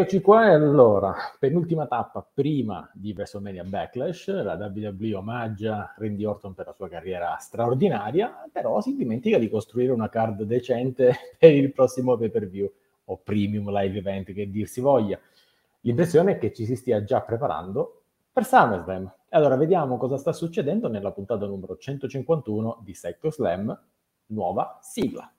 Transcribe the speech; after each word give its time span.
Eccoci 0.00 0.22
qua 0.22 0.46
e 0.46 0.54
allora, 0.54 1.14
penultima 1.38 1.86
tappa 1.86 2.26
prima 2.32 2.90
di 2.94 3.12
WrestleMania 3.14 3.64
Backlash, 3.64 4.28
la 4.42 4.54
WWE 4.54 5.14
omaggia 5.14 5.94
Randy 5.98 6.24
Orton 6.24 6.54
per 6.54 6.64
la 6.64 6.72
sua 6.72 6.88
carriera 6.88 7.36
straordinaria, 7.38 8.48
però 8.50 8.80
si 8.80 8.96
dimentica 8.96 9.36
di 9.36 9.50
costruire 9.50 9.92
una 9.92 10.08
card 10.08 10.44
decente 10.44 11.14
per 11.38 11.52
il 11.52 11.70
prossimo 11.74 12.16
pay-per-view 12.16 12.72
o 13.04 13.18
premium 13.18 13.70
live 13.70 13.98
event 13.98 14.32
che 14.32 14.48
dir 14.50 14.66
si 14.66 14.80
voglia. 14.80 15.20
L'impressione 15.80 16.32
è 16.32 16.38
che 16.38 16.54
ci 16.54 16.64
si 16.64 16.76
stia 16.76 17.04
già 17.04 17.20
preparando 17.20 18.04
per 18.32 18.46
SummerSlam. 18.46 19.12
Allora 19.28 19.56
vediamo 19.56 19.98
cosa 19.98 20.16
sta 20.16 20.32
succedendo 20.32 20.88
nella 20.88 21.12
puntata 21.12 21.44
numero 21.44 21.76
151 21.76 22.80
di 22.82 22.94
Sector 22.94 23.34
Slam, 23.34 23.78
nuova 24.28 24.78
sigla. 24.80 25.30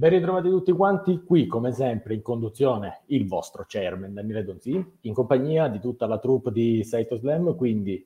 Ben 0.00 0.08
ritrovati 0.08 0.48
tutti 0.48 0.72
quanti 0.72 1.22
qui, 1.24 1.46
come 1.46 1.72
sempre, 1.72 2.14
in 2.14 2.22
conduzione 2.22 3.02
il 3.08 3.28
vostro 3.28 3.66
chairman 3.68 4.14
Daniele 4.14 4.44
Donzi, 4.44 4.92
in 5.02 5.12
compagnia 5.12 5.68
di 5.68 5.78
tutta 5.78 6.06
la 6.06 6.16
troupe 6.16 6.50
di 6.52 6.82
Saito 6.84 7.16
Slam, 7.18 7.54
quindi 7.54 8.02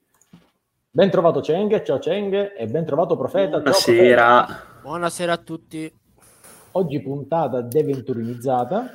ben 0.90 1.08
trovato 1.08 1.38
Cheng, 1.38 1.84
ciao 1.84 1.98
Cheng, 1.98 2.56
e 2.56 2.66
ben 2.66 2.84
trovato 2.84 3.16
Profeta. 3.16 3.60
Buonasera. 3.60 4.42
Profeta. 4.44 4.64
Buonasera 4.82 5.32
a 5.34 5.36
tutti. 5.36 5.92
Oggi 6.72 7.00
puntata 7.00 7.60
deventurinizzata, 7.60 8.90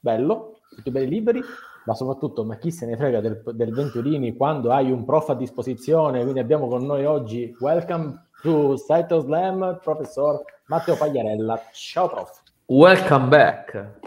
bello, 0.00 0.62
tutti 0.68 0.90
belli 0.90 1.08
liberi, 1.08 1.40
ma 1.84 1.94
soprattutto, 1.94 2.44
ma 2.44 2.56
chi 2.56 2.72
se 2.72 2.86
ne 2.86 2.96
frega 2.96 3.20
del, 3.20 3.40
del 3.52 3.72
Venturini 3.72 4.34
quando 4.34 4.72
hai 4.72 4.90
un 4.90 5.04
prof 5.04 5.28
a 5.28 5.34
disposizione, 5.36 6.22
quindi 6.22 6.40
abbiamo 6.40 6.66
con 6.66 6.84
noi 6.84 7.04
oggi, 7.04 7.56
welcome 7.60 8.30
to 8.42 8.76
Saito 8.76 9.20
Slam, 9.20 9.78
professor 9.80 10.42
Matteo 10.68 10.96
Pagliarella. 10.96 11.62
Ciao 11.72 12.08
prof. 12.08 12.42
Welcome 12.66 13.28
back. 13.28 14.00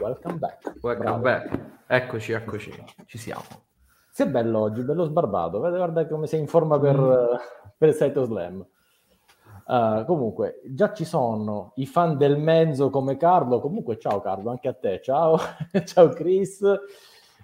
Welcome 0.00 0.38
back. 0.38 0.72
Welcome 0.80 1.18
Bravo. 1.18 1.20
back. 1.20 1.58
Eccoci, 1.86 2.32
eccoci, 2.32 2.84
ci 3.04 3.18
siamo. 3.18 3.44
Sei 4.10 4.26
bello 4.26 4.60
oggi, 4.60 4.80
bello 4.80 5.04
sbarbato. 5.04 5.58
Guarda 5.58 6.06
come 6.06 6.26
sei 6.26 6.40
in 6.40 6.46
forma 6.46 6.78
per, 6.80 6.96
mm. 6.96 7.36
per 7.76 7.88
il 7.90 7.94
Saito 7.94 8.24
Slam. 8.24 8.66
Uh, 9.66 10.06
comunque, 10.06 10.62
già 10.64 10.94
ci 10.94 11.04
sono 11.04 11.72
i 11.74 11.86
fan 11.86 12.16
del 12.16 12.38
mezzo 12.38 12.88
come 12.88 13.18
Carlo. 13.18 13.60
Comunque, 13.60 13.98
ciao 13.98 14.22
Carlo, 14.22 14.48
anche 14.50 14.68
a 14.68 14.72
te. 14.72 15.02
Ciao, 15.02 15.38
ciao 15.84 16.08
Chris. 16.08 16.62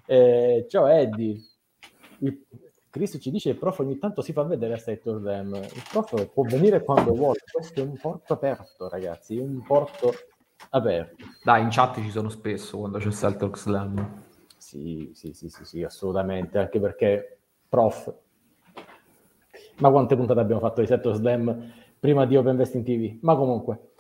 Eh, 0.07 0.65
ciao 0.67 0.87
Eddie. 0.87 1.39
Il, 2.21 2.47
Chris 2.93 3.17
ci 3.19 3.31
dice 3.31 3.49
il 3.49 3.57
prof 3.57 3.79
ogni 3.79 3.97
tanto 3.97 4.21
si 4.21 4.35
fa 4.35 4.43
vedere 4.43 4.75
a 4.75 4.77
State 4.77 5.01
Them. 5.03 5.55
Il 5.55 5.83
prof 5.91 6.27
può 6.27 6.45
venire 6.45 6.85
quando 6.85 7.15
vuole, 7.15 7.39
questo 7.51 7.81
è 7.81 7.83
un 7.83 7.97
porto 7.99 8.35
aperto, 8.35 8.87
ragazzi, 8.91 9.39
un 9.39 9.63
porto 9.63 10.13
aperto. 10.69 11.25
Dai, 11.43 11.63
in 11.63 11.71
chat 11.71 12.03
ci 12.03 12.11
sono 12.11 12.29
spesso 12.29 12.77
quando 12.77 12.99
c'è 12.99 13.11
Celtic 13.11 13.57
Slam. 13.57 14.25
Sì, 14.59 15.11
sì, 15.15 15.33
sì, 15.33 15.49
sì, 15.49 15.65
sì, 15.65 15.83
assolutamente, 15.83 16.59
anche 16.59 16.79
perché 16.81 17.39
prof. 17.67 18.15
Ma 19.79 19.91
quante 19.91 20.15
puntate 20.15 20.41
abbiamo 20.41 20.61
fatto 20.61 20.83
di 20.83 20.87
Celtic 20.87 21.15
Slam 21.15 21.73
prima 21.99 22.27
di 22.27 22.37
Open 22.37 22.57
Vesting 22.57 22.85
TV? 22.85 23.17
Ma 23.23 23.35
comunque, 23.37 23.93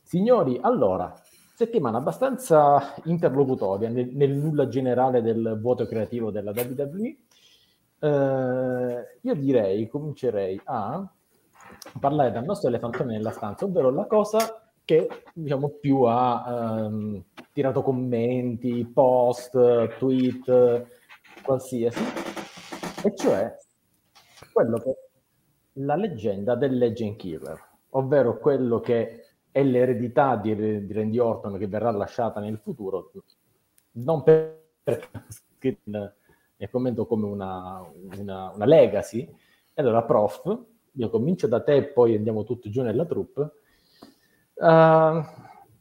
signori, 0.00 0.58
allora, 0.62 1.14
settimana 1.54 1.98
abbastanza 1.98 2.94
interlocutoria 3.04 3.90
nel, 3.90 4.08
nel 4.14 4.30
nulla 4.30 4.66
generale 4.66 5.20
del 5.20 5.58
vuoto 5.60 5.84
creativo 5.84 6.30
della 6.30 6.52
WWE 6.52 7.16
eh, 8.00 9.18
io 9.20 9.34
direi, 9.34 9.86
comincerei 9.88 10.60
a 10.64 11.08
parlare 11.98 12.30
del 12.32 12.44
nostro 12.44 12.68
elefantone 12.68 13.12
nella 13.12 13.30
stanza, 13.30 13.64
ovvero 13.64 13.90
la 13.90 14.06
cosa 14.06 14.70
che 14.84 15.08
diciamo 15.34 15.68
più 15.80 16.02
ha 16.02 16.44
ehm, 16.86 17.24
tirato 17.52 17.82
commenti, 17.82 18.84
post, 18.86 19.96
tweet, 19.98 20.86
qualsiasi, 21.42 22.02
e 23.04 23.14
cioè 23.14 23.54
quello 24.52 24.78
che 24.78 24.94
la 25.74 25.94
leggenda 25.94 26.56
del 26.56 26.76
Legend 26.76 27.16
Killer, 27.16 27.68
ovvero 27.90 28.38
quello 28.38 28.80
che 28.80 29.26
è 29.50 29.62
l'eredità 29.62 30.36
di, 30.36 30.54
di 30.86 30.92
Randy 30.92 31.18
Orton 31.18 31.58
che 31.58 31.66
verrà 31.66 31.90
lasciata 31.90 32.40
nel 32.40 32.58
futuro, 32.58 33.12
non 33.92 34.22
per 34.22 34.58
ne 36.60 36.68
commento 36.68 37.06
come 37.06 37.26
una, 37.26 37.82
una, 38.18 38.52
una 38.54 38.64
legacy. 38.66 39.20
E 39.72 39.80
allora, 39.80 40.02
prof, 40.02 40.58
io 40.92 41.08
comincio 41.08 41.46
da 41.46 41.62
te 41.62 41.76
e 41.76 41.84
poi 41.84 42.14
andiamo 42.14 42.44
tutti 42.44 42.70
giù 42.70 42.82
nella 42.82 43.06
troupe. 43.06 43.40
Uh, 44.54 45.24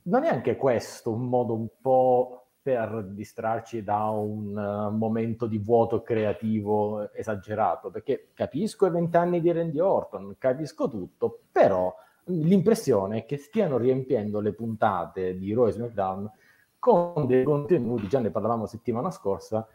non 0.03 0.23
è 0.23 0.29
anche 0.29 0.55
questo 0.55 1.11
un 1.11 1.27
modo 1.27 1.53
un 1.53 1.67
po' 1.81 2.45
per 2.61 3.07
distrarci 3.09 3.83
da 3.83 4.05
un 4.05 4.55
uh, 4.55 4.95
momento 4.95 5.47
di 5.47 5.57
vuoto 5.57 6.01
creativo 6.01 7.11
esagerato? 7.11 7.89
Perché 7.89 8.29
capisco 8.33 8.85
i 8.85 8.91
vent'anni 8.91 9.41
di 9.41 9.51
Randy 9.51 9.79
Orton, 9.79 10.35
capisco 10.37 10.87
tutto, 10.87 11.41
però 11.51 11.93
l'impressione 12.25 13.19
è 13.19 13.25
che 13.25 13.35
stiano 13.35 13.77
riempiendo 13.77 14.39
le 14.39 14.53
puntate 14.53 15.37
di 15.37 15.51
Roy 15.51 15.73
SmackDown 15.73 16.31
con 16.79 17.25
dei 17.25 17.43
contenuti, 17.43 18.07
già 18.07 18.19
ne 18.19 18.29
parlavamo 18.29 18.65
settimana 18.65 19.11
scorsa, 19.11 19.67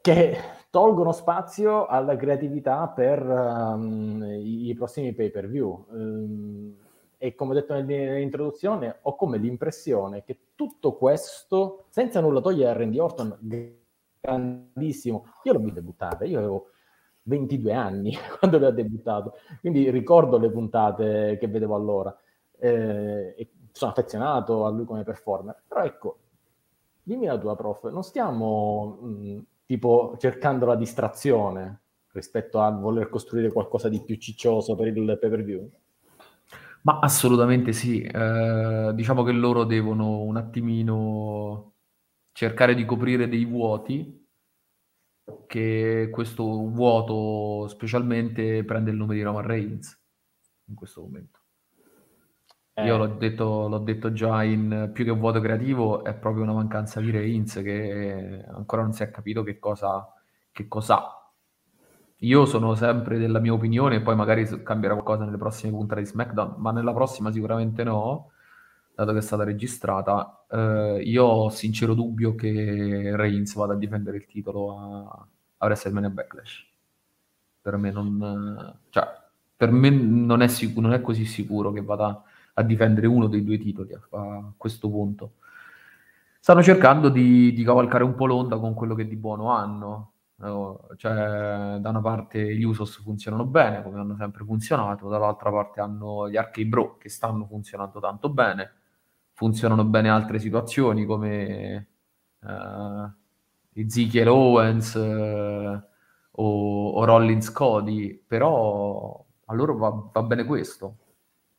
che 0.00 0.36
tolgono 0.70 1.12
spazio 1.12 1.86
alla 1.86 2.16
creatività 2.16 2.88
per 2.88 3.22
um, 3.22 4.22
i, 4.22 4.68
i, 4.68 4.74
prossimi 4.74 5.12
pay 5.12 5.30
per 5.30 5.48
view. 5.48 5.86
Um, 5.90 6.76
e 7.18 7.34
come 7.34 7.50
ho 7.50 7.54
detto 7.54 7.74
nell'introduzione, 7.74 8.98
ho 9.02 9.14
come 9.14 9.36
l'impressione 9.36 10.24
che 10.24 10.38
tutto 10.54 10.94
questo, 10.94 11.84
senza 11.90 12.20
nulla 12.20 12.40
togliere 12.40 12.70
a 12.70 12.72
Randy 12.74 12.98
Orton, 12.98 13.36
grandissimo, 14.20 15.26
io 15.42 15.52
l'ho 15.52 15.58
visto 15.58 15.80
debuttare, 15.80 16.28
io 16.28 16.38
avevo 16.38 16.66
22 17.24 17.72
anni 17.72 18.14
quando 18.38 18.64
ha 18.66 18.70
debuttato, 18.70 19.34
quindi 19.60 19.90
ricordo 19.90 20.38
le 20.38 20.50
puntate 20.50 21.36
che 21.38 21.48
vedevo 21.48 21.74
allora 21.74 22.16
eh, 22.58 23.34
e 23.36 23.50
sono 23.72 23.90
affezionato 23.90 24.64
a 24.64 24.70
lui 24.70 24.84
come 24.84 25.02
performer, 25.02 25.62
però 25.66 25.82
ecco, 25.82 26.18
dimmi 27.02 27.26
la 27.26 27.38
tua 27.38 27.56
prof, 27.56 27.90
non 27.90 28.02
stiamo 28.02 28.98
mh, 29.00 29.40
tipo 29.70 30.16
cercando 30.18 30.66
la 30.66 30.74
distrazione 30.74 31.82
rispetto 32.10 32.60
a 32.60 32.72
voler 32.72 33.08
costruire 33.08 33.52
qualcosa 33.52 33.88
di 33.88 34.02
più 34.02 34.16
ciccioso 34.16 34.74
per 34.74 34.88
il 34.88 35.16
pay 35.20 35.30
per 35.30 35.44
view? 35.44 35.70
Ma 36.82 36.98
assolutamente 36.98 37.72
sì, 37.72 38.02
eh, 38.02 38.90
diciamo 38.92 39.22
che 39.22 39.30
loro 39.30 39.62
devono 39.62 40.22
un 40.22 40.36
attimino 40.36 41.74
cercare 42.32 42.74
di 42.74 42.84
coprire 42.84 43.28
dei 43.28 43.44
vuoti, 43.44 44.26
che 45.46 46.08
questo 46.10 46.42
vuoto 46.42 47.68
specialmente 47.68 48.64
prende 48.64 48.90
il 48.90 48.96
nome 48.96 49.14
di 49.14 49.22
Roman 49.22 49.46
Reigns 49.46 49.96
in 50.64 50.74
questo 50.74 51.02
momento. 51.02 51.39
Eh. 52.82 52.86
Io 52.86 52.96
l'ho 52.96 53.06
detto, 53.06 53.68
l'ho 53.68 53.78
detto, 53.78 54.12
già 54.12 54.42
in 54.42 54.90
più 54.92 55.04
che 55.04 55.10
un 55.10 55.18
vuoto 55.20 55.40
creativo, 55.40 56.04
è 56.04 56.14
proprio 56.14 56.42
una 56.44 56.52
mancanza 56.52 57.00
di 57.00 57.10
Reigns 57.10 57.54
che 57.62 58.44
ancora 58.48 58.82
non 58.82 58.92
si 58.92 59.02
è 59.02 59.10
capito 59.10 59.42
che 59.42 59.58
cosa, 59.58 60.12
che 60.52 60.68
cosa 60.68 61.14
Io 62.22 62.44
sono 62.44 62.74
sempre 62.74 63.18
della 63.18 63.38
mia 63.38 63.52
opinione, 63.54 64.02
poi 64.02 64.14
magari 64.14 64.46
cambierà 64.62 64.94
qualcosa 64.94 65.24
nelle 65.24 65.38
prossime 65.38 65.72
puntate 65.72 66.02
di 66.02 66.06
SmackDown, 66.06 66.54
ma 66.58 66.70
nella 66.70 66.92
prossima 66.92 67.32
sicuramente 67.32 67.82
no, 67.82 68.32
dato 68.94 69.12
che 69.12 69.18
è 69.18 69.22
stata 69.22 69.42
registrata. 69.44 70.44
Eh, 70.50 71.02
io 71.04 71.24
ho 71.24 71.48
sincero 71.48 71.94
dubbio 71.94 72.34
che 72.34 73.12
Reigns 73.16 73.54
vada 73.54 73.72
a 73.72 73.76
difendere 73.76 74.18
il 74.18 74.26
titolo 74.26 74.78
a, 74.78 75.26
a 75.58 75.64
WrestleMania 75.66 76.10
Backlash. 76.10 76.66
Per 77.62 77.76
me 77.76 77.90
non, 77.90 78.78
cioè, 78.90 79.04
per 79.56 79.70
me 79.70 79.90
non 79.90 80.42
è, 80.42 80.48
sic- 80.48 80.76
non 80.78 80.92
è 80.92 81.00
così 81.00 81.24
sicuro 81.24 81.72
che 81.72 81.82
vada 81.82 82.22
a 82.60 82.64
difendere 82.64 83.06
uno 83.06 83.26
dei 83.26 83.44
due 83.44 83.58
titoli 83.58 83.92
a, 83.92 84.00
a 84.10 84.52
questo 84.56 84.88
punto. 84.88 85.34
Stanno 86.40 86.62
cercando 86.62 87.10
di, 87.10 87.52
di, 87.52 87.62
cavalcare 87.64 88.02
un 88.02 88.14
po' 88.14 88.26
l'onda 88.26 88.58
con 88.58 88.72
quello 88.74 88.94
che 88.94 89.06
di 89.06 89.16
buono 89.16 89.50
hanno. 89.50 90.12
cioè, 90.96 91.76
da 91.80 91.88
una 91.90 92.00
parte 92.00 92.56
gli 92.56 92.62
Usos 92.62 92.96
funzionano 93.02 93.44
bene, 93.44 93.82
come 93.82 94.00
hanno 94.00 94.16
sempre 94.16 94.44
funzionato, 94.44 95.08
dall'altra 95.08 95.50
parte 95.50 95.80
hanno 95.80 96.30
gli 96.30 96.36
Arcade 96.38 96.66
Bro 96.66 96.96
che 96.96 97.10
stanno 97.10 97.46
funzionando 97.46 98.00
tanto 98.00 98.30
bene. 98.30 98.72
funzionano 99.32 99.84
bene 99.84 100.08
altre 100.10 100.38
situazioni 100.38 101.04
come 101.04 101.88
uh, 102.40 103.10
Ezekiel 103.72 104.28
Owens 104.28 104.94
uh, 104.94 105.82
o, 106.32 106.90
o, 106.90 107.04
Rollins 107.04 107.50
Cody, 107.52 108.14
però 108.26 109.24
a 109.46 109.54
loro 109.54 109.76
va, 109.76 110.10
va 110.12 110.22
bene 110.22 110.44
questo, 110.44 110.96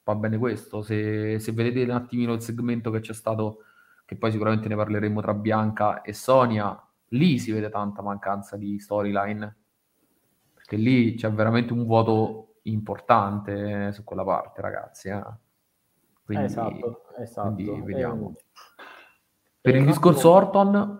va 0.03 0.15
bene 0.15 0.37
questo. 0.37 0.81
Se, 0.81 1.39
se, 1.39 1.51
vedete 1.51 1.83
un 1.83 1.91
attimino 1.91 2.33
il 2.33 2.41
segmento 2.41 2.91
che 2.91 2.99
c'è 2.99 3.13
stato, 3.13 3.63
che 4.05 4.15
poi 4.15 4.31
sicuramente 4.31 4.67
ne 4.67 4.75
parleremo 4.75 5.21
tra 5.21 5.33
Bianca 5.33 6.01
e 6.01 6.13
Sonia, 6.13 6.79
lì 7.09 7.37
si 7.39 7.51
vede 7.51 7.69
tanta 7.69 8.01
mancanza 8.01 8.57
di 8.57 8.79
storyline, 8.79 9.57
perché 10.53 10.75
lì 10.75 11.15
c'è 11.15 11.31
veramente 11.31 11.73
un 11.73 11.85
vuoto 11.85 12.55
importante 12.63 13.91
su 13.91 14.03
quella 14.03 14.23
parte, 14.23 14.61
ragazzi. 14.61 15.09
Eh. 15.09 15.23
Quindi, 16.23 16.45
esatto, 16.45 17.03
esatto. 17.17 17.53
Quindi 17.53 17.81
vediamo. 17.81 18.33
Eh, 18.35 18.43
per 19.61 19.75
il 19.75 19.85
discorso 19.85 20.31
Orton, 20.31 20.99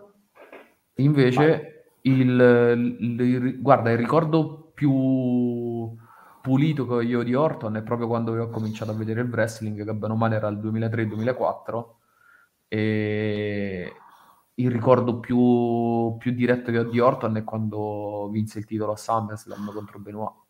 invece, 0.96 1.96
il, 2.02 2.96
il, 2.98 3.20
il, 3.20 3.60
guarda, 3.60 3.90
il 3.90 3.98
ricordo 3.98 4.70
più 4.74 5.96
pulito 6.42 6.86
che 6.86 7.04
io 7.04 7.22
di 7.22 7.34
Orton 7.34 7.76
è 7.76 7.82
proprio 7.82 8.08
quando 8.08 8.38
ho 8.38 8.50
cominciato 8.50 8.90
a 8.90 8.94
vedere 8.94 9.20
il 9.22 9.30
wrestling, 9.30 9.84
che 9.84 9.94
bene 9.94 10.12
o 10.12 10.16
male 10.16 10.36
era 10.36 10.48
il 10.48 10.58
2003-2004, 10.58 11.84
e 12.68 13.92
il 14.54 14.70
ricordo 14.70 15.20
più, 15.20 16.16
più 16.18 16.32
diretto 16.32 16.70
che 16.70 16.78
ho 16.78 16.84
di 16.84 16.98
Orton 16.98 17.36
è 17.36 17.44
quando 17.44 18.28
vinse 18.30 18.58
il 18.58 18.66
titolo 18.66 18.92
a 18.92 18.96
SummerSlam 18.96 19.72
contro 19.72 19.98
Benoit 19.98 20.42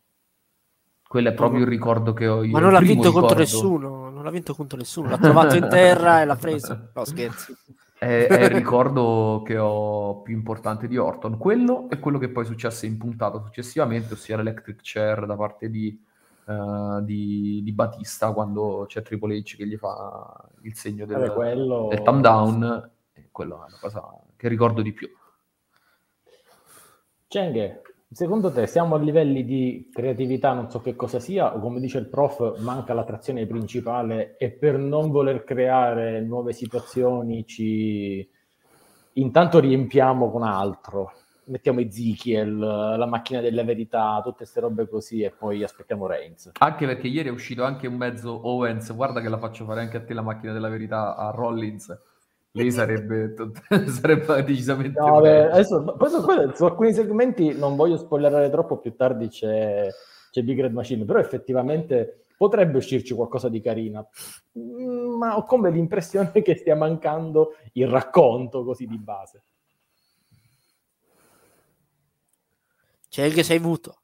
quello 1.13 1.29
è 1.29 1.35
proprio 1.35 1.61
il 1.61 1.67
ricordo 1.67 2.15
che 2.15 2.27
ho 2.27 2.43
io. 2.43 2.53
Ma 2.53 2.61
non 2.61 2.73
l'ha 2.73 2.79
vinto 2.79 3.09
ricordo. 3.09 3.19
contro 3.19 3.39
nessuno, 3.39 4.09
non 4.09 4.25
l'ha 4.25 4.31
vinto 4.31 4.55
contro 4.55 4.79
nessuno, 4.79 5.11
l'ha 5.11 5.19
trovato 5.19 5.57
in 5.57 5.69
terra 5.69 6.23
e 6.23 6.25
l'ha 6.25 6.37
preso. 6.37 6.89
No, 6.95 7.05
scherzi. 7.05 7.55
È, 8.03 8.27
è, 8.27 8.43
il 8.47 8.51
ricordo 8.51 9.43
che 9.45 9.57
ho 9.57 10.23
più 10.23 10.35
importante 10.35 10.89
di 10.89 10.97
Orton. 10.97 11.39
Quello 11.39 11.89
è 11.89 12.01
quello 12.01 12.19
che 12.19 12.31
poi 12.31 12.45
successe 12.45 12.85
in 12.85 12.99
puntata 12.99 13.41
successivamente, 13.41 14.15
ossia 14.15 14.37
l'electric 14.37 14.81
chair 14.83 15.25
da 15.25 15.37
parte 15.37 15.71
di, 15.71 16.05
uh, 16.47 17.01
di, 17.01 17.61
di 17.63 17.73
Batista 17.73 18.33
quando 18.33 18.87
c'è 18.89 19.03
Triple 19.03 19.37
H 19.37 19.55
che 19.57 19.69
gli 19.69 19.77
fa 19.77 20.35
il 20.63 20.75
segno 20.75 21.07
del, 21.07 21.17
Vabbè, 21.17 21.33
quello... 21.33 21.87
del 21.91 22.03
thumb 22.03 22.21
down. 22.23 22.91
Quello 23.31 23.55
è 23.55 23.67
una 23.69 23.79
cosa 23.81 24.03
che 24.35 24.49
ricordo 24.49 24.83
di 24.83 24.93
più. 24.93 25.09
Cenghe, 27.29 27.83
Secondo 28.13 28.53
te 28.53 28.67
siamo 28.67 28.95
a 28.95 28.99
livelli 28.99 29.43
di 29.43 29.89
creatività, 29.91 30.53
non 30.53 30.69
so 30.71 30.83
che 30.83 30.95
cosa 30.95 31.19
sia, 31.19 31.55
o 31.55 31.61
come 31.61 31.81
dice 31.81 31.97
il 31.97 32.09
prof, 32.09 32.61
manca 32.61 32.93
l'attrazione 32.93 33.47
principale 33.47 34.37
e 34.37 34.51
per 34.51 34.77
non 34.77 35.11
voler 35.11 35.45
creare 35.45 36.21
nuove 36.21 36.53
situazioni 36.53 37.47
ci 37.47 38.29
intanto 39.15 39.61
riempiamo 39.61 40.31
con 40.31 40.43
altro. 40.43 41.13
Mettiamo 41.45 41.81
Ezekiel, 41.81 42.59
la 42.59 43.07
macchina 43.07 43.41
della 43.41 43.65
verità, 43.65 44.21
tutte 44.23 44.37
queste 44.37 44.61
robe 44.61 44.87
così 44.87 45.23
e 45.23 45.31
poi 45.31 45.63
aspettiamo 45.63 46.07
Reigns. 46.07 46.51
Anche 46.59 46.85
perché 46.85 47.07
ieri 47.07 47.31
è 47.31 47.33
uscito 47.33 47.65
anche 47.65 47.87
un 47.87 47.97
mezzo 47.97 48.47
Owens, 48.47 48.95
guarda 48.95 49.23
che 49.23 49.31
la 49.31 49.39
faccio 49.39 49.65
fare 49.65 49.81
anche 49.81 49.97
a 49.97 50.05
te 50.05 50.13
la 50.13 50.21
macchina 50.21 50.53
della 50.53 50.69
verità 50.69 51.17
a 51.17 51.31
Rollins 51.31 51.99
lì 52.53 52.71
sarebbe, 52.71 53.35
sarebbe 53.89 54.45
decisamente 54.45 54.99
no, 54.99 55.21
beh, 55.21 55.51
adesso, 55.51 55.95
poi 55.97 56.11
su, 56.11 56.21
su, 56.55 56.65
alcuni 56.65 56.93
segmenti 56.93 57.57
non 57.57 57.77
voglio 57.77 57.97
spoilerare 57.97 58.51
troppo 58.51 58.79
più 58.79 58.95
tardi 58.95 59.29
c'è, 59.29 59.89
c'è 60.31 60.43
Big 60.43 60.61
Red 60.61 60.73
Machine 60.73 61.05
però 61.05 61.19
effettivamente 61.19 62.25
potrebbe 62.43 62.79
uscirci 62.79 63.15
qualcosa 63.15 63.49
di 63.49 63.61
carina. 63.61 64.05
Mm, 64.59 65.17
ma 65.17 65.37
ho 65.37 65.45
come 65.45 65.71
l'impressione 65.71 66.43
che 66.43 66.57
stia 66.57 66.75
mancando 66.75 67.55
il 67.75 67.87
racconto 67.87 68.65
così 68.65 68.87
di 68.87 68.99
base. 68.99 69.45
C'è 73.09 73.31
che 73.31 73.45
sei 73.45 73.61
muto. 73.61 74.01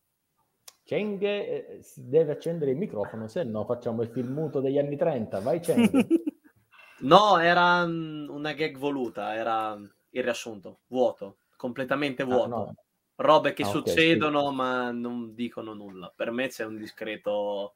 Cheng 0.84 1.20
eh, 1.22 1.80
deve 1.96 2.32
accendere 2.32 2.70
il 2.70 2.76
microfono 2.76 3.26
se 3.26 3.42
no 3.42 3.64
facciamo 3.64 4.02
il 4.02 4.08
film 4.08 4.32
muto 4.32 4.60
degli 4.60 4.78
anni 4.78 4.96
30 4.96 5.40
vai 5.40 5.60
Cheng 5.60 5.90
No, 7.00 7.38
era 7.38 7.86
mm, 7.86 8.28
una 8.28 8.52
gag 8.52 8.76
voluta, 8.76 9.34
era 9.34 9.78
il 10.10 10.22
riassunto, 10.22 10.80
vuoto, 10.88 11.38
completamente 11.56 12.22
ah, 12.22 12.26
vuoto. 12.26 12.44
Ah, 12.54 12.58
no. 12.58 12.74
Robe 13.16 13.52
che 13.52 13.62
ah, 13.62 13.66
succedono 13.66 14.38
okay, 14.38 14.50
sì. 14.50 14.56
ma 14.56 14.90
non 14.92 15.34
dicono 15.34 15.74
nulla. 15.74 16.12
Per 16.14 16.30
me 16.30 16.48
c'è 16.48 16.64
un 16.64 16.76
discreto... 16.76 17.74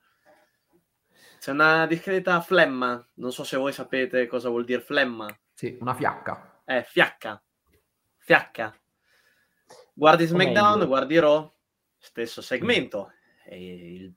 C'è 1.40 1.50
una 1.50 1.86
discreta 1.86 2.40
flemma. 2.40 3.04
Non 3.14 3.32
so 3.32 3.42
se 3.42 3.56
voi 3.56 3.72
sapete 3.72 4.28
cosa 4.28 4.48
vuol 4.48 4.64
dire 4.64 4.80
flemma. 4.80 5.26
Sì, 5.52 5.76
una 5.80 5.94
fiacca. 5.94 6.62
Eh, 6.64 6.84
fiacca. 6.84 7.42
Fiacca. 8.18 8.72
Guardi 9.92 10.26
SmackDown, 10.26 10.86
guardi 10.86 11.18
Raw, 11.18 11.52
stesso 11.98 12.40
segmento. 12.40 13.10
Il... 13.50 14.14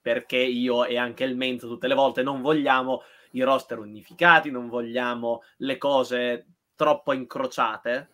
perché 0.00 0.38
io 0.38 0.84
e 0.84 0.98
anche 0.98 1.22
il 1.22 1.36
Menzo 1.36 1.68
tutte 1.68 1.86
le 1.86 1.94
volte 1.94 2.24
non 2.24 2.42
vogliamo 2.42 3.02
i 3.32 3.42
roster 3.42 3.78
unificati, 3.78 4.50
non 4.50 4.68
vogliamo 4.68 5.42
le 5.58 5.78
cose 5.78 6.46
troppo 6.74 7.12
incrociate. 7.12 8.10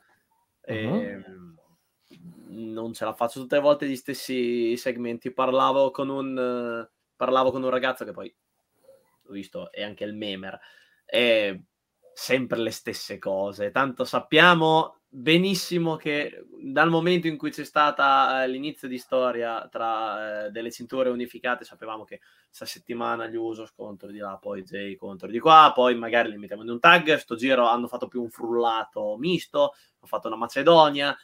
Uh-huh. 0.67 1.57
Non 2.49 2.93
ce 2.93 3.05
la 3.05 3.15
faccio 3.15 3.41
tutte 3.41 3.57
le 3.57 3.63
volte 3.63 3.89
gli 3.89 3.97
stessi 3.97 4.77
segmenti. 4.77 5.33
Parlavo 5.33 5.91
con 5.91 6.09
un, 6.09 6.89
parlavo 7.17 7.51
con 7.51 7.63
un 7.63 7.71
ragazzo 7.71 8.05
che 8.05 8.13
poi 8.13 8.35
ho 9.25 9.33
visto 9.33 9.73
è 9.73 9.83
anche 9.83 10.05
il 10.05 10.15
memer. 10.15 10.59
E 11.05 11.65
sempre 12.13 12.59
le 12.59 12.71
stesse 12.71 13.19
cose. 13.19 13.71
Tanto 13.71 14.05
sappiamo 14.05 14.97
benissimo 15.15 15.97
che 15.97 16.47
dal 16.59 16.89
momento 16.89 17.27
in 17.27 17.37
cui 17.37 17.51
c'è 17.51 17.65
stata 17.65 18.43
eh, 18.43 18.49
l'inizio 18.49 18.89
di 18.89 18.97
storia 18.97 19.69
tra 19.71 20.47
eh, 20.47 20.51
delle 20.51 20.71
cinture 20.71 21.11
unificate, 21.11 21.65
sapevamo 21.65 22.05
che 22.05 22.21
questa 22.47 22.65
settimana 22.65 23.27
gli 23.27 23.37
uso 23.37 23.67
scontro 23.67 24.11
di 24.11 24.19
là, 24.19 24.39
poi 24.41 24.63
Jay 24.63 24.97
contro 24.97 25.29
di 25.29 25.39
qua, 25.39 25.73
poi 25.75 25.95
magari 25.95 26.31
li 26.31 26.39
mettiamo 26.39 26.63
in 26.63 26.71
un 26.71 26.81
tag. 26.81 27.17
Sto 27.17 27.35
giro 27.35 27.67
hanno 27.67 27.89
fatto 27.89 28.09
più 28.09 28.23
un 28.23 28.31
frullato 28.31 29.17
misto, 29.19 29.61
hanno 29.61 30.07
fatto 30.07 30.29
una 30.29 30.37
Macedonia. 30.37 31.17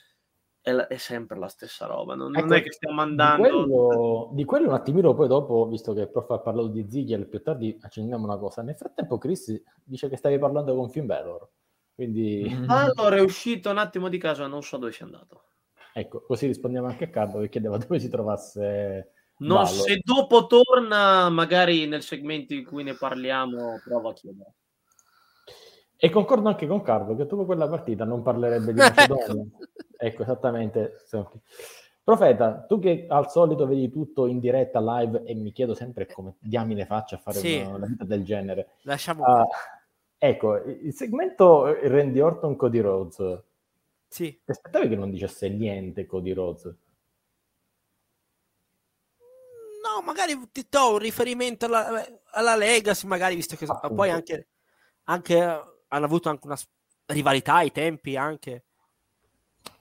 È, 0.60 0.70
è 0.70 0.96
sempre 0.96 1.38
la 1.38 1.48
stessa 1.48 1.86
roba, 1.86 2.14
non, 2.14 2.36
ecco, 2.36 2.46
non, 2.46 2.56
è 2.56 2.62
che 2.62 2.72
stiamo 2.72 3.00
andando. 3.00 3.42
Di 3.42 3.48
quello, 3.48 4.30
di 4.32 4.44
quello, 4.44 4.68
un 4.68 4.74
attimino, 4.74 5.14
poi 5.14 5.28
dopo, 5.28 5.66
visto 5.66 5.92
che 5.94 6.02
il 6.02 6.10
prof 6.10 6.30
ha 6.30 6.40
parlato 6.40 6.68
di 6.68 6.86
Ziggler, 6.88 7.28
più 7.28 7.42
tardi 7.42 7.76
accendiamo 7.80 8.24
una 8.24 8.36
cosa. 8.38 8.62
Nel 8.62 8.76
frattempo, 8.76 9.18
Chris 9.18 9.62
dice 9.84 10.08
che 10.08 10.16
stavi 10.16 10.38
parlando 10.38 10.74
con 10.74 10.90
Finn 10.90 11.06
Balor. 11.06 11.48
Quindi... 11.94 12.46
Mm-hmm. 12.48 12.68
Allora 12.70 13.16
è 13.16 13.20
uscito 13.20 13.70
un 13.70 13.78
attimo 13.78 14.08
di 14.08 14.18
casa, 14.18 14.46
non 14.46 14.62
so 14.62 14.76
dove 14.76 14.92
sia 14.92 15.04
andato. 15.04 15.44
Ecco, 15.94 16.22
così 16.22 16.46
rispondiamo 16.46 16.86
anche 16.86 17.04
a 17.04 17.10
Carlo 17.10 17.40
che 17.40 17.48
chiedeva 17.48 17.76
dove 17.78 17.98
si 17.98 18.08
trovasse. 18.08 19.12
No, 19.38 19.64
se 19.64 20.00
dopo 20.02 20.46
torna, 20.46 21.28
magari 21.28 21.86
nel 21.86 22.02
segmento 22.02 22.54
in 22.54 22.64
cui 22.64 22.82
ne 22.82 22.94
parliamo, 22.94 23.80
provo 23.84 24.10
a 24.10 24.12
chiedere. 24.12 24.54
E 26.00 26.10
concordo 26.10 26.48
anche 26.48 26.66
con 26.68 26.80
Carlo 26.82 27.16
che 27.16 27.26
dopo 27.26 27.44
quella 27.44 27.68
partita 27.68 28.04
non 28.04 28.22
parlerebbe 28.22 28.72
di 28.72 28.78
Macedonia. 28.78 29.44
ecco, 29.96 30.22
esattamente. 30.22 30.94
Profeta, 32.04 32.64
tu 32.68 32.78
che 32.78 33.06
al 33.08 33.30
solito 33.30 33.66
vedi 33.66 33.90
tutto 33.90 34.26
in 34.26 34.38
diretta 34.38 34.80
live 34.80 35.24
e 35.24 35.34
mi 35.34 35.50
chiedo 35.52 35.74
sempre 35.74 36.06
come 36.06 36.36
diamine 36.38 36.86
faccia 36.86 37.16
a 37.16 37.18
fare 37.18 37.38
sì. 37.38 37.56
una, 37.56 37.76
una 37.76 37.86
vita 37.86 38.04
del 38.04 38.24
genere. 38.24 38.68
Lasciamo 38.82 39.24
uh, 39.24 39.46
Ecco, 40.20 40.56
il 40.56 40.92
segmento 40.94 41.64
Randy 41.88 42.18
Orton 42.18 42.56
Cody 42.56 42.80
Rhodes. 42.80 43.42
Sì. 44.08 44.40
Ti 44.44 44.50
aspettavi 44.50 44.88
che 44.88 44.96
non 44.96 45.10
dicesse 45.10 45.48
niente 45.48 46.06
Cody 46.06 46.32
Rhodes? 46.32 46.64
No, 49.84 50.02
magari 50.04 50.36
ti 50.50 50.66
do 50.68 50.92
un 50.92 50.98
riferimento 50.98 51.66
alla, 51.66 52.04
alla 52.32 52.56
Legacy, 52.56 53.06
magari 53.06 53.36
visto 53.36 53.54
che 53.54 53.64
Appunto. 53.64 53.94
poi 53.94 54.10
anche, 54.10 54.48
anche 55.04 55.62
hanno 55.88 56.04
avuto 56.04 56.28
anche 56.28 56.46
una 56.46 56.58
rivalità 57.06 57.54
ai 57.54 57.72
tempi 57.72 58.16
anche. 58.16 58.64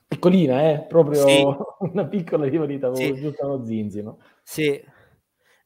Piccolina, 0.07 0.69
eh? 0.69 0.85
Proprio 0.87 1.27
sì. 1.27 1.43
una 1.79 2.05
piccola 2.05 2.47
rivalità, 2.47 2.93
sì. 2.95 3.13
giusto 3.15 3.45
uno 3.45 3.65
zinzino. 3.65 4.19
Sì. 4.41 4.81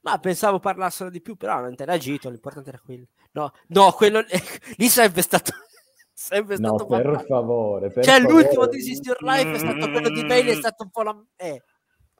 Ma 0.02 0.18
pensavo 0.18 0.58
parlassero 0.58 1.10
di 1.10 1.20
più, 1.20 1.36
però 1.36 1.54
hanno 1.54 1.68
interagito, 1.68 2.28
l'importante 2.28 2.70
era 2.70 2.80
quello. 2.84 3.06
No, 3.32 3.52
no, 3.68 3.92
quello 3.92 4.22
lì 4.76 4.88
sarebbe 4.88 5.22
stato 5.22 5.52
sempre 6.12 6.56
stato 6.56 6.76
no, 6.76 6.86
per 6.86 7.12
fatto. 7.14 7.26
favore 7.26 7.90
per 7.90 8.04
cioè 8.04 8.20
favore. 8.20 8.42
l'ultimo 8.42 8.68
This 8.68 8.88
is 8.88 9.00
Your 9.02 9.22
Life 9.22 9.52
è 9.52 9.58
stato 9.58 9.90
quello 9.90 10.08
di 10.10 10.24
Bale 10.24 10.50
è 10.50 10.54
stato 10.54 10.82
un 10.84 10.90
po' 10.90 11.02
la 11.02 11.24
eh. 11.36 11.62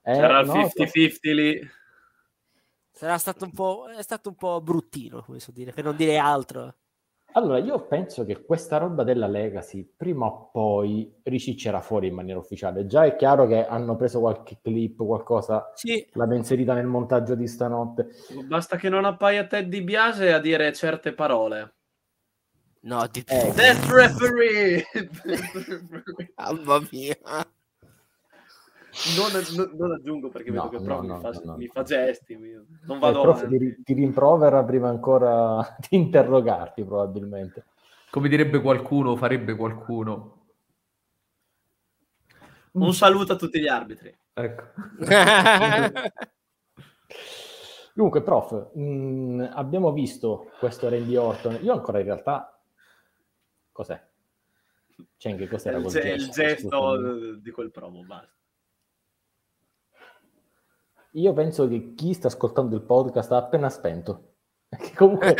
Eh, 0.04 0.12
c'era 0.12 0.40
il 0.40 0.46
no, 0.46 0.54
50-50 0.54 1.34
lì 1.34 1.70
sarà 2.90 3.18
stato 3.18 3.44
un 3.44 3.52
po' 3.52 3.86
è 3.96 4.02
stato 4.02 4.30
un 4.30 4.34
po' 4.34 4.60
bruttino 4.60 5.22
come 5.22 5.38
so 5.38 5.52
dire 5.52 5.72
per 5.72 5.84
non 5.84 5.94
dire 5.94 6.16
altro 6.16 6.76
allora 7.32 7.58
io 7.58 7.86
penso 7.86 8.24
che 8.24 8.44
questa 8.44 8.78
roba 8.78 9.04
della 9.04 9.26
Legacy 9.26 9.94
prima 9.96 10.26
o 10.26 10.50
poi 10.50 11.20
riciccerà 11.24 11.80
fuori 11.80 12.08
in 12.08 12.14
maniera 12.14 12.38
ufficiale 12.38 12.86
già 12.86 13.04
è 13.04 13.16
chiaro 13.16 13.46
che 13.46 13.66
hanno 13.66 13.96
preso 13.96 14.20
qualche 14.20 14.58
clip 14.62 15.04
qualcosa 15.04 15.70
sì. 15.74 16.06
l'hanno 16.12 16.34
inserita 16.34 16.74
nel 16.74 16.86
montaggio 16.86 17.34
di 17.34 17.46
stanotte 17.46 18.08
basta 18.46 18.76
che 18.76 18.88
non 18.88 19.04
appaia 19.04 19.46
Ted 19.46 19.68
Di 19.68 19.82
Biase 19.82 20.32
a 20.32 20.38
dire 20.38 20.72
certe 20.72 21.12
parole 21.12 21.74
No, 22.84 23.06
di 23.08 23.22
Eh, 23.28 23.52
Death 23.54 23.88
referee! 23.90 24.84
Mamma 26.34 26.84
mia. 26.90 27.16
Non, 29.16 29.30
non- 29.56 29.76
non 29.76 29.92
aggiungo 29.92 30.28
perché 30.28 30.50
No, 30.50 30.62
vedo 30.64 30.78
che 30.78 30.84
no, 30.84 31.00
proprio 31.00 31.08
no, 31.08 31.14
mi, 31.16 31.20
fa, 31.22 31.30
no, 31.30 31.40
no. 31.44 31.56
mi 31.56 31.66
fa 31.66 31.82
gesti. 31.82 32.36
mi- 32.36 32.50
Non 32.50 32.96
Eh, 32.96 33.00
vado 33.00 33.20
prof, 33.22 33.38
avanti. 33.38 33.58
ti, 33.58 33.82
ti 33.82 33.92
rimprovera 33.94 34.62
prima 34.64 34.88
ancora 34.88 35.76
di 35.88 35.96
interrogarti, 35.96 36.84
probabilmente. 36.84 37.64
Come 38.10 38.28
direbbe 38.28 38.60
qualcuno, 38.60 39.16
farebbe 39.16 39.56
qualcuno. 39.56 40.40
Un 42.72 42.92
saluto 42.94 43.32
a 43.32 43.36
tutti 43.36 43.60
gli 43.60 43.68
arbitri. 43.68 44.14
Ecco. 44.34 44.62
Comunque, 47.94 48.22
prof, 48.22 48.74
mh, 48.74 49.50
abbiamo 49.52 49.92
visto 49.92 50.50
questo 50.58 50.88
Randy 50.88 51.16
Orton. 51.16 51.58
Io 51.62 51.72
ancora 51.72 51.98
in 51.98 52.04
realtà... 52.04 52.58
Cos'è? 53.70 54.02
C'è 55.16 55.36
che 55.36 55.48
cos'era 55.48 55.76
il, 55.78 55.84
il 55.84 55.90
gesto? 55.90 56.30
gesto 56.30 57.34
di 57.36 57.50
quel 57.50 57.70
promo, 57.70 58.02
basta. 58.04 58.30
Io 61.12 61.32
penso 61.34 61.68
che 61.68 61.92
chi 61.94 62.14
sta 62.14 62.28
ascoltando 62.28 62.74
il 62.74 62.82
podcast 62.82 63.32
ha 63.32 63.36
appena 63.36 63.68
spento. 63.68 64.28
Che 64.72 64.94
comunque 64.94 65.34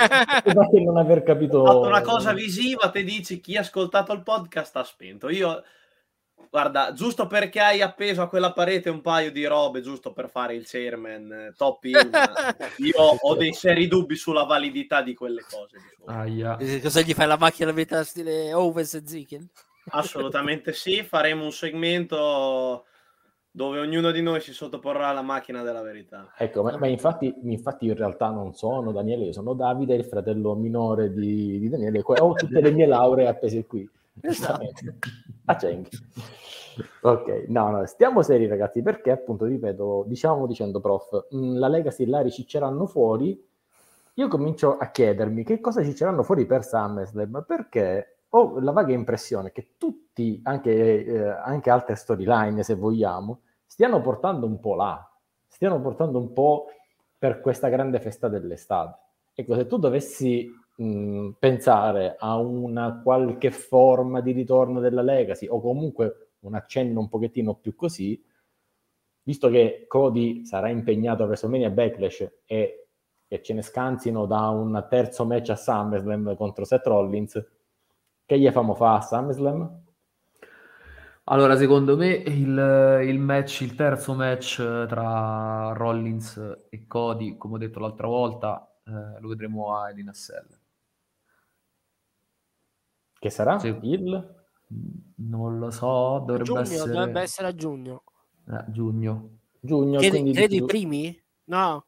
non 0.84 0.98
aver 0.98 1.22
capito... 1.22 1.60
Ho 1.60 1.64
fatto 1.64 1.86
una 1.86 2.02
cosa 2.02 2.34
visiva, 2.34 2.90
te 2.90 3.02
dici 3.02 3.40
chi 3.40 3.56
ha 3.56 3.60
ascoltato 3.60 4.12
il 4.12 4.22
podcast 4.22 4.76
ha 4.76 4.84
spento. 4.84 5.30
Io, 5.30 5.62
guarda, 6.50 6.92
giusto 6.92 7.26
perché 7.26 7.60
hai 7.60 7.80
appeso 7.80 8.20
a 8.20 8.28
quella 8.28 8.52
parete 8.52 8.90
un 8.90 9.00
paio 9.00 9.32
di 9.32 9.46
robe, 9.46 9.80
giusto 9.80 10.12
per 10.12 10.28
fare 10.28 10.54
il 10.54 10.66
chairman 10.66 11.32
eh, 11.32 11.54
top 11.56 11.84
in, 11.84 11.94
io 12.84 12.98
ho 12.98 13.34
dei 13.36 13.54
seri 13.54 13.88
dubbi 13.88 14.16
sulla 14.16 14.44
validità 14.44 15.00
di 15.00 15.14
quelle 15.14 15.42
cose. 15.48 15.78
diciamo. 15.78 16.20
Aia. 16.20 16.58
Cosa 16.82 17.00
gli 17.00 17.14
fai 17.14 17.26
la 17.26 17.38
macchina 17.38 17.70
a 17.70 17.72
metà 17.72 18.04
stile 18.04 18.52
Owens 18.52 18.92
e 18.92 19.02
Ziggler? 19.06 19.46
Assolutamente 19.92 20.74
sì, 20.74 21.02
faremo 21.02 21.44
un 21.44 21.52
segmento 21.52 22.84
dove 23.54 23.78
ognuno 23.80 24.10
di 24.10 24.22
noi 24.22 24.40
si 24.40 24.54
sottoporrà 24.54 25.08
alla 25.08 25.20
macchina 25.20 25.62
della 25.62 25.82
verità. 25.82 26.32
Ecco, 26.38 26.62
ma, 26.62 26.78
ma 26.78 26.86
infatti, 26.86 27.32
infatti 27.42 27.86
in 27.86 27.94
realtà 27.94 28.30
non 28.30 28.54
sono 28.54 28.92
Daniele, 28.92 29.26
io 29.26 29.32
sono 29.32 29.52
Davide, 29.52 29.94
il 29.94 30.06
fratello 30.06 30.54
minore 30.54 31.12
di, 31.12 31.58
di 31.58 31.68
Daniele. 31.68 32.00
Ho 32.02 32.32
tutte 32.32 32.60
le 32.60 32.70
mie 32.70 32.86
lauree 32.86 33.28
appese 33.28 33.66
qui. 33.66 33.88
Esatto. 34.20 34.66
A 35.46 35.56
Cenghi. 35.56 35.88
Ok, 37.02 37.44
no, 37.48 37.70
no, 37.70 37.86
stiamo 37.86 38.22
seri 38.22 38.46
ragazzi, 38.46 38.82
perché 38.82 39.10
appunto, 39.10 39.44
ripeto, 39.44 40.04
diciamo 40.06 40.46
dicendo 40.46 40.80
prof, 40.80 41.28
mh, 41.30 41.58
la 41.58 41.68
Legacy 41.68 42.06
la 42.06 42.20
ricicceranno 42.20 42.86
fuori, 42.86 43.38
io 44.14 44.28
comincio 44.28 44.76
a 44.76 44.90
chiedermi 44.90 45.44
che 45.44 45.60
cosa 45.60 45.82
cicceranno 45.82 46.22
fuori 46.22 46.46
per 46.46 46.64
SummerSlam, 46.64 47.44
perché 47.46 48.16
ho 48.34 48.60
la 48.60 48.72
vaga 48.72 48.92
impressione 48.92 49.52
che 49.52 49.74
tutti, 49.76 50.40
anche, 50.44 51.04
eh, 51.04 51.28
anche 51.28 51.70
altre 51.70 51.96
storyline 51.96 52.62
se 52.62 52.74
vogliamo, 52.74 53.40
stiano 53.66 54.00
portando 54.00 54.46
un 54.46 54.58
po' 54.58 54.74
là, 54.74 55.10
stiano 55.46 55.80
portando 55.80 56.18
un 56.18 56.32
po' 56.32 56.66
per 57.18 57.40
questa 57.40 57.68
grande 57.68 58.00
festa 58.00 58.28
dell'estate. 58.28 58.98
Ecco, 59.34 59.54
se 59.54 59.66
tu 59.66 59.76
dovessi 59.76 60.50
mh, 60.76 61.30
pensare 61.38 62.16
a 62.18 62.36
una 62.36 63.00
qualche 63.02 63.50
forma 63.50 64.20
di 64.20 64.32
ritorno 64.32 64.80
della 64.80 65.02
Legacy 65.02 65.46
o 65.46 65.60
comunque 65.60 66.30
un 66.40 66.54
accenno 66.54 67.00
un 67.00 67.08
pochettino 67.08 67.54
più 67.54 67.74
così, 67.74 68.22
visto 69.24 69.48
che 69.50 69.84
Cody 69.86 70.44
sarà 70.44 70.68
impegnato 70.68 71.22
a 71.22 71.26
WrestleMania 71.26 71.70
Backlash 71.70 72.32
e 72.46 72.86
che 73.28 73.42
ce 73.42 73.54
ne 73.54 73.62
scansino 73.62 74.26
da 74.26 74.48
un 74.48 74.86
terzo 74.88 75.24
match 75.24 75.50
a 75.50 75.56
SummerSlam 75.56 76.34
contro 76.34 76.64
Seth 76.64 76.86
Rollins, 76.86 77.42
che 78.32 78.38
gli 78.40 78.50
famo 78.50 78.74
fa 78.74 78.96
a 78.96 79.00
SummerSlam? 79.02 79.80
Allora, 81.24 81.56
secondo 81.56 81.96
me 81.96 82.08
il, 82.14 83.00
il 83.06 83.18
match, 83.18 83.60
il 83.60 83.74
terzo 83.74 84.14
match 84.14 84.58
eh, 84.58 84.86
tra 84.88 85.72
Rollins 85.74 86.66
e 86.68 86.86
Cody, 86.86 87.36
come 87.36 87.54
ho 87.54 87.58
detto 87.58 87.78
l'altra 87.78 88.08
volta, 88.08 88.74
eh, 88.84 89.20
lo 89.20 89.28
vedremo 89.28 89.76
a 89.76 89.90
Elina 89.90 90.12
Cell. 90.12 90.46
Che 93.18 93.30
sarà? 93.30 93.58
Sì. 93.60 93.76
Il? 93.82 94.40
Non 95.16 95.58
lo 95.58 95.70
so, 95.70 96.22
dovrebbe 96.26 96.42
giugno, 96.42 96.60
essere 96.60 96.90
dovrebbe 96.90 97.20
essere 97.20 97.48
a 97.48 97.54
giugno. 97.54 98.02
eh, 98.48 98.64
giugno. 98.68 99.28
Giugno, 99.60 99.98
Credi, 99.98 100.10
quindi 100.18 100.32
credi 100.32 100.56
i 100.56 100.64
primi? 100.64 101.22
No. 101.44 101.84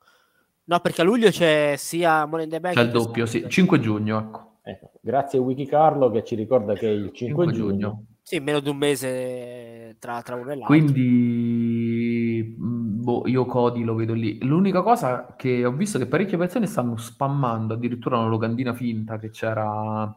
No, 0.66 0.80
perché 0.80 1.00
a 1.00 1.04
luglio 1.04 1.30
c'è 1.30 1.74
sia 1.76 2.24
Money 2.26 2.44
in 2.44 2.50
the 2.50 2.60
Bank 2.60 2.74
C'è 2.76 2.82
il 2.82 2.90
doppio, 2.92 3.26
sì. 3.26 3.38
SummerSlam. 3.38 3.50
5 3.50 3.80
giugno, 3.80 4.18
ecco. 4.18 4.52
Ecco, 4.66 4.92
grazie 5.02 5.38
a 5.38 5.42
Wiki 5.42 5.66
Carlo 5.66 6.10
che 6.10 6.24
ci 6.24 6.34
ricorda 6.34 6.72
che 6.72 6.88
è 6.88 6.90
il 6.90 7.12
5, 7.12 7.44
5 7.44 7.52
giugno. 7.52 7.70
giugno. 7.72 8.04
Sì, 8.22 8.38
meno 8.38 8.60
di 8.60 8.70
un 8.70 8.78
mese 8.78 9.96
tra, 9.98 10.22
tra 10.22 10.36
uno 10.36 10.52
e 10.52 10.56
l'altro. 10.56 10.66
Quindi 10.66 12.56
mh, 12.56 13.02
boh, 13.02 13.26
io 13.26 13.44
Cody 13.44 13.82
lo 13.82 13.94
vedo 13.94 14.14
lì. 14.14 14.42
L'unica 14.42 14.80
cosa 14.80 15.34
che 15.36 15.66
ho 15.66 15.72
visto 15.72 15.98
è 15.98 16.00
che 16.00 16.06
parecchie 16.06 16.38
persone 16.38 16.66
stanno 16.66 16.96
spammando, 16.96 17.74
addirittura 17.74 18.16
una 18.16 18.28
locandina 18.28 18.72
finta 18.72 19.18
che 19.18 19.28
c'era 19.28 20.10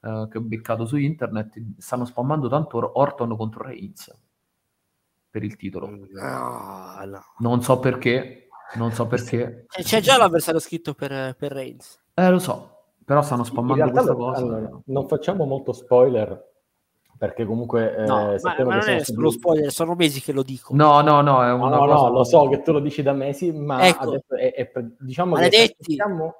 eh, 0.00 0.28
che 0.30 0.36
ho 0.36 0.42
beccato 0.42 0.84
su 0.84 0.96
internet, 0.96 1.54
stanno 1.78 2.04
spammando 2.04 2.48
tanto 2.48 2.76
Or- 2.76 2.90
Orton 2.92 3.34
contro 3.38 3.64
Reigns 3.64 4.14
per 5.30 5.42
il 5.42 5.56
titolo. 5.56 5.88
No, 5.88 7.04
no. 7.06 7.24
Non 7.38 7.62
so 7.62 7.78
perché, 7.78 8.48
non 8.74 8.92
so 8.92 9.06
perché. 9.06 9.64
C'è, 9.66 9.82
c'è 9.82 10.00
già 10.00 10.18
l'avversario 10.18 10.60
scritto 10.60 10.92
per, 10.92 11.34
per 11.34 11.52
Reigns. 11.52 11.98
Eh, 12.12 12.28
lo 12.28 12.38
so, 12.38 12.77
però 13.08 13.22
stanno 13.22 13.42
spammando 13.42 13.74
realtà 13.84 13.92
questa 14.02 14.12
lo- 14.12 14.18
cosa. 14.18 14.38
allora, 14.42 14.80
non 14.84 15.08
facciamo 15.08 15.46
molto 15.46 15.72
spoiler 15.72 16.46
perché 17.16 17.46
comunque 17.46 17.96
eh, 17.96 18.04
No, 18.04 18.26
ma, 18.32 18.38
sappiamo 18.38 18.70
ma 18.70 18.78
che 18.78 18.84
non 18.90 19.00
sono 19.00 19.00
è 19.00 19.04
solo 19.04 19.30
spoiler, 19.30 19.72
sono 19.72 19.94
mesi 19.94 20.20
che 20.20 20.32
lo 20.32 20.42
dico. 20.42 20.74
No, 20.74 21.00
no, 21.00 21.22
no, 21.22 21.42
è 21.42 21.48
No, 21.48 21.54
una 21.66 21.76
no, 21.76 21.86
cosa... 21.86 21.94
no, 21.94 22.10
lo 22.10 22.24
so 22.24 22.48
che 22.50 22.60
tu 22.60 22.72
lo 22.72 22.80
dici 22.80 23.00
da 23.02 23.14
mesi, 23.14 23.50
ma 23.50 23.88
Ecco. 23.88 24.02
adesso 24.10 24.34
è, 24.36 24.52
è 24.52 24.70
diciamo 25.00 25.32
Maledetti. 25.36 25.74
che 25.84 25.92
siamo... 25.94 26.34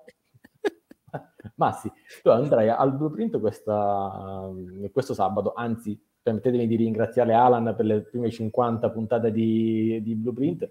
Ma 1.56 1.72
sì, 1.72 1.90
tu 2.22 2.28
andrai 2.28 2.68
al 2.68 2.94
blueprint 2.94 3.40
questa, 3.40 4.46
questo 4.92 5.14
sabato, 5.14 5.54
anzi, 5.56 5.98
permettetemi 6.22 6.66
di 6.66 6.76
ringraziare 6.76 7.32
Alan 7.32 7.74
per 7.74 7.86
le 7.86 8.02
prime 8.02 8.30
50 8.30 8.90
puntate 8.90 9.32
di, 9.32 10.00
di 10.02 10.14
blueprint. 10.14 10.70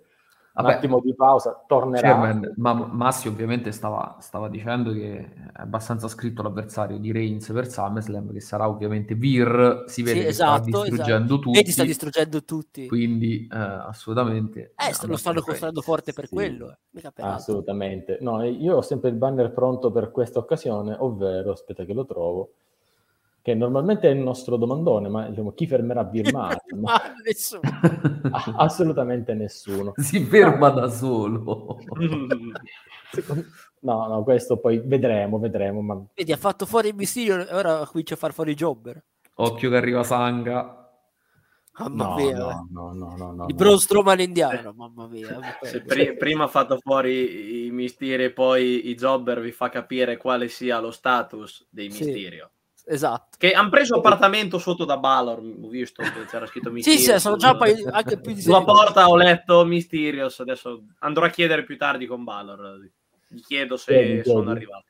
Un 0.58 0.64
Vabbè. 0.64 0.76
attimo 0.78 1.00
di 1.02 1.14
pausa, 1.14 1.64
tornerà. 1.68 2.02
Chairman, 2.02 2.54
ma 2.58 2.74
Massi 2.74 3.28
ovviamente 3.28 3.72
stava, 3.72 4.18
stava 4.22 4.50
dicendo 4.50 4.92
che 4.92 5.18
è 5.20 5.34
abbastanza 5.54 6.08
scritto 6.08 6.42
l'avversario 6.42 6.98
di 6.98 7.12
Reigns 7.12 7.52
per 7.52 7.68
SummerSlam, 7.70 8.34
che 8.34 8.40
sarà 8.40 8.68
ovviamente 8.68 9.14
Vir, 9.14 9.84
si 9.86 10.02
vede 10.02 10.18
Sì, 10.18 10.24
che 10.24 10.30
esatto, 10.30 10.64
sta 10.64 10.64
distruggendo 10.82 11.26
esatto. 11.26 11.40
tutti, 11.42 11.58
Vedi, 11.58 11.72
sta 11.72 11.84
distruggendo 11.84 12.44
tutti. 12.44 12.88
quindi 12.88 13.48
eh, 13.52 13.56
assolutamente... 13.56 14.74
Eh, 14.76 14.94
st- 14.94 15.04
lo 15.06 15.16
stanno 15.18 15.42
costruendo 15.42 15.82
forte 15.82 16.12
per 16.14 16.26
Sì. 16.28 16.34
quello. 16.34 16.72
eh. 16.72 16.78
Mica 16.90 17.12
per. 17.12 17.26
Assolutamente. 17.26 18.18
No, 18.22 18.44
io 18.44 18.78
ho 18.78 18.82
sempre 18.82 19.10
il 19.10 19.16
banner 19.16 19.52
pronto 19.52 19.92
per 19.92 20.10
questa 20.10 20.40
occasione, 20.40 20.96
ovvero, 20.98 21.52
aspetta 21.52 21.86
che 21.86 21.94
lo 21.94 22.06
trovo, 22.06 22.54
che 23.48 23.56
normalmente 23.56 24.10
è 24.10 24.12
il 24.12 24.18
nostro 24.20 24.58
domandone, 24.58 25.08
ma 25.08 25.30
diciamo, 25.30 25.54
chi 25.54 25.68
fermerà 25.68 26.04
Birmania? 26.04 26.62
Ma 26.76 27.00
nessuno. 27.24 27.62
assolutamente 28.58 29.34
nessuno. 29.36 29.94
si 29.96 30.20
ferma 30.26 30.68
da 30.70 30.90
solo. 30.90 31.80
No, 33.80 34.08
no, 34.08 34.24
questo 34.24 34.58
poi 34.60 34.82
vedremo, 34.84 35.40
vedremo, 35.40 35.80
ma 35.80 36.06
Vedi, 36.14 36.34
ha 36.34 36.38
fatto 36.38 36.66
fuori 36.66 36.90
il 36.90 36.96
Mysterio 36.96 37.48
e 37.48 37.54
ora 37.56 37.86
comincia 37.86 38.16
a 38.16 38.18
far 38.18 38.34
fuori 38.34 38.52
i 38.52 38.56
Jobber. 38.56 39.02
Occhio 39.36 39.70
che 39.70 39.78
arriva 39.78 40.04
Sanga. 40.04 40.92
Mamma 41.80 42.04
no, 42.08 42.16
mia. 42.16 42.38
no, 42.38 42.68
no, 42.70 42.94
no, 42.94 43.16
no, 43.16 43.32
no, 43.32 43.46
Il 43.48 43.54
no. 43.54 43.56
Braun 43.56 43.80
Strowman 43.80 44.20
indiano, 44.20 44.74
mamma 44.76 45.08
mia. 45.08 45.40
Se 45.62 45.84
pri- 45.84 46.18
prima 46.18 46.44
ha 46.46 46.48
fatto 46.48 46.80
fuori 46.82 47.68
i 47.68 47.72
misteri 47.72 48.26
e 48.26 48.32
poi 48.34 48.90
i 48.90 48.96
jobber 48.96 49.40
vi 49.40 49.54
fa 49.54 49.70
capire 49.70 50.18
quale 50.18 50.50
sia 50.50 50.80
lo 50.82 50.92
status 50.92 51.66
dei 51.70 51.90
Sì. 51.92 52.04
Esatto. 52.90 53.36
Che 53.38 53.52
hanno 53.52 53.70
preso 53.70 53.98
appartamento 53.98 54.58
sotto 54.60 54.86
da 54.86 54.98
Balor, 54.98 55.40
ho 55.40 55.68
visto 55.68 56.02
che 56.02 56.26
c'era 56.30 56.46
scritto 56.46 56.70
Sì, 56.70 56.76
Mysterio. 56.76 57.00
sì, 57.00 57.20
sono 57.20 57.36
già 57.36 57.56
poi 57.56 57.74
anche 57.92 58.20
più 58.20 58.34
di 58.34 58.42
Sulla 58.42 58.64
porta 58.64 59.10
ho 59.10 59.18
letto 59.18 59.66
Mysterious, 59.66 60.40
adesso 60.40 60.84
andrò 61.00 61.26
a 61.26 61.30
chiedere 61.30 61.64
più 61.64 61.78
tardi 61.78 62.06
con 62.06 62.24
Balor. 62.24 62.90
Gli 63.28 63.42
chiedo 63.42 63.76
se 63.76 63.94
Chiedi, 63.94 64.24
sono 64.24 64.52
arrivati. 64.52 64.86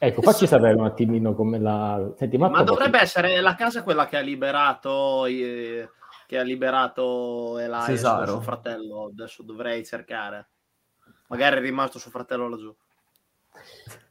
Ecco, 0.00 0.22
facci 0.22 0.46
sapere 0.48 0.74
un 0.74 0.84
attimino 0.84 1.34
come 1.34 1.60
la... 1.60 2.12
Senti, 2.16 2.38
ma, 2.38 2.62
dovrebbe 2.62 3.00
essere 3.00 3.40
la 3.40 3.54
casa 3.54 3.82
quella 3.82 4.06
che 4.06 4.16
ha 4.16 4.20
liberato 4.20 5.26
eh, 5.26 5.88
che 6.26 6.38
ha 6.38 6.42
liberato 6.42 7.58
Elias, 7.58 7.86
Cesaro. 7.86 8.32
suo 8.32 8.40
fratello. 8.40 9.06
Adesso 9.06 9.42
dovrei 9.42 9.84
cercare. 9.86 10.48
Magari 11.28 11.56
è 11.56 11.60
rimasto 11.60 11.98
suo 11.98 12.10
fratello 12.10 12.48
laggiù. 12.48 12.74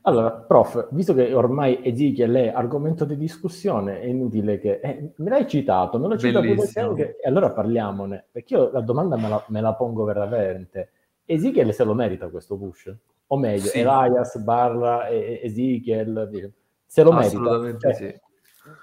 Allora, 0.04 0.32
prof, 0.32 0.88
visto 0.92 1.14
che 1.14 1.34
ormai 1.34 1.82
Ezekiel 1.84 2.34
è 2.34 2.48
argomento 2.48 3.04
di 3.04 3.18
discussione, 3.18 4.00
è 4.00 4.06
inutile 4.06 4.58
che... 4.58 4.80
eh, 4.82 5.12
me 5.18 5.30
l'hai 5.30 5.46
citato, 5.48 6.00
me 6.00 6.08
lo 6.08 6.18
cita 6.18 6.40
pure 6.40 6.54
Bellissimo. 6.56 6.94
te, 6.94 7.18
e 7.22 7.28
allora 7.28 7.52
parliamone, 7.52 8.28
perché 8.32 8.54
io 8.54 8.72
la 8.72 8.80
domanda 8.80 9.18
me 9.18 9.28
la, 9.28 9.44
me 9.50 9.60
la 9.60 9.74
pongo 9.74 10.06
veramente. 10.06 10.92
Ezekiel 11.26 11.74
se 11.74 11.84
lo 11.84 11.94
merita 11.94 12.30
questo 12.30 12.58
push? 12.58 12.96
O 13.28 13.38
meglio, 13.38 13.66
Sì. 13.66 13.80
Elias, 13.80 14.38
Barra, 14.42 15.08
e- 15.08 15.18
e- 15.18 15.40
Ezekiel, 15.44 16.54
Se 16.86 17.04
lo 17.04 17.12
merita. 17.12 17.28
Assolutamente 17.36 17.94
Cioè, 17.94 17.94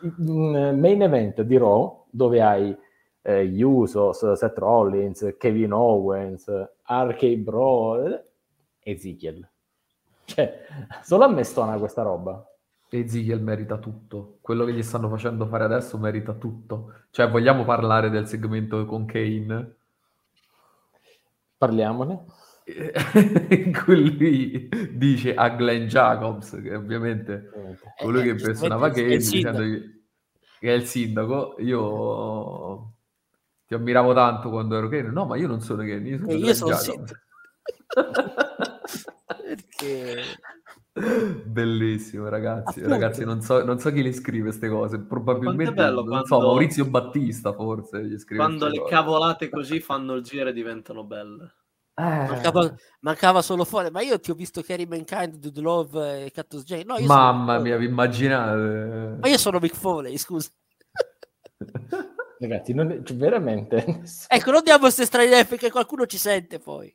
sì. 0.02 0.12
in 0.18 0.76
main 0.78 1.00
event 1.00 1.40
di 1.40 1.56
Raw, 1.56 2.04
dove 2.10 2.42
hai 2.42 2.76
eh, 3.22 3.64
Usos, 3.64 4.32
Seth 4.32 4.58
Rollins, 4.58 5.36
Kevin 5.38 5.72
Owens, 5.72 6.44
RK 6.86 7.36
Bro 7.36 8.04
eh, 8.04 8.24
Ezekiel. 8.80 9.48
Cioè, 10.24 10.66
solo 11.02 11.24
a 11.24 11.28
me 11.28 11.44
stona 11.44 11.76
questa 11.78 12.02
roba. 12.02 12.44
Ezekiel 12.88 13.42
merita 13.42 13.78
tutto. 13.78 14.38
Quello 14.40 14.64
che 14.64 14.72
gli 14.72 14.82
stanno 14.82 15.08
facendo 15.08 15.46
fare 15.46 15.64
adesso 15.64 15.98
merita 15.98 16.32
tutto. 16.34 16.92
Cioè, 17.10 17.28
vogliamo 17.28 17.64
parlare 17.64 18.08
del 18.08 18.26
segmento 18.28 18.84
con 18.86 19.04
Kane? 19.04 19.74
Parliamone. 21.58 22.24
in 23.50 23.72
cui 23.84 24.16
lui 24.16 24.68
dice 24.92 25.34
a 25.34 25.50
Glenn 25.50 25.86
Jacobs, 25.86 26.58
che 26.62 26.74
ovviamente 26.74 27.50
colui 28.00 28.22
che 28.22 28.28
Eh, 28.28 28.32
impersonava 28.32 28.90
giustamente, 28.90 29.00
è 29.00 29.02
Kane, 29.02 29.14
il 29.14 29.22
sindaco. 29.22 29.58
dicendogli 29.58 30.02
che 30.60 30.68
è 30.70 30.72
il 30.72 30.84
sindaco, 30.84 31.54
io 31.58 32.92
ti 33.66 33.74
ammiravo 33.74 34.14
tanto 34.14 34.48
quando 34.48 34.78
ero 34.78 34.88
Kane. 34.88 35.10
No, 35.10 35.26
ma 35.26 35.36
io 35.36 35.46
non 35.46 35.60
sono 35.60 35.82
Kane, 35.82 36.08
io 36.08 36.18
sono, 36.18 36.30
Eh, 36.30 36.36
io 36.36 36.54
sono 36.54 36.74
Jacobs. 36.74 37.12
Perché... 39.26 40.22
Bellissimo, 41.44 42.28
ragazzi. 42.28 42.78
Appunto. 42.78 42.88
Ragazzi, 42.88 43.24
non 43.24 43.40
so, 43.40 43.64
non 43.64 43.78
so 43.80 43.90
chi 43.90 44.02
le 44.02 44.12
scrive 44.12 44.44
queste 44.44 44.68
cose. 44.68 45.00
Probabilmente, 45.00 45.72
bello 45.72 46.02
non 46.04 46.20
so, 46.24 46.36
quando- 46.36 46.46
Maurizio 46.46 46.84
Battista 46.86 47.52
forse 47.52 48.04
gli 48.04 48.16
scrive 48.18 48.44
Quando 48.44 48.68
le 48.68 48.78
cose. 48.78 48.90
cavolate 48.94 49.48
così 49.48 49.80
fanno 49.80 50.14
il 50.14 50.22
giro 50.22 50.48
e 50.50 50.52
diventano 50.52 51.02
belle. 51.04 51.54
Eh, 51.96 52.02
Mancava, 52.02 52.74
mancava 53.00 53.40
solo 53.42 53.64
fuori, 53.64 53.88
ma 53.90 54.00
io 54.02 54.18
ti 54.18 54.30
ho 54.32 54.34
visto 54.34 54.62
Kerry 54.62 54.84
Mankind, 54.86 55.36
Dude 55.36 55.60
Love 55.60 56.24
e 56.26 56.30
Cactus 56.32 56.62
J. 56.64 56.82
No, 56.84 56.96
io 56.98 57.06
Mamma 57.06 57.52
sono... 57.52 57.62
mia, 57.62 57.76
vi 57.76 57.86
immaginate? 57.86 59.16
Ma 59.20 59.28
io 59.28 59.38
sono 59.38 59.58
Mick 59.60 59.76
Foley, 59.76 60.16
scusa. 60.18 60.48
Ragazzi, 62.40 62.74
non- 62.74 63.00
cioè, 63.04 63.16
veramente. 63.16 64.02
Ecco, 64.28 64.50
non 64.50 64.62
diamo 64.62 64.80
queste 64.80 65.04
strane 65.04 65.44
perché 65.44 65.70
qualcuno 65.70 66.04
ci 66.06 66.18
sente 66.18 66.58
poi. 66.58 66.92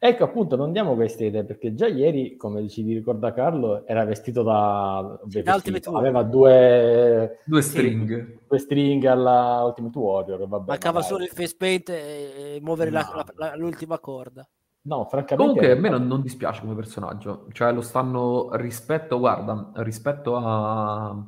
Ecco, 0.00 0.22
appunto, 0.24 0.54
non 0.54 0.70
diamo 0.72 0.94
queste 0.94 1.24
idee 1.26 1.44
perché 1.44 1.74
già 1.74 1.88
ieri, 1.88 2.36
come 2.36 2.68
ci 2.68 2.82
ricorda 2.82 3.32
Carlo, 3.32 3.84
era 3.84 4.04
vestito 4.04 4.42
da... 4.44 5.18
beh, 5.24 5.42
Da 5.42 5.54
vestito, 5.54 5.74
Ultimate 5.90 5.98
aveva 5.98 6.22
due, 6.22 7.40
Due 7.44 7.62
string. 7.62 8.38
due 8.46 8.58
string 8.58 9.04
alla 9.06 9.62
Ultimate 9.64 9.98
Warrior. 9.98 10.46
Vabbè, 10.46 10.68
Mancava 10.68 10.94
ma 10.94 11.00
dai. 11.00 11.08
solo 11.08 11.24
il 11.24 11.30
face 11.30 11.56
paint 11.58 11.88
e, 11.88 12.54
e 12.56 12.60
muovere 12.62 12.90
la- 12.90 13.08
No. 13.12 13.16
la- 13.16 13.32
la- 13.48 13.56
l'ultima 13.56 13.98
corda. 13.98 14.48
No, 14.82 15.04
francamente... 15.06 15.36
Comunque 15.36 15.70
a 15.72 15.74
me 15.80 15.88
non, 15.88 16.06
non 16.06 16.22
dispiace 16.22 16.60
come 16.62 16.74
personaggio, 16.76 17.46
cioè 17.52 17.72
lo 17.72 17.80
stanno 17.80 18.50
rispetto, 18.54 19.18
guarda, 19.18 19.72
rispetto 19.76 20.36
a 20.36 21.26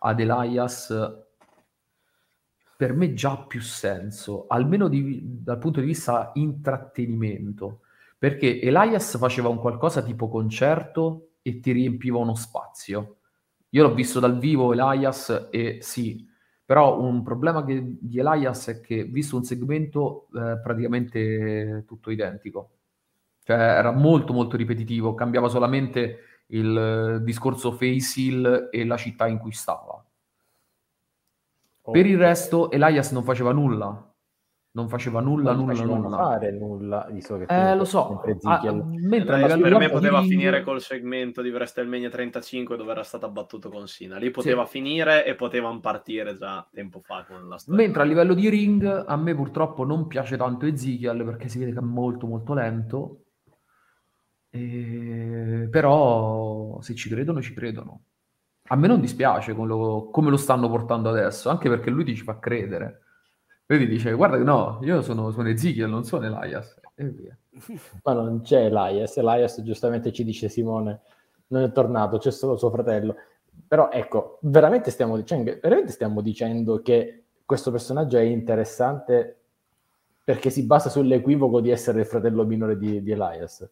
ad 0.00 0.20
Elias 0.20 0.92
per 2.78 2.94
me 2.94 3.12
già 3.14 3.32
ha 3.32 3.46
più 3.46 3.60
senso, 3.60 4.46
almeno 4.48 4.88
di- 4.88 5.20
dal 5.42 5.58
punto 5.58 5.80
di 5.80 5.86
vista 5.86 6.30
intrattenimento, 6.34 7.80
perché 8.18 8.60
Elias 8.60 9.18
faceva 9.18 9.48
un 9.48 9.58
qualcosa 9.58 10.02
tipo 10.02 10.28
concerto 10.28 11.30
e 11.42 11.60
ti 11.60 11.72
riempiva 11.72 12.18
uno 12.18 12.34
spazio. 12.36 13.16
Io 13.70 13.82
l'ho 13.82 13.94
visto 13.94 14.20
dal 14.20 14.38
vivo 14.38 14.72
Elias 14.72 15.48
e 15.50 15.78
sì, 15.80 16.24
però 16.64 17.00
un 17.00 17.22
problema 17.22 17.64
che- 17.64 17.96
di 18.00 18.18
Elias 18.18 18.68
è 18.68 18.80
che 18.80 19.04
visto 19.04 19.36
un 19.36 19.44
segmento 19.44 20.28
eh, 20.34 20.60
praticamente 20.62 21.84
tutto 21.86 22.10
identico. 22.10 22.70
Cioè 23.44 23.56
era 23.56 23.90
molto 23.92 24.32
molto 24.32 24.56
ripetitivo, 24.56 25.14
cambiava 25.14 25.48
solamente 25.48 26.44
il 26.48 26.76
eh, 27.20 27.24
discorso 27.24 27.72
face 27.72 28.68
e 28.70 28.84
la 28.84 28.96
città 28.96 29.26
in 29.26 29.38
cui 29.38 29.52
stava. 29.52 30.02
Oh, 31.88 31.90
Per 31.90 32.04
il 32.04 32.18
resto 32.18 32.70
Elias 32.70 33.12
non 33.12 33.24
faceva 33.24 33.50
nulla. 33.52 34.04
Non 34.70 34.88
faceva 34.90 35.20
nulla, 35.20 35.54
non 35.54 35.64
nulla, 35.64 35.82
nulla. 35.96 36.16
fare 36.16 36.52
nulla, 36.52 37.08
visto 37.10 37.38
che 37.38 37.46
Eh, 37.48 37.74
lo 37.74 37.84
so. 37.86 38.20
Ah, 38.42 38.60
mentre 38.72 39.36
Elias 39.36 39.54
livello 39.54 39.78
per 39.78 39.78
me 39.78 39.86
di 39.86 39.92
poteva 39.92 40.18
ring- 40.18 40.30
finire 40.30 40.62
col 40.62 40.80
segmento 40.82 41.40
di 41.40 41.48
WrestleMania 41.48 42.10
35 42.10 42.76
dove 42.76 42.90
era 42.90 43.02
stato 43.02 43.24
abbattuto 43.24 43.70
con 43.70 43.88
Sina. 43.88 44.18
Lì 44.18 44.30
poteva 44.30 44.66
finire 44.66 45.24
e 45.24 45.34
potevano 45.34 45.80
partire 45.80 46.36
già 46.36 46.68
tempo 46.70 47.00
fa 47.00 47.24
con 47.26 47.48
la 47.48 47.56
storia. 47.56 47.82
Mentre 47.82 48.02
a 48.02 48.04
livello 48.04 48.34
di 48.34 48.48
ring, 48.50 48.84
a 49.06 49.16
me 49.16 49.34
purtroppo 49.34 49.84
non 49.84 50.06
piace 50.06 50.36
tanto 50.36 50.66
Ezekiel 50.66 51.24
perché 51.24 51.48
si 51.48 51.58
vede 51.58 51.72
che 51.72 51.78
è 51.78 51.82
molto 51.82 52.26
molto 52.26 52.52
lento. 52.52 53.22
E- 54.50 55.68
Però 55.70 56.80
se 56.82 56.94
ci 56.94 57.08
credono, 57.08 57.40
ci 57.40 57.54
credono. 57.54 58.02
A 58.68 58.76
me 58.76 58.86
non 58.86 59.00
dispiace 59.00 59.52
lo- 59.52 60.08
come 60.10 60.30
lo 60.30 60.36
stanno 60.36 60.68
portando 60.68 61.08
adesso, 61.08 61.48
anche 61.48 61.68
perché 61.68 61.90
lui 61.90 62.04
ti 62.04 62.14
ci 62.14 62.22
fa 62.22 62.38
credere. 62.38 63.02
Lui 63.66 63.78
ti 63.78 63.86
dice, 63.86 64.12
guarda 64.12 64.38
no, 64.38 64.78
io 64.82 65.02
sono, 65.02 65.30
sono 65.30 65.48
Ezekiel, 65.48 65.88
non 65.88 66.04
sono 66.04 66.24
Elias. 66.26 66.80
E 66.94 67.04
via. 67.04 67.36
Ma 68.02 68.12
non 68.12 68.40
c'è 68.42 68.64
Elias. 68.66 69.16
Elias, 69.16 69.62
giustamente 69.62 70.12
ci 70.12 70.24
dice 70.24 70.48
Simone, 70.48 71.00
non 71.48 71.62
è 71.62 71.72
tornato, 71.72 72.18
c'è 72.18 72.30
solo 72.30 72.56
suo 72.56 72.70
fratello. 72.70 73.14
Però 73.66 73.90
ecco, 73.90 74.38
veramente 74.42 74.90
stiamo 74.90 75.16
dicendo, 75.16 75.56
veramente 75.60 75.92
stiamo 75.92 76.20
dicendo 76.20 76.80
che 76.80 77.24
questo 77.44 77.70
personaggio 77.70 78.18
è 78.18 78.22
interessante 78.22 79.34
perché 80.24 80.50
si 80.50 80.64
basa 80.64 80.90
sull'equivoco 80.90 81.60
di 81.60 81.70
essere 81.70 82.00
il 82.00 82.06
fratello 82.06 82.44
minore 82.44 82.76
di, 82.76 83.02
di 83.02 83.10
Elias. 83.10 83.68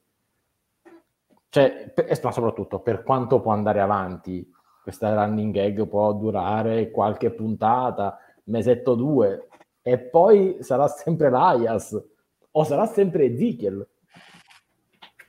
Cioè, 1.48 1.90
per- 1.94 2.18
ma 2.22 2.32
soprattutto 2.32 2.80
per 2.80 3.02
quanto 3.02 3.40
può 3.40 3.52
andare 3.52 3.80
avanti 3.80 4.50
questa 4.86 5.12
running 5.14 5.52
gag 5.52 5.88
può 5.88 6.12
durare 6.12 6.92
qualche 6.92 7.32
puntata, 7.32 8.20
mesetto 8.44 8.94
due, 8.94 9.48
e 9.82 9.98
poi 9.98 10.58
sarà 10.60 10.86
sempre 10.86 11.26
Elias 11.26 12.00
o 12.52 12.62
sarà 12.62 12.86
sempre 12.86 13.24
Ezekiel. 13.24 13.84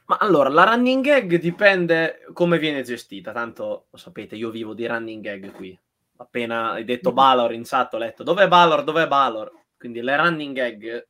Ma 0.05 0.17
allora, 0.17 0.49
la 0.49 0.63
running 0.63 1.03
gag 1.03 1.39
dipende 1.39 2.19
come 2.33 2.59
viene 2.59 2.83
gestita. 2.83 3.31
Tanto, 3.31 3.87
lo 3.89 3.97
sapete, 3.97 4.35
io 4.35 4.51
vivo 4.51 4.75
di 4.75 4.85
running 4.85 5.23
gag 5.23 5.51
qui. 5.51 5.75
Appena 6.17 6.73
hai 6.73 6.83
detto 6.83 7.11
Balor 7.11 7.51
in 7.51 7.63
chat, 7.63 7.95
ho 7.95 7.97
letto 7.97 8.21
dov'è 8.21 8.47
Balor, 8.47 8.83
dov'è 8.83 9.07
Balor. 9.07 9.51
Quindi 9.75 10.01
le 10.01 10.17
running 10.17 10.55
gag 10.55 11.07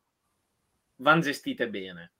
vanno 0.96 1.20
gestite 1.20 1.68
bene. 1.68 2.12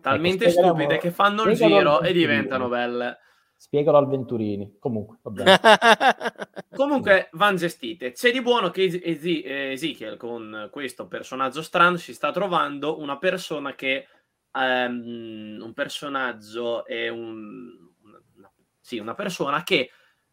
Talmente 0.00 0.46
Ecco, 0.46 0.62
stupide 0.62 0.96
che 0.96 1.10
fanno 1.10 1.42
il 1.42 1.54
giro 1.54 2.00
e 2.00 2.14
diventano 2.14 2.68
belle. 2.68 3.18
Spiegalo 3.56 3.96
al 3.96 4.08
Venturini. 4.08 4.76
Comunque, 4.78 5.18
va 5.22 5.30
bene. 5.30 5.58
Comunque 6.74 7.28
vanno 7.32 7.56
gestite. 7.56 8.12
C'è 8.12 8.30
di 8.30 8.42
buono 8.42 8.70
che 8.70 9.00
Ezekiel 9.02 10.16
con 10.16 10.68
questo 10.70 11.06
personaggio 11.06 11.62
strano 11.62 11.96
si 11.96 12.12
sta 12.12 12.30
trovando 12.30 12.98
una 12.98 13.16
persona 13.18 13.74
che 13.74 14.06
ehm, 14.52 15.58
un 15.60 15.72
personaggio 15.72 16.84
è 16.84 17.08
un 17.08 17.92
una, 18.04 18.52
sì, 18.80 18.98
una 18.98 19.14
persona 19.14 19.62
che 19.62 19.90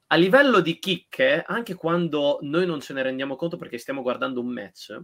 a 0.08 0.16
livello 0.16 0.60
di 0.60 0.78
chicche, 0.78 1.42
anche 1.42 1.74
quando 1.74 2.40
noi 2.42 2.66
non 2.66 2.82
ce 2.82 2.94
ne 2.94 3.02
rendiamo 3.02 3.38
conto 3.38 3.56
perché 3.56 3.78
stiamo 3.78 4.02
guardando 4.02 4.42
un 4.42 4.48
match, 4.48 5.00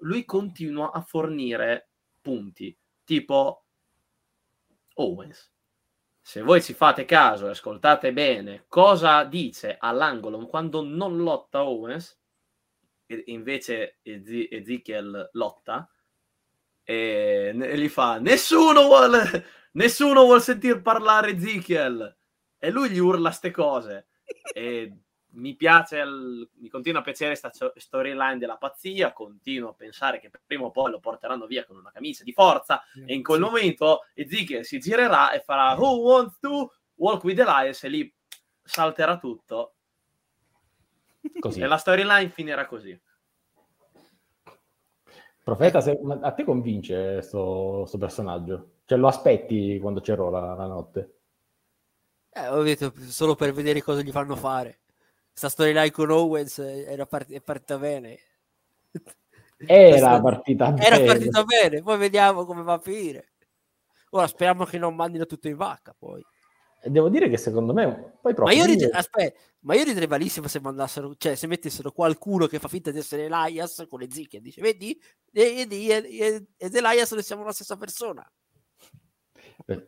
lui 0.00 0.24
continua 0.24 0.90
a 0.90 1.00
fornire 1.00 1.90
punti, 2.20 2.76
tipo 3.04 3.64
Owens. 4.94 5.52
Se 6.26 6.42
voi 6.42 6.60
ci 6.60 6.74
fate 6.74 7.04
caso 7.04 7.46
e 7.46 7.50
ascoltate 7.50 8.12
bene 8.12 8.64
cosa 8.66 9.22
dice 9.22 9.76
all'angolo 9.78 10.44
quando 10.46 10.82
non 10.82 11.18
lotta 11.18 11.62
Owens, 11.62 12.18
e 13.06 13.22
invece 13.26 14.00
Ezekiel 14.02 15.30
lotta, 15.34 15.88
e, 16.82 17.52
gli 17.76 17.88
fa: 17.88 18.18
Nessuno 18.18 18.86
vuole, 18.86 19.44
nessuno 19.74 20.24
vuole 20.24 20.40
sentir 20.40 20.82
parlare 20.82 21.30
Ezekiel. 21.30 22.16
E 22.58 22.70
lui 22.72 22.90
gli 22.90 22.98
urla 22.98 23.30
ste 23.30 23.52
cose. 23.52 24.08
E 24.52 25.02
mi 25.36 25.54
piace, 25.54 25.98
il- 25.98 26.48
mi 26.54 26.68
continua 26.68 27.00
a 27.00 27.02
piacere 27.02 27.38
questa 27.38 27.70
storyline 27.76 28.38
della 28.38 28.56
pazzia. 28.56 29.12
Continuo 29.12 29.70
a 29.70 29.74
pensare 29.74 30.18
che 30.18 30.30
prima 30.44 30.64
o 30.64 30.70
poi 30.70 30.90
lo 30.90 31.00
porteranno 31.00 31.46
via 31.46 31.64
con 31.64 31.76
una 31.76 31.90
camicia 31.92 32.24
di 32.24 32.32
forza. 32.32 32.82
E 33.06 33.14
in 33.14 33.22
quel 33.22 33.40
momento 33.40 34.04
Ezekiel 34.14 34.64
si 34.64 34.78
girerà 34.78 35.32
e 35.32 35.40
farà 35.40 35.74
Who 35.74 36.00
wants 36.00 36.38
to 36.40 36.72
walk 36.96 37.22
with 37.24 37.38
Elias? 37.38 37.84
E 37.84 37.88
lì 37.88 38.14
salterà 38.62 39.18
tutto. 39.18 39.74
Così. 41.38 41.60
E 41.60 41.66
la 41.66 41.76
storyline 41.76 42.30
finirà 42.30 42.66
così. 42.66 42.98
Profeta, 45.42 45.80
se- 45.80 46.00
ma 46.02 46.18
a 46.22 46.32
te 46.32 46.44
convince 46.44 47.22
sto, 47.22 47.84
sto 47.86 47.98
personaggio? 47.98 48.70
Cioè, 48.84 48.98
lo 48.98 49.06
aspetti 49.06 49.78
quando 49.80 50.00
c'è 50.00 50.16
Raw 50.16 50.30
la, 50.30 50.54
la 50.54 50.66
notte? 50.66 51.18
Eh, 52.30 52.48
ho 52.48 52.62
detto 52.62 52.92
solo 52.96 53.34
per 53.34 53.52
vedere 53.52 53.82
cosa 53.82 54.02
gli 54.02 54.10
fanno 54.10 54.34
fare. 54.34 54.80
Sta 55.38 55.50
storyline 55.50 55.90
con 55.90 56.10
Owens 56.10 56.58
era 56.60 57.04
part- 57.04 57.30
è 57.30 57.42
partita 57.42 57.76
bene. 57.76 58.18
Era 59.58 60.18
partita 60.18 60.74
Era 60.78 60.96
bene. 60.96 61.04
partita 61.04 61.44
bene, 61.44 61.82
poi 61.82 61.98
vediamo 61.98 62.46
come 62.46 62.62
va 62.62 62.72
a 62.72 62.78
finire. 62.78 63.32
Ora 64.10 64.26
speriamo 64.28 64.64
che 64.64 64.78
non 64.78 64.94
mandino 64.94 65.26
tutto 65.26 65.48
in 65.48 65.56
vacca 65.56 65.94
poi. 65.98 66.24
Devo 66.82 67.10
dire 67.10 67.28
che 67.28 67.36
secondo 67.36 67.74
me 67.74 68.16
poi 68.22 68.32
ma 68.38 68.52
io, 68.52 68.64
rid- 68.64 68.88
aspetta, 68.90 69.38
ma 69.60 69.74
io 69.74 69.84
ridrei 69.84 70.06
malissimo 70.06 70.48
se 70.48 70.58
mandassero, 70.58 71.14
cioè 71.16 71.34
se 71.34 71.46
mettessero 71.46 71.92
qualcuno 71.92 72.46
che 72.46 72.58
fa 72.58 72.68
finta 72.68 72.90
di 72.90 72.98
essere 72.98 73.24
Elias 73.24 73.84
con 73.90 74.00
le 74.00 74.08
zicche, 74.10 74.40
dice 74.40 74.62
vedi, 74.62 74.98
ed 75.32 75.70
Elias 75.70 77.12
noi 77.12 77.22
siamo 77.22 77.44
la 77.44 77.52
stessa 77.52 77.76
persona. 77.76 78.26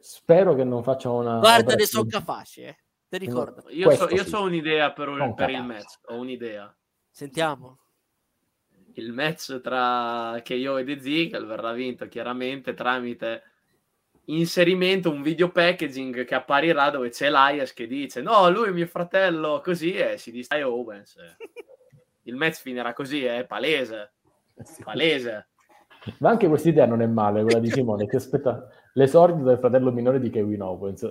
Spero 0.00 0.54
che 0.54 0.64
non 0.64 0.82
facciano 0.82 1.20
una. 1.20 1.38
Guarda, 1.38 1.74
ne 1.74 1.87
sono 1.87 2.04
capaci, 2.04 2.62
eh. 2.62 2.76
Ti 3.09 3.18
ricordo. 3.18 3.62
No, 3.64 3.71
io, 3.71 3.90
so, 3.92 4.09
io 4.11 4.25
sì. 4.25 4.35
ho 4.35 4.42
un'idea 4.42 4.92
per, 4.92 5.09
un, 5.09 5.35
per 5.35 5.51
il 5.51 5.62
match. 5.62 5.99
Ho 6.07 6.16
un'idea. 6.16 6.75
Sentiamo. 7.11 7.79
Il 8.94 9.12
match 9.12 9.61
tra 9.61 10.40
Keio 10.42 10.77
e 10.77 10.85
The 10.85 11.01
Zig 11.01 11.44
verrà 11.44 11.73
vinto 11.73 12.09
chiaramente 12.09 12.75
tramite 12.75 13.42
inserimento, 14.29 15.11
un 15.11 15.23
video 15.23 15.51
packaging 15.51 16.25
che 16.25 16.35
apparirà 16.35 16.90
dove 16.90 17.11
c'è 17.11 17.27
Elias 17.27 17.73
che 17.73 17.87
dice 17.87 18.21
no, 18.21 18.51
lui 18.51 18.68
è 18.68 18.73
mio 18.73 18.87
fratello, 18.87 19.61
così 19.62 19.94
e 19.94 20.18
si 20.18 20.31
distrae 20.31 20.62
Owens. 20.62 21.16
Il 22.23 22.37
match 22.37 22.61
finirà 22.61 22.92
così, 22.92 23.25
è 23.25 23.47
palese. 23.47 24.12
Palese. 24.85 25.49
Ma 26.18 26.31
anche 26.31 26.49
questa 26.49 26.68
idea 26.68 26.87
non 26.87 27.01
è 27.01 27.07
male, 27.07 27.42
quella 27.42 27.59
di 27.59 27.71
Simone, 27.71 28.07
che 28.07 28.16
aspetta 28.16 28.68
l'esordio 28.94 29.44
del 29.44 29.59
fratello 29.59 29.92
minore 29.92 30.21
di 30.21 30.29
Kevin 30.29 30.62
Owens. 30.62 31.11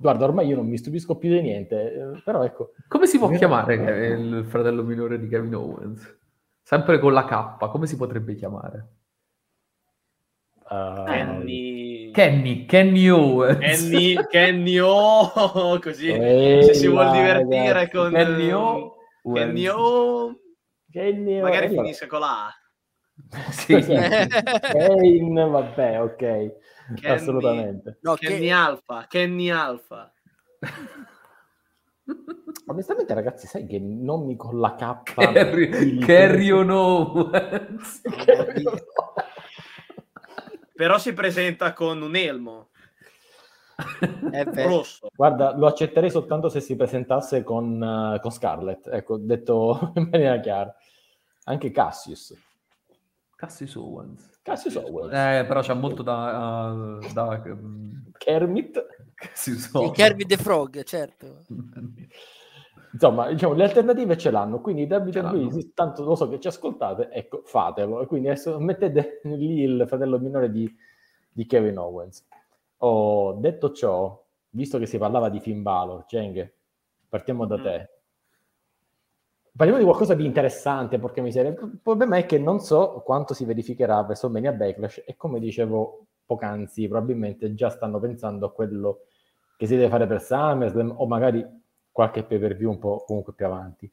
Guarda, 0.00 0.24
ormai 0.24 0.46
io 0.46 0.56
non 0.56 0.66
mi 0.66 0.78
stupisco 0.78 1.16
più 1.16 1.28
di 1.28 1.42
niente, 1.42 1.92
eh, 1.92 2.22
però 2.24 2.42
ecco... 2.42 2.72
Come 2.88 3.06
si 3.06 3.18
può 3.18 3.28
chiamare 3.28 3.74
il 3.74 4.46
fratello 4.48 4.82
minore 4.82 5.18
di 5.18 5.28
Kevin 5.28 5.54
Owens? 5.54 6.18
Sempre 6.62 6.98
con 6.98 7.12
la 7.12 7.26
K, 7.26 7.68
come 7.68 7.86
si 7.86 7.96
potrebbe 7.96 8.34
chiamare? 8.34 8.88
Uh, 10.70 11.04
Kenny... 11.04 12.10
Kenny, 12.12 12.64
Kenny 12.64 13.08
Owens. 13.08 13.58
Kenny, 13.58 14.14
Kenny 14.26 14.78
O, 14.78 15.30
così 15.82 16.08
Ehi, 16.08 16.64
se 16.64 16.74
si 16.74 16.88
vuol 16.88 17.10
divertire 17.10 17.72
ragazzi. 17.72 17.96
con... 17.96 18.10
Kenny 18.10 18.50
O. 18.52 18.96
Kenny 19.34 19.66
O. 19.68 20.40
Kenny 20.90 21.40
o. 21.40 21.42
Magari 21.42 21.68
finisce 21.68 22.06
con 22.06 22.20
la 22.20 22.46
A. 22.46 22.54
sì. 23.50 23.74
Kane, 23.84 25.44
vabbè, 25.44 26.00
ok. 26.00 26.56
Kenny, 26.94 27.14
Assolutamente. 27.14 27.98
No, 28.02 28.14
Kenny 28.14 28.46
che... 28.46 28.50
Alpha, 28.50 29.06
Kenny 29.08 29.50
Alpha. 29.50 30.12
Onestamente, 32.66 33.14
ragazzi, 33.14 33.46
sai 33.46 33.66
che 33.66 33.78
nomi 33.78 34.36
con 34.36 34.58
la 34.58 34.74
K. 34.74 35.02
Carrion 36.04 36.70
Owens. 36.70 38.02
Però 40.74 40.98
si 40.98 41.12
presenta 41.12 41.72
con 41.72 42.00
un 42.00 42.16
elmo. 42.16 42.68
rosso. 44.54 45.08
Guarda, 45.14 45.56
lo 45.56 45.66
accetterei 45.66 46.10
soltanto 46.10 46.48
se 46.48 46.60
si 46.60 46.76
presentasse 46.76 47.42
con, 47.42 47.80
uh, 47.80 48.20
con 48.20 48.30
Scarlett, 48.30 48.88
ecco, 48.88 49.16
detto 49.18 49.92
in 49.96 50.08
maniera 50.10 50.38
chiara. 50.40 50.74
Anche 51.44 51.70
Cassius. 51.70 52.34
Cassius 53.34 53.74
Owens. 53.74 54.29
Cassius 54.42 54.76
Owens. 54.76 55.12
Eh, 55.12 55.44
però 55.46 55.60
c'è 55.60 55.74
molto 55.74 56.02
da... 56.02 56.72
Uh, 56.72 57.12
da 57.12 57.42
um... 57.44 58.10
Kermit. 58.16 58.86
Cassius 59.14 59.70
Owens. 59.72 59.96
Kermit 59.96 60.28
the 60.28 60.36
Frog, 60.36 60.82
certo. 60.82 61.44
Insomma, 62.92 63.30
diciamo, 63.30 63.54
le 63.54 63.64
alternative 63.64 64.18
ce 64.18 64.30
l'hanno, 64.30 64.60
quindi 64.60 64.88
WWE, 64.90 65.70
tanto 65.74 66.02
lo 66.02 66.16
so 66.16 66.28
che 66.28 66.40
ci 66.40 66.48
ascoltate, 66.48 67.10
ecco, 67.10 67.42
fatelo. 67.44 68.02
E 68.02 68.06
quindi 68.06 68.28
adesso 68.28 68.58
mettete 68.58 69.20
lì 69.24 69.60
il 69.60 69.84
fratello 69.86 70.18
minore 70.18 70.50
di, 70.50 70.68
di 71.30 71.46
Kevin 71.46 71.78
Owens. 71.78 72.26
Ho 72.78 73.34
detto 73.34 73.72
ciò, 73.72 74.20
visto 74.50 74.78
che 74.78 74.86
si 74.86 74.98
parlava 74.98 75.28
di 75.28 75.38
Finn 75.38 75.62
Balor, 75.62 76.04
Cheng, 76.06 76.52
partiamo 77.08 77.46
da 77.46 77.58
mm. 77.58 77.62
te. 77.62 77.90
Parliamo 79.56 79.80
di 79.80 79.86
qualcosa 79.86 80.14
di 80.14 80.24
interessante, 80.24 80.98
perché 80.98 81.20
miseria. 81.20 81.50
Il 81.50 81.80
problema 81.82 82.16
è 82.16 82.26
che 82.26 82.38
non 82.38 82.60
so 82.60 83.02
quanto 83.04 83.34
si 83.34 83.44
verificherà 83.44 84.02
verso 84.04 84.30
Mania 84.30 84.52
Backlash 84.52 85.02
e 85.04 85.16
come 85.16 85.40
dicevo 85.40 86.06
poc'anzi, 86.24 86.86
probabilmente 86.88 87.54
già 87.54 87.68
stanno 87.68 87.98
pensando 87.98 88.46
a 88.46 88.52
quello 88.52 89.00
che 89.56 89.66
si 89.66 89.76
deve 89.76 89.88
fare 89.88 90.06
per 90.06 90.22
SummerSlam 90.22 90.94
o 90.96 91.06
magari 91.06 91.44
qualche 91.90 92.22
pay 92.22 92.38
per 92.38 92.56
view 92.56 92.70
un 92.70 92.78
po' 92.78 93.04
comunque 93.04 93.34
più 93.34 93.46
avanti, 93.46 93.90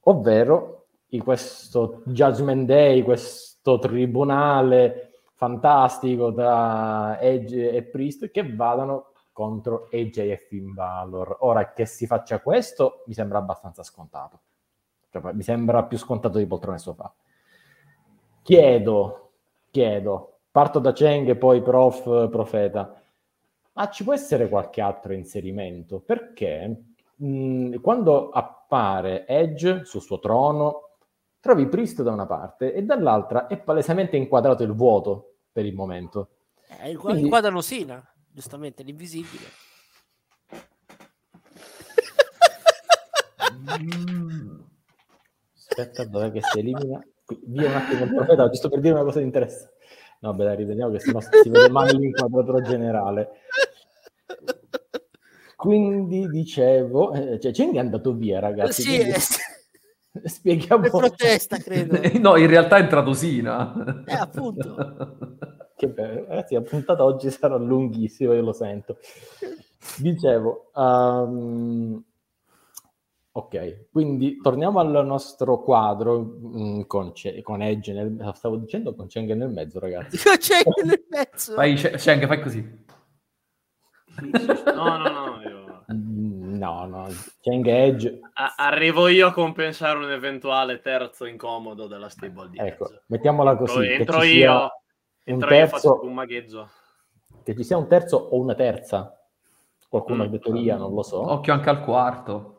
ovvero 0.00 0.86
questo 1.22 2.02
Judgment 2.06 2.66
Day, 2.66 3.02
questo 3.02 3.78
tribunale 3.78 5.20
fantastico 5.34 6.32
tra 6.32 7.20
Edge 7.20 7.70
e 7.70 7.82
Priest 7.84 8.30
che 8.30 8.54
vadano 8.54 9.12
contro 9.32 9.88
AJ 9.90 10.18
e 10.18 10.36
Finn 10.48 10.72
Balor. 10.72 11.38
Ora 11.40 11.72
che 11.72 11.86
si 11.86 12.06
faccia 12.06 12.40
questo 12.40 13.02
mi 13.06 13.14
sembra 13.14 13.38
abbastanza 13.38 13.82
scontato. 13.82 14.40
Cioè, 15.12 15.32
mi 15.34 15.42
sembra 15.42 15.84
più 15.84 15.98
scontato 15.98 16.38
di 16.38 16.46
poltrone 16.46 16.78
sofà. 16.78 17.12
Chiedo, 18.40 19.32
chiedo, 19.70 20.38
parto 20.50 20.78
da 20.78 20.92
Cheng 20.92 21.28
e 21.28 21.36
poi 21.36 21.60
prof, 21.60 22.30
profeta, 22.30 22.98
ma 23.74 23.90
ci 23.90 24.04
può 24.04 24.14
essere 24.14 24.48
qualche 24.48 24.80
altro 24.80 25.12
inserimento? 25.12 26.00
Perché 26.00 26.84
mh, 27.14 27.80
quando 27.80 28.30
appare 28.30 29.26
Edge 29.26 29.84
sul 29.84 30.00
suo 30.00 30.18
trono, 30.18 30.92
trovi 31.40 31.68
Priest 31.68 32.02
da 32.02 32.12
una 32.12 32.26
parte 32.26 32.72
e 32.72 32.82
dall'altra 32.82 33.48
è 33.48 33.58
palesemente 33.58 34.16
inquadrato 34.16 34.62
il 34.62 34.72
vuoto 34.72 35.34
per 35.52 35.66
il 35.66 35.74
momento. 35.74 36.30
Eh, 36.80 36.96
Quindi... 36.96 37.20
Inquadrano 37.24 37.60
Sina, 37.60 38.02
giustamente, 38.30 38.82
l'invisibile. 38.82 39.44
Aspetta, 45.72 46.04
dov'è 46.04 46.30
che 46.30 46.40
si 46.42 46.58
elimina? 46.58 47.02
Via 47.46 47.68
un 47.68 47.74
attimo 47.74 48.04
il 48.04 48.14
profeta, 48.14 48.48
giusto 48.48 48.68
per 48.68 48.80
dire 48.80 48.94
una 48.94 49.04
cosa 49.04 49.18
di 49.18 49.24
interesse. 49.24 49.72
No, 50.20 50.34
beh, 50.34 50.44
dai, 50.44 50.56
riteniamo 50.56 50.92
che 50.92 51.00
sennò 51.00 51.20
si 51.20 51.48
vede 51.48 51.70
male 51.70 51.92
l'inquadratura 51.92 52.60
generale. 52.60 53.30
Quindi 55.56 56.28
dicevo, 56.28 57.12
eh, 57.12 57.40
cioè 57.40 57.52
Cheng 57.52 57.74
è 57.74 57.78
andato 57.78 58.12
via, 58.12 58.38
ragazzi. 58.38 58.82
Sì, 58.82 58.96
quindi... 58.96 59.12
è... 59.12 59.18
spieghiamo. 60.28 60.90
Protesta, 60.90 61.56
credo. 61.56 61.98
no, 62.20 62.36
in 62.36 62.46
realtà 62.46 62.76
è 62.76 62.80
entrato 62.80 63.14
Sina. 63.14 64.04
Eh, 64.06 64.14
appunto. 64.14 64.74
che 65.76 65.88
bello. 65.88 66.26
Ragazzi, 66.28 66.54
la 66.54 66.62
puntata 66.62 67.04
oggi 67.04 67.30
sarà 67.30 67.56
lunghissima, 67.56 68.34
io 68.34 68.42
lo 68.42 68.52
sento. 68.52 68.98
Dicevo, 69.96 70.70
um... 70.74 72.04
ok, 73.34 73.88
quindi 73.90 74.40
torniamo 74.40 74.78
al 74.78 75.06
nostro 75.06 75.62
quadro 75.62 76.20
mh, 76.20 76.60
mm, 76.60 76.80
con, 76.82 77.12
C- 77.12 77.40
con 77.42 77.62
Edge, 77.62 77.92
nel... 77.92 78.32
stavo 78.34 78.56
dicendo 78.56 78.94
con 78.94 79.06
Cheng 79.06 79.32
nel 79.32 79.50
mezzo, 79.50 79.78
ragazzi. 79.78 80.18
Con 80.22 80.36
Cheng 80.36 80.84
nel 80.84 81.04
mezzo. 81.08 81.54
Vai, 81.54 81.74
Cheng, 81.74 82.26
fai 82.26 82.40
così. 82.42 82.84
No, 84.74 84.96
no, 84.98 85.08
no. 85.08 85.42
Io... 85.42 85.84
No, 85.86 86.86
no. 86.86 87.08
Chang 87.40 87.66
Edge. 87.66 88.20
A- 88.34 88.54
arrivo 88.56 89.08
io 89.08 89.28
a 89.28 89.32
compensare 89.32 89.98
un 89.98 90.10
eventuale 90.10 90.80
terzo 90.80 91.24
incomodo 91.24 91.86
della 91.86 92.08
stable 92.08 92.50
di 92.50 92.58
Ecco, 92.58 92.88
Edge. 92.88 93.02
mettiamola 93.06 93.56
così. 93.56 93.86
Entro, 93.86 94.22
io. 94.22 94.70
Entro 95.24 95.48
terzo, 95.48 96.00
io 96.02 96.08
un 96.08 96.14
magheggio. 96.14 96.70
Che 97.42 97.56
ci 97.56 97.64
sia 97.64 97.76
un 97.76 97.88
terzo 97.88 98.16
o 98.16 98.38
una 98.38 98.54
terza. 98.54 99.16
Qualcuno 99.88 100.22
mm. 100.22 100.26
ha 100.26 100.30
detto 100.30 100.52
via, 100.52 100.76
non 100.76 100.94
lo 100.94 101.02
so. 101.02 101.20
Occhio 101.30 101.52
anche 101.52 101.70
al 101.70 101.82
quarto. 101.82 102.51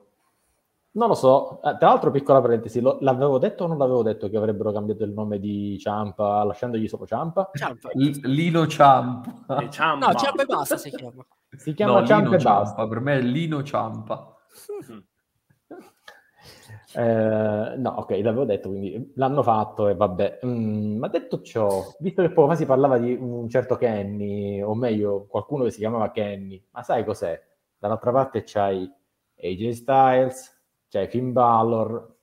Non 0.96 1.08
lo 1.08 1.16
so, 1.16 1.60
eh, 1.64 1.76
tra 1.80 1.88
l'altro 1.88 2.12
piccola 2.12 2.40
parentesi, 2.40 2.80
lo, 2.80 2.98
l'avevo 3.02 3.40
detto 3.40 3.64
o 3.64 3.68
non 3.68 3.80
l'avevo 3.80 4.04
detto 4.04 4.30
che 4.30 4.38
avrebbero 4.38 4.72
cambiato 4.72 5.04
il 5.04 5.12
nome 5.12 5.40
di 5.40 5.76
Ciampa 5.80 6.44
lasciandogli 6.44 6.88
solo 6.88 7.08
Ciampa? 7.08 7.50
Ciampa. 7.54 7.90
L- 7.94 8.20
Lino 8.28 8.68
Ciampa. 8.68 9.44
No, 9.48 9.70
Ciampa 9.70 10.44
e 10.44 10.46
basta 10.46 10.78
si 10.78 10.92
chiama. 10.92 11.26
Si 11.50 11.74
chiama 11.74 12.00
no, 12.00 12.06
Ciampa 12.06 12.30
Lino 12.30 12.40
e 12.40 12.44
basta. 12.44 12.88
Per 12.88 13.00
me 13.00 13.18
è 13.18 13.22
Lino 13.22 13.64
Ciampa. 13.64 14.36
eh, 16.94 17.76
no, 17.76 17.90
ok, 17.90 18.10
l'avevo 18.12 18.46
detto, 18.46 18.70
quindi 18.70 19.14
l'hanno 19.16 19.42
fatto 19.42 19.88
e 19.88 19.96
vabbè. 19.96 20.42
Mm, 20.46 20.98
ma 21.00 21.08
detto 21.08 21.42
ciò, 21.42 21.92
visto 22.02 22.22
che 22.22 22.32
poco 22.32 22.50
fa 22.50 22.56
si 22.56 22.68
parlava 22.68 23.00
di 23.00 23.18
un 23.20 23.50
certo 23.50 23.78
Kenny, 23.78 24.62
o 24.62 24.76
meglio, 24.76 25.26
qualcuno 25.28 25.64
che 25.64 25.72
si 25.72 25.80
chiamava 25.80 26.12
Kenny, 26.12 26.64
ma 26.70 26.84
sai 26.84 27.04
cos'è? 27.04 27.42
Dall'altra 27.80 28.12
parte 28.12 28.44
c'hai 28.46 28.88
AJ 29.42 29.70
Styles, 29.72 30.62
cioè 30.94 31.08
Finn 31.08 31.32
Balor. 31.32 32.16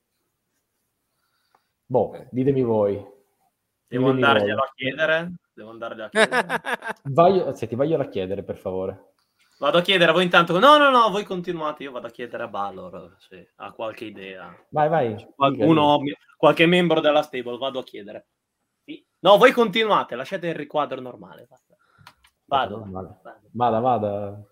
Boh, 1.87 2.29
ditemi 2.31 2.63
voi. 2.63 2.95
Devo 2.95 3.09
ditemi 3.89 4.11
andarglielo 4.11 4.59
voi. 4.59 4.69
a 4.69 4.73
chiedere? 4.77 5.33
Devo 5.53 5.71
andarglielo 5.71 6.05
a 6.05 6.09
chiedere? 6.09 6.61
Vai, 7.03 7.57
senti, 7.57 7.75
vaglielo 7.75 8.05
a 8.05 8.09
chiedere, 8.09 8.45
per 8.45 8.57
favore. 8.57 9.15
Vado 9.59 9.79
a 9.79 9.83
chiedere 9.83 10.13
a 10.13 10.15
voi 10.15 10.23
intanto. 10.23 10.57
No, 10.61 10.79
no, 10.79 10.89
no, 10.89 11.11
voi 11.11 11.25
continuate. 11.25 11.83
Io 11.83 11.91
vado 11.91 12.07
a 12.07 12.11
chiedere 12.11 12.45
a 12.45 12.47
Balor 12.47 13.17
se 13.19 13.51
ha 13.57 13.73
qualche 13.73 14.05
idea. 14.05 14.57
Vai, 14.69 14.89
vai. 14.89 15.33
Qualcuno, 15.35 15.99
qualche 16.37 16.67
membro 16.67 17.01
della 17.01 17.23
stable, 17.23 17.59
vado 17.59 17.81
a 17.81 17.83
chiedere. 17.83 18.29
No, 19.19 19.37
voi 19.37 19.51
continuate, 19.51 20.15
lasciate 20.15 20.47
il 20.47 20.55
riquadro 20.55 21.01
normale. 21.01 21.49
Vado. 22.45 22.87
Vado. 22.89 23.21
Vada, 23.51 23.81
vada. 23.81 24.45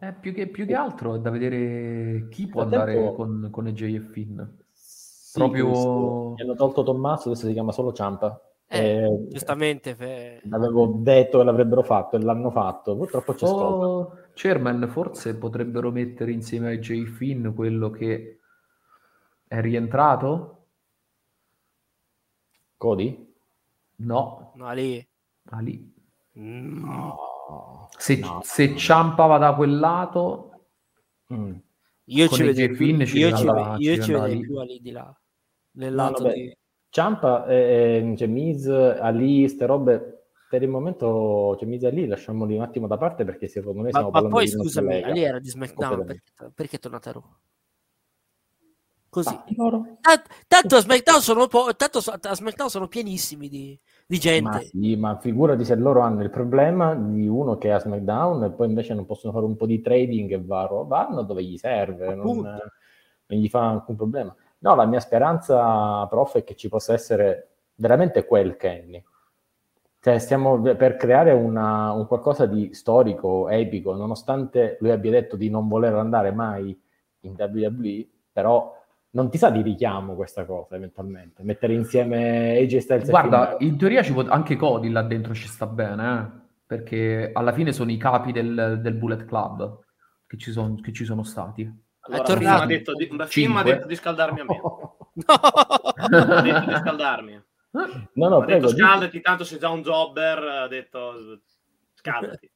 Eh, 0.00 0.12
più, 0.12 0.34
che, 0.34 0.48
più, 0.48 0.66
che, 0.66 0.74
altro 0.74 1.14
è 1.14 1.18
da 1.20 1.30
vedere 1.30 2.28
chi 2.28 2.46
può 2.46 2.66
Frattempo... 2.66 2.90
andare 2.90 3.14
con, 3.14 3.48
con 3.50 3.66
EJ 3.66 3.82
e 3.82 4.00
Finn. 4.00 4.40
Sì, 4.72 5.38
Proprio... 5.38 6.34
Hanno 6.34 6.54
tolto 6.54 6.82
Tommaso, 6.82 7.30
adesso 7.30 7.46
si 7.46 7.52
chiama 7.52 7.72
solo 7.72 7.92
Ciampa. 7.92 8.40
Eh, 8.66 9.04
eh, 9.04 9.26
giustamente. 9.28 9.94
Fe... 9.94 10.40
L'avevo 10.44 10.96
detto 10.98 11.38
che 11.38 11.44
l'avrebbero 11.44 11.82
fatto 11.82 12.16
e 12.16 12.20
l'hanno 12.20 12.50
fatto. 12.50 12.96
Purtroppo 12.96 13.34
c'è 13.34 13.46
oh, 13.46 14.12
Chairman, 14.34 14.88
forse 14.88 15.36
potrebbero 15.36 15.90
mettere 15.90 16.32
insieme 16.32 16.72
a 16.72 16.78
J. 16.78 17.04
Finn 17.04 17.54
quello 17.54 17.90
che 17.90 18.40
è 19.46 19.60
rientrato? 19.60 20.66
Cody? 22.76 23.32
No. 23.96 24.52
No, 24.56 24.66
Ali. 24.66 25.06
Ali. 25.50 25.92
No. 26.32 27.16
Se, 27.96 28.16
no. 28.16 28.40
se 28.42 28.76
ciampava 28.76 29.38
da 29.38 29.54
quel 29.54 29.78
lato... 29.78 30.50
Mm. 31.32 31.54
Io 32.08 32.28
ci 32.28 32.42
vedo 32.42 32.74
più, 32.74 32.86
io 32.86 33.06
ci, 33.06 33.18
io 33.18 33.36
ci 34.02 34.12
vedo 34.12 34.38
più 34.40 34.58
Ali 34.58 34.78
di 34.80 34.90
là. 34.90 35.16
Nel 35.72 35.94
lato 35.94 36.24
no, 36.24 36.32
di... 36.32 36.56
Ciampa, 36.90 37.46
eh, 37.46 38.14
cioè 38.16 38.28
Miz, 38.28 38.66
Ali, 38.68 39.48
ste 39.48 39.66
robe, 39.66 40.26
per 40.48 40.62
il 40.62 40.68
momento, 40.68 41.56
cioè 41.58 41.66
Miz 41.66 41.82
Ali 41.84 42.06
lasciamoli 42.06 42.54
un 42.54 42.62
attimo 42.62 42.86
da 42.86 42.96
parte 42.96 43.24
perché 43.24 43.48
secondo 43.48 43.82
me 43.82 43.90
ma, 43.90 44.08
ma 44.08 44.28
poi 44.28 44.46
scusami, 44.46 45.02
Ali 45.02 45.22
era 45.24 45.40
di 45.40 45.48
SmackDown, 45.48 46.04
perché, 46.04 46.22
perché 46.54 46.76
è 46.76 46.78
tornata 46.78 47.10
a 47.10 47.12
Raw? 47.14 47.36
Così. 49.08 49.34
Ah, 50.02 50.22
tanto, 50.46 50.76
a 50.76 50.80
SmackDown 50.80 51.20
sono 51.20 51.46
po- 51.46 51.74
tanto 51.74 51.98
a 51.98 52.34
SmackDown 52.34 52.68
sono 52.68 52.88
pienissimi 52.88 53.48
di, 53.48 53.80
di 54.06 54.18
gente. 54.18 54.48
Ma, 54.48 54.60
sì, 54.60 54.96
ma 54.96 55.18
figurati 55.18 55.64
se 55.64 55.74
loro 55.76 56.00
hanno 56.00 56.22
il 56.22 56.30
problema 56.30 56.94
di 56.94 57.26
uno 57.26 57.56
che 57.56 57.68
è 57.68 57.72
a 57.72 57.78
SmackDown 57.78 58.44
e 58.44 58.50
poi 58.50 58.68
invece 58.68 58.94
non 58.94 59.06
possono 59.06 59.32
fare 59.32 59.44
un 59.44 59.56
po' 59.56 59.66
di 59.66 59.80
trading 59.80 60.30
e 60.32 60.40
varo. 60.40 60.84
vanno 60.84 61.22
dove 61.22 61.42
gli 61.42 61.56
serve, 61.56 62.14
non, 62.14 62.40
non, 62.40 62.60
gli 63.26 63.48
fa 63.48 63.70
alcun 63.70 63.96
problema. 63.96 64.34
No, 64.58 64.74
la 64.74 64.86
mia 64.86 65.00
speranza, 65.00 66.06
prof, 66.06 66.36
è 66.36 66.44
che 66.44 66.54
ci 66.54 66.68
possa 66.68 66.92
essere 66.92 67.48
veramente 67.76 68.24
quel 68.24 68.56
Kenny. 68.56 69.02
Cioè, 70.00 70.18
stiamo 70.18 70.60
per 70.60 70.96
creare 70.96 71.32
una, 71.32 71.92
un 71.92 72.06
qualcosa 72.06 72.44
di 72.44 72.74
storico, 72.74 73.48
epico, 73.48 73.94
nonostante 73.94 74.76
lui 74.80 74.90
abbia 74.90 75.10
detto 75.10 75.36
di 75.36 75.48
non 75.48 75.66
voler 75.66 75.94
andare 75.94 76.30
mai 76.30 76.78
in 77.20 77.34
WWE, 77.38 78.06
però 78.30 78.83
non 79.14 79.30
ti 79.30 79.38
sa 79.38 79.50
di 79.50 79.62
richiamo 79.62 80.14
questa 80.14 80.44
cosa 80.44 80.76
eventualmente 80.76 81.42
mettere 81.42 81.72
insieme 81.74 82.56
AJ 82.58 82.76
Styles 82.78 83.10
guarda 83.10 83.56
in 83.60 83.76
teoria 83.76 84.02
ci 84.02 84.12
può, 84.12 84.24
anche 84.28 84.56
Cody 84.56 84.90
là 84.90 85.02
dentro 85.02 85.34
ci 85.34 85.48
sta 85.48 85.66
bene 85.66 86.18
eh? 86.18 86.42
perché 86.66 87.30
alla 87.32 87.52
fine 87.52 87.72
sono 87.72 87.90
i 87.90 87.96
capi 87.96 88.32
del, 88.32 88.78
del 88.80 88.94
Bullet 88.94 89.24
Club 89.24 89.80
che 90.26 90.36
ci, 90.36 90.52
son, 90.52 90.80
che 90.80 90.92
ci 90.92 91.04
sono 91.04 91.22
stati 91.22 91.82
allora, 92.06 92.22
è 92.22 92.26
tornato. 92.26 92.62
Ha 92.62 92.66
detto 92.66 92.94
di, 92.94 93.10
film 93.28 93.56
ha 93.56 93.62
detto 93.62 93.86
di 93.86 93.96
scaldarmi 93.96 94.40
a 94.40 94.44
me. 94.44 94.60
No. 94.60 94.96
ha 95.24 96.42
detto 96.42 96.66
di 96.66 96.76
scaldarmi. 96.76 97.42
No, 97.70 98.28
no, 98.28 98.36
ha 98.36 98.44
prego, 98.44 98.66
detto 98.66 98.76
scaldati, 98.76 99.20
tanto 99.20 99.44
sei 99.44 99.58
già 99.58 99.68
un 99.70 99.82
jobber, 99.82 100.38
ha 100.38 100.68
detto 100.68 101.40
scaldati. 101.94 102.50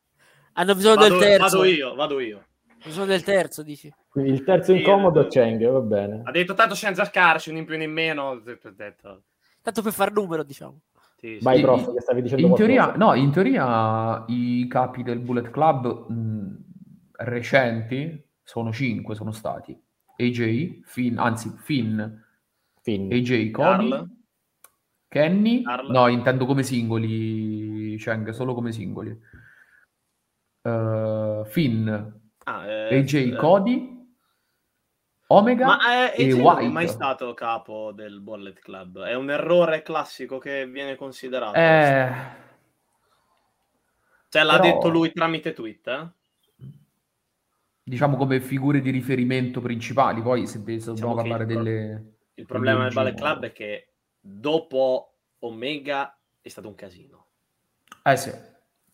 Hanno 0.52 0.74
bisogno 0.74 0.94
vado, 0.96 1.08
del 1.08 1.18
terzo. 1.18 1.58
Vado 1.58 1.64
io, 1.64 1.94
vado 1.94 2.20
io. 2.20 2.46
Bisogno 2.88 3.06
del 3.06 3.22
terzo, 3.22 3.62
dici? 3.62 3.92
Il 4.14 4.42
terzo 4.44 4.72
incomodo 4.72 5.20
è 5.20 5.26
Cheng, 5.26 5.70
va 5.70 5.80
bene. 5.80 6.22
Ha 6.24 6.30
detto 6.30 6.54
tanto 6.54 6.74
senza 6.74 7.04
scarsi, 7.04 7.50
un 7.50 7.58
in 7.58 7.66
più 7.66 7.74
un 7.74 7.82
in 7.82 7.92
meno. 7.92 8.40
Detto. 8.40 9.24
Tanto 9.60 9.82
per 9.82 9.92
far 9.92 10.10
numero, 10.10 10.42
diciamo. 10.42 10.80
Sì, 11.18 11.36
sì. 11.36 11.44
Vai, 11.44 11.60
prof, 11.60 11.92
che 11.92 12.00
stavi 12.00 12.22
dicendo 12.22 12.46
in 12.46 12.54
teoria, 12.54 12.94
no, 12.96 13.12
in 13.12 13.30
teoria 13.30 14.24
i 14.28 14.66
capi 14.70 15.02
del 15.02 15.18
Bullet 15.18 15.50
Club 15.50 16.08
mh, 16.08 16.64
recenti 17.18 18.24
sono 18.42 18.72
cinque, 18.72 19.14
sono 19.14 19.32
stati 19.32 19.78
AJ, 20.16 20.80
Finn, 20.84 21.18
anzi 21.18 21.52
Finn, 21.58 22.00
Finn. 22.80 23.12
AJ, 23.12 23.50
Cody, 23.50 23.90
Carl. 23.90 24.16
Kenny, 25.08 25.62
Carl. 25.62 25.90
no, 25.90 26.08
intendo 26.08 26.46
come 26.46 26.62
singoli, 26.62 27.96
Cheng, 27.98 28.30
solo 28.30 28.54
come 28.54 28.72
singoli. 28.72 29.10
Uh, 30.62 31.44
Finn, 31.44 31.88
ah, 32.56 32.66
eh, 32.66 32.98
AJ, 32.98 33.14
eh. 33.14 33.36
Cody, 33.36 33.98
Omega 35.28 35.66
Ma 35.66 36.12
è, 36.12 36.14
e 36.16 36.32
White. 36.32 36.42
non 36.42 36.58
è 36.58 36.68
mai 36.68 36.88
stato 36.88 37.34
capo 37.34 37.92
del 37.92 38.20
Bullet 38.20 38.58
Club. 38.60 39.02
È 39.02 39.14
un 39.14 39.30
errore 39.30 39.82
classico 39.82 40.38
che 40.38 40.66
viene 40.66 40.96
considerato. 40.96 41.58
Eh... 41.58 42.46
Cioè, 44.30 44.42
l'ha 44.42 44.58
Però... 44.58 44.74
detto 44.74 44.88
lui 44.88 45.12
tramite 45.12 45.52
tweet, 45.52 45.86
eh? 45.86 46.08
diciamo 47.88 48.16
come 48.16 48.40
figure 48.40 48.80
di 48.80 48.90
riferimento 48.90 49.60
principali. 49.60 50.22
Poi 50.22 50.46
se, 50.46 50.62
diciamo 50.62 50.94
dobbiamo 50.94 51.14
parlare 51.14 51.42
il 51.44 51.48
delle... 51.48 52.12
Il 52.34 52.46
problema 52.46 52.84
del 52.84 52.92
Ballet 52.92 53.16
Club 53.16 53.44
è 53.46 53.52
che 53.52 53.88
dopo 54.20 55.14
Omega 55.40 56.16
è 56.40 56.48
stato 56.48 56.68
un 56.68 56.74
casino. 56.74 57.26
Eh 58.04 58.16
sì. 58.16 58.30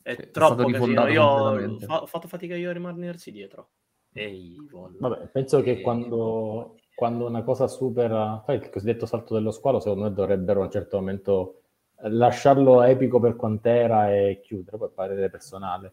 È 0.04 0.14
sì, 0.14 0.30
troppo 0.30 0.68
è 0.68 0.72
casino. 0.72 1.06
Io 1.08 1.24
ho 1.24 2.06
fatto 2.06 2.28
fatica 2.28 2.54
io 2.54 2.68
a 2.68 2.72
rimanersi 2.74 3.32
dietro. 3.32 3.70
Ehi, 4.12 4.56
Vabbè, 4.98 5.28
penso 5.28 5.60
che 5.62 5.80
quando, 5.80 6.76
quando, 6.94 7.26
una 7.26 7.42
cosa 7.42 7.66
supera 7.66 8.42
fai 8.44 8.56
il 8.56 8.68
cosiddetto 8.68 9.06
salto 9.06 9.34
dello 9.34 9.50
squalo, 9.50 9.80
secondo 9.80 10.04
me 10.04 10.12
dovrebbero 10.12 10.60
a 10.60 10.64
un 10.64 10.70
certo 10.70 10.98
momento 10.98 11.62
lasciarlo 12.02 12.82
epico 12.82 13.18
per 13.18 13.34
quant'era 13.34 14.14
e 14.14 14.40
chiudere, 14.40 14.76
poi 14.76 14.90
parere 14.94 15.30
personale 15.30 15.92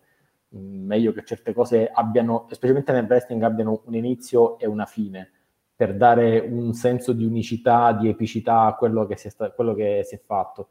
meglio 0.52 1.14
che 1.14 1.24
certe 1.24 1.54
cose 1.54 1.90
abbiano, 1.90 2.48
specialmente 2.50 2.92
nel 2.92 3.06
wrestling, 3.06 3.42
abbiano 3.44 3.82
un 3.86 3.96
inizio 3.96 4.58
e 4.60 4.68
una 4.68 4.86
fine, 4.86 5.32
per 5.76 5.96
dare 5.96 6.40
un 6.40 6.74
senso 6.74 7.14
di 7.14 7.24
unicità, 7.24 7.94
di 7.94 8.10
epicità 8.10 8.64
a 8.64 8.76
quello 8.76 9.06
che 9.06 9.16
si 9.18 9.28
è, 9.28 9.30
sta- 9.30 9.52
quello 9.52 9.74
che 9.74 10.02
si 10.04 10.16
è 10.16 10.22
fatto. 10.24 10.70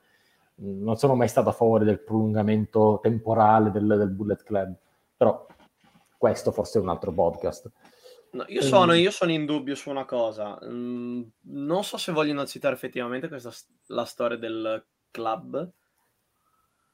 Non 0.62 0.96
sono 0.96 1.14
mai 1.14 1.28
stato 1.28 1.48
a 1.48 1.52
favore 1.52 1.84
del 1.84 2.00
prolungamento 2.00 3.00
temporale 3.02 3.70
del, 3.70 3.86
del 3.86 4.10
Bullet 4.10 4.42
Club, 4.42 4.76
però 5.16 5.46
questo 6.18 6.52
forse 6.52 6.78
è 6.78 6.82
un 6.82 6.90
altro 6.90 7.12
podcast. 7.12 7.70
No, 8.32 8.44
io, 8.46 8.62
sono, 8.62 8.92
io, 8.92 9.10
sono, 9.10 9.32
in 9.32 9.44
dubbio 9.44 9.74
su 9.74 9.90
una 9.90 10.04
cosa. 10.04 10.58
Mm, 10.64 11.22
non 11.46 11.82
so 11.82 11.96
se 11.96 12.12
vogliono 12.12 12.46
citare 12.46 12.74
effettivamente 12.74 13.28
questa, 13.28 13.50
la 13.86 14.04
storia 14.04 14.36
del 14.36 14.84
club, 15.10 15.68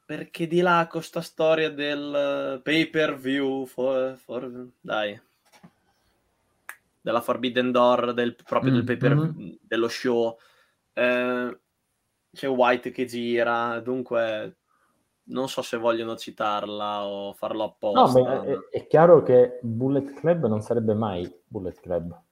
perché 0.07 0.47
di 0.47 0.61
là 0.61 0.87
con 0.89 1.03
sta 1.03 1.21
storia 1.21 1.71
del 1.71 2.61
pay 2.63 2.89
per 2.89 3.19
view, 3.19 3.67
for, 3.67 4.17
for, 4.17 4.69
dai, 4.81 5.21
della 7.01 7.21
Forbidden 7.21 7.71
Door, 7.71 8.15
del, 8.15 8.35
proprio 8.35 8.73
mm, 8.73 8.75
del 8.75 8.85
pay 8.85 8.97
per 8.97 9.15
mm-hmm. 9.15 9.55
dello 9.61 9.89
show, 9.89 10.39
eh, 10.95 11.61
c'è 12.37 12.49
White 12.49 12.91
che 12.91 13.05
gira, 13.05 13.81
dunque 13.81 14.57
non 15.29 15.49
so 15.49 15.63
se 15.63 15.77
vogliono 15.77 16.15
citarla 16.17 17.07
o 17.07 17.33
farlo 17.33 17.65
apposta. 17.65 18.21
No, 18.21 18.43
è, 18.43 18.57
è, 18.71 18.87
chiaro 18.87 19.23
che 19.23 19.59
Bullet 19.63 20.15
Club 20.15 20.47
non 20.47 20.61
sarebbe 20.61 20.95
mai 20.95 21.29
Bullet 21.49 21.81
Club 21.81 22.25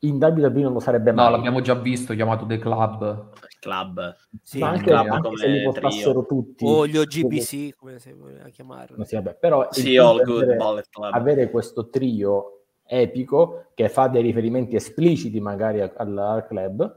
in 0.00 0.16
WWE 0.16 0.62
non 0.62 0.74
lo 0.74 0.80
sarebbe 0.80 1.12
mai. 1.12 1.24
No, 1.24 1.36
l'abbiamo 1.36 1.60
già 1.60 1.74
visto, 1.74 2.14
chiamato 2.14 2.46
The 2.46 2.58
Club. 2.58 3.30
Club. 3.58 4.16
Sì, 4.42 4.58
ma 4.58 4.68
anche, 4.68 4.84
club 4.84 5.08
anche 5.08 5.36
se 5.36 5.48
li 5.48 5.62
portassero 5.62 6.26
tutti. 6.26 6.64
O 6.64 6.86
gli 6.86 6.96
OGBC, 6.96 7.74
come 7.74 7.98
si 7.98 8.12
vuole 8.12 8.48
chiamarlo. 8.52 9.02
Sì, 9.04 9.16
vabbè, 9.16 9.34
però 9.34 9.66
sì, 9.70 9.96
All 9.96 10.22
Good 10.22 10.56
Bullet 10.56 10.88
Club. 10.90 11.12
Avere 11.12 11.50
questo 11.50 11.88
trio 11.88 12.62
epico 12.84 13.66
che 13.74 13.88
fa 13.88 14.06
dei 14.08 14.22
riferimenti 14.22 14.76
espliciti 14.76 15.40
magari 15.40 15.80
al, 15.80 15.92
al 15.96 16.46
club 16.46 16.96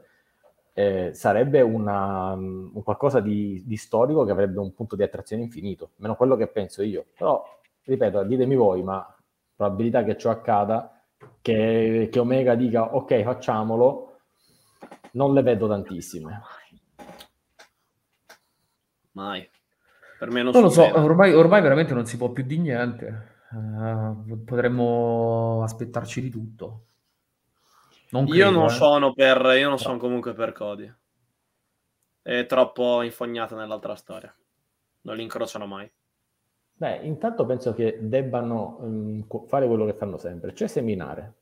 eh, 0.73 1.12
sarebbe 1.13 1.62
una, 1.62 2.31
un 2.34 2.81
qualcosa 2.84 3.19
di, 3.19 3.62
di, 3.65 3.77
storico 3.77 4.23
che 4.23 4.31
avrebbe 4.31 4.60
un 4.60 4.73
punto 4.73 4.95
di 4.95 5.03
attrazione 5.03 5.43
infinito, 5.43 5.91
meno 5.97 6.15
quello 6.15 6.36
che 6.36 6.47
penso 6.47 6.81
io. 6.81 7.07
Però, 7.17 7.43
ripeto, 7.84 8.23
ditemi 8.23 8.55
voi, 8.55 8.84
ma 8.84 9.15
probabilità 9.55 10.03
che 10.03 10.17
ciò 10.17 10.29
accada 10.29 11.01
che, 11.41 12.10
che 12.12 12.19
Omega 12.19 12.55
dica 12.55 12.95
ok 12.95 13.21
facciamolo, 13.23 14.19
non 15.12 15.34
le 15.34 15.41
vedo 15.41 15.67
tantissime. 15.67 16.41
Mai. 19.12 19.47
Per 20.17 20.29
me 20.29 20.43
non, 20.43 20.53
non 20.53 20.62
lo 20.62 20.69
so, 20.69 20.84
ormai, 20.84 21.34
ormai, 21.34 21.62
veramente 21.62 21.93
non 21.93 22.05
si 22.05 22.15
può 22.15 22.29
più 22.29 22.43
di 22.43 22.60
niente. 22.60 23.29
Uh, 23.51 24.43
potremmo 24.45 25.62
aspettarci 25.63 26.21
di 26.21 26.29
tutto. 26.29 26.86
Non 28.12 28.26
credo, 28.26 28.43
io 28.43 28.50
non 28.50 28.65
eh. 28.65 28.69
sono 28.69 29.13
per, 29.13 29.41
io 29.58 29.69
non 29.69 29.80
sono 29.80 29.97
comunque 29.97 30.34
per 30.34 30.52
Cody. 30.52 30.93
È 32.21 32.45
troppo 32.45 33.02
infognato 33.02 33.56
nell'altra 33.56 33.95
storia. 33.95 34.34
Non 35.02 35.15
li 35.15 35.24
incrociano 35.24 35.65
mai. 35.65 35.89
Beh, 36.74 37.00
intanto 37.04 37.45
penso 37.45 37.74
che 37.74 38.00
debbano 38.02 38.78
um, 38.82 39.26
fare 39.47 39.67
quello 39.67 39.86
che 39.86 39.93
fanno 39.93 40.17
sempre, 40.17 40.54
cioè 40.54 40.67
seminare. 40.67 41.34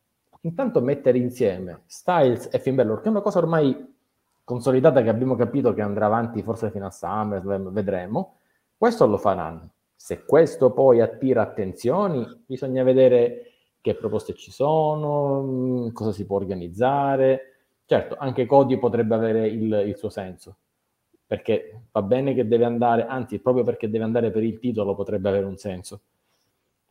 Intanto 0.41 0.81
mettere 0.81 1.17
insieme 1.17 1.83
Styles 1.85 2.49
e 2.51 2.59
Finn 2.59 2.75
Balor, 2.75 3.01
che 3.01 3.07
è 3.07 3.11
una 3.11 3.21
cosa 3.21 3.39
ormai 3.39 3.95
consolidata 4.43 5.01
che 5.01 5.09
abbiamo 5.09 5.35
capito 5.35 5.73
che 5.73 5.81
andrà 5.81 6.05
avanti 6.05 6.41
forse 6.43 6.71
fino 6.71 6.85
a 6.85 6.91
SummerSlam, 6.91 7.71
vedremo. 7.71 8.39
Questo 8.77 9.05
lo 9.05 9.17
faranno. 9.17 9.69
Se 9.95 10.23
questo 10.23 10.71
poi 10.71 11.01
attira 11.01 11.41
attenzioni, 11.41 12.43
bisogna 12.45 12.83
vedere 12.83 13.48
che 13.81 13.95
proposte 13.95 14.33
ci 14.33 14.51
sono, 14.51 15.41
mm, 15.41 15.89
cosa 15.91 16.11
si 16.11 16.25
può 16.25 16.37
organizzare. 16.37 17.41
Certo, 17.85 18.15
anche 18.17 18.45
Cody 18.45 18.77
potrebbe 18.77 19.15
avere 19.15 19.47
il, 19.47 19.83
il 19.87 19.97
suo 19.97 20.09
senso, 20.09 20.57
perché 21.25 21.83
va 21.91 22.01
bene 22.01 22.33
che 22.33 22.47
deve 22.47 22.65
andare, 22.65 23.05
anzi, 23.07 23.39
proprio 23.39 23.63
perché 23.63 23.89
deve 23.89 24.03
andare 24.03 24.31
per 24.31 24.43
il 24.43 24.59
titolo 24.59 24.95
potrebbe 24.95 25.29
avere 25.29 25.45
un 25.45 25.57
senso. 25.57 26.01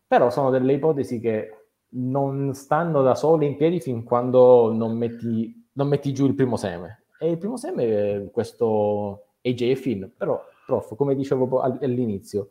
Però 0.06 0.30
sono 0.30 0.50
delle 0.50 0.72
ipotesi 0.72 1.20
che 1.20 1.52
non 1.90 2.54
stanno 2.54 3.02
da 3.02 3.14
sole 3.14 3.46
in 3.46 3.56
piedi 3.56 3.80
fin 3.80 4.02
quando 4.02 4.72
non 4.72 4.96
metti, 4.96 5.68
non 5.72 5.88
metti 5.88 6.12
giù 6.12 6.26
il 6.26 6.34
primo 6.34 6.56
seme. 6.56 7.04
E 7.20 7.30
il 7.30 7.38
primo 7.38 7.56
seme 7.56 7.84
è 7.84 8.30
questo 8.30 9.26
AJ 9.42 9.62
e 9.62 9.76
Finn, 9.76 10.04
però, 10.16 10.42
prof, 10.66 10.94
come 10.96 11.14
dicevo 11.14 11.60
all'inizio, 11.60 12.48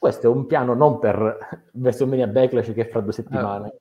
questo 0.00 0.28
è 0.28 0.34
un 0.34 0.46
piano 0.46 0.72
non 0.72 0.98
per 0.98 1.66
WrestleMania 1.72 2.26
Backlash 2.26 2.72
che 2.72 2.86
è 2.86 2.88
fra 2.88 3.00
due 3.00 3.12
settimane, 3.12 3.80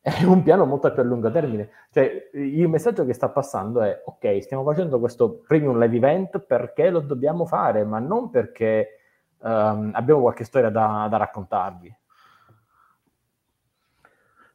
eh. 0.00 0.10
è 0.10 0.24
un 0.24 0.42
piano 0.42 0.64
molto 0.64 0.90
più 0.90 1.02
a 1.02 1.04
lungo 1.04 1.30
termine. 1.30 1.68
Cioè, 1.90 2.30
il 2.32 2.66
messaggio 2.66 3.04
che 3.04 3.12
sta 3.12 3.28
passando 3.28 3.82
è, 3.82 4.00
ok, 4.02 4.42
stiamo 4.42 4.64
facendo 4.64 4.98
questo 4.98 5.42
premium 5.46 5.78
live 5.78 5.94
event 5.94 6.38
perché 6.38 6.88
lo 6.88 7.00
dobbiamo 7.00 7.44
fare, 7.44 7.84
ma 7.84 7.98
non 7.98 8.30
perché 8.30 9.00
um, 9.40 9.90
abbiamo 9.92 10.22
qualche 10.22 10.44
storia 10.44 10.70
da, 10.70 11.06
da 11.10 11.18
raccontarvi. 11.18 11.94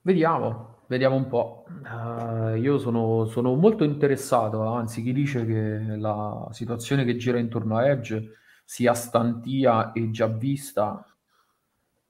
Vediamo, 0.01 0.77
vediamo 0.87 1.17
un 1.17 1.27
po'. 1.27 1.65
Uh, 1.67 2.55
io 2.55 2.79
sono, 2.79 3.25
sono, 3.25 3.53
molto 3.53 3.83
interessato, 3.83 4.63
anzi 4.63 5.03
chi 5.03 5.13
dice 5.13 5.45
che 5.45 5.97
la 5.97 6.47
situazione 6.49 7.05
che 7.05 7.15
gira 7.15 7.37
intorno 7.37 7.77
a 7.77 7.89
Edge 7.89 8.37
sia 8.65 8.93
stantia 8.93 9.93
e 9.93 10.09
già 10.09 10.27
vista, 10.27 11.05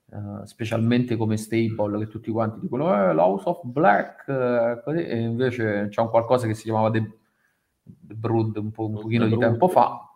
uh, 0.05 0.43
specialmente 0.45 1.17
come 1.17 1.37
stable, 1.37 1.99
che 1.99 2.07
tutti 2.07 2.31
quanti 2.31 2.61
dicono 2.61 2.91
eh, 2.93 3.13
l'House 3.13 3.49
of 3.49 3.59
Black, 3.65 4.27
eh, 4.27 4.81
così, 4.83 5.05
e 5.05 5.19
invece 5.19 5.89
c'è 5.89 6.01
un 6.01 6.09
qualcosa 6.09 6.47
che 6.47 6.55
si 6.55 6.63
chiamava 6.63 6.89
The, 6.89 7.17
The 7.83 8.13
Brood 8.15 8.55
un, 8.55 8.71
po', 8.71 8.87
un 8.87 8.93
pochino 8.93 9.27
di 9.27 9.37
tempo 9.37 9.67
fa, 9.67 10.09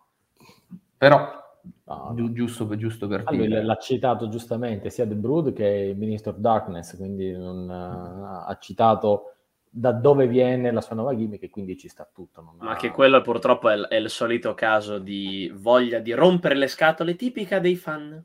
però 0.96 1.38
No, 1.84 2.12
Gi- 2.14 2.32
giusto, 2.32 2.74
giusto, 2.76 3.08
per 3.08 3.22
allora, 3.26 3.46
dire. 3.46 3.62
L'ha 3.62 3.76
citato 3.76 4.28
giustamente 4.28 4.90
sia 4.90 5.06
The 5.06 5.14
Brood 5.16 5.52
che 5.52 5.66
il 5.66 5.96
Minister 5.96 6.32
of 6.32 6.38
Darkness, 6.38 6.96
quindi 6.96 7.32
non, 7.32 7.68
uh, 7.68 8.48
ha 8.48 8.56
citato 8.60 9.34
da 9.72 9.92
dove 9.92 10.26
viene 10.26 10.72
la 10.72 10.80
sua 10.80 10.96
nuova 10.96 11.14
gimmick 11.14 11.44
e 11.44 11.50
quindi 11.50 11.78
ci 11.78 11.88
sta 11.88 12.08
tutto. 12.12 12.54
Ma 12.58 12.72
ha... 12.72 12.76
che 12.76 12.90
quello 12.90 13.20
purtroppo 13.20 13.68
è, 13.68 13.78
è, 13.78 13.96
il 13.96 14.10
solito 14.10 14.54
caso 14.54 14.98
di 14.98 15.50
voglia 15.54 16.00
di 16.00 16.12
rompere 16.12 16.56
le 16.56 16.66
scatole 16.66 17.14
tipica 17.14 17.60
dei 17.60 17.76
fan, 17.76 18.22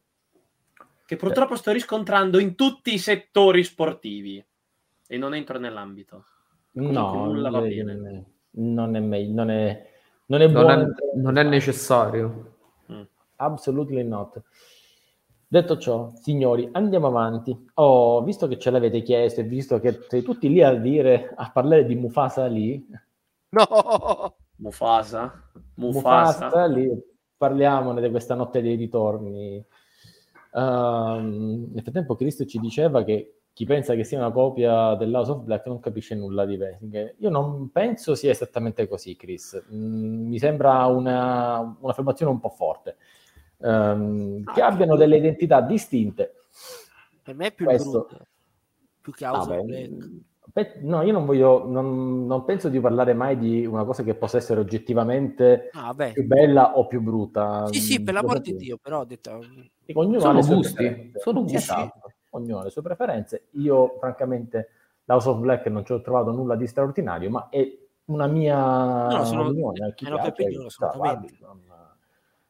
che 1.06 1.16
purtroppo 1.16 1.54
eh. 1.54 1.58
sto 1.58 1.72
riscontrando 1.72 2.40
in 2.40 2.56
tutti 2.56 2.94
i 2.94 2.98
settori 2.98 3.64
sportivi 3.64 4.44
e 5.08 5.18
non 5.18 5.36
entro 5.36 5.60
nell'ambito. 5.60 6.26
Comunque 6.74 7.00
no, 7.00 7.26
nulla 7.26 7.50
va 7.52 7.62
bene. 7.62 8.26
Non 8.58 8.96
è 8.96 9.00
meglio, 9.00 9.34
non 9.34 9.50
è, 9.52 9.88
non 10.26 10.42
è, 10.42 10.48
non 10.48 10.70
è, 10.70 10.88
non 11.16 11.38
è 11.38 11.44
necessario. 11.44 12.56
Mm. 12.92 13.02
Absolutely 13.36 14.04
not. 14.04 14.42
Detto 15.48 15.78
ciò, 15.78 16.12
signori, 16.16 16.68
andiamo 16.72 17.08
avanti. 17.08 17.68
Oh, 17.76 18.24
visto 18.24 18.48
che 18.48 18.58
ce 18.58 18.72
l'avete 18.72 19.02
chiesto 19.02 19.42
e 19.42 19.44
visto 19.44 19.80
che 19.80 20.00
sei 20.08 20.24
tutti 20.24 20.50
lì 20.50 20.64
a 20.64 20.74
dire, 20.74 21.34
a 21.36 21.52
parlare 21.52 21.86
di 21.86 21.96
Mufasa 21.96 22.48
lì. 22.48 22.84
No! 23.50 24.36
Mufasa? 24.58 25.50
Mufasa? 25.76 26.46
Mufasa 26.46 26.66
lì, 26.66 26.90
parliamone 27.38 28.02
di 28.02 28.10
questa 28.10 28.34
notte 28.34 28.62
dei 28.62 28.76
ritorni. 28.76 29.64
Um, 30.52 31.70
nel 31.74 31.84
frattempo 31.84 32.16
Cristo 32.16 32.46
ci 32.46 32.60
diceva 32.60 33.04
che 33.04 33.42
chi 33.54 33.66
pensa 33.66 33.94
che 33.94 34.04
sia 34.04 34.18
una 34.18 34.32
copia 34.32 34.96
dell'House 34.96 35.32
of 35.32 35.44
Black 35.44 35.68
non 35.68 35.80
capisce 35.80 36.16
nulla 36.16 36.46
di 36.46 36.56
Wrestling. 36.58 37.16
Io 37.20 37.30
non 37.30 37.70
penso 37.72 38.16
sia 38.16 38.32
esattamente 38.32 38.88
così, 38.88 39.16
Chris. 39.16 39.64
Mm, 39.72 40.28
mi 40.28 40.40
sembra 40.40 40.86
una, 40.88 41.78
un'affermazione 41.80 42.32
un 42.32 42.40
po' 42.40 42.50
forte 42.50 42.98
um, 43.58 44.44
che 44.44 44.62
abbiano 44.62 44.96
delle 44.96 45.18
identità 45.18 45.62
distinte. 45.62 46.34
Per 47.24 47.36
me 47.36 47.48
è 47.48 47.52
più 47.54 47.66
Questo... 47.66 47.90
brutto, 47.90 48.26
più 49.02 49.14
che 49.14 49.26
House 49.26 49.54
ah, 49.54 49.64
beh, 49.64 50.80
No, 50.82 51.02
io 51.02 51.12
non 51.12 51.26
voglio, 51.26 51.68
non, 51.68 52.26
non, 52.26 52.46
penso 52.46 52.70
di 52.70 52.80
parlare 52.80 53.14
mai 53.14 53.38
di 53.38 53.66
una 53.66 53.84
cosa 53.84 54.04
che 54.04 54.16
possa 54.16 54.38
essere 54.38 54.60
oggettivamente 54.60 55.70
ah, 55.74 55.94
più 55.94 56.26
bella 56.26 56.78
o 56.78 56.88
più 56.88 57.02
brutta. 57.02 57.66
Sì, 57.68 57.80
sì, 57.80 58.04
per 58.04 58.14
l'amor 58.14 58.40
di 58.40 58.56
Dio, 58.56 58.78
però 58.78 59.02
ho 59.02 59.06
detto... 59.06 59.44
Ognuno 59.94 60.20
sono 60.20 60.40
ha 60.40 60.46
gusti, 60.46 61.12
sono 61.16 61.42
gusti. 61.42 61.58
Esatto. 61.58 62.12
Ognuno 62.30 62.60
ha 62.60 62.64
le 62.64 62.70
sue 62.70 62.82
preferenze. 62.82 63.48
Io, 63.52 63.98
francamente, 64.00 64.70
l'House 65.06 65.30
of 65.30 65.40
Black 65.40 65.66
non 65.68 65.86
ci 65.86 65.92
ho 65.92 66.02
trovato 66.02 66.32
nulla 66.32 66.56
di 66.56 66.68
straordinario, 66.68 67.30
ma 67.30 67.50
è 67.50 67.78
una 68.06 68.28
mia 68.28 69.08
no, 69.08 69.26
sono, 69.26 69.48
opinione. 69.48 69.94
Chi 69.96 70.06
piace, 70.06 70.28
opinione, 70.28 70.66
assolutamente. 70.68 71.38
Non, 71.42 71.62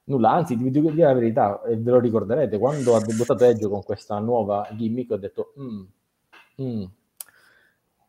nulla, 0.05 0.31
anzi, 0.31 0.55
vi 0.55 0.71
devo 0.71 0.91
dire 0.91 1.07
la 1.07 1.13
verità, 1.13 1.61
e 1.63 1.77
ve 1.77 1.91
lo 1.91 1.99
ricorderete, 1.99 2.57
quando 2.57 2.95
ha 2.95 3.01
debuttato 3.03 3.43
Edge 3.45 3.67
con 3.67 3.83
questa 3.83 4.19
nuova 4.19 4.67
gimmick 4.71 5.11
ho 5.11 5.17
detto, 5.17 5.53
mm, 5.59 5.83
mm, 6.61 6.83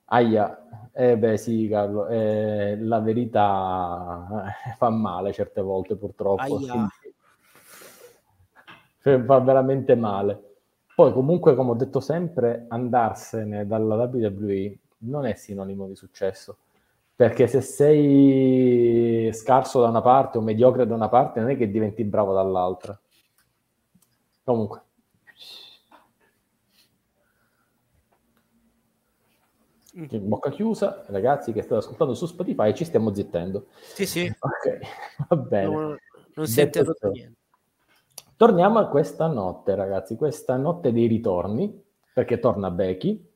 aia, 0.06 0.90
eh 0.92 1.16
beh 1.18 1.36
sì 1.36 1.68
Carlo, 1.68 2.06
eh, 2.08 2.76
la 2.80 3.00
verità 3.00 4.46
eh, 4.46 4.74
fa 4.76 4.90
male 4.90 5.32
certe 5.32 5.60
volte 5.60 5.96
purtroppo, 5.96 6.58
fa 8.98 9.38
veramente 9.40 9.94
male. 9.94 10.42
Poi 10.94 11.12
comunque, 11.12 11.54
come 11.54 11.70
ho 11.70 11.74
detto 11.74 12.00
sempre, 12.00 12.64
andarsene 12.68 13.66
dalla 13.66 13.96
WWE 13.96 14.78
non 14.98 15.26
è 15.26 15.34
sinonimo 15.34 15.86
di 15.86 15.94
successo 15.94 16.56
perché 17.16 17.46
se 17.46 17.62
sei 17.62 19.30
scarso 19.32 19.80
da 19.80 19.88
una 19.88 20.02
parte 20.02 20.36
o 20.36 20.42
mediocre 20.42 20.86
da 20.86 20.94
una 20.94 21.08
parte, 21.08 21.40
non 21.40 21.48
è 21.48 21.56
che 21.56 21.70
diventi 21.70 22.04
bravo 22.04 22.34
dall'altra. 22.34 22.98
Comunque. 24.44 24.82
Mm. 29.98 30.28
Bocca 30.28 30.50
chiusa, 30.50 31.04
ragazzi 31.06 31.54
che 31.54 31.62
state 31.62 31.76
ascoltando 31.76 32.12
su 32.12 32.26
Spotify, 32.26 32.74
ci 32.74 32.84
stiamo 32.84 33.14
zittendo. 33.14 33.68
Sì, 33.80 34.04
sì. 34.04 34.26
Ok, 34.38 34.78
va 35.28 35.36
bene. 35.36 35.66
Non, 35.74 35.98
non 36.34 36.46
si 36.46 36.60
è 36.60 36.64
interrotto 36.64 37.08
niente. 37.08 37.38
Torniamo 38.36 38.78
a 38.78 38.88
questa 38.88 39.26
notte, 39.26 39.74
ragazzi, 39.74 40.16
questa 40.16 40.58
notte 40.58 40.92
dei 40.92 41.06
ritorni, 41.06 41.82
perché 42.12 42.38
torna 42.38 42.70
Becky. 42.70 43.26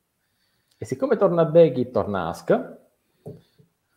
E 0.77 0.85
siccome 0.85 1.17
torna 1.17 1.45
Becky, 1.45 1.89
torna 1.89 2.27
Aska 2.27 2.80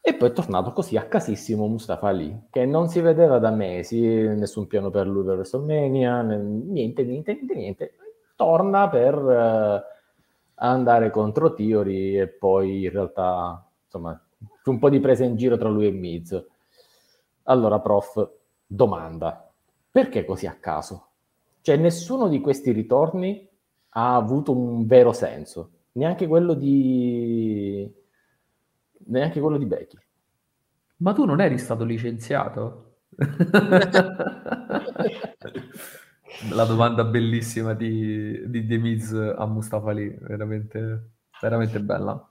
e 0.06 0.12
poi 0.12 0.28
è 0.28 0.32
tornato 0.32 0.74
così 0.74 0.98
a 0.98 1.06
casissimo 1.06 1.66
Mustafa 1.66 2.08
Ali, 2.08 2.48
che 2.50 2.66
non 2.66 2.88
si 2.88 3.00
vedeva 3.00 3.38
da 3.38 3.50
mesi, 3.50 4.02
nessun 4.02 4.66
piano 4.66 4.90
per 4.90 5.06
lui 5.06 5.24
per 5.24 5.36
WrestleMania, 5.36 6.20
niente, 6.20 7.04
niente, 7.04 7.32
niente, 7.32 7.54
niente. 7.54 7.94
Torna 8.36 8.90
per 8.90 9.14
uh, 9.16 9.80
andare 10.56 11.08
contro 11.08 11.54
Theory 11.54 12.18
e 12.18 12.28
poi 12.28 12.84
in 12.84 12.90
realtà, 12.90 13.66
insomma, 13.82 14.22
un 14.64 14.78
po' 14.78 14.90
di 14.90 15.00
presa 15.00 15.24
in 15.24 15.36
giro 15.36 15.56
tra 15.56 15.70
lui 15.70 15.86
e 15.86 15.92
Miz. 15.92 16.44
Allora, 17.44 17.80
prof, 17.80 18.28
domanda, 18.66 19.50
perché 19.90 20.26
così 20.26 20.46
a 20.46 20.56
caso? 20.60 21.06
Cioè, 21.62 21.76
nessuno 21.76 22.28
di 22.28 22.42
questi 22.42 22.72
ritorni 22.72 23.48
ha 23.88 24.16
avuto 24.16 24.52
un 24.54 24.84
vero 24.84 25.14
senso, 25.14 25.70
neanche 25.92 26.26
quello 26.26 26.52
di 26.52 27.90
neanche 29.06 29.40
quello 29.40 29.58
di 29.58 29.66
Becky. 29.66 29.98
Ma 30.98 31.12
tu 31.12 31.24
non 31.24 31.40
eri 31.40 31.58
stato 31.58 31.84
licenziato? 31.84 32.98
La 36.50 36.64
domanda 36.64 37.04
bellissima 37.04 37.74
di, 37.74 38.48
di 38.48 38.66
The 38.66 38.76
Miz 38.78 39.12
a 39.12 39.46
Mustafa 39.46 39.92
lì, 39.92 40.08
veramente, 40.20 41.10
veramente 41.40 41.80
bella. 41.80 42.28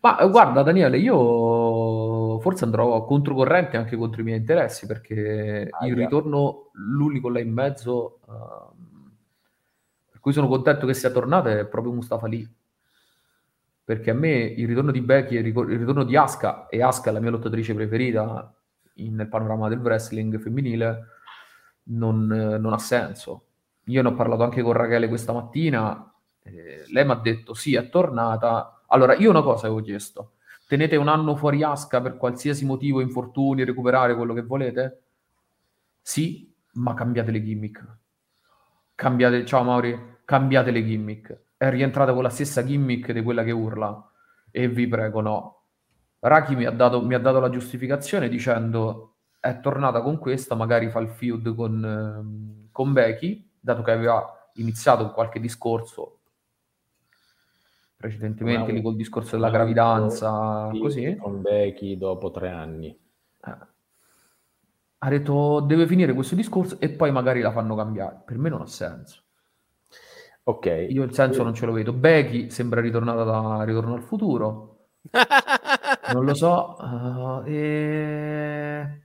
Ma 0.00 0.26
guarda 0.26 0.62
Daniele, 0.62 0.98
io 0.98 2.40
forse 2.40 2.64
andrò 2.64 2.94
a 2.96 3.04
controcorrente 3.04 3.76
anche 3.76 3.96
contro 3.96 4.22
i 4.22 4.24
miei 4.24 4.38
interessi 4.38 4.86
perché 4.86 5.68
ah, 5.70 5.86
il 5.86 5.94
ritorno, 5.94 6.70
l'unico 6.72 7.28
là 7.28 7.40
in 7.40 7.52
mezzo, 7.52 8.20
uh, 8.26 8.74
per 10.10 10.20
cui 10.20 10.32
sono 10.32 10.48
contento 10.48 10.86
che 10.86 10.94
sia 10.94 11.10
tornato, 11.10 11.48
è 11.48 11.66
proprio 11.66 11.92
Mustafa 11.92 12.26
lì 12.26 12.62
perché 13.84 14.10
a 14.10 14.14
me 14.14 14.30
il 14.30 14.66
ritorno 14.66 14.90
di 14.90 15.02
Becky 15.02 15.36
e 15.36 15.40
il 15.40 15.78
ritorno 15.78 16.04
di 16.04 16.16
Asuka, 16.16 16.68
e 16.68 16.82
Asuka 16.82 17.10
è 17.10 17.12
la 17.12 17.20
mia 17.20 17.30
lottatrice 17.30 17.74
preferita 17.74 18.52
nel 18.94 19.28
panorama 19.28 19.68
del 19.68 19.80
wrestling 19.80 20.38
femminile, 20.40 21.06
non, 21.84 22.26
non 22.26 22.72
ha 22.72 22.78
senso. 22.78 23.46
Io 23.84 24.00
ne 24.02 24.08
ho 24.08 24.14
parlato 24.14 24.42
anche 24.42 24.62
con 24.62 24.72
Rachele 24.72 25.08
questa 25.08 25.32
mattina, 25.32 26.10
eh, 26.42 26.84
lei 26.88 27.04
mi 27.04 27.10
ha 27.10 27.16
detto 27.16 27.52
sì, 27.54 27.74
è 27.74 27.88
tornata. 27.90 28.82
Allora, 28.88 29.14
io 29.14 29.28
una 29.30 29.42
cosa 29.42 29.66
avevo 29.66 29.82
chiesto, 29.82 30.34
tenete 30.66 30.96
un 30.96 31.08
anno 31.08 31.36
fuori 31.36 31.62
Asuka 31.62 32.00
per 32.00 32.16
qualsiasi 32.16 32.64
motivo, 32.64 33.00
infortuni, 33.00 33.64
recuperare 33.64 34.14
quello 34.16 34.32
che 34.32 34.42
volete? 34.42 35.02
Sì, 36.00 36.50
ma 36.74 36.94
cambiate 36.94 37.30
le 37.30 37.42
gimmick. 37.42 37.98
cambiate, 38.94 39.44
ciao 39.44 39.62
Mauri, 39.62 40.18
cambiate 40.24 40.70
le 40.70 40.84
gimmick. 40.84 41.43
È 41.56 41.68
rientrata 41.70 42.12
con 42.12 42.22
la 42.22 42.28
stessa 42.28 42.64
gimmick 42.64 43.12
di 43.12 43.22
quella 43.22 43.44
che 43.44 43.50
urla. 43.52 44.10
E 44.50 44.68
vi 44.68 44.86
prego, 44.86 45.20
no. 45.20 45.62
Raki 46.20 46.56
mi 46.56 46.64
ha 46.64 46.70
dato, 46.70 47.02
mi 47.04 47.14
ha 47.14 47.18
dato 47.18 47.40
la 47.40 47.50
giustificazione 47.50 48.28
dicendo 48.28 49.16
è 49.40 49.60
tornata 49.60 50.00
con 50.00 50.18
questa, 50.18 50.54
magari 50.54 50.88
fa 50.88 51.00
il 51.00 51.08
feud 51.08 51.54
con, 51.54 51.84
ehm, 51.84 52.68
con 52.72 52.92
Becky, 52.92 53.50
dato 53.60 53.82
che 53.82 53.90
aveva 53.90 54.50
iniziato 54.54 55.10
qualche 55.12 55.38
discorso 55.38 56.20
precedentemente 58.04 58.70
lì 58.70 58.82
col 58.82 58.96
discorso 58.96 59.36
della 59.36 59.48
gravidanza, 59.48 60.70
così. 60.78 61.16
Con 61.16 61.40
Becky 61.40 61.96
dopo 61.96 62.30
tre 62.30 62.50
anni. 62.50 62.88
Eh. 62.88 63.56
Ha 64.98 65.08
detto 65.08 65.60
deve 65.60 65.86
finire 65.86 66.12
questo 66.12 66.34
discorso 66.34 66.78
e 66.80 66.90
poi 66.90 67.10
magari 67.10 67.40
la 67.40 67.50
fanno 67.50 67.74
cambiare. 67.74 68.20
Per 68.22 68.36
me 68.36 68.50
non 68.50 68.60
ha 68.60 68.66
senso. 68.66 69.22
Ok. 70.44 70.86
Io 70.90 71.02
il 71.02 71.14
senso 71.14 71.42
non 71.42 71.54
ce 71.54 71.66
lo 71.66 71.72
vedo. 71.72 71.92
Becky 71.92 72.50
sembra 72.50 72.80
ritornata 72.80 73.24
da 73.24 73.64
Ritorno 73.64 73.94
al 73.94 74.02
futuro. 74.02 74.88
non 76.12 76.24
lo 76.24 76.34
so. 76.34 76.76
Uh, 76.78 77.42
e... 77.46 79.04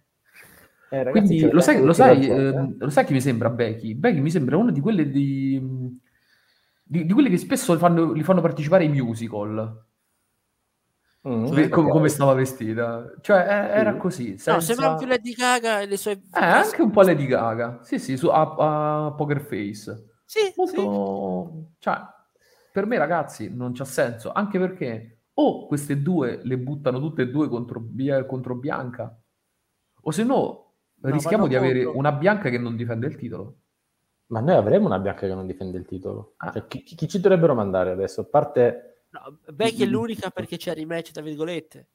Eh, 0.91 1.03
ragazzi, 1.03 1.27
Quindi 1.27 1.51
lo 1.51 1.61
sai, 1.61 1.83
lo, 1.83 1.93
sai, 1.93 2.27
eh, 2.27 2.75
lo 2.77 2.89
sai, 2.89 3.05
chi 3.05 3.13
mi 3.13 3.21
sembra 3.21 3.49
Becky? 3.49 3.93
Becky 3.93 4.19
mi 4.19 4.31
sembra 4.31 4.57
una 4.57 4.71
di 4.71 4.79
quelle 4.81 5.09
di, 5.09 5.61
di, 6.83 7.05
di 7.05 7.13
quelle 7.13 7.29
che 7.29 7.37
spesso 7.37 7.73
li 7.73 7.79
fanno, 7.79 8.11
li 8.11 8.23
fanno 8.23 8.41
partecipare 8.41 8.83
ai 8.83 8.89
musical. 8.89 9.85
Mm, 11.27 11.45
cioè, 11.47 11.69
come, 11.69 11.89
come, 11.89 12.07
stava 12.07 12.33
vestita, 12.33 13.13
cioè 13.21 13.37
era 13.37 13.95
così. 13.97 14.37
Senza... 14.37 14.53
No, 14.53 14.59
sembra 14.61 14.95
più 14.95 15.05
Lady 15.05 15.33
Gaga 15.33 15.81
e 15.81 15.85
le 15.85 15.97
sue. 15.97 16.13
Eh, 16.13 16.43
anche 16.43 16.81
un 16.81 16.89
po' 16.89 17.03
Lady 17.03 17.27
Gaga, 17.27 17.79
sì, 17.83 17.99
sì, 17.99 18.17
su, 18.17 18.27
a, 18.27 19.05
a 19.05 19.11
Poker 19.11 19.41
Face. 19.41 20.05
Sì, 20.29 20.53
molto. 20.57 21.51
Sì. 21.51 21.75
Cioè, 21.79 21.97
per 22.71 22.85
me, 22.85 22.99
ragazzi, 22.99 23.49
non 23.51 23.73
c'ha 23.73 23.83
senso 23.83 24.31
anche 24.31 24.59
perché 24.59 25.21
o 25.33 25.65
queste 25.65 26.03
due 26.03 26.41
le 26.43 26.59
buttano 26.59 26.99
tutte 26.99 27.23
e 27.23 27.29
due 27.29 27.49
contro, 27.49 27.83
contro 28.27 28.53
Bianca, 28.53 29.19
o 30.01 30.11
se 30.11 30.23
no 30.23 30.73
rischiamo 31.01 31.47
di 31.47 31.55
avere 31.55 31.83
una 31.83 32.11
bianca 32.11 32.49
che 32.49 32.59
non 32.59 32.75
difende 32.75 33.07
il 33.07 33.15
titolo. 33.15 33.57
Ma 34.27 34.39
noi 34.39 34.53
avremo 34.53 34.85
una 34.85 34.99
bianca 34.99 35.25
che 35.25 35.33
non 35.33 35.47
difende 35.47 35.79
il 35.79 35.87
titolo. 35.87 36.35
Ah. 36.37 36.51
Cioè, 36.51 36.67
chi, 36.67 36.83
chi, 36.83 37.07
ci 37.07 37.19
dovrebbero 37.19 37.55
mandare 37.55 37.89
adesso? 37.89 38.21
A 38.21 38.25
parte... 38.25 39.05
No, 39.09 39.39
Becky 39.51 39.81
è 39.81 39.87
l'unica 39.87 40.29
perché 40.29 40.57
c'è 40.57 40.69
il 40.71 40.77
rematch, 40.77 41.09
tra 41.09 41.23
virgolette. 41.23 41.87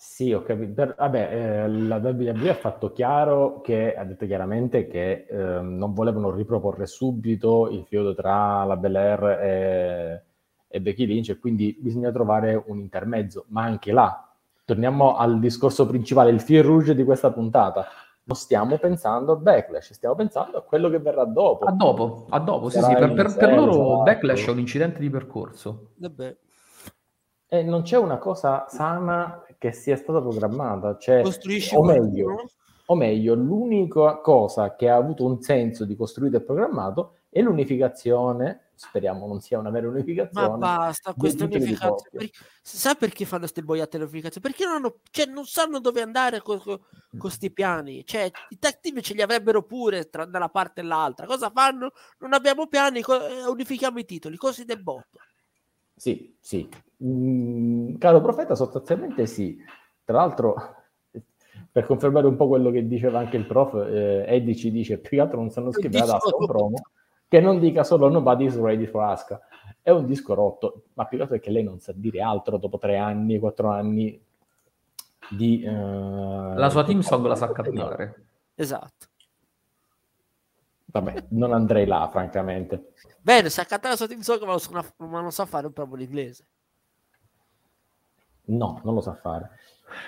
Sì, 0.00 0.32
ho 0.32 0.42
capito. 0.44 0.74
Per, 0.74 0.94
vabbè, 0.96 1.64
eh, 1.64 1.68
la 1.68 1.96
WWE 1.96 2.50
ha 2.50 2.54
fatto 2.54 2.92
chiaro 2.92 3.60
che, 3.60 3.96
ha 3.96 4.04
detto 4.04 4.26
chiaramente 4.26 4.86
che 4.86 5.26
eh, 5.28 5.60
non 5.60 5.92
volevano 5.92 6.30
riproporre 6.30 6.86
subito 6.86 7.68
il 7.68 7.84
feudo 7.84 8.14
tra 8.14 8.62
la 8.62 8.76
Belair 8.76 9.24
e, 9.24 10.22
e 10.68 10.80
Becky 10.80 11.04
Lynch 11.04 11.30
e 11.30 11.38
quindi 11.40 11.76
bisogna 11.80 12.12
trovare 12.12 12.62
un 12.66 12.78
intermezzo, 12.78 13.46
ma 13.48 13.64
anche 13.64 13.90
là 13.90 14.24
torniamo 14.64 15.16
al 15.16 15.40
discorso 15.40 15.84
principale, 15.84 16.30
il 16.30 16.42
fil 16.42 16.62
rouge 16.62 16.94
di 16.94 17.02
questa 17.02 17.32
puntata. 17.32 17.86
Non 18.22 18.36
stiamo 18.36 18.78
pensando 18.78 19.32
a 19.32 19.36
Backlash, 19.36 19.94
stiamo 19.94 20.14
pensando 20.14 20.58
a 20.58 20.62
quello 20.62 20.88
che 20.90 21.00
verrà 21.00 21.24
dopo. 21.24 21.64
A 21.64 21.72
dopo, 21.72 22.26
a 22.28 22.38
dopo, 22.38 22.68
sì, 22.68 22.80
sì. 22.80 22.94
Per, 22.94 23.14
per, 23.14 23.34
per, 23.34 23.52
loro 23.52 23.70
esatto. 23.70 24.02
Backlash 24.04 24.46
è 24.46 24.50
un 24.50 24.58
incidente 24.60 25.00
di 25.00 25.10
percorso. 25.10 25.88
Vabbè. 25.96 26.36
E 27.48 27.62
non 27.62 27.80
c'è 27.80 27.96
una 27.96 28.18
cosa 28.18 28.66
sana 28.68 29.42
che 29.58 29.72
sia 29.72 29.96
stata 29.96 30.20
programmata. 30.20 30.96
Cioè, 30.96 31.22
o 31.74 31.84
meglio, 31.84 32.44
o 32.86 32.94
meglio, 32.94 33.34
l'unica 33.34 34.18
cosa 34.20 34.74
che 34.76 34.88
ha 34.88 34.96
avuto 34.96 35.24
un 35.24 35.40
senso 35.42 35.84
di 35.84 35.96
costruito 35.96 36.36
e 36.36 36.42
programmato 36.42 37.16
è 37.28 37.40
l'unificazione 37.42 38.68
speriamo 38.78 39.26
non 39.26 39.40
sia 39.40 39.58
una 39.58 39.70
vera 39.70 39.88
unificazione. 39.88 40.48
Ma 40.48 40.56
basta, 40.56 41.12
questa 41.12 41.44
unificazione. 41.44 42.10
Per... 42.12 42.30
Sa 42.62 42.94
perché 42.94 43.24
fanno 43.24 43.40
queste 43.40 43.62
boiate 43.62 43.96
unificazioni? 43.96 44.46
Perché 44.46 44.64
non, 44.64 44.76
hanno, 44.76 45.00
cioè, 45.10 45.26
non 45.26 45.44
sanno 45.44 45.80
dove 45.80 46.00
andare 46.00 46.40
con 46.40 46.60
questi 47.18 47.50
piani. 47.50 48.04
Cioè, 48.06 48.30
i 48.50 48.58
tag 48.58 48.78
team 48.80 49.00
ce 49.00 49.14
li 49.14 49.22
avrebbero 49.22 49.64
pure 49.64 50.08
tra, 50.08 50.24
una 50.24 50.48
parte 50.48 50.80
e 50.80 50.84
l'altra. 50.84 51.26
Cosa 51.26 51.50
fanno? 51.50 51.90
Non 52.18 52.32
abbiamo 52.32 52.68
piani, 52.68 53.00
eh, 53.00 53.46
unifichiamo 53.48 53.98
i 53.98 54.04
titoli, 54.04 54.36
così 54.36 54.64
del 54.64 54.80
botto. 54.80 55.18
Sì, 55.98 56.36
sì. 56.40 56.68
Mm, 57.04 57.96
caro 57.96 58.20
profeta, 58.20 58.54
sostanzialmente 58.54 59.26
sì. 59.26 59.58
Tra 60.04 60.18
l'altro, 60.18 60.54
per 61.70 61.84
confermare 61.84 62.26
un 62.26 62.36
po' 62.36 62.48
quello 62.48 62.70
che 62.70 62.86
diceva 62.86 63.18
anche 63.18 63.36
il 63.36 63.46
prof, 63.46 63.74
eh, 63.74 64.24
Eddie 64.26 64.54
ci 64.54 64.70
dice 64.70 64.98
più 64.98 65.16
che 65.16 65.20
altro 65.20 65.38
non 65.38 65.50
sanno 65.50 65.72
scrivere 65.72 66.04
ad 66.04 66.20
un 66.38 66.46
promo 66.46 66.82
che 67.28 67.40
non 67.40 67.58
dica 67.58 67.84
solo 67.84 68.08
nobody's 68.08 68.58
ready 68.58 68.86
for 68.86 69.02
Asuka. 69.02 69.40
È 69.82 69.90
un 69.90 70.06
disco 70.06 70.34
rotto, 70.34 70.84
ma 70.94 71.04
più 71.04 71.18
che 71.18 71.24
altro 71.24 71.36
perché 71.36 71.52
lei 71.52 71.62
non 71.62 71.78
sa 71.78 71.92
dire 71.94 72.22
altro 72.22 72.56
dopo 72.56 72.78
tre 72.78 72.96
anni, 72.96 73.38
quattro 73.38 73.68
anni 73.68 74.18
di... 75.30 75.62
Uh, 75.64 76.54
la 76.54 76.70
sua 76.70 76.84
team 76.84 77.00
song 77.00 77.26
la 77.26 77.36
sa 77.36 77.52
cantare. 77.52 78.24
Esatto. 78.54 79.07
Vabbè, 80.90 81.26
non 81.30 81.52
andrei 81.52 81.86
là, 81.86 82.08
francamente. 82.10 82.92
Bene, 83.20 83.50
sa 83.50 83.64
cantare 83.64 83.90
la 83.90 83.96
sua 83.96 84.06
team 84.06 84.20
song, 84.20 84.42
ma, 84.44 84.52
lo 84.52 84.58
sa, 84.58 84.84
ma 84.96 85.20
non 85.20 85.32
sa 85.32 85.44
fare 85.44 85.66
un 85.66 85.72
po' 85.72 85.86
l'inglese. 85.94 86.44
No, 88.46 88.80
non 88.84 88.94
lo 88.94 89.00
sa 89.02 89.14
fare. 89.14 89.50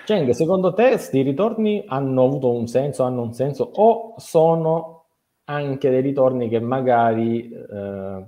Cheng, 0.05 0.29
secondo 0.31 0.73
te 0.73 0.89
questi 0.89 1.21
ritorni 1.21 1.83
hanno 1.87 2.23
avuto 2.23 2.51
un 2.51 2.67
senso, 2.67 3.03
hanno 3.03 3.21
un 3.21 3.33
senso 3.33 3.71
o 3.75 4.15
sono 4.17 5.05
anche 5.45 5.89
dei 5.89 6.01
ritorni 6.01 6.49
che 6.49 6.59
magari 6.59 7.51
eh, 7.51 8.25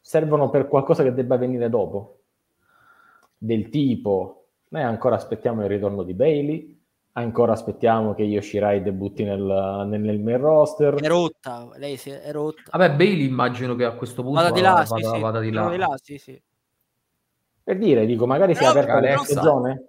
servono 0.00 0.50
per 0.50 0.68
qualcosa 0.68 1.02
che 1.02 1.12
debba 1.12 1.36
venire 1.36 1.68
dopo. 1.68 2.20
Del 3.36 3.68
tipo, 3.68 4.46
noi 4.68 4.82
ancora 4.82 5.16
aspettiamo 5.16 5.62
il 5.62 5.68
ritorno 5.68 6.02
di 6.02 6.14
Bailey, 6.14 6.77
ancora 7.20 7.52
aspettiamo 7.52 8.14
che 8.14 8.22
Yoshirai 8.22 8.82
debutti 8.82 9.24
nel, 9.24 9.40
nel, 9.86 10.00
nel 10.00 10.20
main 10.20 10.38
roster. 10.38 10.94
È 10.94 11.06
rotta, 11.06 11.68
lei 11.76 11.96
si 11.96 12.10
è, 12.10 12.32
rotta. 12.32 12.76
Vabbè, 12.76 12.94
Bailey 12.94 13.26
immagino 13.26 13.74
che 13.74 13.84
a 13.84 13.92
questo 13.92 14.22
punto 14.22 14.40
vada 14.40 14.52
di 14.52 14.60
là, 14.60 14.72
vada, 14.72 14.84
sì, 14.84 15.02
vada, 15.02 15.14
sì. 15.14 15.20
vada 15.20 15.40
di 15.40 15.50
là. 15.50 15.68
Di 15.68 15.76
là 15.76 15.94
sì, 16.02 16.18
sì. 16.18 16.42
Per 17.62 17.76
dire, 17.76 18.06
dico, 18.06 18.26
magari 18.26 18.54
si 18.54 18.62
è 18.62 18.66
aperta 18.66 19.00
la 19.00 19.18
stagione? 19.18 19.86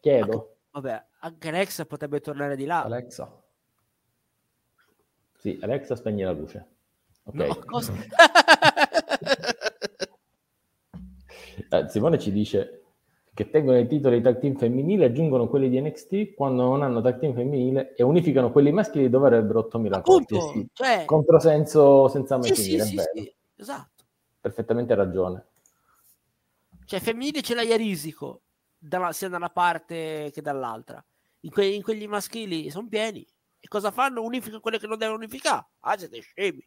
Chiedo. 0.00 0.56
Vabbè, 0.72 1.04
anche 1.20 1.48
Alexa 1.48 1.86
potrebbe 1.86 2.20
tornare 2.20 2.56
di 2.56 2.66
là. 2.66 2.82
Alexa. 2.82 3.42
Sì, 5.38 5.58
Alexa 5.62 5.96
spegne 5.96 6.24
la 6.24 6.32
luce. 6.32 6.68
Okay. 7.24 7.48
No, 7.48 7.58
cosa? 7.64 7.94
eh, 11.70 11.88
Simone 11.88 12.18
ci 12.18 12.30
dice 12.30 12.83
che 13.34 13.50
tengono 13.50 13.78
i 13.78 13.88
titoli 13.88 14.22
tag 14.22 14.38
team 14.38 14.56
femminile, 14.56 15.06
aggiungono 15.06 15.48
quelli 15.48 15.68
di 15.68 15.80
NXT 15.80 16.34
quando 16.34 16.62
non 16.62 16.82
hanno 16.82 17.00
tag 17.00 17.18
team 17.18 17.34
femminile 17.34 17.94
e 17.96 18.04
unificano 18.04 18.52
quelli 18.52 18.70
maschili 18.70 19.10
dove 19.10 19.26
avrebbero 19.26 19.68
8.000 19.72 20.02
coppie. 20.02 20.40
Sì. 20.40 20.68
Cioè... 20.72 21.04
Controsenso 21.04 22.06
senza 22.08 22.38
mai 22.38 22.54
sì, 22.54 22.62
finire, 22.62 22.84
sì, 22.84 22.98
sì, 23.12 23.34
esatto. 23.56 24.04
Perfettamente 24.40 24.94
ragione. 24.94 25.46
Cioè, 26.86 27.00
femminile 27.00 27.42
ce 27.42 27.54
l'hai 27.54 27.72
a 27.72 27.76
risico, 27.76 28.42
dalla, 28.78 29.10
sia 29.12 29.28
da 29.28 29.36
una 29.36 29.50
parte 29.50 30.30
che 30.32 30.40
dall'altra. 30.40 31.04
In, 31.40 31.50
que- 31.50 31.66
in 31.66 31.82
quegli 31.82 32.06
maschili 32.06 32.70
sono 32.70 32.86
pieni. 32.86 33.26
E 33.58 33.66
cosa 33.66 33.90
fanno? 33.90 34.22
Unificano 34.22 34.60
quelle 34.60 34.78
che 34.78 34.86
non 34.86 34.98
devono 34.98 35.18
unificare. 35.18 35.66
Ah, 35.80 35.98
siete 35.98 36.20
scemi. 36.20 36.64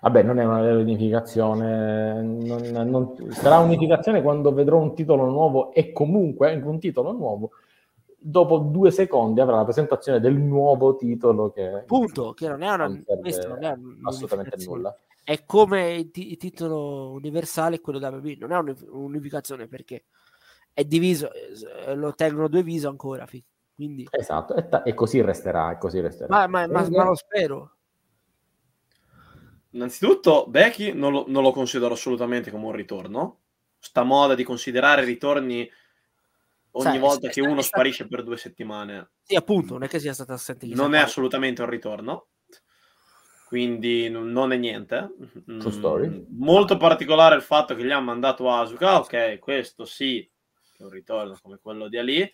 Vabbè, 0.00 0.22
non 0.22 0.38
è 0.38 0.44
una 0.44 0.60
vera 0.60 0.78
unificazione. 0.78 2.22
Non, 2.22 2.62
non... 2.88 3.14
Sarà 3.30 3.58
unificazione 3.58 4.22
quando 4.22 4.52
vedrò 4.52 4.78
un 4.78 4.94
titolo 4.94 5.26
nuovo 5.26 5.72
e 5.72 5.92
comunque 5.92 6.52
anche 6.52 6.66
un 6.66 6.78
titolo 6.78 7.12
nuovo. 7.12 7.50
Dopo 8.22 8.58
due 8.58 8.90
secondi 8.90 9.40
avrà 9.40 9.56
la 9.56 9.64
presentazione 9.64 10.20
del 10.20 10.34
nuovo 10.34 10.96
titolo 10.96 11.50
che... 11.50 11.84
Punto, 11.86 12.32
che 12.32 12.48
non 12.48 12.62
è 12.62 12.70
una... 12.70 12.86
Non 12.86 13.04
non 13.06 13.64
è 13.64 13.76
assolutamente 14.02 14.56
nulla. 14.66 14.94
È 15.22 15.44
come 15.44 15.94
il, 15.94 16.10
t- 16.10 16.18
il 16.18 16.36
titolo 16.36 17.12
universale 17.12 17.80
quello 17.80 17.98
da 17.98 18.10
WWE. 18.10 18.36
Non 18.40 18.52
è 18.52 18.74
un'unificazione 18.90 19.68
perché 19.68 20.04
è 20.72 20.84
diviso, 20.84 21.30
eh, 21.32 21.94
lo 21.94 22.14
tengono 22.14 22.48
due 22.48 22.62
viso 22.62 22.88
ancora. 22.88 23.26
Quindi... 23.74 24.06
Esatto, 24.10 24.54
e, 24.54 24.68
ta- 24.68 24.82
e, 24.82 24.92
così 24.92 25.22
resterà, 25.22 25.72
e 25.72 25.78
così 25.78 26.00
resterà. 26.00 26.28
Ma, 26.28 26.46
ma, 26.46 26.66
ma, 26.66 26.86
ma 26.90 27.04
lo 27.04 27.14
spero. 27.14 27.76
Innanzitutto, 29.70 30.46
Becky 30.48 30.92
non 30.92 31.12
lo, 31.12 31.24
non 31.28 31.42
lo, 31.42 31.52
considero 31.52 31.94
assolutamente 31.94 32.50
come 32.50 32.66
un 32.66 32.72
ritorno. 32.72 33.40
Sta 33.78 34.02
moda 34.02 34.34
di 34.34 34.44
considerare 34.44 35.04
ritorni 35.04 35.70
ogni 36.72 36.84
Sai, 36.84 36.98
volta 36.98 37.28
che 37.28 37.40
uno 37.40 37.60
è 37.60 37.62
sparisce 37.62 38.06
per 38.06 38.22
due 38.22 38.36
settimane. 38.36 39.10
Sì, 39.22 39.34
appunto, 39.34 39.74
non 39.74 39.84
è 39.84 39.88
che 39.88 40.00
sia 40.00 40.12
stata 40.12 40.34
assente. 40.34 40.66
Non 40.66 40.94
è 40.94 40.98
assolutamente 40.98 41.62
un 41.62 41.70
ritorno. 41.70 42.26
Quindi 43.46 44.08
non 44.08 44.52
è 44.52 44.56
niente. 44.56 45.12
Mm, 45.50 45.60
molto 46.38 46.76
particolare 46.76 47.34
il 47.34 47.42
fatto 47.42 47.74
che 47.74 47.84
gli 47.84 47.90
hanno 47.90 48.04
mandato 48.04 48.50
Asuka. 48.50 48.98
Ok, 48.98 49.38
questo 49.38 49.84
sì, 49.84 50.28
è 50.78 50.82
un 50.82 50.90
ritorno 50.90 51.36
come 51.42 51.58
quello 51.60 51.88
di 51.88 51.98
Ali 51.98 52.32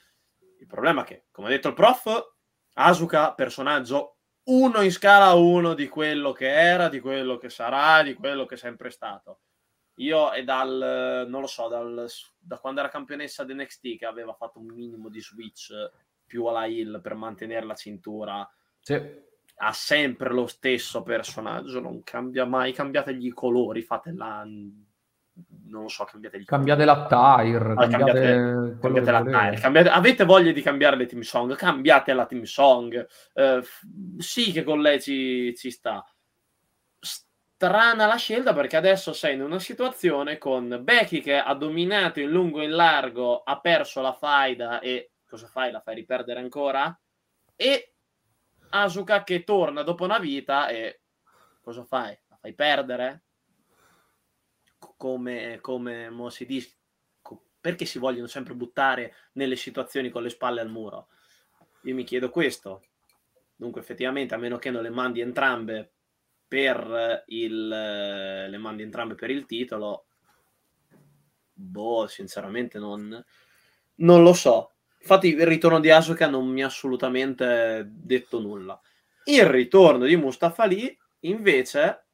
il 0.59 0.67
problema 0.67 1.03
è 1.03 1.05
che, 1.05 1.25
come 1.31 1.49
ha 1.49 1.51
detto 1.51 1.69
il 1.69 1.75
prof, 1.75 2.35
Asuka, 2.75 3.35
personaggio 3.35 4.16
uno 4.47 4.83
in 4.83 4.93
scala 4.93 5.33
1 5.35 5.75
di 5.75 5.89
quello 5.89 6.33
che 6.33 6.49
era, 6.49 6.89
di 6.89 7.01
quello 7.01 7.37
che 7.37 7.49
sarà, 7.49 8.03
di 8.03 8.15
quello 8.15 8.47
che 8.47 8.55
è 8.55 8.59
sempre 8.59 8.91
stato. 8.91 9.41
Io 9.97 10.31
è 10.31 10.45
dal, 10.45 11.27
non 11.29 11.41
lo 11.41 11.47
so, 11.47 11.69
dal, 11.69 12.07
da 12.39 12.59
quando 12.59 12.81
era 12.81 12.89
campionessa 12.89 13.45
di 13.45 13.55
NXT 13.55 13.97
che 13.97 14.07
aveva 14.07 14.35
fatto 14.35 14.59
un 14.59 14.67
minimo 14.67 15.09
di 15.09 15.21
switch 15.21 15.73
più 16.25 16.45
alla 16.45 16.67
hill 16.67 17.01
per 17.01 17.15
mantenere 17.15 17.65
la 17.65 17.75
cintura. 17.75 18.49
Sì. 18.81 19.25
Ha 19.59 19.73
sempre 19.73 20.31
lo 20.31 20.47
stesso 20.47 21.03
personaggio, 21.03 21.81
non 21.81 22.03
cambia 22.03 22.45
mai, 22.45 22.73
cambiategli 22.73 23.27
i 23.27 23.33
colori, 23.33 23.83
fate 23.83 24.13
la... 24.13 24.47
Non 25.69 25.83
lo 25.83 25.89
so, 25.89 26.05
cambiate 26.05 26.37
il 26.39 26.45
Cambiate 26.47 26.85
la 26.85 27.07
tire, 27.07 27.73
Ah, 27.77 27.89
cambiate, 27.89 28.21
cambiate, 28.21 28.79
cambiate 28.81 29.11
la 29.11 29.23
tire, 29.23 29.61
cambiate- 29.61 29.89
avete 29.91 30.25
voglia 30.25 30.53
di 30.53 30.63
cambiare 30.63 30.97
le 30.97 31.07
team 31.07 31.21
song, 31.23 31.55
cambiate 31.57 32.13
la 32.15 32.25
team 32.25 32.43
song. 32.45 33.07
Eh, 33.35 33.63
sì 34.19 34.53
che 34.53 34.63
con 34.65 34.81
lei 34.81 35.01
ci, 35.03 35.55
ci 35.57 35.71
sta. 35.71 36.03
Strana 36.99 38.07
la 38.07 38.17
scelta 38.17 38.53
perché 38.53 38.77
adesso 38.77 39.13
sei 39.13 39.35
in 39.35 39.43
una 39.43 39.59
situazione 39.59 40.39
con 40.39 40.81
Becky 40.83 41.21
che 41.21 41.37
ha 41.39 41.55
dominato 41.55 42.21
in 42.21 42.31
lungo 42.31 42.61
e 42.61 42.65
in 42.65 42.73
largo, 42.73 43.43
ha 43.43 43.61
perso 43.61 44.01
la 44.01 44.13
faida 44.13 44.81
e 44.81 45.13
cosa 45.27 45.47
fai? 45.49 45.71
La 45.71 45.81
fai 45.81 45.95
riperdere 45.97 46.41
ancora? 46.41 46.99
E 47.55 47.95
Asuka 48.71 49.23
che 49.25 49.45
torna 49.45 49.83
dopo 49.83 50.05
una 50.05 50.19
vita 50.19 50.69
e 50.69 51.01
cosa 51.61 51.85
fai? 51.85 52.19
La 52.29 52.37
fai 52.37 52.55
perdere? 52.55 53.25
Co- 54.79 54.95
Come, 54.97 55.59
come 55.61 56.11
mo 56.11 56.31
si 56.31 56.47
dice, 56.47 56.75
perché 57.61 57.85
si 57.85 57.99
vogliono 57.99 58.27
sempre 58.27 58.55
buttare 58.55 59.15
nelle 59.33 59.57
situazioni 59.57 60.11
con 60.11 60.23
le 60.23 60.31
spalle 60.31 60.61
al 60.61 60.71
muro? 60.71 61.09
Io 61.83 61.95
mi 61.95 62.05
chiedo 62.05 62.31
questo. 62.31 62.83
Dunque, 63.57 63.81
effettivamente, 63.81 64.35
a 64.35 64.39
meno 64.39 64.59
che 64.59 64.71
non 64.71 64.83
le 64.83 64.91
mandi 64.91 65.21
entrambe 65.21 65.93
per 66.47 67.25
il, 67.27 67.69
le 67.69 68.59
mandi 68.59 68.83
entrambe 68.83 69.15
per 69.15 69.31
il 69.31 69.47
titolo, 69.47 70.07
boh, 71.53 72.07
sinceramente 72.07 72.79
non, 72.79 73.25
non 73.97 74.23
lo 74.23 74.33
so. 74.33 74.73
Infatti, 75.01 75.29
il 75.29 75.47
ritorno 75.47 75.81
di 75.81 75.91
Asuka 75.91 76.29
non 76.29 76.49
mi 76.49 76.63
ha 76.63 76.67
assolutamente 76.67 77.87
detto 77.89 78.41
nulla. 78.41 78.81
Il 79.25 79.45
ritorno 79.45 80.05
di 80.05 80.17
Mustafa 80.17 80.65
Ali, 80.65 80.97
invece, 81.21 82.05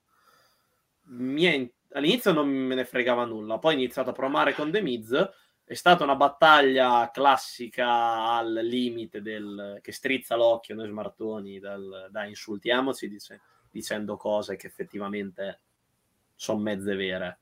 mi 1.05 1.45
è 1.45 1.71
all'inizio 1.93 2.33
non 2.33 2.49
me 2.49 2.75
ne 2.75 2.85
fregava 2.85 3.25
nulla, 3.25 3.59
poi 3.59 3.75
ho 3.75 3.79
iniziato 3.79 4.11
a 4.11 4.15
promare 4.15 4.55
con 4.55 4.71
The 4.71 4.81
Miz. 4.81 5.31
È 5.65 5.75
stata 5.75 6.05
una 6.05 6.17
battaglia 6.17 7.11
classica 7.13 8.33
al 8.35 8.53
limite 8.53 9.23
del 9.23 9.79
che 9.81 9.93
strizza 9.93 10.37
l'occhio 10.37 10.75
noi 10.75 10.89
smartoni 10.89 11.59
dal, 11.59 12.09
dai 12.11 12.31
insultiamoci 12.31 13.09
dice- 13.09 13.41
dicendo 13.71 14.17
cose 14.17 14.57
che 14.57 14.67
effettivamente 14.67 15.61
sono 16.35 16.61
mezze 16.61 16.95
vere. 16.95 17.39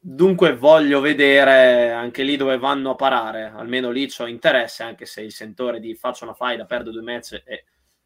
Dunque 0.00 0.56
voglio 0.56 1.00
vedere 1.00 1.90
anche 1.90 2.22
lì 2.22 2.36
dove 2.36 2.56
vanno 2.56 2.90
a 2.90 2.94
parare, 2.94 3.44
almeno 3.44 3.90
lì 3.90 4.08
ho 4.18 4.26
interesse, 4.26 4.82
anche 4.82 5.06
se 5.06 5.22
il 5.22 5.32
sentore 5.32 5.80
di 5.80 5.94
faccio 5.94 6.24
una 6.24 6.34
faida, 6.34 6.64
perdo 6.64 6.90
due 6.90 7.02
match 7.02 7.42
e 7.44 7.64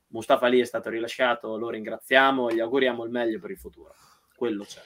Mustafa 0.09 0.47
lì 0.47 0.61
è 0.61 0.65
stato 0.65 0.91
rilasciato, 0.91 1.57
lo 1.57 1.71
ringraziamo 1.71 2.49
e 2.49 2.55
gli 2.55 2.61
auguriamo 2.61 3.05
il 3.05 3.11
meglio 3.11 3.39
per 3.39 3.51
il 3.51 3.59
futuro. 3.59 3.95
Quello 4.35 4.65
c'è. 4.65 4.83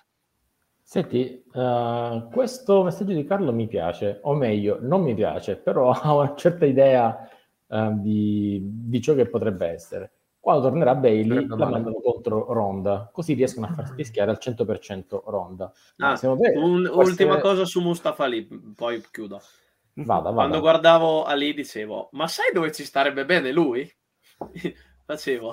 Senti, 0.88 1.42
eh, 1.52 2.28
questo 2.32 2.84
messaggio 2.84 3.12
di 3.12 3.24
Carlo 3.24 3.52
mi 3.52 3.66
piace, 3.66 4.20
o 4.22 4.34
meglio, 4.34 4.78
non 4.80 5.02
mi 5.02 5.14
piace, 5.14 5.56
però 5.56 5.90
ha 5.90 6.14
una 6.14 6.36
certa 6.36 6.64
idea 6.64 7.28
eh, 7.66 7.90
di, 7.94 8.60
di 8.62 9.00
ciò 9.00 9.14
che 9.14 9.26
potrebbe 9.26 9.66
essere. 9.66 10.12
Quando 10.38 10.62
tornerà 10.68 10.94
Bailey, 10.94 11.44
la 11.48 11.56
male. 11.56 11.70
mandano 11.72 12.00
contro 12.00 12.52
Ronda, 12.52 13.10
così 13.12 13.34
riescono 13.34 13.66
a 13.66 13.72
far 13.72 13.94
fischiare 13.96 14.30
al 14.30 14.38
100% 14.38 15.24
Ronda. 15.26 15.72
Ah, 15.96 16.16
un- 16.22 16.88
può 16.88 17.02
ultima 17.02 17.40
cosa 17.40 17.64
su 17.64 17.80
Mustafa 17.80 18.22
Ali, 18.22 18.46
poi 18.76 19.02
chiudo. 19.10 19.40
Vada, 19.94 20.30
Quando 20.30 20.34
vada. 20.34 20.58
guardavo 20.60 21.24
Ali 21.24 21.52
dicevo, 21.52 22.10
ma 22.12 22.28
sai 22.28 22.52
dove 22.52 22.70
ci 22.70 22.84
starebbe 22.84 23.24
bene 23.24 23.50
lui? 23.50 23.92
Facevo, 25.04 25.52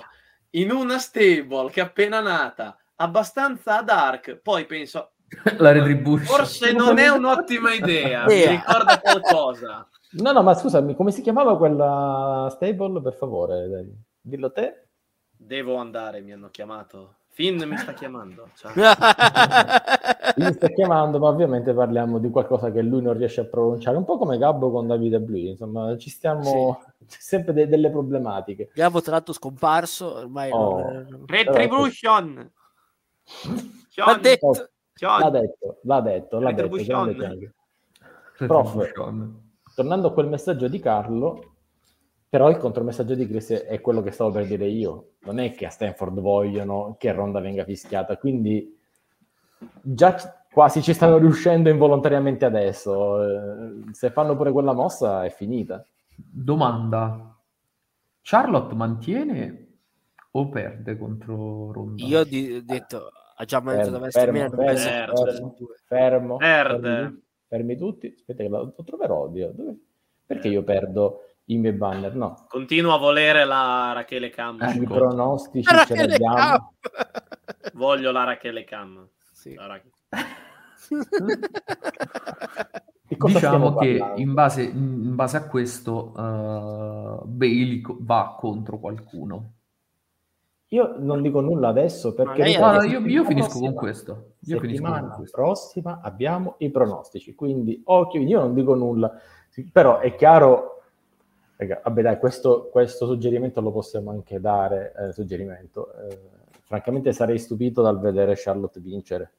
in 0.51 0.69
una 0.69 0.99
stable 0.99 1.71
che 1.71 1.81
è 1.81 1.85
appena 1.85 2.19
nata, 2.19 2.77
abbastanza 2.97 3.81
dark, 3.81 4.35
poi 4.35 4.67
penso, 4.67 5.12
La 5.57 5.71
retribution. 5.71 6.25
forse 6.37 6.71
non 6.73 6.97
è 6.97 7.09
un'ottima 7.09 7.73
idea, 7.73 8.25
mi 8.25 8.45
ricorda 8.47 8.99
qualcosa. 8.99 9.87
No, 10.11 10.31
no, 10.31 10.43
ma 10.43 10.53
scusami, 10.53 10.95
come 10.95 11.11
si 11.11 11.21
chiamava 11.21 11.57
quella 11.57 12.47
stable, 12.51 13.01
per 13.01 13.13
favore? 13.13 13.67
Dai, 13.67 13.91
dillo 14.21 14.51
te. 14.51 14.87
Devo 15.35 15.75
andare, 15.77 16.21
mi 16.21 16.31
hanno 16.33 16.49
chiamato. 16.51 17.15
Finn 17.29 17.63
mi 17.63 17.75
sta 17.77 17.93
chiamando. 17.93 18.49
Ciao. 18.55 18.71
Mi 20.35 20.51
sta 20.53 20.67
chiamando, 20.69 21.19
ma 21.19 21.27
ovviamente 21.29 21.73
parliamo 21.73 22.17
di 22.19 22.29
qualcosa 22.29 22.71
che 22.71 22.81
lui 22.81 23.01
non 23.01 23.17
riesce 23.17 23.41
a 23.41 23.45
pronunciare, 23.45 23.97
un 23.97 24.05
po' 24.05 24.17
come 24.17 24.37
Gabbo 24.37 24.71
con 24.71 24.87
Davide 24.87 25.19
Blue, 25.19 25.49
insomma, 25.49 25.95
ci 25.97 26.09
stiamo 26.09 26.81
c'è 27.07 27.17
sempre 27.19 27.53
de- 27.53 27.67
delle 27.67 27.89
problematiche. 27.91 28.67
Abbiamo 28.69 29.01
tra 29.01 29.13
l'altro 29.13 29.33
scomparso, 29.33 30.15
ormai 30.17 30.49
Oh. 30.51 30.79
non- 30.81 31.23
Retribution! 31.27 32.51
L'ha 33.95 34.17
detto. 34.21 34.69
Oh, 35.01 35.17
L'ha 35.19 35.29
detto, 35.29 35.79
l'ha 35.83 36.01
detto, 36.01 36.39
l'ha 36.39 36.51
detto. 36.51 36.75
Retribution. 36.75 37.53
Prof. 38.37 38.91
Tornando 39.75 40.07
a 40.07 40.13
quel 40.13 40.27
messaggio 40.27 40.67
di 40.67 40.79
Carlo, 40.79 41.55
però 42.29 42.49
il 42.49 42.57
contromessaggio 42.57 43.15
di 43.15 43.27
Chris 43.27 43.51
è 43.51 43.81
quello 43.81 44.01
che 44.01 44.11
stavo 44.11 44.31
per 44.31 44.45
dire 44.45 44.67
io. 44.67 45.13
Non 45.21 45.39
è 45.39 45.51
che 45.51 45.65
a 45.65 45.69
Stanford 45.69 46.19
vogliono 46.19 46.95
che 46.99 47.11
Ronda 47.11 47.39
venga 47.39 47.63
fischiata, 47.63 48.17
quindi 48.17 48.77
già 49.81 50.15
quasi 50.51 50.81
ci 50.83 50.93
stanno 50.93 51.17
riuscendo 51.17 51.69
involontariamente 51.69 52.45
adesso. 52.45 53.23
Eh, 53.23 53.93
Se 53.93 54.11
fanno 54.11 54.35
pure 54.35 54.51
quella 54.51 54.73
mossa 54.73 55.23
è 55.25 55.29
finita. 55.31 55.83
Domanda. 56.15 57.35
Charlotte 58.21 58.75
mantiene 58.75 59.67
o 60.31 60.49
perde 60.49 60.97
contro 60.97 61.71
Ronda? 61.71 62.03
Io 62.05 62.19
ho 62.19 62.23
di- 62.23 62.53
ho 62.57 62.61
detto, 62.63 63.09
ha 63.43 63.45
già 63.45 63.59
da 63.59 63.71
Fermo, 63.71 63.97
WrestleMania, 63.99 64.49
fermo, 64.49 64.65
fermo, 64.65 65.15
fermo. 65.15 65.55
Fermo, 65.85 66.37
Perde. 66.37 66.89
fermi, 66.89 67.23
fermi 67.47 67.77
tutti. 67.77 68.13
Aspetta 68.15 68.43
che 68.43 68.49
lo, 68.49 68.73
lo 68.75 68.83
troverò. 68.83 69.27
Dio. 69.27 69.51
Dove- 69.53 69.77
Perché 70.25 70.47
io 70.47 70.63
perdo 70.63 71.19
i 71.45 71.57
miei 71.57 71.73
banner? 71.73 72.15
No, 72.15 72.45
continuo 72.47 72.93
a 72.93 72.97
volere 72.97 73.43
la 73.45 73.91
Rachele 73.93 74.29
Cam. 74.29 74.61
Eh. 74.61 74.71
i 74.73 74.77
Ecco. 74.83 74.93
pronostici 74.93 75.63
Guarda 75.69 75.85
ce 75.85 75.93
che 75.93 76.05
li 76.07 76.13
abbiamo. 76.13 76.73
le 76.81 77.71
Voglio 77.73 78.11
la 78.11 78.23
Rachele 78.23 78.63
Cam. 78.63 79.07
Sì. 79.31 79.53
La 79.55 79.65
Ra- 79.67 79.81
Di 83.05 83.17
cosa 83.17 83.33
Diciamo 83.33 83.75
che 83.75 84.01
in 84.15 84.33
base, 84.33 84.61
in 84.63 85.15
base 85.15 85.37
a 85.37 85.47
questo 85.47 86.11
uh, 86.15 87.25
Bailey 87.27 87.81
va 87.99 88.35
contro 88.39 88.79
qualcuno. 88.79 89.53
Io 90.73 90.95
non 90.97 91.21
dico 91.21 91.39
nulla 91.39 91.67
adesso 91.67 92.15
perché 92.15 92.55
Guarda, 92.57 92.83
io, 92.85 92.99
io 92.99 93.23
finisco 93.25 93.49
prossima- 93.49 93.69
con 93.69 93.75
questo. 93.75 94.31
Io 94.39 94.59
settimana 94.59 95.07
con 95.07 95.17
questo. 95.17 95.37
prossima 95.41 95.99
abbiamo 96.01 96.55
i 96.57 96.71
pronostici, 96.71 97.35
quindi 97.35 97.79
occhio, 97.85 98.21
io 98.21 98.39
non 98.39 98.55
dico 98.55 98.73
nulla, 98.73 99.11
però 99.71 99.99
è 99.99 100.15
chiaro, 100.15 100.81
raga, 101.57 101.79
vabbè 101.83 102.01
dai, 102.01 102.17
questo, 102.17 102.69
questo 102.71 103.05
suggerimento 103.05 103.61
lo 103.61 103.71
possiamo 103.71 104.09
anche 104.09 104.39
dare, 104.39 104.93
eh, 104.97 105.11
suggerimento, 105.13 105.93
eh, 105.93 106.19
francamente 106.63 107.13
sarei 107.13 107.37
stupito 107.37 107.83
dal 107.83 107.99
vedere 107.99 108.33
Charlotte 108.35 108.79
vincere, 108.79 109.31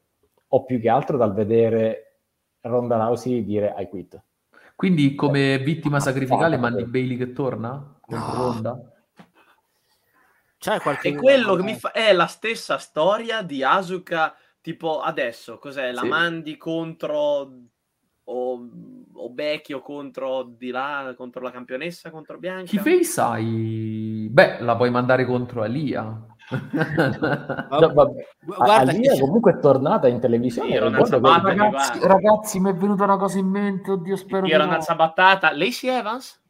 o 0.48 0.62
più 0.64 0.80
che 0.80 0.88
altro 0.88 1.16
dal 1.16 1.34
vedere 1.34 2.18
Ronda 2.60 2.96
Rousey 2.96 3.44
dire 3.44 3.74
I 3.76 3.88
quit. 3.88 4.22
Quindi 4.76 5.16
come 5.16 5.58
vittima 5.58 5.98
sacrificale 5.98 6.56
mandi. 6.56 6.84
Bailey 6.84 7.16
che 7.16 7.32
torna 7.32 7.96
contro 8.00 8.36
No. 8.36 8.52
Ronda? 8.52 8.80
C'è 10.64 10.80
qualche... 10.80 11.08
E 11.08 11.14
quello 11.16 11.56
che 11.56 11.62
mi 11.62 11.74
fa 11.74 11.92
è 11.92 12.14
la 12.14 12.24
stessa 12.24 12.78
storia 12.78 13.42
di 13.42 13.62
Asuka, 13.62 14.34
tipo 14.62 15.00
adesso, 15.02 15.58
cos'è? 15.58 15.92
La 15.92 16.00
Sì. 16.00 16.08
mandi 16.08 16.56
contro 16.56 17.50
o, 18.26 18.68
o 19.12 19.28
Becky 19.28 19.74
o 19.74 19.80
contro 19.82 20.42
di 20.56 20.70
là, 20.70 21.12
contro 21.14 21.42
la 21.42 21.50
campionessa, 21.50 22.10
contro 22.10 22.38
Bianca? 22.38 22.64
Chi 22.64 22.78
face 22.78 23.20
hai? 23.20 24.26
Beh, 24.30 24.60
la 24.60 24.74
puoi 24.74 24.88
mandare 24.88 25.26
contro 25.26 25.62
Alia. 25.62 26.00
No, 26.02 26.28
Guarda 28.46 28.74
Alia 28.76 29.18
comunque 29.18 29.52
è 29.52 29.58
tornata 29.58 30.08
in 30.08 30.18
televisione. 30.18 30.78
Sì, 30.78 30.94
che- 30.96 31.04
Sabato, 31.04 31.48
ragazzi, 31.48 31.98
ragazzi, 32.00 32.60
mi 32.60 32.70
è 32.70 32.74
venuta 32.74 33.04
una 33.04 33.18
cosa 33.18 33.36
in 33.38 33.48
mente. 33.48 33.90
Oddio, 33.90 34.16
spero 34.16 34.46
Era 34.46 34.64
no. 34.64 34.70
una 34.70 34.80
zabattata. 34.80 35.54
Lacey 35.54 35.90
Evans? 35.90 36.40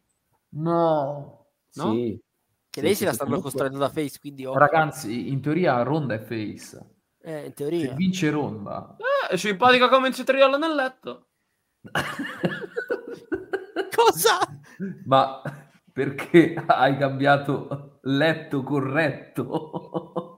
No. 0.50 1.46
no? 1.74 1.92
Sì. 1.92 2.22
Che 2.74 2.80
Sì, 2.80 2.86
lei 2.86 2.94
se 2.96 3.04
la 3.04 3.12
stanno 3.12 3.28
comunque- 3.30 3.50
costruendo 3.52 3.78
da 3.78 3.88
face, 3.88 4.18
quindi 4.18 4.44
occhio. 4.44 4.58
Ragazzi, 4.58 5.30
in 5.30 5.40
teoria 5.40 5.80
Ronda 5.82 6.14
è 6.14 6.18
face. 6.18 6.84
Eh, 7.22 7.36
in 7.38 7.44
Se 7.44 7.52
teoria. 7.54 7.92
vince 7.94 8.30
Ronda. 8.30 8.96
Eh, 8.98 9.34
è 9.34 9.36
simpatica 9.36 9.88
come 9.88 10.08
il 10.08 10.14
cetriolo 10.14 10.58
nel 10.58 10.74
letto. 10.74 11.26
Cosa? 13.94 14.38
Ma 15.06 15.40
perché 15.92 16.54
hai 16.66 16.96
cambiato 16.96 17.98
letto 18.02 18.62
corretto. 18.64 20.36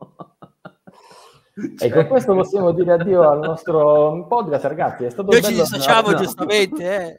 E 1.78 1.90
con 1.90 2.06
questo 2.06 2.34
possiamo 2.34 2.72
dire 2.72 2.92
addio 2.92 3.26
al 3.30 3.38
nostro 3.38 4.26
podcast, 4.28 4.64
ragazzi. 4.66 5.04
È 5.04 5.10
stato 5.10 5.30
Noi 5.32 5.42
ci 5.42 5.54
dissociamo 5.54 6.10
no. 6.10 6.16
giustamente. 6.18 7.06
Eh. 7.12 7.18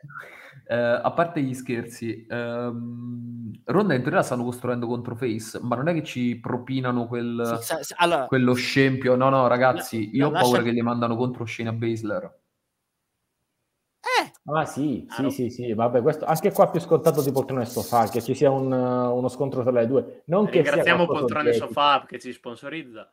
Eh, 0.70 0.76
a 0.76 1.12
parte 1.12 1.42
gli 1.42 1.54
scherzi, 1.54 2.26
ehm, 2.30 3.62
Ronda 3.64 3.94
in 3.94 4.02
teoria 4.02 4.22
stanno 4.22 4.44
costruendo 4.44 4.86
contro 4.86 5.16
Face, 5.16 5.58
ma 5.62 5.78
non 5.78 5.88
è 5.88 5.94
che 5.94 6.04
ci 6.04 6.38
propinano 6.42 7.08
quel, 7.08 7.58
sì, 7.62 7.74
sì, 7.84 7.94
allora, 7.96 8.26
quello 8.26 8.54
scempio. 8.54 9.16
No, 9.16 9.30
no, 9.30 9.48
ragazzi, 9.48 10.10
io 10.14 10.28
ho 10.28 10.32
lascia... 10.32 10.46
paura 10.46 10.64
che 10.64 10.72
li 10.72 10.82
mandano 10.82 11.16
contro 11.16 11.46
Shayna 11.46 11.72
Baszler. 11.72 12.40
Eh. 14.02 14.32
Ah 14.52 14.66
sì, 14.66 15.08
sì, 15.10 15.26
ah, 15.26 15.30
sì, 15.30 15.50
sì, 15.50 15.74
vabbè, 15.74 16.02
questo 16.02 16.26
anche 16.26 16.52
qua 16.52 16.70
più 16.70 16.82
scontato 16.82 17.22
di 17.22 17.32
poltrone 17.32 17.62
e 17.62 17.66
sofà, 17.66 18.10
che 18.10 18.22
ci 18.22 18.36
sia 18.36 18.52
un, 18.52 18.70
uno 18.70 19.28
scontro 19.30 19.62
tra 19.62 19.72
le 19.72 19.88
due. 19.88 20.24
Non 20.26 20.48
Ringraziamo 20.48 21.06
poltrone 21.06 21.52
e 21.52 21.54
sofà 21.54 22.04
che 22.06 22.20
ci 22.20 22.34
sponsorizza. 22.34 23.10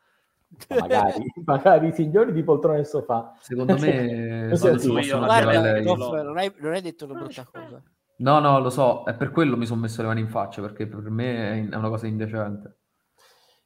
Magari, 0.69 1.33
magari 1.45 1.89
i 1.89 1.93
signori 1.93 2.33
di 2.33 2.43
poltrone 2.43 2.81
e 2.81 2.85
sofà. 2.85 3.35
Secondo 3.41 3.79
me 3.79 4.49
Guarda, 4.55 5.81
non, 6.23 6.37
hai, 6.37 6.53
non 6.59 6.73
hai 6.73 6.81
detto 6.81 7.05
una 7.05 7.15
brutta 7.15 7.49
cosa. 7.51 7.83
No, 8.17 8.39
no, 8.39 8.61
lo 8.61 8.71
so, 8.71 9.05
è 9.05 9.15
per 9.15 9.31
quello 9.31 9.57
mi 9.57 9.67
sono 9.67 9.81
messo 9.81 10.01
le 10.01 10.09
mani 10.09 10.21
in 10.21 10.29
faccia, 10.29 10.61
perché 10.61 10.87
per 10.87 11.11
me 11.11 11.69
è 11.69 11.77
una 11.77 11.89
cosa 11.89 12.07
indecente. 12.07 12.79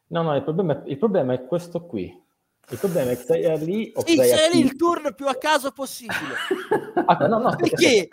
No, 0.08 0.22
no, 0.22 0.34
il 0.34 0.42
problema, 0.42 0.82
è, 0.82 0.88
il 0.88 0.96
problema 0.96 1.34
è 1.34 1.44
questo 1.44 1.84
qui. 1.84 2.26
Il 2.70 2.78
problema 2.78 3.10
è 3.10 3.16
che 3.16 3.22
sei 3.22 3.64
lì 3.64 3.92
o 3.94 4.02
sì, 4.04 4.16
sei 4.16 4.52
lì 4.52 4.60
il 4.60 4.76
turno 4.76 5.12
più 5.12 5.26
a 5.26 5.34
caso 5.34 5.70
possibile. 5.70 6.34
ah, 7.06 7.26
no, 7.26 7.38
no, 7.38 7.56
perché? 7.56 8.08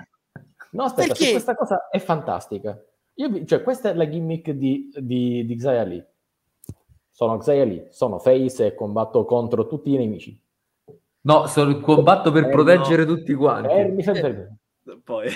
No, 0.71 0.83
aspetta, 0.83 1.13
perché? 1.13 1.31
questa 1.31 1.55
cosa 1.55 1.89
è 1.89 1.99
fantastica. 1.99 2.77
Io, 3.15 3.45
cioè, 3.45 3.63
questa 3.63 3.89
è 3.91 3.93
la 3.93 4.07
gimmick 4.09 4.51
di, 4.51 4.91
di, 4.93 5.45
di 5.45 5.55
Xia 5.55 5.83
Lee 5.83 6.14
sono 7.15 7.37
Xia 7.37 7.63
Li, 7.63 7.87
sono 7.91 8.19
face 8.19 8.65
e 8.65 8.75
combatto 8.75 9.23
contro 9.23 9.67
tutti 9.67 9.93
i 9.93 9.95
nemici. 9.95 10.37
No, 11.21 11.47
sono, 11.47 11.79
combatto 11.79 12.29
per 12.29 12.43
eh, 12.43 12.49
proteggere 12.49 13.05
no. 13.05 13.15
tutti 13.15 13.33
quanti. 13.33 13.69
Fermi, 13.69 14.03
fermi, 14.03 14.19
fermi. 14.19 14.57
Poi. 15.01 15.29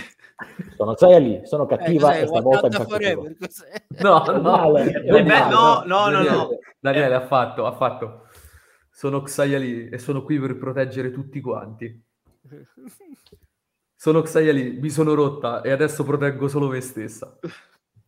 Sono 0.75 0.93
Xia 0.93 1.17
Li, 1.19 1.39
sono 1.45 1.65
cattiva 1.65 2.17
eh, 2.17 2.23
e 2.23 2.27
stavolta 2.27 2.65
in 2.67 2.85
forever, 2.85 3.37
No, 3.99 4.23
no, 4.27 4.37
no, 4.39 4.77
eh, 4.77 5.23
no, 5.23 5.83
no, 5.85 6.09
no, 6.09 6.21
no. 6.21 6.49
Daniele 6.81 7.15
ha 7.15 7.25
fatto, 7.25 7.65
ha 7.65 7.71
fatto. 7.71 8.27
Sono 8.91 9.21
Xia 9.21 9.57
Li 9.57 9.87
e 9.87 9.97
sono 9.99 10.23
qui 10.23 10.37
per 10.37 10.57
proteggere 10.57 11.11
tutti 11.11 11.39
quanti. 11.39 12.03
Sono 13.95 14.21
Xia 14.21 14.53
Li, 14.53 14.79
mi 14.79 14.89
sono 14.89 15.13
rotta 15.13 15.61
e 15.61 15.71
adesso 15.71 16.05
proteggo 16.05 16.47
solo 16.47 16.69
me 16.69 16.79
stessa. 16.79 17.37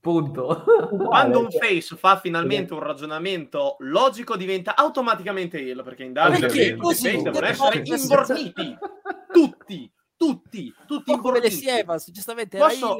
Punto. 0.01 0.63
Quando 0.97 1.39
un 1.41 1.51
face 1.51 1.95
fa 1.95 2.17
finalmente 2.17 2.73
un 2.73 2.79
ragionamento 2.79 3.75
logico 3.79 4.35
diventa 4.35 4.75
automaticamente 4.75 5.59
il 5.59 5.83
perché 5.83 6.03
in 6.03 6.13
Dark 6.13 6.39
perché 6.39 6.75
così 6.75 7.21
devono 7.21 7.45
essere 7.45 7.83
imborniti 7.85 8.77
tutti 9.31 9.91
tutti, 10.17 10.71
tutti 10.85 11.17
come 11.17 11.39
le 11.39 11.49
Sievas, 11.49 12.11
giustamente 12.11 12.59
Posso, 12.59 12.95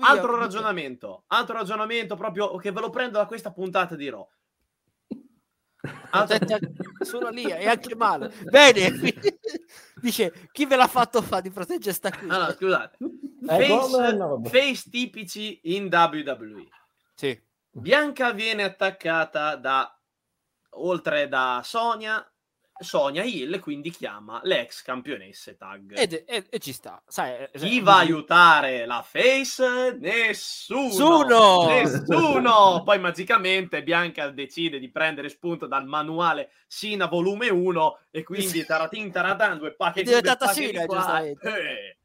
altro 0.00 0.36
ragionamento, 0.36 1.24
altro 1.26 1.56
ragionamento 1.56 2.14
proprio 2.14 2.54
che 2.58 2.70
ve 2.70 2.80
lo 2.80 2.90
prendo 2.90 3.18
da 3.18 3.26
questa 3.26 3.50
puntata 3.50 3.96
di 3.96 4.08
Raw. 4.08 4.24
Altro... 6.10 6.58
Sono 7.00 7.28
lì 7.30 7.44
e 7.44 7.66
anche 7.66 7.94
male. 7.94 8.32
Bene, 8.50 8.90
dice 10.00 10.48
chi 10.52 10.66
ve 10.66 10.76
l'ha 10.76 10.86
fatto 10.86 11.22
fare 11.22 11.42
di 11.42 11.50
proteggere 11.50 11.94
sta 11.94 12.10
qui? 12.10 12.28
Allora, 12.28 12.52
scusate, 12.52 12.96
face, 13.46 14.12
no, 14.12 14.42
face 14.44 14.90
tipici 14.90 15.60
in 15.74 15.88
WWE. 15.90 16.68
Sì. 17.14 17.40
Bianca 17.70 18.32
viene 18.32 18.64
attaccata 18.64 19.56
da 19.56 19.94
oltre 20.70 21.28
da 21.28 21.60
Sonia 21.64 22.29
Sonia 22.80 23.22
Hill 23.22 23.60
quindi 23.60 23.90
chiama 23.90 24.40
l'ex 24.44 24.82
campionesse 24.82 25.56
tag. 25.56 25.96
Ed, 25.96 26.24
e, 26.26 26.46
e 26.48 26.58
ci 26.58 26.72
sta. 26.72 27.02
Sai, 27.06 27.34
eh, 27.34 27.50
Chi 27.58 27.78
eh, 27.78 27.82
va 27.82 27.96
a 27.96 27.98
aiutare 27.98 28.86
la 28.86 29.02
face? 29.02 29.96
Nessuno. 29.98 30.86
Nessuno. 30.86 31.66
Nessuno. 31.66 32.82
Poi 32.84 32.98
magicamente 32.98 33.82
Bianca 33.82 34.30
decide 34.30 34.78
di 34.78 34.90
prendere 34.90 35.28
spunto 35.28 35.66
dal 35.66 35.86
manuale 35.86 36.50
Sina 36.66 37.06
volume 37.06 37.48
1 37.48 37.98
e 38.10 38.22
quindi 38.22 38.64
taratin 38.64 39.10
taratan 39.10 39.58
due 39.58 39.74
pacche 39.74 40.02
di 40.02 40.08
diventata 40.08 40.48
Sina, 40.48 40.86
giustamente. 40.86 41.48
Eh. 41.48 41.98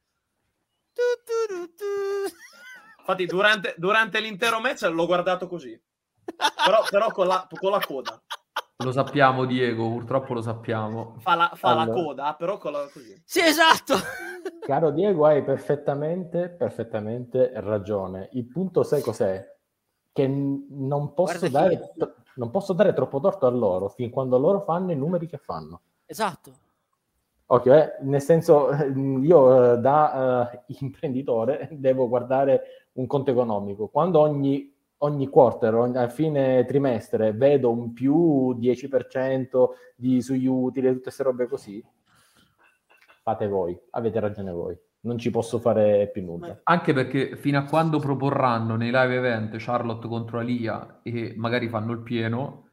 Infatti 2.99 3.26
durante, 3.26 3.76
durante 3.78 4.19
l'intero 4.19 4.59
match 4.59 4.84
l'ho 4.84 5.05
guardato 5.05 5.47
così. 5.47 5.80
Però, 6.65 6.84
però 6.89 7.11
con, 7.11 7.28
la, 7.28 7.47
con 7.47 7.71
la 7.71 7.80
coda. 7.80 8.21
Lo 8.84 8.91
sappiamo, 8.91 9.45
Diego, 9.45 9.89
purtroppo 9.89 10.34
lo 10.34 10.41
sappiamo. 10.41 11.15
Fa 11.19 11.36
la, 11.36 11.51
fa 11.55 11.69
allora. 11.69 11.86
la 11.86 11.93
coda, 11.93 12.36
però 12.38 12.57
con 12.57 12.73
la 12.73 12.89
così. 12.91 13.21
Sì, 13.23 13.39
esatto. 13.39 13.95
Caro 14.59 14.91
Diego, 14.91 15.26
hai 15.26 15.43
perfettamente, 15.43 16.49
perfettamente 16.49 17.51
ragione. 17.55 18.30
Il 18.34 18.45
punto 18.45 18.84
sai 18.84 19.01
cos'è? 19.01 19.53
Che 20.11 20.28
non 20.28 21.13
posso, 21.13 21.47
dare, 21.47 21.93
non 22.36 22.51
posso 22.51 22.73
dare 22.73 22.93
troppo 22.93 23.21
torto 23.21 23.45
a 23.45 23.49
loro 23.49 23.88
fin 23.88 24.09
quando 24.09 24.38
loro 24.38 24.59
fanno 24.59 24.91
i 24.91 24.95
numeri 24.97 25.28
che 25.28 25.38
fanno. 25.38 25.80
Esatto. 26.05 26.51
Ok, 27.47 27.65
eh, 27.67 27.95
nel 28.01 28.21
senso, 28.21 28.73
io 28.73 29.73
eh, 29.73 29.78
da 29.78 30.51
uh, 30.51 30.73
imprenditore 30.84 31.69
devo 31.71 32.09
guardare 32.09 32.89
un 32.93 33.07
conto 33.07 33.32
economico. 33.32 33.88
Quando 33.88 34.19
ogni 34.19 34.74
ogni 35.00 35.28
quarter, 35.28 35.74
ogni, 35.74 35.98
a 35.98 36.08
fine 36.10 36.66
trimestre, 36.66 37.34
vedo 37.34 37.72
un 37.72 37.93
più 37.93 38.58
10% 38.58 39.68
di, 39.96 40.22
sugli 40.22 40.48
utili, 40.48 40.88
tutte 40.89 41.02
queste 41.04 41.24
robe 41.24 41.48
così, 41.48 41.84
fate 43.22 43.48
voi, 43.48 43.78
avete 43.91 44.20
ragione 44.20 44.52
voi. 44.52 44.78
Non 45.02 45.20
ci 45.20 45.30
posso 45.30 45.60
fare 45.60 46.10
più 46.12 46.24
nulla. 46.24 46.62
Anche 46.64 46.91
perché 46.91 47.36
fino 47.36 47.60
a 47.60 47.66
quando 47.66 48.00
proporranno 48.00 48.76
nei 48.76 48.89
live 48.91 49.16
event 49.16 49.56
Charlotte 49.58 50.08
contro 50.08 50.39
Alia 50.39 51.02
e 51.04 51.34
magari 51.38 51.70
fanno 51.70 51.91
il 51.91 52.02
pieno, 52.02 52.72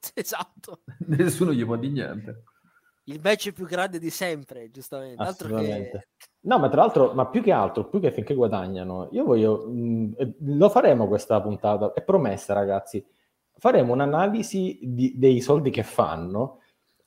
esatto. 0.14 0.82
nessuno 1.06 1.52
gli 1.52 1.64
può 1.64 1.76
dire 1.76 1.92
niente. 1.92 2.44
Il 3.04 3.20
match 3.22 3.52
più 3.52 3.66
grande 3.66 3.98
di 3.98 4.10
sempre, 4.10 4.70
giustamente. 4.70 5.22
Altro 5.22 5.56
che... 5.56 6.08
No, 6.42 6.58
ma 6.58 6.68
tra 6.68 6.82
l'altro, 6.82 7.12
ma 7.12 7.26
più 7.26 7.42
che 7.42 7.52
altro, 7.52 7.88
più 7.88 8.00
che 8.00 8.12
finché 8.12 8.34
guadagnano, 8.34 9.08
io 9.12 9.24
voglio, 9.24 9.66
mh, 9.68 10.34
lo 10.56 10.68
faremo 10.68 11.08
questa 11.08 11.40
puntata, 11.40 11.92
è 11.92 12.02
promessa 12.02 12.54
ragazzi, 12.54 13.04
faremo 13.52 13.92
un'analisi 13.92 14.78
di, 14.82 15.14
dei 15.16 15.40
soldi 15.40 15.70
che 15.70 15.82
fanno 15.82 16.60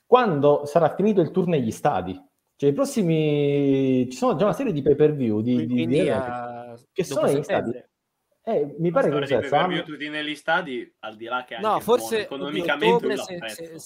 quando 0.05 0.65
sarà 0.65 0.93
finito 0.93 1.21
il 1.21 1.31
tour 1.31 1.47
negli 1.47 1.71
stadi. 1.71 2.19
Cioè 2.55 2.69
i 2.69 2.73
prossimi, 2.73 4.07
ci 4.11 4.17
sono 4.17 4.35
già 4.35 4.43
una 4.45 4.53
serie 4.53 4.71
di 4.71 4.83
pay 4.83 4.95
per 4.95 5.15
view 5.15 5.41
di, 5.41 5.65
di, 5.65 5.87
di 5.87 6.09
a... 6.09 6.77
che 6.91 7.03
sono 7.03 7.25
negli 7.25 7.41
stadi. 7.41 7.71
Eh, 8.45 8.75
mi 8.77 8.91
pare 8.91 9.09
che 9.09 9.25
sia 9.25 9.41
Sam... 9.43 9.83
tutti 9.83 10.09
negli 10.09 10.35
stadi, 10.35 10.93
al 10.99 11.15
di 11.15 11.25
là 11.25 11.43
che 11.45 11.55
anche 11.55 11.67
no, 11.67 11.79
forse 11.79 12.23
economicamente 12.23 13.17
se, 13.17 13.79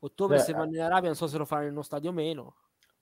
ottobre 0.00 0.36
Beh, 0.36 0.42
se 0.42 0.52
vanno 0.52 0.74
in 0.74 0.80
Arabia, 0.80 1.08
non 1.08 1.16
so 1.16 1.26
se 1.26 1.38
lo 1.38 1.44
fanno 1.44 1.64
in 1.64 1.72
uno 1.72 1.82
stadio 1.82 2.10
o 2.10 2.12
meno. 2.12 2.54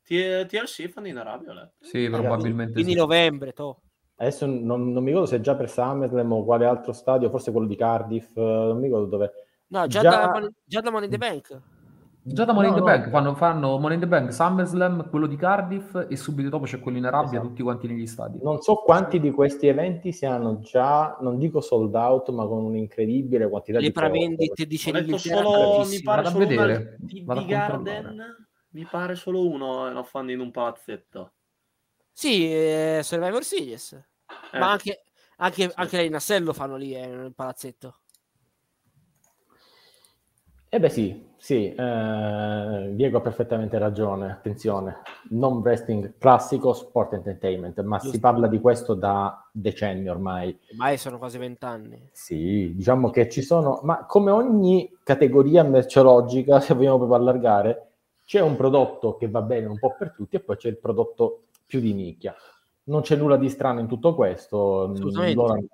TLC 0.02 0.88
fanno 0.88 1.08
in 1.08 1.16
Arabia? 1.16 1.52
Le. 1.52 1.72
Sì, 1.80 2.08
probabilmente 2.08 2.72
Quindi 2.74 2.92
sì. 2.92 2.98
novembre, 2.98 3.52
to. 3.52 3.80
Adesso 4.16 4.46
non, 4.46 4.92
non, 4.92 5.02
mi 5.02 5.08
ricordo 5.08 5.26
se 5.26 5.40
già 5.40 5.54
per 5.56 5.68
SummerSlam 5.68 6.32
o 6.32 6.44
quale 6.44 6.64
altro 6.64 6.92
stadio, 6.92 7.28
forse 7.28 7.50
quello 7.50 7.66
di 7.66 7.76
Cardiff, 7.76 8.34
non 8.36 8.78
mi 8.78 8.84
ricordo 8.84 9.06
dove. 9.06 9.32
No, 9.68 9.86
già, 9.88 10.00
già... 10.00 10.10
Da, 10.10 10.48
già 10.64 10.80
da 10.80 10.90
Money 10.90 11.06
in 11.06 11.10
the 11.10 11.18
Bank. 11.18 11.62
Già 12.28 12.44
da 12.44 12.52
Money 12.52 12.70
no, 12.70 12.76
in 12.76 12.82
the 12.82 12.90
no. 12.90 12.96
Bank 12.96 13.10
fanno, 13.10 13.34
fanno 13.36 13.78
Money 13.78 13.94
in 13.94 14.00
the 14.00 14.08
Bank, 14.08 14.32
SummerSlam, 14.32 15.08
quello 15.10 15.28
di 15.28 15.36
Cardiff 15.36 16.06
e 16.08 16.16
subito 16.16 16.48
dopo 16.48 16.64
c'è 16.64 16.80
quello 16.80 16.98
in 16.98 17.04
Arabia, 17.04 17.34
esatto. 17.34 17.46
tutti 17.46 17.62
quanti 17.62 17.86
negli 17.86 18.06
stadi. 18.06 18.40
Non 18.42 18.60
so 18.60 18.74
quanti 18.76 19.20
di 19.20 19.30
questi 19.30 19.68
eventi 19.68 20.10
siano 20.12 20.58
già, 20.58 21.16
non 21.20 21.38
dico 21.38 21.60
sold 21.60 21.94
out, 21.94 22.30
ma 22.30 22.44
con 22.46 22.64
un'incredibile 22.64 23.48
quantità 23.48 23.78
Le 23.78 23.86
di 23.86 23.92
prevendite 23.92 24.66
di 24.66 24.76
solo, 24.76 25.84
mi 25.86 26.02
pare 26.02 26.22
Vado 26.22 26.30
solo 26.30 26.46
vedere. 26.46 26.96
Di, 26.98 27.24
di 27.24 27.46
Garden 27.46 28.46
mi 28.70 28.84
pare 28.90 29.14
solo 29.14 29.48
uno 29.48 29.90
lo 29.92 30.02
fanno 30.02 30.32
in 30.32 30.40
un 30.40 30.50
palazzetto. 30.50 31.32
Sì, 32.12 32.52
eh, 32.52 33.00
Survivor 33.04 33.44
Series. 33.44 33.92
Eh. 33.92 34.58
Ma 34.58 34.72
anche, 34.72 35.02
anche, 35.36 35.70
anche 35.72 36.02
in 36.02 36.14
Assello 36.14 36.52
fanno 36.52 36.76
lì 36.76 36.92
eh, 36.92 37.06
nel 37.06 37.34
palazzetto. 37.34 38.00
Eh 40.68 40.80
beh 40.80 40.88
sì, 40.88 41.26
sì, 41.38 41.72
eh, 41.72 42.90
Diego 42.92 43.18
ha 43.18 43.20
perfettamente 43.20 43.78
ragione, 43.78 44.30
attenzione, 44.30 45.02
non 45.30 45.58
wrestling 45.58 46.14
classico, 46.18 46.72
sport 46.72 47.12
entertainment, 47.12 47.80
ma 47.82 47.98
Giusto. 47.98 48.12
si 48.12 48.20
parla 48.20 48.46
di 48.48 48.60
questo 48.60 48.94
da 48.94 49.48
decenni 49.52 50.08
ormai. 50.08 50.58
Ormai 50.72 50.96
sono 50.98 51.18
quasi 51.18 51.38
vent'anni. 51.38 52.08
Sì, 52.12 52.72
diciamo 52.74 53.10
che 53.10 53.28
ci 53.28 53.42
sono, 53.42 53.80
ma 53.82 54.06
come 54.06 54.30
ogni 54.30 54.90
categoria 55.02 55.62
merceologica, 55.62 56.60
se 56.60 56.74
vogliamo 56.74 56.96
proprio 56.96 57.18
allargare, 57.18 57.90
c'è 58.24 58.40
un 58.40 58.56
prodotto 58.56 59.16
che 59.16 59.28
va 59.28 59.42
bene 59.42 59.66
un 59.66 59.78
po' 59.78 59.94
per 59.96 60.12
tutti 60.12 60.36
e 60.36 60.40
poi 60.40 60.56
c'è 60.56 60.68
il 60.68 60.78
prodotto 60.78 61.44
più 61.64 61.80
di 61.80 61.92
nicchia. 61.94 62.34
Non 62.84 63.02
c'è 63.02 63.16
nulla 63.16 63.36
di 63.36 63.48
strano 63.48 63.80
in 63.80 63.86
tutto 63.86 64.14
questo. 64.14 64.92
Loro, 65.34 65.64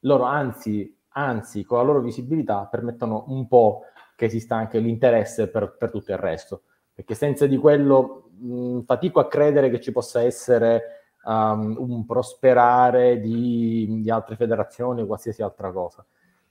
Loro 0.00 0.24
anzi, 0.24 0.96
anzi, 1.10 1.64
con 1.64 1.78
la 1.78 1.84
loro 1.84 2.00
visibilità 2.00 2.66
permettono 2.70 3.24
un 3.28 3.46
po' 3.46 3.82
che 4.22 4.28
esista 4.28 4.54
anche 4.54 4.78
l'interesse 4.78 5.48
per, 5.48 5.74
per 5.76 5.90
tutto 5.90 6.12
il 6.12 6.18
resto, 6.18 6.62
perché 6.94 7.14
senza 7.14 7.48
di 7.48 7.56
quello 7.56 8.30
mh, 8.38 8.82
fatico 8.82 9.18
a 9.18 9.26
credere 9.26 9.68
che 9.68 9.80
ci 9.80 9.90
possa 9.90 10.22
essere 10.22 11.16
um, 11.24 11.74
un 11.76 12.06
prosperare 12.06 13.18
di, 13.20 14.00
di, 14.00 14.10
altre 14.10 14.36
federazioni 14.36 15.02
o 15.02 15.06
qualsiasi 15.06 15.42
altra 15.42 15.72
cosa. 15.72 16.06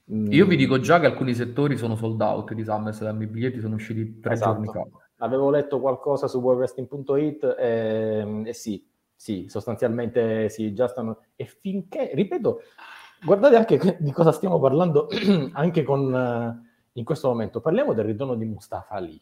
Io 0.08 0.46
vi 0.46 0.58
dico 0.58 0.82
già 0.82 1.00
che 1.00 1.06
alcuni 1.06 1.34
settori 1.34 1.78
sono 1.78 1.96
sold 1.96 2.20
out 2.20 2.52
di 2.54 2.66
SummerSlam, 2.66 3.22
i 3.22 3.28
biglietti 3.28 3.62
sono 3.62 3.76
usciti 3.76 4.20
tre 4.20 4.34
esatto. 4.34 4.52
giorni 4.52 4.68
fa. 4.68 4.86
Avevo 5.24 5.50
letto 5.50 5.80
qualcosa 5.80 6.28
su 6.28 6.40
worldwrestling.it 6.40 7.56
e, 7.58 8.42
e 8.44 8.54
sì, 8.54 8.86
sì, 9.16 9.46
sostanzialmente 9.48 10.50
sì, 10.50 10.74
già 10.74 10.90
stanno... 10.90 11.20
E 11.38 11.46
finché, 11.46 12.12
ripeto, 12.14 12.60
guardate 13.24 13.56
anche 13.56 13.98
di 13.98 14.12
cosa 14.12 14.34
stiamo 14.34 14.60
parlando 14.60 15.08
anche 15.54 15.84
con, 15.84 16.12
uh, 16.12 16.70
in 16.94 17.04
questo 17.04 17.28
momento. 17.28 17.62
Parliamo 17.62 17.94
del 17.94 18.06
ritorno 18.06 18.36
di 18.36 18.46
Mustafa 18.46 18.96
Ali, 18.96 19.20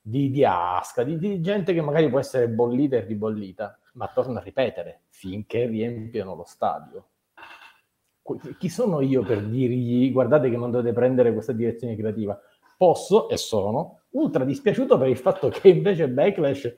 di, 0.00 0.30
di 0.30 0.44
Aska, 0.44 1.02
di, 1.02 1.18
di, 1.18 1.40
gente 1.40 1.72
che 1.72 1.80
magari 1.80 2.08
può 2.08 2.18
essere 2.18 2.48
bollita 2.48 2.96
e 2.96 3.00
ribollita, 3.00 3.78
ma 3.94 4.08
torno 4.08 4.38
a 4.38 4.42
ripetere, 4.42 5.02
finché 5.08 5.66
riempiono 5.66 6.34
lo 6.34 6.44
stadio. 6.44 7.08
Chi 8.58 8.68
sono 8.68 9.00
io 9.00 9.22
per 9.22 9.44
dirgli 9.44 10.10
guardate 10.10 10.50
che 10.50 10.56
non 10.56 10.72
dovete 10.72 10.92
prendere 10.92 11.32
questa 11.32 11.52
direzione 11.52 11.96
creativa? 11.96 12.38
Posso 12.76 13.28
e 13.28 13.36
sono 13.36 14.00
ultra 14.10 14.44
dispiaciuto 14.44 14.98
per 14.98 15.08
il 15.08 15.16
fatto 15.16 15.48
che 15.48 15.68
invece 15.68 16.08
Backlash 16.08 16.74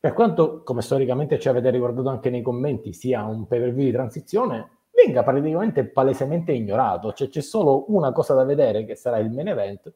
per 0.00 0.14
quanto, 0.14 0.62
come 0.62 0.80
storicamente 0.80 1.38
ci 1.38 1.50
avete 1.50 1.68
ricordato 1.68 2.08
anche 2.08 2.30
nei 2.30 2.40
commenti, 2.40 2.94
sia 2.94 3.22
un 3.26 3.46
pay 3.46 3.60
per 3.60 3.74
view 3.74 3.84
di 3.84 3.92
transizione, 3.92 4.78
venga 4.90 5.22
praticamente 5.22 5.86
palesemente 5.86 6.52
ignorato. 6.52 7.12
Cioè 7.12 7.28
c'è 7.28 7.40
solo 7.40 7.90
una 7.92 8.12
cosa 8.12 8.34
da 8.34 8.44
vedere 8.44 8.84
che 8.84 8.94
sarà 8.94 9.18
il 9.18 9.30
main 9.30 9.48
event. 9.48 9.92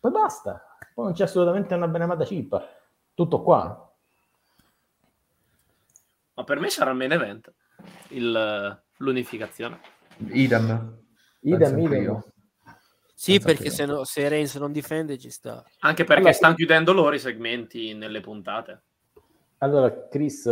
Poi 0.00 0.10
basta. 0.10 0.76
Poi 0.94 1.06
non 1.06 1.14
c'è 1.14 1.24
assolutamente 1.24 1.74
una 1.74 1.88
benemata 1.88 2.24
chip. 2.24 2.68
Tutto 3.14 3.42
qua. 3.42 3.92
Ma 6.34 6.44
per 6.44 6.58
me 6.58 6.68
sarà 6.68 6.90
il 6.90 6.96
main 6.96 7.12
event. 7.12 7.52
Il, 8.08 8.82
l'unificazione. 8.98 9.80
Idem. 10.28 11.02
Idem, 11.40 11.78
idem. 11.78 12.24
Sì, 13.14 13.40
perché 13.40 13.70
se, 13.70 13.86
no, 13.86 14.04
se 14.04 14.28
Reigns 14.28 14.56
non 14.56 14.72
difende 14.72 15.16
ci 15.18 15.30
sta. 15.30 15.64
Anche 15.80 16.04
perché 16.04 16.20
allora, 16.20 16.34
stanno 16.34 16.54
chiudendo 16.54 16.92
loro 16.92 17.14
i 17.14 17.18
segmenti 17.18 17.94
nelle 17.94 18.20
puntate. 18.20 18.82
Allora, 19.58 20.08
Chris, 20.08 20.50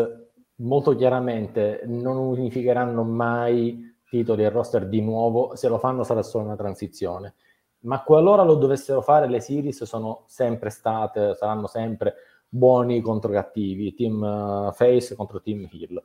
molto 0.56 0.94
chiaramente 0.94 1.82
non 1.86 2.16
unificheranno 2.16 3.02
mai 3.02 3.96
titoli 4.08 4.44
e 4.44 4.50
roster 4.50 4.88
di 4.88 5.00
nuovo, 5.00 5.56
se 5.56 5.68
lo 5.68 5.78
fanno 5.78 6.04
sarà 6.04 6.22
solo 6.22 6.44
una 6.44 6.56
transizione. 6.56 7.34
Ma 7.80 8.02
qualora 8.02 8.42
lo 8.42 8.56
dovessero 8.56 9.00
fare, 9.00 9.26
le 9.26 9.40
series 9.40 9.84
sono 9.84 10.24
sempre 10.26 10.70
state, 10.70 11.34
saranno 11.34 11.66
sempre 11.66 12.14
buoni 12.48 13.00
contro 13.00 13.32
cattivi, 13.32 13.94
team 13.94 14.20
uh, 14.20 14.72
face 14.72 15.16
contro 15.16 15.40
team 15.40 15.68
heel. 15.72 16.02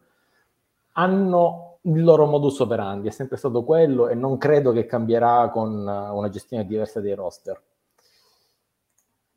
Hanno 0.93 1.79
il 1.81 2.03
loro 2.03 2.25
modus 2.25 2.59
operandi, 2.59 3.09
è 3.09 3.11
sempre 3.11 3.37
stato 3.37 3.63
quello 3.63 4.07
e 4.07 4.15
non 4.15 4.37
credo 4.37 4.71
che 4.71 4.85
cambierà 4.85 5.49
con 5.49 5.87
eh, 5.87 6.09
una 6.09 6.29
gestione 6.29 6.65
diversa 6.65 6.99
dei 6.99 7.13
roster. 7.13 7.61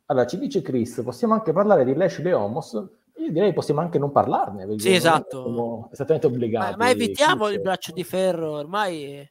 Allora, 0.07 0.25
ci 0.25 0.37
dice 0.37 0.61
Chris, 0.61 1.01
possiamo 1.03 1.33
anche 1.33 1.53
parlare 1.53 1.85
di 1.85 1.93
Lashley 1.93 2.31
Homos? 2.31 2.81
Io 3.23 3.31
direi 3.31 3.53
possiamo 3.53 3.81
anche 3.81 3.99
non 3.99 4.11
parlarne. 4.11 4.79
Sì, 4.79 4.93
esatto. 4.93 5.43
Siamo 5.43 5.89
esattamente 5.91 6.27
obbligati. 6.27 6.71
Ma, 6.71 6.85
ma 6.85 6.89
evitiamo 6.89 7.49
il 7.49 7.61
braccio 7.61 7.91
di 7.91 8.03
ferro, 8.03 8.51
ormai... 8.51 9.29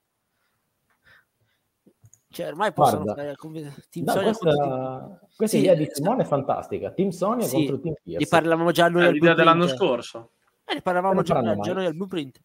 Cioè, 2.33 2.47
ormai 2.47 2.73
possono 2.73 3.03
Guarda, 3.03 3.23
fare 3.23 3.37
come 3.37 3.75
Team 3.91 4.05
no, 4.07 4.13
Sonia 4.13 4.33
questa, 4.37 5.21
questa 5.37 5.57
sì, 5.57 5.63
idea 5.65 5.75
di 5.75 5.89
Simone 5.91 6.23
è 6.23 6.27
fantastica. 6.27 6.93
Team 6.93 7.09
Sonia 7.09 7.45
sì, 7.45 7.57
contro 7.57 7.81
Team 7.81 7.95
Pierce. 8.01 8.25
Di 8.25 8.31
parlavamo 8.31 8.71
già 8.71 8.89
noi 8.89 9.13
l'idea 9.13 9.35
dell'anno 9.35 9.67
scorso. 9.67 10.31
Eh, 10.65 10.75
ne 10.75 10.81
parlavamo 10.81 11.23
già, 11.23 11.59
già 11.59 11.73
noi 11.73 11.87
al 11.87 11.95
Blueprint 11.97 12.41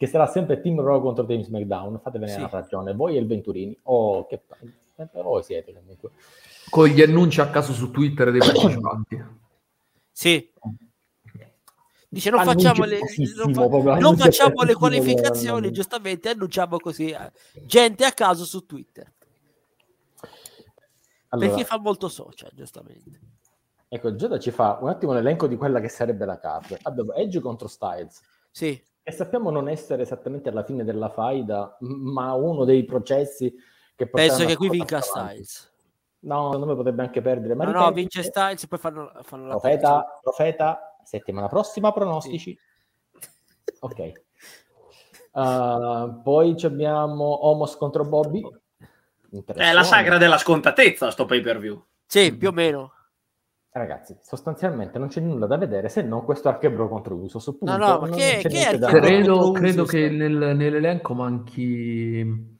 che 0.00 0.06
sarà 0.06 0.26
sempre 0.26 0.62
Team 0.62 0.80
Raw 0.80 0.98
contro 1.02 1.26
Team 1.26 1.42
SmackDown, 1.42 2.00
fatevene 2.00 2.32
sì. 2.32 2.40
la 2.40 2.48
ragione, 2.50 2.94
voi 2.94 3.16
e 3.16 3.20
il 3.20 3.26
Venturini, 3.26 3.78
oh, 3.82 4.26
che 4.26 4.40
sempre 4.96 5.20
voi 5.20 5.42
siete 5.42 5.74
comunque. 5.74 6.12
Con 6.70 6.86
gli 6.86 7.02
annunci 7.02 7.42
a 7.42 7.50
caso 7.50 7.74
su 7.74 7.90
Twitter 7.90 8.30
dei 8.30 8.40
partecipanti. 8.40 9.22
Sì. 10.10 10.50
Dice 12.12 12.30
non 12.30 12.42
facciamo 12.42 12.84
le, 12.84 12.98
non 13.36 13.54
fa, 13.54 13.98
non 13.98 14.16
facciamo 14.16 14.62
le 14.62 14.74
qualificazioni, 14.74 15.70
giustamente 15.70 16.30
annunciamo 16.30 16.78
così 16.78 17.10
eh, 17.10 17.30
gente 17.64 18.04
a 18.04 18.10
caso 18.10 18.44
su 18.44 18.66
Twitter. 18.66 19.12
Allora, 21.28 21.48
Perché 21.48 21.64
fa 21.64 21.78
molto 21.78 22.08
social, 22.08 22.50
giustamente. 22.52 23.20
Ecco, 23.86 24.16
Giada 24.16 24.40
ci 24.40 24.50
fa 24.50 24.78
un 24.80 24.88
attimo 24.88 25.12
l'elenco 25.12 25.46
di 25.46 25.56
quella 25.56 25.78
che 25.78 25.88
sarebbe 25.88 26.24
la 26.24 26.40
card. 26.40 26.78
Abbiamo 26.82 27.12
Edge 27.14 27.38
contro 27.38 27.68
Styles. 27.68 28.20
Sì. 28.50 28.82
E 29.04 29.12
sappiamo 29.12 29.50
non 29.50 29.68
essere 29.68 30.02
esattamente 30.02 30.48
alla 30.48 30.64
fine 30.64 30.82
della 30.82 31.10
faida, 31.10 31.76
ma 31.78 32.34
uno 32.34 32.64
dei 32.64 32.84
processi 32.84 33.54
che 33.94 34.08
Penso 34.08 34.44
che 34.46 34.56
qui 34.56 34.68
vinca 34.68 35.00
Styles. 35.00 35.72
No, 36.22 36.46
secondo 36.46 36.66
me 36.66 36.74
potrebbe 36.74 37.02
anche 37.02 37.20
perdere. 37.20 37.54
Ma 37.54 37.66
no, 37.66 37.70
no, 37.70 37.92
vince 37.92 38.24
Styles 38.24 38.64
e 38.64 38.66
poi 38.66 38.78
fanno, 38.80 39.12
fanno 39.22 39.44
la 39.44 39.50
profeta, 39.50 40.18
profeta, 40.20 40.89
settimana 41.04 41.48
prossima, 41.48 41.92
pronostici. 41.92 42.58
Sì. 43.14 43.74
Ok. 43.80 44.12
Uh, 45.32 46.20
poi 46.22 46.56
abbiamo 46.62 47.46
Homos 47.46 47.76
contro 47.76 48.04
Bobby. 48.04 48.42
È 49.46 49.72
la 49.72 49.84
sagra 49.84 50.18
della 50.18 50.38
scontatezza, 50.38 51.10
sto 51.10 51.24
pay 51.24 51.40
per 51.40 51.58
view. 51.58 51.82
Sì, 52.06 52.36
più 52.36 52.48
o 52.48 52.52
meno. 52.52 52.92
Ragazzi, 53.72 54.18
sostanzialmente 54.20 54.98
non 54.98 55.06
c'è 55.06 55.20
nulla 55.20 55.46
da 55.46 55.56
vedere 55.56 55.88
se 55.88 56.02
non 56.02 56.24
questo 56.24 56.48
Archebro 56.48 56.88
contro 56.88 57.14
Uso. 57.14 57.38
Punto, 57.38 57.76
no, 57.76 57.76
no, 57.76 58.00
ma 58.00 58.08
che, 58.08 58.42
che 58.42 58.68
è 58.68 58.78
credo, 58.78 59.52
credo 59.52 59.84
che 59.84 60.08
nel, 60.08 60.56
nell'elenco 60.56 61.14
manchi 61.14 62.58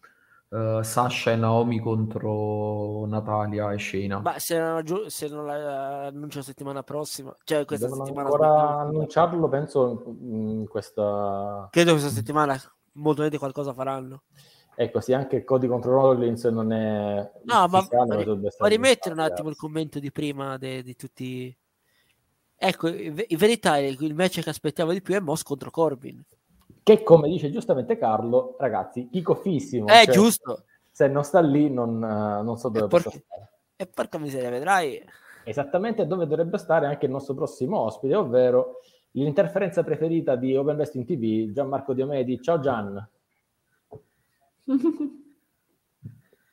uh, 0.51 0.83
Sasha 0.83 1.33
e 1.33 1.37
Naomi 1.37 1.81
contro 1.81 3.07
Natalia 3.07 3.73
e 3.73 3.79
Shayna. 3.79 4.21
Ma 4.21 4.39
se 4.39 4.59
non, 4.59 4.85
se 5.09 5.29
non 5.29 5.47
la 5.47 6.07
annuncio 6.07 6.39
la 6.39 6.45
settimana 6.45 6.83
prossima, 6.83 7.35
cioè 7.45 7.65
questa 7.65 7.87
Devono 7.87 8.05
settimana 8.05 8.29
ancora 8.29 8.79
annunciarlo, 8.81 9.49
penso 9.49 10.17
in 10.21 10.67
questa 10.69 11.69
credo 11.71 11.93
questa 11.93 12.11
settimana 12.11 12.61
molto 12.93 13.23
bene 13.23 13.39
qualcosa 13.39 13.73
faranno. 13.73 14.23
Ecco, 14.77 15.01
sì, 15.01 15.13
anche 15.13 15.45
Cody 15.45 15.67
contro 15.67 15.93
Rollins 15.93 16.43
non 16.45 16.73
è... 16.73 17.31
No, 17.43 17.69
ma, 17.69 17.87
ma, 17.91 18.07
ma 18.07 18.67
rimettere 18.67 19.15
un 19.15 19.21
attimo 19.21 19.51
il 19.51 19.57
commento 19.57 19.99
di 19.99 20.11
prima 20.11 20.57
de, 20.57 20.83
di 20.83 20.97
tutti... 20.97 21.55
Ecco, 22.57 22.89
in 22.89 23.15
verità 23.37 23.77
il 23.77 24.15
match 24.15 24.41
che 24.41 24.49
aspettavo 24.49 24.93
di 24.93 25.03
più 25.03 25.15
è 25.15 25.21
Moss 25.21 25.43
contro 25.43 25.71
Corbin. 25.71 26.25
Che 26.91 27.05
come 27.05 27.29
dice 27.29 27.53
giustamente 27.53 27.97
Carlo, 27.97 28.57
ragazzi, 28.59 29.09
chicofissimo. 29.09 29.87
È 29.87 30.07
cioè, 30.07 30.13
giusto. 30.13 30.65
Se 30.91 31.07
non 31.07 31.23
sta 31.23 31.39
lì 31.39 31.71
non, 31.71 32.01
non 32.01 32.57
so 32.59 32.69
dove 32.69 32.89
possa 32.89 33.11
stare. 33.11 33.53
E 33.77 33.87
porca 33.87 34.19
miseria, 34.19 34.51
vedrai. 34.51 35.01
Esattamente 35.45 36.05
dove 36.09 36.27
dovrebbe 36.27 36.59
stare 36.59 36.87
anche 36.87 37.07
il 37.07 37.13
nostro 37.13 37.35
prossimo 37.35 37.79
ospite, 37.79 38.17
ovvero 38.17 38.81
l'interferenza 39.13 39.85
preferita 39.85 40.35
di 40.35 40.57
Open 40.57 40.75
Wrestling 40.75 41.07
TV, 41.07 41.53
Gianmarco 41.53 41.93
Diomedi. 41.93 42.43
Ciao 42.43 42.59
Gian. 42.59 43.09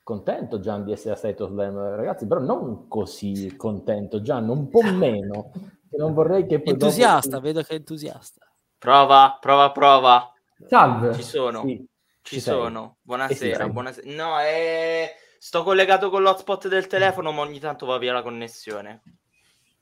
contento 0.03 0.59
Gian 0.59 0.83
di 0.83 0.91
essere 0.91 1.15
a 1.15 1.17
State 1.17 1.41
of 1.41 1.49
Slam, 1.49 1.95
ragazzi, 1.95 2.27
però 2.27 2.41
non 2.41 2.87
così 2.87 3.55
contento, 3.55 4.21
Gian, 4.21 4.47
un 4.49 4.69
po' 4.69 4.83
meno. 4.83 5.51
non 5.97 6.13
vorrei 6.13 6.45
che 6.45 6.61
poi 6.61 6.73
entusiasta, 6.73 7.27
dopo... 7.27 7.41
vedo 7.41 7.63
che 7.63 7.73
è 7.73 7.77
entusiasta. 7.77 8.46
Prova, 8.79 9.37
prova, 9.41 9.71
prova. 9.71 10.33
Salve. 10.67 11.13
Ci 11.15 11.23
sono. 11.23 11.61
Sì, 11.61 11.87
ci, 12.21 12.35
ci 12.35 12.39
sono. 12.39 12.97
Buonasera, 13.01 13.63
eh 13.63 13.65
sì, 13.65 13.71
buonasera. 13.71 14.15
No, 14.15 14.37
è... 14.37 15.15
sto 15.39 15.63
collegato 15.63 16.11
con 16.11 16.21
l'hotspot 16.21 16.67
del 16.67 16.85
telefono, 16.85 17.31
ma 17.31 17.41
ogni 17.41 17.59
tanto 17.59 17.87
va 17.87 17.97
via 17.97 18.13
la 18.13 18.21
connessione. 18.21 19.01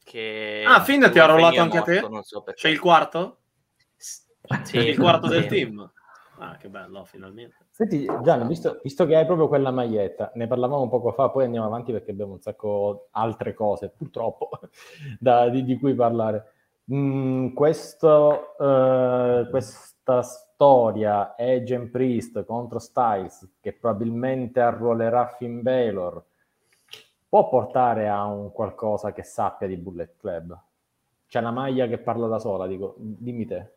Che... 0.01 0.63
Ah, 0.65 0.81
Finn 0.81 1.03
ti 1.09 1.19
ha 1.19 1.25
rollato 1.25 1.59
anche 1.59 1.77
morto, 1.77 1.91
a 1.91 2.19
te? 2.19 2.23
So 2.23 2.43
C'è 2.53 2.69
il 2.69 2.79
quarto? 2.79 3.39
Sì, 3.97 4.77
il 4.77 4.97
quarto 4.97 5.27
del 5.27 5.47
team. 5.47 5.91
Ah, 6.37 6.55
che 6.57 6.69
bello, 6.69 7.03
finalmente. 7.05 7.55
Senti, 7.71 8.05
Gianni, 8.21 8.47
visto, 8.47 8.79
visto, 8.83 9.05
che 9.05 9.15
hai 9.15 9.25
proprio 9.25 9.47
quella 9.47 9.71
maglietta, 9.71 10.31
ne 10.35 10.47
parlavamo 10.47 10.87
poco 10.89 11.11
fa, 11.11 11.29
poi 11.29 11.45
andiamo 11.45 11.65
avanti 11.65 11.91
perché 11.91 12.11
abbiamo 12.11 12.33
un 12.33 12.41
sacco 12.41 13.07
altre 13.11 13.53
cose, 13.53 13.89
purtroppo, 13.89 14.49
da, 15.19 15.49
di, 15.49 15.63
di, 15.63 15.77
cui 15.77 15.95
parlare. 15.95 16.54
Mm, 16.91 17.53
questo, 17.53 18.53
uh, 18.59 19.49
questa 19.49 20.21
storia 20.21 21.35
and 21.37 21.89
Priest 21.89 22.45
contro 22.45 22.77
Styles, 22.77 23.55
che 23.59 23.73
probabilmente 23.73 24.59
arruolerà 24.59 25.27
Finn 25.27 25.61
Balor, 25.61 26.23
può 27.27 27.49
portare 27.49 28.07
a 28.07 28.25
un 28.25 28.51
qualcosa 28.51 29.13
che 29.13 29.23
sappia 29.23 29.67
di 29.67 29.77
Bullet 29.77 30.15
Club? 30.17 30.57
C'è 31.27 31.39
una 31.39 31.51
maglia 31.51 31.87
che 31.87 31.97
parla 31.97 32.27
da 32.27 32.39
sola, 32.39 32.67
dico, 32.67 32.93
dimmi 32.97 33.45
te. 33.45 33.71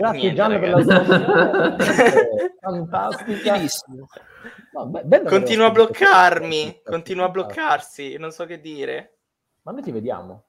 Grazie 0.00 0.18
Niente, 0.32 0.34
Gian 0.34 0.58
per 0.60 0.70
la 0.70 0.82
sua 0.82 1.76
fantastica. 2.58 3.60
No, 4.72 4.86
be- 4.86 5.22
Continua 5.24 5.66
a 5.66 5.70
bloccarmi, 5.70 6.80
continua 6.82 7.26
a 7.26 7.28
bloccarsi, 7.28 8.16
non 8.16 8.30
so 8.30 8.46
che 8.46 8.60
dire. 8.60 9.18
Ma 9.62 9.72
noi 9.72 9.82
ti 9.82 9.90
vediamo. 9.90 10.44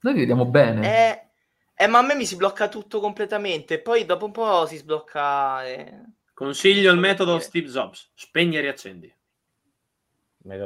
Noi 0.00 0.12
ti 0.14 0.18
vediamo 0.20 0.44
bene. 0.46 0.86
Eh, 1.10 1.84
eh, 1.84 1.86
ma 1.86 1.98
a 1.98 2.02
me 2.02 2.16
mi 2.16 2.24
si 2.26 2.34
blocca 2.34 2.68
tutto 2.68 2.98
completamente, 2.98 3.80
poi 3.80 4.04
dopo 4.04 4.24
un 4.24 4.32
po' 4.32 4.66
si 4.66 4.76
sblocca... 4.76 5.64
eh. 5.64 6.00
Consiglio 6.34 6.90
il 6.90 6.98
metodo 6.98 7.32
dire. 7.34 7.44
Steve 7.44 7.68
Jobs. 7.68 8.10
Spegni 8.14 8.56
e 8.56 8.60
riaccendi. 8.60 9.14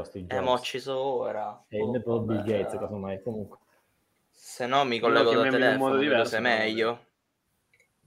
Steve 0.04 0.34
Eh, 0.34 0.40
mo' 0.40 0.52
ho 0.52 0.54
acceso 0.54 0.96
ora. 0.98 1.62
È 1.68 1.76
il 1.76 1.82
Oh, 1.82 1.90
metodo 1.90 2.20
Bill 2.20 2.36
vabbè. 2.38 2.58
Gates, 2.62 2.80
casomai. 2.80 3.22
Comunque. 3.22 3.58
Se 4.30 4.66
no 4.66 4.84
mi 4.84 4.98
collego 4.98 5.30
da 5.30 5.36
modo 5.36 5.50
telefono, 5.50 5.90
vedo 5.90 6.02
diverso, 6.02 6.30
se 6.30 6.36
è 6.38 6.40
meglio. 6.40 7.04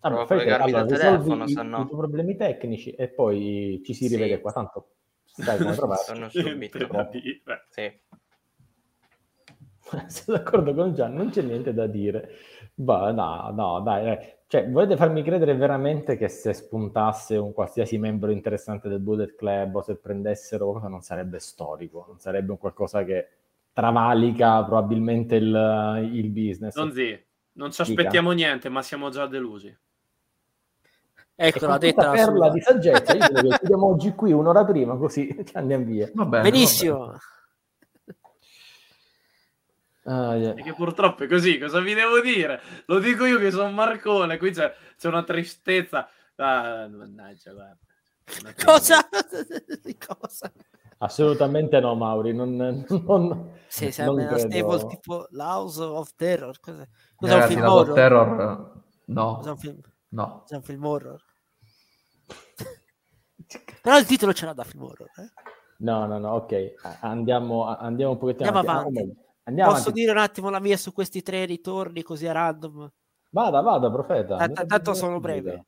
Vabbè, 0.04 0.16
Provo 0.16 0.22
a 0.22 0.26
fai 0.26 0.46
te, 0.46 0.54
allora, 0.54 0.86
telefono, 0.86 1.46
i, 1.46 1.54
no. 1.54 1.82
i 1.82 1.88
tuoi 1.88 1.98
problemi 1.98 2.36
tecnici 2.36 2.92
e 2.92 3.08
poi 3.08 3.82
ci 3.86 3.94
si 3.94 4.08
Sì. 4.08 4.16
rivede 4.16 4.42
qua. 4.42 4.52
Tanto 4.52 4.88
sai 5.24 5.58
come 5.58 5.74
trovarci. 5.76 6.14
Sono 6.14 6.30
subito. 6.30 6.78
Sì. 7.70 8.00
Sono 10.08 10.38
d'accordo 10.38 10.74
con 10.74 10.94
Gian, 10.94 11.14
non 11.14 11.30
c'è 11.30 11.42
niente 11.42 11.74
da 11.74 11.88
dire. 11.88 12.30
Bah, 12.74 13.12
no, 13.12 13.52
no, 13.54 13.80
dai, 13.82 14.04
dai. 14.04 14.18
Cioè, 14.48 14.70
volete 14.70 14.98
farmi 14.98 15.24
credere 15.24 15.56
veramente 15.56 16.18
che 16.18 16.28
se 16.28 16.54
spuntasse 16.54 17.38
un 17.38 17.54
qualsiasi 17.54 17.98
membro 17.98 18.30
interessante 18.30 18.88
del 18.90 19.00
Bullet 19.00 19.36
Club 19.36 19.76
o 19.76 19.82
se 19.82 19.96
prendessero 19.96 20.66
qualcosa 20.66 20.90
non 20.90 21.02
sarebbe 21.02 21.40
storico, 21.40 22.06
non 22.08 22.20
sarebbe 22.20 22.52
un 22.52 22.58
qualcosa 22.58 23.04
che 23.04 23.30
travalica 23.72 24.64
probabilmente 24.64 25.36
il, 25.36 26.10
il 26.14 26.30
business. 26.30 26.76
Non 26.76 26.92
zi, 26.92 27.20
non 27.54 27.72
ci 27.72 27.82
aspettiamo 27.82 28.32
niente, 28.32 28.70
ma 28.70 28.82
siamo 28.84 29.10
già 29.10 29.26
delusi. 29.26 29.76
Ecco, 31.36 31.66
l'ha 31.66 31.78
detta 31.78 32.06
la 32.08 32.12
perla 32.12 32.50
di 32.52 32.62
saggezza, 32.62 33.14
io 33.14 33.58
che 33.58 33.74
oggi 33.74 34.14
qui 34.14 34.32
un'ora 34.32 34.64
prima, 34.66 34.96
così 34.98 35.36
andiamo 35.54 35.86
via. 35.86 36.10
Va 36.14 36.26
bene, 36.26 36.44
Benissimo. 36.50 37.18
Ah, 40.06 40.36
yeah. 40.36 40.54
E 40.54 40.62
che 40.62 40.74
purtroppo 40.74 41.24
è 41.24 41.28
così, 41.28 41.58
cosa 41.58 41.80
vi 41.80 41.94
devo 41.94 42.20
dire? 42.20 42.62
Lo 42.88 43.00
dico 43.00 43.26
io 43.26 43.40
che 43.40 43.52
sono 43.52 43.72
Marcone, 43.72 44.38
qui 44.38 44.52
c'è, 44.52 44.72
c'è 44.98 45.08
una 45.08 45.24
tristezza. 45.24 46.08
Ah, 46.36 46.88
mannaggia, 46.90 47.54
guarda. 47.54 47.78
Cosa? 48.64 49.08
Cosa? 50.08 50.52
Assolutamente 51.00 51.80
no, 51.80 51.96
Mauri. 51.96 52.34
Non, 52.34 52.56
non, 52.56 53.52
Sì, 53.68 53.84
non 53.84 53.92
sembra 53.92 54.24
una 54.24 54.38
stable 54.38 54.88
tipo 54.88 55.28
L'House 55.32 55.82
of 55.82 56.14
Terror. 56.16 56.60
Cos'è, 56.60 56.78
vabbè. 56.78 56.90
cos'è 57.16 57.36
un 57.36 57.48
film 57.48 57.64
horror? 57.64 57.94
Terror... 57.94 58.82
No, 59.06 59.36
Cos'è 59.36 59.50
un 59.50 59.58
film, 59.58 59.82
no. 60.14 60.40
cos'è 60.42 60.56
un 60.56 60.64
film 60.64 60.86
horror? 60.86 61.22
Però 63.82 63.98
il 63.98 64.06
titolo 64.06 64.34
ce 64.34 64.46
l'ha 64.46 64.54
da 64.54 64.64
film 64.64 64.84
horror. 64.84 65.10
eh. 65.18 65.32
No, 65.80 66.06
no, 66.06 66.18
no, 66.18 66.32
ok. 66.36 66.74
Andiamo, 67.02 67.66
andiamo 67.66 68.14
un 68.14 68.18
pochettino 68.18 68.48
Andiamo 68.50 68.70
avanti. 68.80 69.00
Avanti. 69.00 69.18
Andiamo 69.44 69.70
Posso 69.72 69.82
avanti. 69.84 70.00
dire 70.00 70.12
un 70.12 70.18
attimo 70.20 70.50
la 70.50 70.60
mia 70.60 70.78
su 70.78 70.94
questi 70.94 71.22
tre 71.22 71.44
ritorni 71.46 72.02
così 72.04 72.26
a 72.28 72.32
random? 72.32 72.90
Vada, 73.32 73.60
vada, 73.62 73.92
profeta. 73.92 74.48
T- 74.48 74.66
tanto 74.66 74.94
sono 74.94 75.20
breve. 75.20 75.66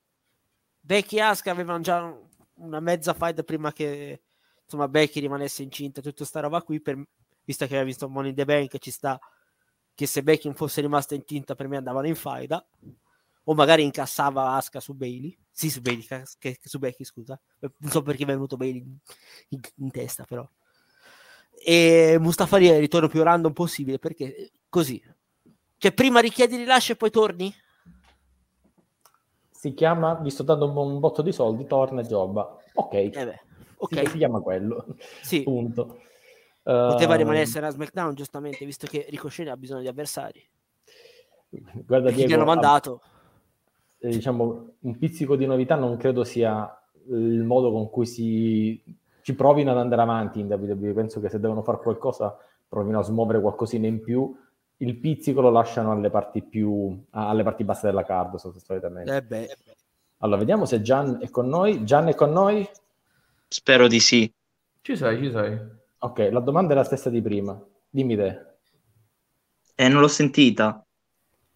Becky 0.79 1.19
Asuka 1.19 1.51
avevano 1.51 1.81
già 1.81 2.17
una 2.57 2.79
mezza 2.79 3.13
fight 3.13 3.43
prima 3.43 3.73
che 3.73 4.21
insomma 4.63 4.87
Becky 4.87 5.19
rimanesse 5.19 5.63
incinta 5.63 5.99
tutta 5.99 6.23
sta 6.23 6.39
roba 6.39 6.61
qui 6.61 6.79
per, 6.79 6.95
visto 7.43 7.65
che 7.65 7.71
aveva 7.71 7.85
visto 7.87 8.07
Money 8.07 8.29
in 8.29 8.35
the 8.35 8.45
Bank 8.45 8.77
ci 8.77 8.91
sta 8.91 9.19
che 9.93 10.05
se 10.05 10.23
Becky 10.23 10.47
non 10.47 10.55
fosse 10.55 10.79
rimasta 10.81 11.13
incinta 11.15 11.55
per 11.55 11.67
me 11.67 11.77
andavano 11.77 12.07
in 12.07 12.15
faida 12.15 12.65
o 13.45 13.53
magari 13.53 13.83
incassava 13.83 14.51
Asuka 14.53 14.79
su 14.79 14.93
Bailey 14.93 15.37
sì 15.51 15.69
su 15.69 15.81
Bailey 15.81 16.05
che, 16.37 16.57
su 16.63 16.79
Becky 16.79 17.03
scusa 17.03 17.39
non 17.59 17.91
so 17.91 18.01
perché 18.01 18.25
mi 18.25 18.31
è 18.31 18.33
venuto 18.33 18.57
Bailey 18.57 18.81
in, 19.49 19.59
in- 19.77 19.91
testa 19.91 20.23
però 20.25 20.47
e 21.57 22.17
Mustafa 22.19 22.57
Ali 22.57 22.67
è 22.67 22.73
il 22.73 22.79
ritorno 22.79 23.07
più 23.07 23.23
random 23.23 23.53
possibile 23.53 23.99
perché 23.99 24.51
così 24.69 25.01
cioè 25.77 25.93
prima 25.93 26.19
richiedi 26.19 26.57
rilascio 26.57 26.93
e 26.93 26.95
poi 26.95 27.09
torni 27.11 27.53
Si 29.49 29.73
chiama, 29.73 30.13
visto 30.15 30.43
dando 30.43 30.69
un, 30.69 30.77
un 30.77 30.99
botto 30.99 31.21
di 31.23 31.31
soldi, 31.31 31.65
torna 31.65 32.01
e 32.01 32.05
gioba. 32.05 32.55
Ok, 32.73 32.93
eh 32.93 33.25
beh, 33.25 33.39
ok 33.77 33.95
si, 34.03 34.05
si 34.07 34.17
chiama 34.17 34.39
quello. 34.41 34.85
sì 35.21 35.43
Punto. 35.43 36.01
Poteva 36.85 37.13
Ehm, 37.13 37.17
rimanere 37.17 37.65
a 37.65 37.69
SmackDown, 37.71 38.13
giustamente, 38.13 38.63
visto 38.65 38.85
che 38.87 39.07
Ricochet 39.09 39.47
ha 39.47 39.57
bisogno 39.57 39.81
di 39.81 39.87
avversari. 39.87 40.47
Guarda, 41.87 42.11
Chi 42.11 42.15
gli 42.15 42.25
Diego, 42.25 42.33
hanno 42.33 42.45
mandato? 42.45 43.01
Eh, 44.05 44.09
diciamo, 44.09 44.75
un 44.81 44.97
pizzico 44.97 45.35
di 45.35 45.47
novità 45.47 45.75
non 45.75 45.97
credo 45.97 46.23
sia 46.23 46.79
il 47.07 47.43
modo 47.43 47.71
con 47.71 47.89
cui 47.89 48.05
si, 48.05 48.79
ci 49.21 49.33
provino 49.33 49.71
ad 49.71 49.77
andare 49.77 50.03
avanti 50.03 50.39
in 50.39 50.45
WWE. 50.47 50.93
Penso 50.93 51.19
che 51.19 51.29
se 51.29 51.39
devono 51.39 51.63
fare 51.63 51.79
qualcosa, 51.79 52.37
provino 52.67 52.99
a 52.99 53.03
smuovere 53.03 53.41
qualcosina 53.41 53.87
in 53.87 54.01
più. 54.01 54.37
Il 54.77 54.97
pizzico 54.97 55.41
lo 55.41 55.49
lasciano 55.49 55.91
alle 55.91 56.09
parti 56.09 56.43
più 56.43 57.05
alle 57.11 57.43
parti 57.43 57.63
basse 57.63 57.87
della 57.87 58.03
card, 58.03 58.35
solitamente. 58.35 59.15
Eh 59.15 59.23
beh, 59.23 59.57
Allora, 60.17 60.39
vediamo 60.39 60.65
se 60.65 60.81
Gian 60.81 61.19
è 61.21 61.29
con 61.29 61.47
noi. 61.47 61.83
Gian 61.83 62.07
è 62.07 62.13
con 62.13 62.31
noi? 62.31 62.67
Spero 63.47 63.87
di 63.87 63.99
sì. 63.99 64.31
Ci 64.81 64.95
sei, 64.95 65.17
ci 65.23 65.31
sei. 65.31 65.57
Ok, 65.99 66.29
la 66.31 66.41
domanda 66.41 66.73
è 66.73 66.75
la 66.75 66.83
stessa 66.83 67.09
di 67.09 67.21
prima. 67.21 67.59
Dimmi 67.89 68.15
te. 68.15 68.45
Eh, 69.73 69.87
non 69.87 70.01
l'ho 70.01 70.07
sentita. 70.07 70.85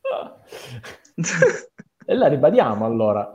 E 2.09 2.15
la 2.15 2.25
ribadiamo 2.25 2.85
allora. 2.85 3.31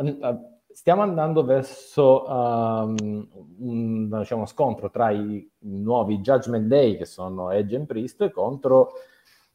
Stiamo 0.66 1.02
andando 1.02 1.44
verso 1.44 2.24
um, 2.28 3.28
un 3.58 4.18
diciamo, 4.18 4.46
scontro 4.46 4.90
tra 4.90 5.12
i 5.12 5.48
nuovi 5.58 6.18
Judgment 6.18 6.66
Day, 6.66 6.96
che 6.96 7.04
sono 7.04 7.52
Edge 7.52 7.76
and 7.76 7.86
Priest, 7.86 8.32
contro 8.32 8.94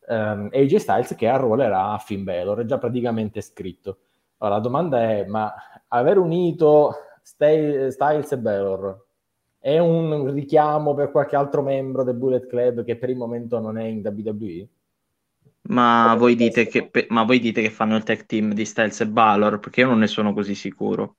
um, 0.07 0.47
AJ 0.53 0.75
Styles 0.77 1.15
che 1.15 1.27
arruolerà 1.27 1.97
Finn 1.97 2.23
Balor. 2.23 2.59
È 2.59 2.63
già 2.63 2.77
praticamente 2.77 3.41
scritto. 3.41 3.97
Allora, 4.37 4.55
la 4.55 4.61
domanda 4.61 5.01
è, 5.01 5.25
ma 5.25 5.53
aver 5.89 6.17
unito 6.17 6.93
Sty- 7.21 7.91
Styles 7.91 8.31
e 8.31 8.37
Balor 8.37 9.05
è 9.59 9.79
un 9.79 10.31
richiamo 10.31 10.93
per 10.93 11.11
qualche 11.11 11.35
altro 11.35 11.61
membro 11.61 12.05
del 12.05 12.15
Bullet 12.15 12.47
Club 12.47 12.85
che 12.85 12.95
per 12.95 13.09
il 13.09 13.17
momento 13.17 13.59
non 13.59 13.77
è 13.77 13.83
in 13.83 14.01
WWE? 14.01 14.69
Ma 15.71 16.15
voi, 16.17 16.35
dite 16.35 16.67
che, 16.67 16.89
ma 17.09 17.23
voi 17.23 17.39
dite 17.39 17.61
che 17.61 17.69
fanno 17.71 17.95
il 17.95 18.03
tag 18.03 18.25
team 18.25 18.53
di 18.53 18.65
Styles 18.65 18.99
e 19.01 19.07
Balor? 19.07 19.59
Perché 19.59 19.81
io 19.81 19.87
non 19.87 19.99
ne 19.99 20.07
sono 20.07 20.33
così 20.33 20.53
sicuro. 20.55 21.17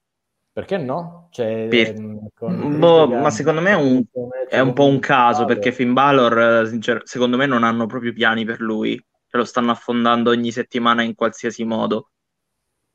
Perché 0.53 0.77
no? 0.79 1.29
C'è, 1.31 1.45
Per- 1.69 1.95
ehm, 1.95 2.29
Boh, 2.43 3.15
ma 3.17 3.31
secondo 3.31 3.61
me 3.61 3.71
è 3.71 3.75
un- 3.75 4.05
È 4.51 4.59
un 4.59 4.73
po' 4.73 4.87
un 4.87 4.99
caso 4.99 5.45
perché 5.45 5.71
Finn 5.71 5.93
Balor, 5.93 6.69
secondo 7.05 7.37
me, 7.37 7.47
non 7.47 7.63
hanno 7.63 7.87
proprio 7.87 8.13
piani 8.13 8.45
per 8.45 8.61
lui. 8.61 8.97
Cioè, 8.97 9.41
lo 9.41 9.45
stanno 9.45 9.71
affondando 9.71 10.31
ogni 10.31 10.51
settimana 10.51 11.03
in 11.03 11.15
qualsiasi 11.15 11.63
modo. 11.65 12.11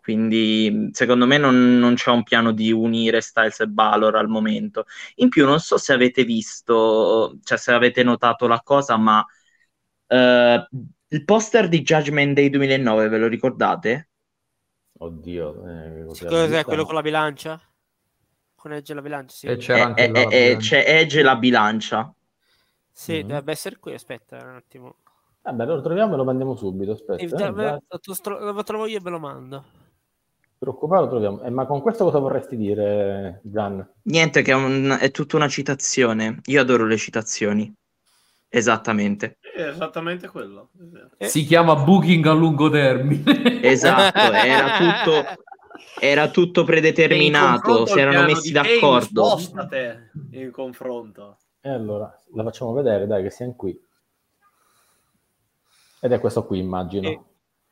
Quindi, 0.01 0.89
secondo 0.91 1.25
me, 1.25 1.37
non, 1.37 1.79
non 1.79 1.95
c'è 1.95 2.11
un 2.11 2.23
piano 2.23 2.51
di 2.51 2.71
unire 2.73 3.21
Styles 3.21 3.61
e 3.61 3.67
Balor 3.67 4.15
al 4.17 4.27
momento. 4.27 4.85
In 5.15 5.29
più, 5.29 5.45
non 5.45 5.59
so 5.61 5.77
se 5.77 5.93
avete 5.93 6.25
visto, 6.25 7.37
cioè 7.43 7.57
se 7.57 7.71
avete 7.73 8.03
notato 8.03 8.47
la 8.47 8.61
cosa, 8.63 8.97
ma 8.97 9.25
eh, 10.07 10.67
il 11.09 11.23
poster 11.23 11.67
di 11.67 11.81
Judgment 11.81 12.33
Day 12.35 12.49
2009, 12.49 13.07
ve 13.09 13.17
lo 13.17 13.27
ricordate? 13.27 14.09
Oddio, 14.97 15.67
eh, 15.67 16.05
cos'è? 16.05 16.27
cos'è 16.27 16.63
quello 16.63 16.85
con 16.85 16.95
la 16.95 17.01
bilancia? 17.01 17.61
Con 18.55 18.73
Edge 18.73 18.91
e 18.91 18.95
la 18.95 19.01
bilancia, 19.01 19.35
sì. 19.35 19.45
E 19.47 19.57
c'era 19.57 19.77
Eh, 19.77 19.81
anche 19.81 20.03
eh, 20.05 20.11
la 20.11 20.29
eh, 20.29 20.51
eh, 20.51 20.55
bilancia. 20.55 20.59
c'è 20.77 20.83
Edge 20.99 21.19
e 21.19 21.23
la 21.23 21.35
bilancia. 21.35 22.13
Sì, 22.91 23.21
Mhm. 23.21 23.27
dovrebbe 23.27 23.51
essere 23.51 23.77
qui, 23.77 23.93
aspetta 23.93 24.37
un 24.37 24.55
attimo. 24.55 24.95
Vabbè, 25.43 25.65
lo 25.65 25.81
troviamo 25.81 26.13
e 26.13 26.17
lo 26.17 26.23
mandiamo 26.23 26.55
subito. 26.55 26.91
Aspetta, 26.93 27.21
Eh, 27.21 27.25
eh, 27.25 27.27
dai, 27.27 27.51
lo, 27.87 28.51
lo 28.51 28.63
trovo 28.63 28.85
io 28.87 28.97
e 28.97 29.01
ve 29.01 29.09
lo 29.11 29.19
mando. 29.19 29.65
preoccupare 30.57 31.03
lo 31.03 31.07
troviamo. 31.09 31.41
Eh, 31.43 31.49
ma 31.49 31.65
con 31.65 31.81
questo 31.81 32.03
cosa 32.03 32.19
vorresti 32.19 32.55
dire, 32.57 33.39
Gian? 33.43 33.87
Niente, 34.03 34.41
che 34.41 34.51
è, 34.51 34.55
un- 34.55 34.97
è 34.99 35.11
tutta 35.11 35.35
una 35.35 35.47
citazione. 35.47 36.39
Io 36.45 36.61
adoro 36.61 36.85
le 36.85 36.97
citazioni. 36.97 37.73
Esattamente. 38.47 39.37
È 39.55 39.69
esattamente 39.69 40.27
quello. 40.27 40.69
è. 40.77 41.23
Eh. 41.23 41.27
Si 41.27 41.45
chiama 41.45 41.75
booking 41.75 42.25
a 42.25 42.33
lungo 42.33 42.69
termine. 42.69 43.23
Esatto, 43.65 44.19
era 44.19 44.77
tutto, 44.77 45.43
era 45.99 46.29
tutto 46.29 46.59
In 46.59 46.65
predeterminato, 46.65 47.85
si 47.85 47.97
erano 47.97 48.25
messi 48.25 48.49
di 48.49 48.53
Kane, 48.53 48.73
d'accordo. 48.73 49.23
Spostate 49.37 50.11
in 50.31 50.51
confronto. 50.51 51.37
E 51.61 51.69
allora, 51.69 52.13
la 52.33 52.43
facciamo 52.43 52.73
vedere, 52.73 53.07
dai, 53.07 53.23
che 53.23 53.29
siamo 53.29 53.55
qui. 53.55 53.79
Ed 56.01 56.11
è 56.11 56.19
questo 56.19 56.45
qui, 56.45 56.59
immagino. 56.59 57.07
Sì. 57.07 57.19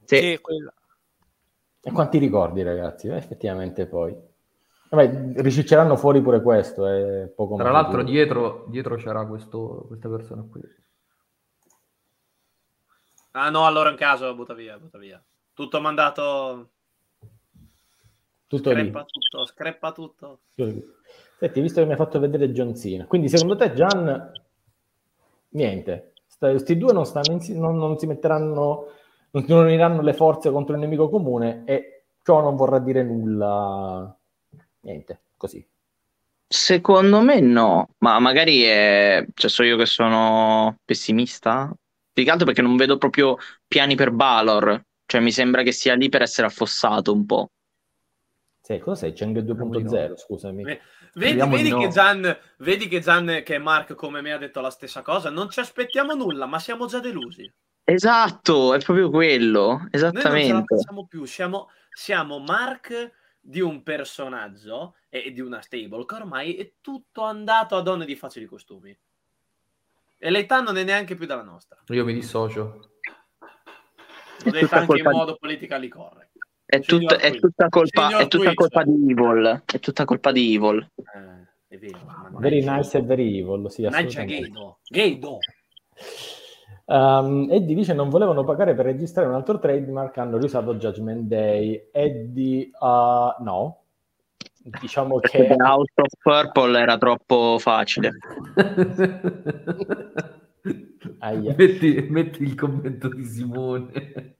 Sì. 0.06 0.22
Sì, 0.22 0.40
quello. 0.42 0.74
E 1.82 1.92
quanti 1.92 2.18
ricordi, 2.18 2.64
ragazzi? 2.64 3.10
Eh, 3.10 3.18
effettivamente 3.18 3.88
poi. 3.88 4.16
Vabbè, 4.90 5.42
ricicceranno 5.42 5.98
fuori 5.98 6.22
pure 6.22 6.42
questo, 6.42 6.88
è 6.88 7.28
poco 7.28 7.58
Tra 7.58 7.72
l'altro 7.72 8.04
dietro, 8.04 8.66
dietro 8.70 8.96
c'era 8.96 9.26
questo, 9.26 9.86
questa 9.88 10.08
persona 10.08 10.46
qui. 10.50 10.62
Ah 13.36 13.50
no, 13.50 13.66
allora 13.66 13.90
in 13.90 13.96
caso 13.96 14.34
butta 14.36 14.54
via, 14.54 14.78
butta 14.78 14.98
via. 14.98 15.22
Tutto 15.54 15.82
mandato... 15.82 16.70
Tutto 18.48 18.70
screppa 18.70 19.00
lì. 19.00 19.06
tutto, 19.06 19.46
screppa 19.46 19.92
tutto. 19.92 20.40
Senti, 21.40 21.62
visto 21.62 21.80
che 21.80 21.86
mi 21.86 21.94
hai 21.94 21.98
fatto 21.98 22.20
vedere 22.20 22.52
John 22.52 22.76
Cena, 22.76 23.06
quindi 23.06 23.28
secondo 23.28 23.56
te 23.56 23.74
Gian, 23.74 24.32
niente, 25.50 26.14
questi 26.38 26.78
due 26.78 26.94
non, 26.94 27.06
stanno 27.06 27.32
in, 27.32 27.60
non, 27.60 27.78
non 27.78 27.98
si 27.98 28.06
metteranno, 28.06 28.92
non, 29.32 29.46
non 29.48 29.66
uniranno 29.66 30.04
le 30.04 30.14
forze 30.14 30.52
contro 30.52 30.76
il 30.76 30.82
nemico 30.82 31.10
comune 31.10 31.64
e 31.66 32.06
ciò 32.22 32.42
non 32.42 32.56
vorrà 32.56 32.78
dire 32.78 33.02
nulla, 33.02 34.16
niente, 34.82 35.22
così. 35.36 35.68
Secondo 36.48 37.22
me 37.22 37.40
no, 37.40 37.90
ma 37.98 38.20
magari 38.20 38.62
è... 38.62 39.26
cioè, 39.34 39.50
so 39.50 39.64
io 39.64 39.76
che 39.76 39.88
sono 39.88 40.78
pessimista? 40.86 41.76
Più 42.14 42.24
che 42.24 42.30
altro 42.30 42.46
perché 42.46 42.62
non 42.62 42.78
vedo 42.78 42.98
proprio 42.98 43.38
piani 43.68 43.96
per 43.96 44.12
Balor, 44.12 44.82
cioè 45.06 45.20
mi 45.20 45.32
sembra 45.32 45.64
che 45.64 45.72
sia 45.72 45.96
lì 45.96 46.10
per 46.10 46.22
essere 46.22 46.46
affossato 46.48 47.12
un 47.12 47.26
po'. 47.26 47.50
Sì, 48.62 48.78
cosa 48.78 49.02
sei? 49.02 49.14
Cheng 49.14 49.44
2.0, 49.44 50.16
scusami. 50.16 50.64
Vedi, 51.16 51.38
vedi, 51.50 51.70
no. 51.70 51.80
che 51.80 51.88
Gian, 51.90 52.38
vedi 52.60 52.88
che 52.88 53.02
Gian, 53.02 53.42
che 53.44 53.58
Mark 53.58 53.94
come 53.94 54.22
me 54.22 54.32
ha 54.32 54.38
detto 54.38 54.62
la 54.62 54.70
stessa 54.70 55.02
cosa, 55.02 55.30
non 55.30 55.50
ci 55.50 55.60
aspettiamo 55.60 56.14
nulla, 56.14 56.46
ma 56.46 56.60
siamo 56.60 56.86
già 56.86 57.00
delusi. 57.00 57.52
Esatto, 57.84 58.74
è 58.74 58.80
proprio 58.80 59.10
quello, 59.10 59.88
esattamente. 59.92 60.30
Noi 60.30 60.48
non 60.48 60.64
ce 60.66 60.74
la 60.74 60.78
facciamo 60.78 61.08
più, 61.08 61.26
siamo, 61.26 61.70
siamo 61.92 62.40
Mark 62.40 63.12
di 63.40 63.60
un 63.60 63.84
personaggio 63.84 64.96
e 65.10 65.34
di 65.34 65.42
una 65.42 65.62
stable 65.62 66.06
che 66.06 66.16
ormai 66.16 66.56
è 66.56 66.74
tutto 66.80 67.24
andato 67.24 67.76
a 67.76 67.82
donne 67.82 68.06
di 68.06 68.16
facili 68.16 68.46
costumi. 68.46 68.98
E 70.26 70.30
l'età 70.30 70.62
non 70.62 70.78
è 70.78 70.86
neanche 70.86 71.16
più 71.16 71.26
dalla 71.26 71.44
nostra. 71.44 71.84
Io 71.88 72.06
mi 72.06 72.14
dissocio. 72.14 72.80
L'ho 74.46 74.52
detto 74.52 74.74
anche 74.74 74.98
in 74.98 75.10
modo 75.12 75.34
di... 75.34 75.38
politically 75.38 75.90
correct. 75.90 76.32
È, 76.64 76.80
tut- 76.80 77.16
è, 77.16 77.38
tutta 77.38 77.68
colpa, 77.68 78.20
è 78.20 78.30
tutta 78.30 78.54
colpa 78.54 78.84
di 78.84 79.12
Evil. 79.12 79.64
È 79.66 79.80
tutta 79.80 80.06
colpa 80.06 80.32
di 80.32 80.56
Evil. 80.56 80.90
Eh, 80.96 81.76
è 81.76 81.78
vero. 81.78 82.00
Very 82.38 82.64
nice 82.64 82.98
e 82.98 83.02
very 83.02 83.38
evil. 83.38 83.70
Sì, 83.70 83.82
Gaido. 83.82 84.80
Gaido. 84.88 85.40
Um, 86.86 87.50
Eddie 87.52 87.76
dice 87.76 87.94
non 87.94 88.08
volevano 88.08 88.46
pagare 88.46 88.76
per 88.76 88.86
registrare 88.86 89.28
un 89.28 89.36
altro 89.36 89.60
trademark, 89.60 90.18
hanno 90.20 90.38
riusato 90.38 90.76
Judgment 90.76 91.28
Day. 91.28 91.90
Eddie, 91.92 92.70
uh, 92.80 93.44
no. 93.44 93.83
Diciamo 94.64 95.20
Perché 95.20 95.46
che... 95.46 95.56
House 95.58 95.92
of 95.96 96.14
Purple 96.22 96.80
era 96.80 96.98
troppo 96.98 97.58
facile. 97.60 98.12
metti, 101.58 102.08
metti 102.10 102.44
il 102.44 102.56
commento 102.56 103.10
di 103.10 103.26
Simone. 103.26 104.36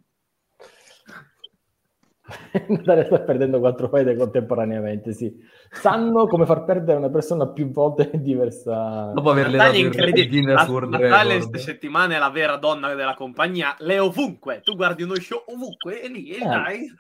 Natale 2.68 3.06
sta 3.06 3.20
perdendo 3.20 3.60
quattro 3.60 3.90
fede 3.90 4.16
contemporaneamente, 4.16 5.14
sì. 5.14 5.34
Sanno 5.72 6.28
come 6.28 6.46
far 6.46 6.64
perdere 6.64 6.98
una 6.98 7.10
persona 7.10 7.48
più 7.48 7.72
volte 7.72 8.12
diversa. 8.14 9.12
Dopo 9.14 9.32
averle 9.32 9.58
dato 9.58 9.78
il 9.78 9.86
incredibile 9.86 10.54
Natale 10.54 11.36
queste 11.36 11.60
settimane 11.60 12.16
è 12.16 12.20
la 12.20 12.30
vera 12.30 12.58
donna 12.58 12.94
della 12.94 13.16
compagnia, 13.16 13.76
le 13.80 14.00
ovunque. 14.00 14.62
Tu 14.64 14.76
guardi 14.76 15.04
uno 15.04 15.16
show 15.16 15.44
ovunque 15.48 16.02
e 16.02 16.08
lì, 16.08 16.30
e 16.30 16.38
eh. 16.38 16.46
dai. 16.46 16.94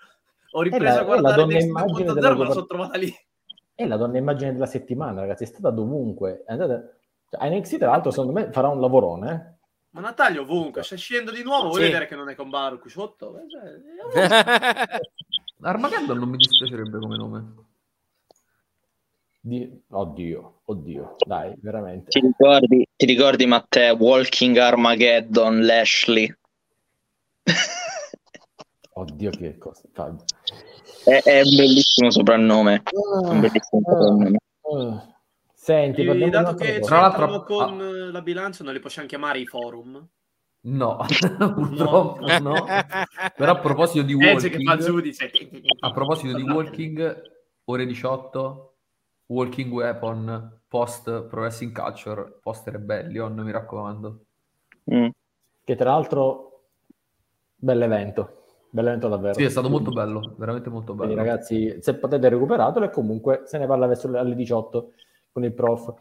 Ho 0.55 0.61
ripreso 0.61 0.95
la, 0.95 0.99
a 0.99 1.03
guardare 1.03 1.45
Next 1.45 1.67
2.0 1.67 2.13
della... 2.13 2.35
me 2.35 2.45
la 2.45 2.51
sono 2.51 2.65
trovata 2.65 2.97
lì. 2.97 3.13
È 3.75 3.85
la 3.85 3.97
donna 3.97 4.17
immagine 4.17 4.53
della 4.53 4.67
settimana, 4.67 5.21
ragazzi, 5.21 5.43
è 5.43 5.47
stata 5.47 5.69
dovunque. 5.71 6.43
È 6.45 6.51
andata... 6.51 6.89
Cioè, 7.29 7.49
NXT, 7.49 7.77
tra 7.77 7.89
l'altro, 7.89 8.11
secondo 8.11 8.33
me 8.33 8.51
farà 8.51 8.67
un 8.67 8.79
lavorone, 8.79 9.31
eh. 9.31 9.51
Ma 9.93 10.01
Natalia 10.01 10.41
ovunque, 10.41 10.81
se 10.81 10.97
scendo 10.97 11.31
di 11.31 11.43
nuovo 11.43 11.69
vuoi 11.69 11.81
sì. 11.81 11.87
vedere 11.87 12.07
che 12.07 12.15
non 12.15 12.27
è 12.27 12.35
con 12.35 12.49
Baru 12.49 12.79
qui 12.79 12.89
sotto? 12.89 13.35
Cioè, 13.47 14.99
Armageddon 15.61 16.17
non 16.17 16.29
mi 16.29 16.37
dispiacerebbe 16.37 16.97
come 16.97 17.15
nome. 17.15 17.53
Di... 19.39 19.81
Oddio, 19.89 20.61
oddio, 20.65 21.15
dai, 21.25 21.53
veramente. 21.61 22.09
Ti 22.09 22.21
ricordi, 22.21 22.87
ti 22.95 23.05
ricordi 23.05 23.45
Matteo, 23.45 23.95
Walking 23.95 24.57
Armageddon, 24.57 25.63
Lashley? 25.63 26.35
oddio, 28.93 29.29
che 29.31 29.57
cosa? 29.57 29.83
È, 31.03 31.21
è, 31.23 31.41
un 31.41 31.55
bellissimo 31.55 32.11
soprannome. 32.11 32.83
Uh, 32.91 33.29
un 33.29 33.39
bellissimo 33.39 33.81
uh, 33.83 33.91
soprannome. 33.91 34.37
Uh. 34.61 35.11
Senti, 35.53 36.29
dato 36.29 36.55
che 36.55 36.79
tra 36.81 36.99
l'altro 36.99 37.43
con 37.43 37.79
ah. 37.79 38.11
la 38.11 38.21
bilancia 38.21 38.65
non 38.65 38.73
li 38.73 38.81
possiamo 38.81 39.07
chiamare 39.07 39.39
i 39.39 39.45
forum. 39.45 40.05
No, 40.65 40.97
purtroppo 41.55 42.25
no. 42.25 42.39
no. 42.39 42.65
Però 43.35 43.51
a 43.51 43.59
proposito 43.59 44.03
di 44.05 44.13
walking, 44.13 44.67
a 45.79 45.91
proposito 45.91 46.35
di 46.35 46.41
walking, 46.41 47.21
ore 47.65 47.85
18, 47.85 48.73
walking 49.27 49.71
weapon, 49.71 50.59
post 50.67 51.03
pro 51.03 51.41
wrestling 51.41 51.73
culture, 51.73 52.39
post 52.41 52.67
rebellion, 52.67 53.33
mi 53.33 53.51
raccomando. 53.51 54.25
Mm. 54.93 55.07
Che 55.63 55.75
tra 55.75 55.91
l'altro, 55.91 56.63
bell'evento. 57.55 58.42
Bell'evento 58.73 59.07
davvero. 59.07 59.35
Sì, 59.35 59.43
è 59.43 59.49
stato 59.49 59.69
molto 59.69 59.91
bello, 59.91 60.33
veramente 60.35 60.67
molto 60.71 60.95
bello. 60.95 61.13
Quindi, 61.13 61.29
ragazzi, 61.29 61.77
se 61.79 61.93
potete 61.93 62.27
recuperatelo 62.27 62.85
e 62.85 62.89
comunque 62.89 63.43
se 63.45 63.59
ne 63.59 63.67
parla 63.67 63.85
verso 63.85 64.09
le, 64.09 64.17
alle 64.17 64.33
18 64.33 64.93
con 65.31 65.43
il 65.43 65.53
prof. 65.53 65.93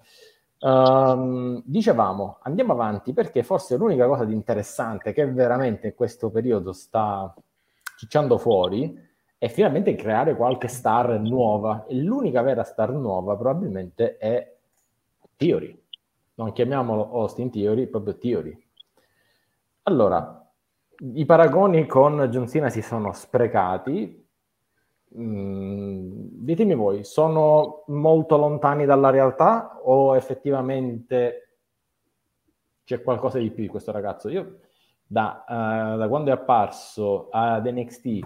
Um, 0.61 1.61
dicevamo, 1.67 2.39
andiamo 2.41 2.73
avanti 2.73 3.13
perché 3.13 3.43
forse 3.43 3.77
l'unica 3.77 4.07
cosa 4.07 4.25
di 4.25 4.33
interessante 4.33 5.13
che 5.13 5.31
veramente 5.31 5.89
in 5.89 5.95
questo 5.95 6.31
periodo 6.31 6.73
sta 6.73 7.35
cicciando 7.99 8.39
fuori 8.39 8.99
è 9.37 9.49
finalmente 9.49 9.95
creare 9.95 10.35
qualche 10.35 10.69
star 10.69 11.21
nuova 11.21 11.85
e 11.87 11.97
l'unica 11.97 12.41
vera 12.41 12.63
star 12.63 12.91
nuova 12.93 13.37
probabilmente 13.37 14.17
è 14.17 14.57
Theory. 15.37 15.79
Non 16.37 16.53
chiamiamolo 16.53 17.11
Austin 17.13 17.51
Theory, 17.51 17.87
proprio 17.87 18.17
Theory. 18.17 18.67
Allora, 19.83 20.42
i 21.15 21.25
paragoni 21.25 21.87
con 21.87 22.29
John 22.31 22.49
Cena 22.49 22.69
si 22.69 22.83
sono 22.83 23.13
sprecati 23.13 24.23
Mm, 25.19 26.29
ditemi 26.43 26.75
voi, 26.75 27.05
sono 27.05 27.85
molto 27.89 28.39
lontani 28.39 28.87
dalla 28.87 29.11
realtà 29.11 29.79
o 29.83 30.17
effettivamente 30.17 31.59
c'è 32.85 33.03
qualcosa 33.03 33.39
di 33.39 33.51
più 33.51 33.63
di 33.63 33.69
questo 33.69 33.93
ragazzo? 33.93 34.31
Io 34.31 34.61
da, 35.07 35.45
uh, 35.47 35.99
da 35.99 36.09
quando 36.09 36.31
è 36.31 36.33
apparso 36.33 37.29
ad 37.31 37.67
NXT, 37.67 38.21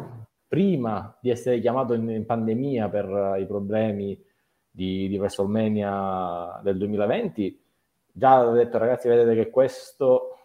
prima 0.47 1.17
di 1.21 1.31
essere 1.31 1.59
chiamato 1.59 1.93
in, 1.95 2.09
in 2.09 2.25
pandemia 2.25 2.89
per 2.89 3.09
uh, 3.09 3.41
i 3.41 3.47
problemi 3.47 4.23
di, 4.71 5.09
di 5.09 5.19
WrestleMania 5.19 6.61
del 6.63 6.77
2020, 6.79 7.65
già 8.13 8.47
ho 8.47 8.53
detto 8.53 8.79
ragazzi 8.79 9.09
vedete 9.09 9.35
che 9.35 9.51
questo, 9.51 10.36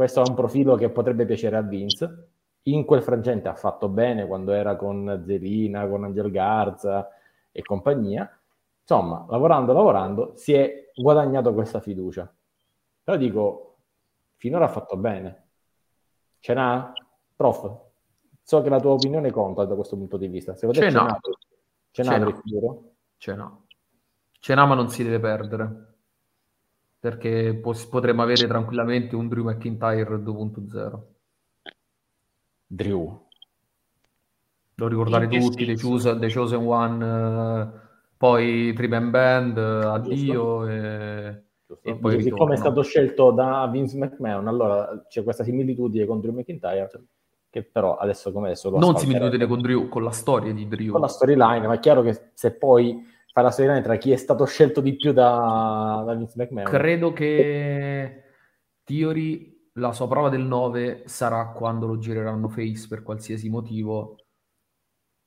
questo 0.00 0.22
è 0.22 0.28
un 0.28 0.34
profilo 0.34 0.76
che 0.76 0.88
potrebbe 0.88 1.26
piacere 1.26 1.58
a 1.58 1.60
Vince 1.60 2.28
in 2.62 2.86
quel 2.86 3.02
frangente 3.02 3.48
ha 3.48 3.54
fatto 3.54 3.90
bene 3.90 4.26
quando 4.26 4.52
era 4.52 4.74
con 4.74 5.22
Zelina, 5.26 5.86
con 5.86 6.04
Angel 6.04 6.30
Garza 6.30 7.06
e 7.52 7.60
compagnia. 7.60 8.30
Insomma, 8.80 9.26
lavorando, 9.28 9.74
lavorando, 9.74 10.32
si 10.36 10.54
è 10.54 10.90
guadagnato 10.94 11.52
questa 11.52 11.80
fiducia. 11.80 12.32
Però 13.02 13.18
dico, 13.18 13.76
finora 14.36 14.64
ha 14.64 14.68
fatto 14.68 14.96
bene. 14.96 15.48
Ce 16.38 16.54
n'ha? 16.54 16.92
Prof, 17.36 17.80
so 18.42 18.62
che 18.62 18.70
la 18.70 18.80
tua 18.80 18.92
opinione 18.92 19.30
conta 19.30 19.66
da 19.66 19.74
questo 19.74 19.96
punto 19.96 20.16
di 20.16 20.28
vista. 20.28 20.54
Secondo 20.54 20.80
ce 20.80 20.90
n'ha? 20.90 21.20
Ce 21.90 22.02
n'ha, 22.02 22.40
Ce 23.18 23.34
n'ha. 23.34 23.58
Ce 24.38 24.54
n'ha, 24.54 24.64
ma 24.64 24.74
non 24.74 24.88
si 24.88 25.02
deve 25.02 25.20
perdere. 25.20 25.89
Perché 27.00 27.58
potremmo 27.88 28.22
avere 28.22 28.46
tranquillamente 28.46 29.16
un 29.16 29.26
Drew 29.26 29.44
McIntyre 29.44 30.16
2.0. 30.16 31.00
Drew. 32.66 33.26
Lo 34.74 34.86
ricordare 34.86 35.26
tutti, 35.28 35.64
The 35.64 35.76
Chosen, 35.76 36.18
The 36.20 36.32
Chosen 36.32 36.64
One, 36.64 37.70
poi 38.16 38.72
Triben 38.74 39.10
Band, 39.10 39.56
uh, 39.56 39.88
addio 39.88 40.68
e, 40.68 41.42
e 41.82 41.96
poi 41.96 42.16
Dice, 42.16 42.28
siccome 42.28 42.54
è 42.54 42.56
stato 42.58 42.82
scelto 42.82 43.30
da 43.30 43.66
Vince 43.70 43.96
McMahon, 43.96 44.46
allora 44.46 45.04
c'è 45.08 45.22
questa 45.22 45.42
similitudine 45.42 46.06
con 46.06 46.20
Drew 46.20 46.34
McIntyre 46.34 46.90
che 47.50 47.64
però 47.64 47.96
adesso 47.96 48.30
come 48.30 48.46
adesso 48.46 48.70
non 48.70 48.96
similitudine 48.96 49.46
con 49.46 49.60
Drew, 49.60 49.88
con 49.88 50.04
la 50.04 50.12
storia 50.12 50.52
di 50.52 50.68
Drew. 50.68 50.92
Con 50.92 51.00
la 51.00 51.08
storyline, 51.08 51.66
ma 51.66 51.74
è 51.74 51.80
chiaro 51.80 52.02
che 52.02 52.30
se 52.32 52.52
poi 52.52 53.04
fa 53.32 53.42
la 53.42 53.50
storyline 53.50 53.82
tra 53.82 53.96
chi 53.96 54.12
è 54.12 54.16
stato 54.16 54.44
scelto 54.44 54.80
di 54.80 54.96
più 54.96 55.12
da, 55.12 56.02
da 56.04 56.14
Vince 56.14 56.34
McMahon. 56.36 56.68
Credo 56.68 57.12
che 57.12 58.22
Theory 58.84 59.68
la 59.74 59.92
sua 59.92 60.08
prova 60.08 60.28
del 60.28 60.42
9 60.42 61.02
sarà 61.06 61.48
quando 61.50 61.86
lo 61.86 61.98
gireranno 61.98 62.48
face 62.48 62.86
per 62.88 63.02
qualsiasi 63.02 63.48
motivo 63.48 64.16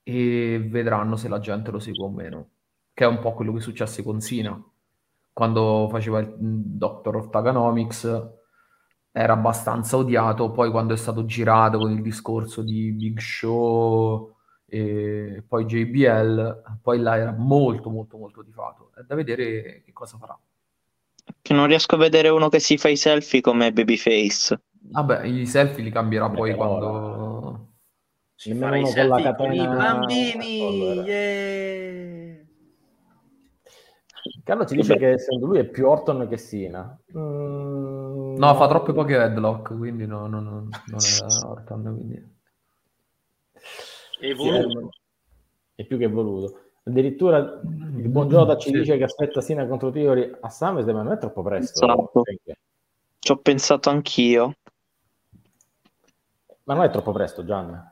e 0.03 0.67
vedranno 0.69 1.15
se 1.15 1.29
la 1.29 1.39
gente 1.39 1.71
lo 1.71 1.79
segue 1.79 2.03
o 2.03 2.09
meno, 2.09 2.49
che 2.93 3.05
è 3.05 3.07
un 3.07 3.19
po' 3.19 3.33
quello 3.33 3.53
che 3.53 3.61
successe 3.61 4.03
con 4.03 4.19
Sina. 4.19 4.61
Quando 5.31 5.87
faceva 5.89 6.19
il 6.19 6.35
Doctor 6.37 7.15
of 7.15 7.29
Taganomics 7.29 8.31
era 9.11 9.33
abbastanza 9.33 9.95
odiato, 9.97 10.51
poi 10.51 10.69
quando 10.69 10.93
è 10.93 10.97
stato 10.97 11.25
girato 11.25 11.77
con 11.77 11.91
il 11.91 12.01
discorso 12.01 12.61
di 12.61 12.91
Big 12.91 13.19
Show 13.19 14.32
e 14.74 15.43
poi 15.47 15.65
JBL, 15.65 16.80
poi 16.82 16.99
là 16.99 17.15
era 17.15 17.32
molto 17.32 17.91
molto 17.91 18.17
molto 18.17 18.43
tifato. 18.43 18.89
È 18.95 19.01
da 19.05 19.13
vedere 19.13 19.84
che 19.86 19.93
cosa 19.93 20.17
farà. 20.17 20.36
Che 21.41 21.53
non 21.53 21.67
riesco 21.67 21.93
a 21.93 21.99
vedere 21.99 22.30
uno 22.30 22.49
che 22.49 22.57
si 22.57 22.80
fa 22.80 22.89
i 22.89 22.97
selfie 22.97 23.39
come 23.39 23.71
Babyface. 23.71 24.59
Vabbè, 24.71 25.26
i 25.26 25.45
selfie 25.45 25.84
li 25.84 25.91
cambierà 25.91 26.28
poi 26.32 26.55
quando... 26.55 27.67
Si 28.34 28.51
farà 28.55 28.78
i 28.78 28.88
selfie 28.88 29.36
con 29.36 29.53
i 29.53 29.57
bambini, 29.59 30.59
yeah! 31.05 32.41
Carlo 34.43 34.65
ci 34.65 34.76
dice 34.76 34.97
che 34.97 35.19
secondo 35.19 35.45
lui 35.45 35.59
è 35.59 35.65
più 35.65 35.88
Orton 35.88 36.28
che 36.28 36.38
Sina. 36.38 36.99
Mm, 37.15 38.38
no, 38.38 38.55
fa 38.55 38.67
troppe 38.67 38.91
poche 38.91 39.17
headlock, 39.17 39.78
quindi 39.78 40.07
no, 40.07 40.26
no, 40.26 40.39
no, 40.39 40.51
non 40.51 40.99
è 40.99 41.45
Orton. 41.45 41.84
Quindi... 41.84 42.32
È 44.24 44.34
voluto. 44.34 44.89
È 45.76 45.84
più 45.84 45.97
che 45.97 46.07
voluto. 46.07 46.59
Addirittura 46.86 47.38
il 47.39 48.07
buon 48.07 48.30
Giota 48.30 48.55
ci 48.57 48.69
sì. 48.69 48.78
dice 48.78 48.97
che 48.97 49.03
aspetta 49.03 49.41
Sina 49.41 49.67
contro 49.67 49.91
Theory 49.91 50.34
a 50.39 50.49
SummerSlam, 50.49 50.95
ma 50.95 51.03
non 51.03 51.11
è 51.11 51.17
troppo 51.17 51.43
presto. 51.43 51.84
Esatto. 51.84 52.24
Ci 53.19 53.32
ho 53.32 53.38
pensato 53.38 53.89
anch'io. 53.89 54.55
Ma 56.63 56.74
non 56.74 56.86
è 56.86 56.89
troppo 56.89 57.11
presto, 57.11 57.43
Gian. 57.43 57.91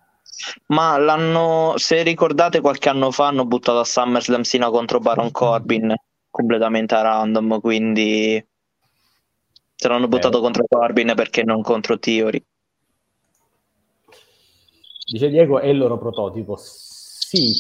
Ma 0.68 0.98
l'hanno, 0.98 1.74
se 1.76 2.02
ricordate, 2.02 2.62
qualche 2.62 2.88
anno 2.88 3.12
fa 3.12 3.28
hanno 3.28 3.46
buttato 3.46 3.80
a 3.80 3.84
SummerSlam 3.84 4.42
Sina 4.42 4.70
contro 4.70 5.00
Baron 5.00 5.32
Corbin 5.32 5.94
completamente 6.30 6.96
a 6.96 7.02
random, 7.02 7.60
quindi 7.60 8.46
se 9.76 9.88
l'hanno 9.90 10.08
buttato 10.08 10.38
eh. 10.38 10.42
contro 10.42 10.64
Corbin 10.66 11.12
perché 11.14 11.44
non 11.44 11.62
contro 11.62 12.00
Theory. 12.00 12.42
Dice 15.12 15.28
Diego, 15.28 15.60
è 15.60 15.68
il 15.68 15.78
loro 15.78 15.98
prototipo. 15.98 16.56
Sì. 16.56 17.54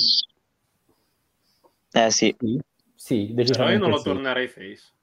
Eh 1.91 2.09
sì. 2.09 2.33
Sì, 2.95 3.33
decisamente 3.33 3.53
Però 3.53 3.69
io 3.71 3.77
non 3.79 3.89
lo 3.89 3.97
sì. 3.97 4.03
tornerei 4.05 4.47
face. 4.47 4.93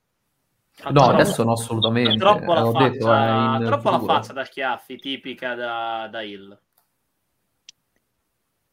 Ha 0.81 0.91
no, 0.91 1.03
adesso 1.09 1.45
no, 1.45 1.53
assolutamente. 1.53 2.17
Troppo, 2.17 2.55
la 2.55 2.71
faccia, 2.71 2.89
detto, 2.89 3.67
troppo 3.67 3.91
la 3.91 4.01
faccia, 4.01 4.33
da 4.33 4.45
schiaffi, 4.47 4.97
tipica 4.97 5.55
da, 5.55 6.09
da 6.11 6.23
Hill. 6.23 6.59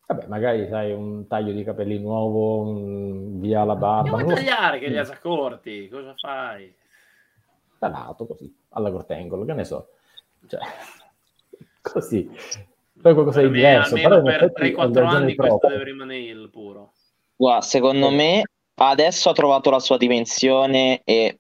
Vabbè, 0.08 0.28
magari 0.28 0.70
sai 0.70 0.94
un 0.94 1.28
taglio 1.28 1.52
di 1.52 1.64
capelli 1.66 2.00
nuovo, 2.00 2.62
un... 2.62 3.42
via 3.42 3.66
la 3.66 3.76
barba. 3.76 4.10
Non 4.12 4.24
vuoi 4.24 4.36
tagliare 4.36 4.80
che 4.80 4.88
li 4.88 4.98
ha 4.98 5.04
già 5.04 5.18
corti, 5.18 5.90
cosa 5.90 6.14
fai? 6.16 6.74
Talato 7.78 8.26
così, 8.26 8.56
alla 8.70 8.90
cortengolo, 8.90 9.44
che 9.44 9.54
ne 9.54 9.66
so. 9.66 9.90
Cioè, 10.48 10.62
così. 11.82 12.32
Poi 13.02 13.14
qualcosa 13.14 13.42
di 13.42 13.50
diverso. 13.50 13.96
Almeno 13.96 14.22
per 14.22 14.52
3-4 14.56 15.06
anni 15.06 15.36
questo 15.36 15.68
deve 15.68 15.84
rimanere 15.84 16.24
il 16.24 16.50
puro. 16.52 16.94
Guarda, 17.36 17.62
secondo 17.62 18.10
me 18.10 18.44
adesso 18.76 19.30
ha 19.30 19.34
trovato 19.34 19.70
la 19.70 19.80
sua 19.80 19.98
dimensione 19.98 21.02
e 21.04 21.40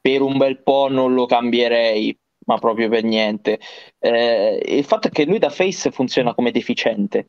per 0.00 0.22
un 0.22 0.36
bel 0.38 0.62
po' 0.62 0.88
non 0.88 1.14
lo 1.14 1.26
cambierei, 1.26 2.16
ma 2.46 2.58
proprio 2.58 2.88
per 2.88 3.04
niente. 3.04 3.58
Eh, 3.98 4.62
il 4.66 4.84
fatto 4.84 5.08
è 5.08 5.10
che 5.10 5.24
lui 5.24 5.38
da 5.38 5.50
face 5.50 5.90
funziona 5.90 6.34
come 6.34 6.50
deficiente 6.50 7.28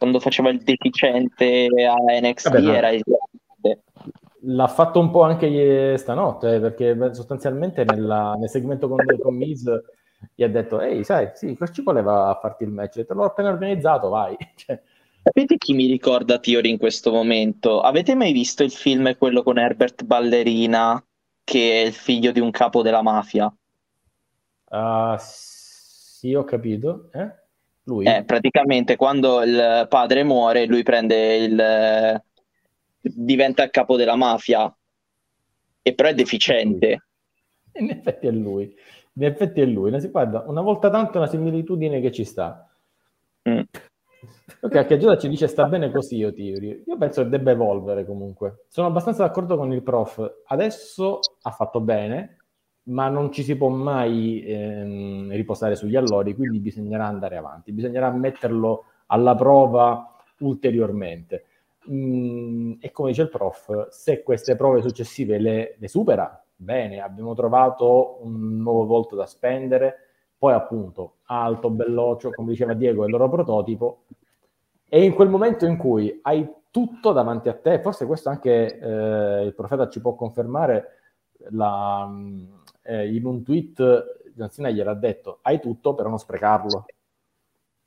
quando 0.00 0.18
faceva 0.18 0.48
il 0.48 0.62
deficiente 0.62 1.68
a 1.86 1.94
NXT 2.20 2.50
Vabbè, 2.50 2.74
era 2.74 2.90
esattamente. 2.90 3.84
L'ha 4.44 4.66
fatto 4.66 4.98
un 4.98 5.10
po' 5.10 5.22
anche 5.24 5.98
stanotte, 5.98 6.54
eh, 6.54 6.60
perché 6.60 7.12
sostanzialmente 7.12 7.84
nella, 7.84 8.32
nel 8.38 8.48
segmento 8.48 8.88
con, 8.88 9.04
con 9.20 9.36
Miz 9.36 9.70
gli 10.34 10.42
ha 10.42 10.48
detto, 10.48 10.80
ehi, 10.80 11.04
sai, 11.04 11.30
sì, 11.34 11.56
ci 11.72 11.82
voleva 11.82 12.38
farti 12.40 12.64
il 12.64 12.70
match, 12.70 13.04
te 13.04 13.14
l'ho 13.14 13.24
appena 13.24 13.50
organizzato, 13.50 14.08
vai. 14.08 14.36
Cioè... 14.54 14.80
Sapete 15.22 15.58
chi 15.58 15.74
mi 15.74 15.86
ricorda 15.86 16.38
Tiori 16.38 16.70
in 16.70 16.78
questo 16.78 17.12
momento? 17.12 17.80
Avete 17.80 18.14
mai 18.14 18.32
visto 18.32 18.62
il 18.62 18.70
film 18.70 19.16
quello 19.18 19.42
con 19.42 19.58
Herbert 19.58 20.04
Ballerina, 20.04 21.02
che 21.44 21.82
è 21.82 21.86
il 21.86 21.92
figlio 21.92 22.32
di 22.32 22.40
un 22.40 22.50
capo 22.50 22.80
della 22.80 23.02
mafia? 23.02 23.52
Uh, 24.70 25.16
sì, 25.18 26.32
ho 26.32 26.44
capito. 26.44 27.10
Eh? 27.12 27.34
Lui? 27.84 28.06
Eh, 28.06 28.24
praticamente 28.24 28.96
quando 28.96 29.42
il 29.42 29.86
padre 29.90 30.22
muore, 30.22 30.64
lui 30.64 30.82
prende 30.82 31.36
il... 31.36 32.22
diventa 33.00 33.64
il 33.64 33.70
capo 33.70 33.96
della 33.96 34.16
mafia, 34.16 34.74
e 35.82 35.94
però 35.94 36.08
è 36.08 36.14
deficiente. 36.14 37.04
In 37.78 37.90
effetti 37.90 38.26
è 38.26 38.30
lui. 38.30 38.74
In 39.20 39.26
effetti 39.26 39.60
è 39.60 39.66
lui. 39.66 39.90
Guarda, 40.10 40.44
una 40.46 40.62
volta 40.62 40.88
tanto 40.88 41.18
una 41.18 41.26
similitudine 41.26 42.00
che 42.00 42.10
ci 42.10 42.24
sta. 42.24 42.66
Mm. 43.48 43.60
Ok, 44.62 44.86
che 44.86 44.96
Giuda 44.96 45.18
ci 45.18 45.28
dice 45.28 45.46
sta 45.46 45.66
bene 45.66 45.90
così, 45.90 46.16
io 46.16 46.32
Theory. 46.32 46.84
Io 46.86 46.96
penso 46.96 47.22
che 47.22 47.28
debba 47.28 47.50
evolvere 47.50 48.06
comunque. 48.06 48.64
Sono 48.68 48.86
abbastanza 48.86 49.24
d'accordo 49.24 49.58
con 49.58 49.72
il 49.72 49.82
prof. 49.82 50.42
Adesso 50.46 51.20
ha 51.42 51.50
fatto 51.50 51.80
bene, 51.80 52.38
ma 52.84 53.10
non 53.10 53.30
ci 53.30 53.42
si 53.42 53.56
può 53.56 53.68
mai 53.68 54.42
ehm, 54.42 55.30
riposare 55.32 55.76
sugli 55.76 55.96
allori, 55.96 56.34
quindi 56.34 56.58
bisognerà 56.58 57.06
andare 57.06 57.36
avanti, 57.36 57.72
bisognerà 57.72 58.10
metterlo 58.10 58.84
alla 59.06 59.34
prova 59.34 60.16
ulteriormente. 60.38 61.44
Mm, 61.90 62.74
e 62.80 62.90
come 62.90 63.10
dice 63.10 63.22
il 63.22 63.28
prof, 63.28 63.88
se 63.90 64.22
queste 64.22 64.56
prove 64.56 64.80
successive 64.80 65.38
le, 65.38 65.76
le 65.78 65.88
supera, 65.88 66.39
bene, 66.60 67.00
abbiamo 67.00 67.34
trovato 67.34 68.18
un 68.22 68.58
nuovo 68.58 68.84
volto 68.84 69.16
da 69.16 69.26
spendere, 69.26 70.08
poi 70.36 70.52
appunto 70.52 71.16
alto, 71.24 71.70
belloccio, 71.70 72.30
come 72.30 72.50
diceva 72.50 72.74
Diego, 72.74 73.02
è 73.02 73.06
il 73.06 73.12
loro 73.12 73.28
prototipo, 73.30 74.04
e 74.86 75.04
in 75.04 75.14
quel 75.14 75.28
momento 75.28 75.64
in 75.64 75.76
cui 75.76 76.18
hai 76.22 76.48
tutto 76.70 77.12
davanti 77.12 77.48
a 77.48 77.54
te, 77.54 77.80
forse 77.80 78.06
questo 78.06 78.28
anche 78.28 78.78
eh, 78.78 79.44
il 79.44 79.54
profeta 79.54 79.88
ci 79.88 80.00
può 80.00 80.14
confermare, 80.14 80.96
la, 81.50 82.10
eh, 82.82 83.14
in 83.14 83.24
un 83.24 83.42
tweet 83.42 84.18
Cena 84.50 84.70
gliel'ha 84.70 84.94
detto, 84.94 85.40
hai 85.42 85.60
tutto 85.60 85.94
però 85.94 86.08
non 86.08 86.18
sprecarlo, 86.18 86.86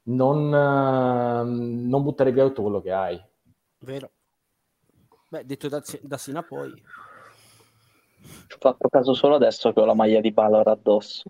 non, 0.03 0.37
uh, 0.51 1.87
non 1.87 2.03
buttare 2.03 2.31
via 2.31 2.45
tutto 2.45 2.61
quello 2.61 2.81
che 2.81 2.91
hai. 2.91 3.19
Vero. 3.79 4.11
Beh, 5.29 5.45
detto 5.45 5.67
da, 5.67 5.81
da 6.01 6.17
Sina 6.17 6.43
poi. 6.43 6.71
Ho 8.23 8.57
fatto 8.59 8.89
caso 8.89 9.13
solo 9.13 9.35
adesso 9.35 9.73
che 9.73 9.79
ho 9.79 9.85
la 9.85 9.93
maglia 9.93 10.21
di 10.21 10.31
Balor 10.31 10.67
addosso. 10.67 11.23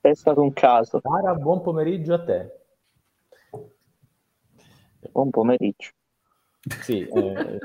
È 0.00 0.14
stato 0.14 0.40
un 0.40 0.52
caso. 0.52 1.00
Cara, 1.00 1.34
buon 1.34 1.60
pomeriggio 1.60 2.14
a 2.14 2.24
te. 2.24 2.60
Buon 5.12 5.30
pomeriggio. 5.30 5.90
Sì, 6.82 7.06
eh, 7.06 7.58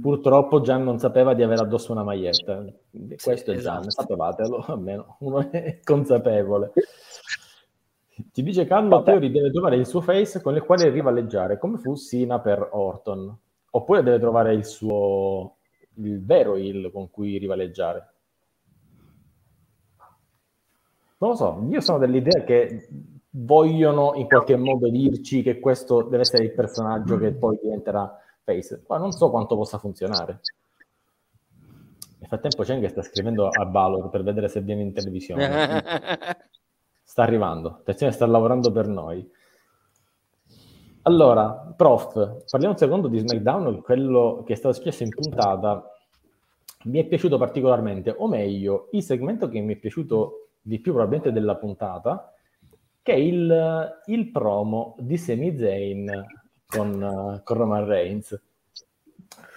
purtroppo 0.00 0.60
Gian 0.60 0.84
non 0.84 1.00
sapeva 1.00 1.34
di 1.34 1.42
avere 1.42 1.62
addosso 1.62 1.90
una 1.92 2.04
maglietta. 2.04 2.64
Questo 3.20 3.52
è 3.52 3.56
Gian, 3.56 3.86
esatto. 3.86 3.90
sapevatelo, 3.90 4.64
almeno 4.68 5.16
uno 5.20 5.50
è 5.50 5.80
consapevole. 5.82 6.72
Ci 8.32 8.42
dice 8.42 8.66
Carlo 8.66 9.02
Teori 9.02 9.30
deve 9.30 9.50
trovare 9.50 9.76
il 9.76 9.86
suo 9.86 10.00
face 10.00 10.40
con 10.40 10.54
il 10.54 10.62
quale 10.62 10.90
rivaleggiare, 10.90 11.58
come 11.58 11.78
fu 11.78 11.94
Sina 11.94 12.40
per 12.40 12.68
Orton. 12.72 13.36
Oppure 13.70 14.02
deve 14.02 14.18
trovare 14.18 14.54
il 14.54 14.64
suo 14.64 15.56
il 15.98 16.24
vero 16.24 16.56
il 16.56 16.90
con 16.92 17.10
cui 17.10 17.38
rivaleggiare. 17.38 18.12
Non 21.18 21.30
lo 21.30 21.36
so, 21.36 21.66
io 21.68 21.80
sono 21.80 21.98
dell'idea 21.98 22.44
che 22.44 22.88
vogliono 23.30 24.14
in 24.14 24.26
qualche 24.26 24.56
modo 24.56 24.88
dirci 24.88 25.42
che 25.42 25.58
questo 25.58 26.02
deve 26.02 26.20
essere 26.20 26.44
il 26.44 26.52
personaggio 26.52 27.18
che 27.18 27.32
poi 27.32 27.58
diventerà 27.60 28.18
face. 28.44 28.84
Ma 28.86 28.98
non 28.98 29.10
so 29.10 29.28
quanto 29.30 29.56
possa 29.56 29.78
funzionare. 29.78 30.40
Nel 32.18 32.28
frattempo 32.28 32.62
Cheng 32.62 32.84
sta 32.86 33.02
scrivendo 33.02 33.48
a 33.48 33.64
Balor 33.64 34.10
per 34.10 34.22
vedere 34.22 34.48
se 34.48 34.60
viene 34.60 34.82
in 34.82 34.92
televisione. 34.92 35.82
sta 37.02 37.22
arrivando, 37.22 37.68
attenzione, 37.80 38.12
sta 38.12 38.26
lavorando 38.26 38.70
per 38.70 38.86
noi. 38.86 39.28
Allora, 41.08 41.72
prof, 41.74 42.44
parliamo 42.50 42.74
un 42.74 42.78
secondo 42.78 43.08
di 43.08 43.18
SmackDown, 43.18 43.80
quello 43.80 44.42
che 44.44 44.52
è 44.52 44.56
stato 44.56 44.74
successo 44.74 45.04
in 45.04 45.08
puntata. 45.08 45.90
Mi 46.84 46.98
è 46.98 47.06
piaciuto 47.06 47.38
particolarmente, 47.38 48.14
o 48.14 48.28
meglio, 48.28 48.90
il 48.92 49.02
segmento 49.02 49.48
che 49.48 49.58
mi 49.60 49.72
è 49.72 49.78
piaciuto 49.78 50.48
di 50.60 50.78
più 50.80 50.92
probabilmente 50.92 51.32
della 51.32 51.56
puntata 51.56 52.30
che 53.00 53.14
è 53.14 53.16
il, 53.16 54.02
il 54.04 54.30
promo 54.30 54.96
di 54.98 55.16
Sami 55.16 55.56
Zayn 55.56 56.26
con, 56.66 57.40
con 57.42 57.56
Roman 57.56 57.86
Reigns. 57.86 58.38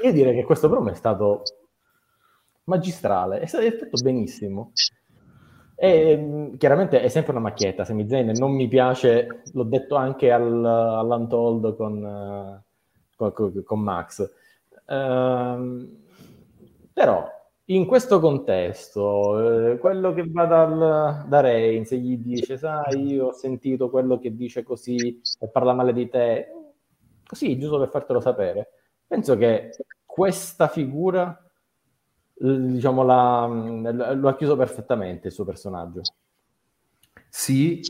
Io 0.03 0.11
direi 0.13 0.33
che 0.33 0.45
questo 0.45 0.69
promo 0.69 0.89
è 0.89 0.95
stato 0.95 1.43
magistrale, 2.63 3.41
è 3.41 3.45
stato 3.45 3.69
fatto 3.71 4.01
benissimo. 4.01 4.71
E, 5.83 6.53
chiaramente 6.59 7.01
è 7.01 7.07
sempre 7.07 7.31
una 7.31 7.41
macchietta, 7.41 7.83
Sami 7.83 8.07
Zayn 8.07 8.33
non 8.37 8.51
mi 8.51 8.67
piace, 8.67 9.41
l'ho 9.51 9.63
detto 9.63 9.95
anche 9.95 10.31
al, 10.31 10.63
all'Untold 10.63 11.75
con, 11.75 12.63
con, 13.15 13.63
con 13.63 13.79
Max. 13.79 14.31
Uh, 14.85 15.89
però 16.93 17.27
in 17.65 17.87
questo 17.87 18.19
contesto, 18.19 19.71
eh, 19.71 19.77
quello 19.79 20.13
che 20.13 20.29
va 20.29 20.45
dal, 20.45 21.25
da 21.27 21.39
Reigns 21.39 21.91
e 21.93 21.97
gli 21.97 22.17
dice, 22.17 22.57
sai, 22.57 23.13
io 23.13 23.29
ho 23.29 23.31
sentito 23.31 23.89
quello 23.89 24.19
che 24.19 24.35
dice 24.35 24.61
così 24.61 25.19
e 25.39 25.49
parla 25.49 25.73
male 25.73 25.93
di 25.93 26.07
te, 26.09 26.47
così, 27.25 27.57
giusto 27.57 27.79
per 27.79 27.89
fartelo 27.89 28.19
sapere. 28.19 28.69
Penso 29.07 29.35
che 29.35 29.71
questa 30.05 30.67
figura, 30.67 31.35
diciamo, 32.41 33.03
la, 33.03 33.45
lo 34.13 34.27
ha 34.27 34.35
chiuso 34.35 34.55
perfettamente 34.55 35.27
il 35.27 35.33
suo 35.33 35.45
personaggio. 35.45 36.01
Sì, 37.29 37.81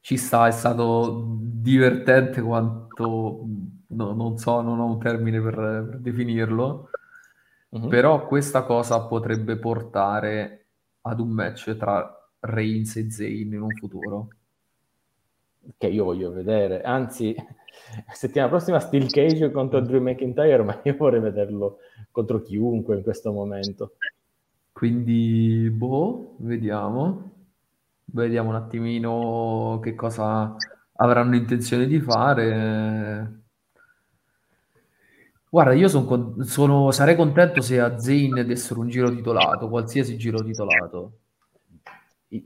ci 0.00 0.16
sta, 0.16 0.46
è 0.46 0.52
stato 0.52 1.24
divertente 1.38 2.40
quanto, 2.40 3.44
no, 3.88 4.12
non 4.12 4.38
so, 4.38 4.60
non 4.60 4.78
ho 4.78 4.86
un 4.86 4.98
termine 5.00 5.40
per, 5.40 5.54
per 5.54 5.98
definirlo, 5.98 6.90
uh-huh. 7.68 7.88
però 7.88 8.26
questa 8.26 8.62
cosa 8.62 9.00
potrebbe 9.06 9.56
portare 9.58 10.66
ad 11.02 11.20
un 11.20 11.30
match 11.30 11.76
tra 11.76 12.30
Reigns 12.40 12.96
e 12.96 13.10
Zayn 13.10 13.52
in 13.52 13.62
un 13.62 13.74
futuro. 13.74 14.28
Che 15.76 15.86
io 15.88 16.04
voglio 16.04 16.30
vedere, 16.30 16.82
anzi, 16.82 17.34
settimana 18.12 18.50
prossima 18.50 18.80
Steel 18.80 19.10
Cage 19.10 19.50
contro 19.50 19.80
Drew 19.80 20.00
McIntyre, 20.02 20.62
ma 20.62 20.80
io 20.82 20.96
vorrei 20.96 21.20
vederlo 21.20 21.78
contro 22.10 22.40
chiunque 22.42 22.96
in 22.96 23.02
questo 23.02 23.32
momento. 23.32 23.96
Quindi, 24.72 25.70
boh, 25.70 26.34
vediamo. 26.38 27.30
Vediamo 28.04 28.50
un 28.50 28.54
attimino 28.54 29.80
che 29.82 29.94
cosa 29.94 30.54
avranno 30.94 31.34
intenzione 31.34 31.86
di 31.86 32.00
fare. 32.00 33.40
Guarda, 35.48 35.72
io 35.72 35.88
son 35.88 36.44
sono- 36.44 36.90
sarei 36.90 37.16
contento 37.16 37.60
se 37.62 37.80
a 37.80 37.98
Zayn 37.98 38.44
dessero 38.46 38.80
un 38.80 38.88
giro 38.88 39.10
titolato, 39.10 39.68
qualsiasi 39.68 40.16
giro 40.16 40.42
titolato. 40.42 41.12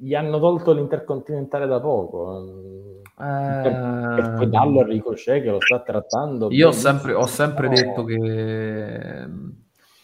Gli 0.01 0.15
hanno 0.15 0.39
tolto 0.39 0.73
l'intercontinentale 0.73 1.67
da 1.67 1.81
poco. 1.81 3.01
Eh... 3.19 3.61
Per, 3.63 4.35
poi 4.37 4.49
dallo 4.49 4.81
a 4.81 4.85
Ricochet 4.85 5.43
che 5.43 5.51
lo 5.51 5.61
sta 5.61 5.81
trattando. 5.81 6.49
Io 6.51 6.69
ho 6.69 6.73
sempre, 6.73 7.15
ho 7.15 7.27
sempre 7.27 7.69
no. 7.69 7.75
detto 7.75 8.05
che 8.05 9.27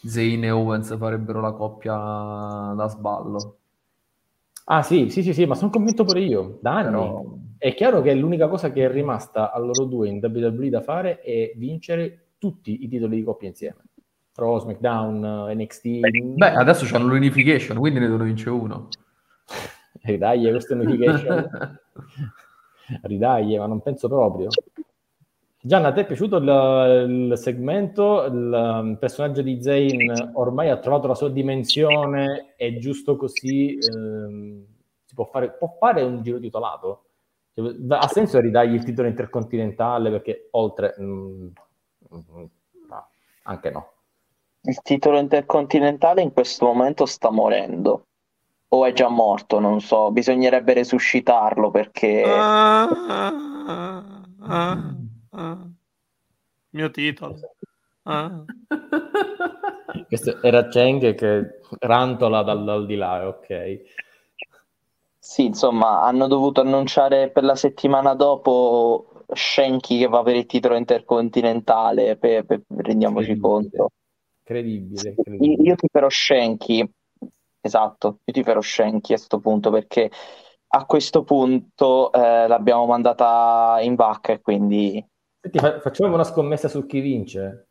Zayn 0.06 0.44
e 0.44 0.50
Owens 0.50 0.96
farebbero 0.96 1.40
la 1.40 1.52
coppia 1.52 1.94
da 1.94 2.86
sballo. 2.88 3.56
Ah 4.68 4.82
sì, 4.82 5.10
sì, 5.10 5.22
sì, 5.22 5.32
sì, 5.32 5.46
ma 5.46 5.54
sono 5.54 5.70
convinto 5.70 6.04
pure 6.04 6.20
io, 6.20 6.58
da 6.60 6.76
anni. 6.76 6.90
Però... 6.90 7.24
È 7.58 7.74
chiaro 7.74 8.02
che 8.02 8.14
l'unica 8.14 8.48
cosa 8.48 8.70
che 8.70 8.84
è 8.84 8.90
rimasta 8.90 9.50
a 9.52 9.58
loro 9.58 9.84
due 9.84 10.08
in 10.08 10.20
WWE 10.22 10.68
da 10.68 10.82
fare 10.82 11.20
è 11.20 11.52
vincere 11.56 12.26
tutti 12.38 12.84
i 12.84 12.88
titoli 12.88 13.16
di 13.16 13.22
coppia 13.22 13.48
insieme. 13.48 13.78
Raw, 14.34 14.58
SmackDown, 14.58 15.50
NXT. 15.56 16.00
Beh, 16.36 16.52
adesso 16.52 16.84
c'hanno 16.84 17.06
l'unification, 17.06 17.78
quindi 17.78 17.98
ne 18.00 18.06
devono 18.06 18.24
vincere 18.24 18.50
uno. 18.50 18.88
Ridaglie 20.06 20.50
questa 20.50 20.74
unification. 20.74 21.50
Ridaglie, 23.02 23.58
ma 23.58 23.66
non 23.66 23.80
penso 23.82 24.08
proprio. 24.08 24.48
Gianna, 25.60 25.88
a 25.88 25.92
te 25.92 26.02
è 26.02 26.06
piaciuto 26.06 26.36
il, 26.36 27.30
il 27.30 27.38
segmento? 27.38 28.24
Il, 28.26 28.84
il, 28.84 28.96
personaggio 28.98 29.42
di 29.42 29.60
Zane 29.60 30.30
ormai 30.34 30.70
ha 30.70 30.78
trovato 30.78 31.08
la 31.08 31.16
sua 31.16 31.28
dimensione, 31.28 32.54
è 32.56 32.78
giusto 32.78 33.16
così? 33.16 33.76
Ehm, 33.76 34.64
si 35.04 35.14
può 35.14 35.24
fare, 35.24 35.50
può 35.52 35.74
fare 35.76 36.02
un 36.02 36.22
giro 36.22 36.38
titolato? 36.38 37.06
Cioè, 37.52 37.74
ha 37.88 38.06
senso 38.06 38.38
ridargli 38.38 38.74
il 38.74 38.84
titolo 38.84 39.08
intercontinentale? 39.08 40.10
Perché 40.10 40.48
oltre... 40.52 40.94
Mh, 40.98 41.04
mm, 41.04 41.48
mh, 42.10 42.16
mm, 42.16 42.44
no, 42.88 43.08
anche 43.42 43.70
no. 43.70 43.90
Il 44.60 44.80
titolo 44.82 45.18
intercontinentale 45.18 46.22
in 46.22 46.32
questo 46.32 46.66
momento 46.66 47.06
sta 47.06 47.30
morendo. 47.30 48.04
O 48.68 48.84
è 48.84 48.93
già 48.93 49.09
morto, 49.09 49.59
non 49.60 49.80
so. 49.80 50.10
Bisognerebbe 50.10 50.74
resuscitarlo 50.74 51.70
perché... 51.70 52.22
Ah, 52.24 52.88
ah, 52.88 53.34
ah. 54.40 54.94
Ah. 55.30 55.68
Mio 56.70 56.90
titolo. 56.90 57.36
Ah. 58.02 58.44
Questo 60.09 60.43
era 60.43 60.68
Cheng 60.68 61.14
che 61.14 61.60
rantola 61.80 62.43
dal, 62.43 62.64
dal 62.64 62.86
di 62.86 62.97
là, 62.97 63.26
ok. 63.26 63.80
Sì, 65.18 65.47
insomma, 65.47 66.02
hanno 66.02 66.28
dovuto 66.28 66.60
annunciare 66.60 67.30
per 67.30 67.43
la 67.43 67.56
settimana 67.56 68.14
dopo 68.14 69.24
Shenki 69.28 69.98
che 69.98 70.06
va 70.06 70.22
per 70.22 70.36
il 70.36 70.47
titolo 70.47 70.76
intercontinentale, 70.76 72.16
per, 72.16 72.44
per, 72.44 72.62
rendiamoci 72.68 73.26
credibile. 73.26 73.48
conto. 73.48 73.90
Credibile, 74.44 75.14
credibile. 75.20 75.62
Io, 75.62 75.74
ti 75.74 75.88
farò 75.90 76.09
Shenki, 76.09 76.88
esatto, 77.66 78.20
io 78.24 78.32
ti 78.32 78.43
farò 78.43 78.60
Shenki 78.60 79.12
a 79.12 79.16
questo 79.16 79.38
punto 79.38 79.70
perché 79.70 80.10
a 80.68 80.84
questo 80.84 81.22
punto 81.22 82.12
eh, 82.12 82.47
l'abbiamo 82.48 82.86
mandata 82.86 83.78
in 83.80 83.94
vacca 83.94 84.32
e 84.32 84.40
quindi 84.40 85.05
Senti, 85.40 85.59
fa- 85.59 85.80
facciamo 85.80 86.12
una 86.12 86.24
scommessa 86.24 86.68
su 86.68 86.86
chi 86.86 87.01
vince. 87.01 87.68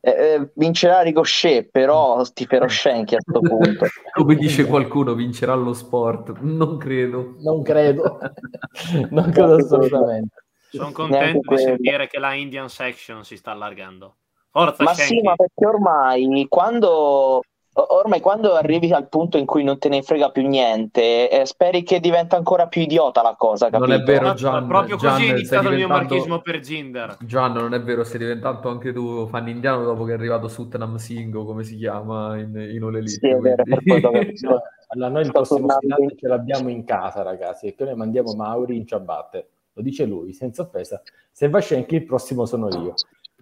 Eh, 0.00 0.10
eh, 0.10 0.50
vincerà 0.54 1.02
Ricochet, 1.02 1.70
però 1.70 2.22
ti 2.32 2.46
farò 2.46 2.66
Shenki 2.66 3.14
a 3.14 3.18
questo 3.22 3.40
punto. 3.40 3.86
Come 4.12 4.34
dice 4.34 4.64
qualcuno, 4.66 5.14
vincerà 5.14 5.54
lo 5.54 5.72
sport. 5.72 6.38
Non 6.40 6.76
credo. 6.78 7.36
Non 7.40 7.62
credo. 7.62 8.18
non 9.10 9.30
credo 9.30 9.54
assolutamente. 9.54 10.44
Sono 10.70 10.92
contento 10.92 11.54
di 11.54 11.60
sentire 11.60 12.08
che 12.08 12.18
la 12.18 12.34
Indian 12.34 12.68
Section 12.68 13.24
si 13.24 13.36
sta 13.36 13.52
allargando. 13.52 14.16
Forza, 14.50 14.82
ma 14.82 14.94
Shenki. 14.94 15.14
sì, 15.14 15.20
ma 15.22 15.34
perché 15.36 15.66
ormai 15.66 16.46
quando 16.48 17.42
ormai 17.78 18.20
quando 18.20 18.54
arrivi 18.54 18.92
al 18.92 19.08
punto 19.08 19.38
in 19.38 19.46
cui 19.46 19.62
non 19.62 19.78
te 19.78 19.88
ne 19.88 20.02
frega 20.02 20.30
più 20.30 20.46
niente, 20.46 21.30
eh, 21.30 21.46
speri 21.46 21.82
che 21.82 22.00
diventa 22.00 22.36
ancora 22.36 22.66
più 22.66 22.82
idiota 22.82 23.22
la 23.22 23.34
cosa. 23.36 23.70
Capito? 23.70 23.86
Non 23.86 24.00
è 24.00 24.02
vero, 24.02 24.34
Gian. 24.34 24.66
Proprio 24.66 24.96
Gian, 24.96 25.12
così 25.12 25.26
è 25.26 25.30
iniziato 25.32 25.68
il 25.68 25.76
mio 25.76 25.88
marchismo 25.88 26.40
per 26.40 26.60
Ginder. 26.60 27.16
Gian, 27.20 27.52
non 27.52 27.74
è 27.74 27.80
vero, 27.80 28.04
sei 28.04 28.18
diventato 28.18 28.68
anche 28.68 28.92
tu 28.92 29.26
fan 29.26 29.48
indiano 29.48 29.84
dopo 29.84 30.04
che 30.04 30.12
è 30.12 30.14
arrivato 30.14 30.48
Sutnam 30.48 30.96
Singh, 30.96 31.44
come 31.44 31.62
si 31.62 31.76
chiama 31.76 32.36
in, 32.38 32.56
in 32.56 32.82
All 32.82 32.96
Elite. 32.96 33.10
Sì, 33.10 33.28
è 33.28 33.36
vero, 33.36 33.62
allora, 34.88 35.10
noi 35.10 35.22
il 35.22 35.32
prossimo 35.32 35.68
finale 35.78 36.14
ce 36.16 36.26
l'abbiamo 36.26 36.68
in 36.70 36.84
casa, 36.84 37.22
ragazzi, 37.22 37.66
e 37.66 37.74
che 37.74 37.84
noi 37.84 37.94
mandiamo 37.94 38.32
Mauri 38.34 38.76
in 38.76 38.86
ciabatte. 38.86 39.48
Lo 39.74 39.82
dice 39.82 40.04
lui, 40.04 40.32
senza 40.32 40.62
offesa. 40.62 41.00
Se 41.30 41.48
va 41.48 41.60
Schenki, 41.60 41.94
il 41.94 42.04
prossimo 42.04 42.44
sono 42.46 42.68
io. 42.68 42.94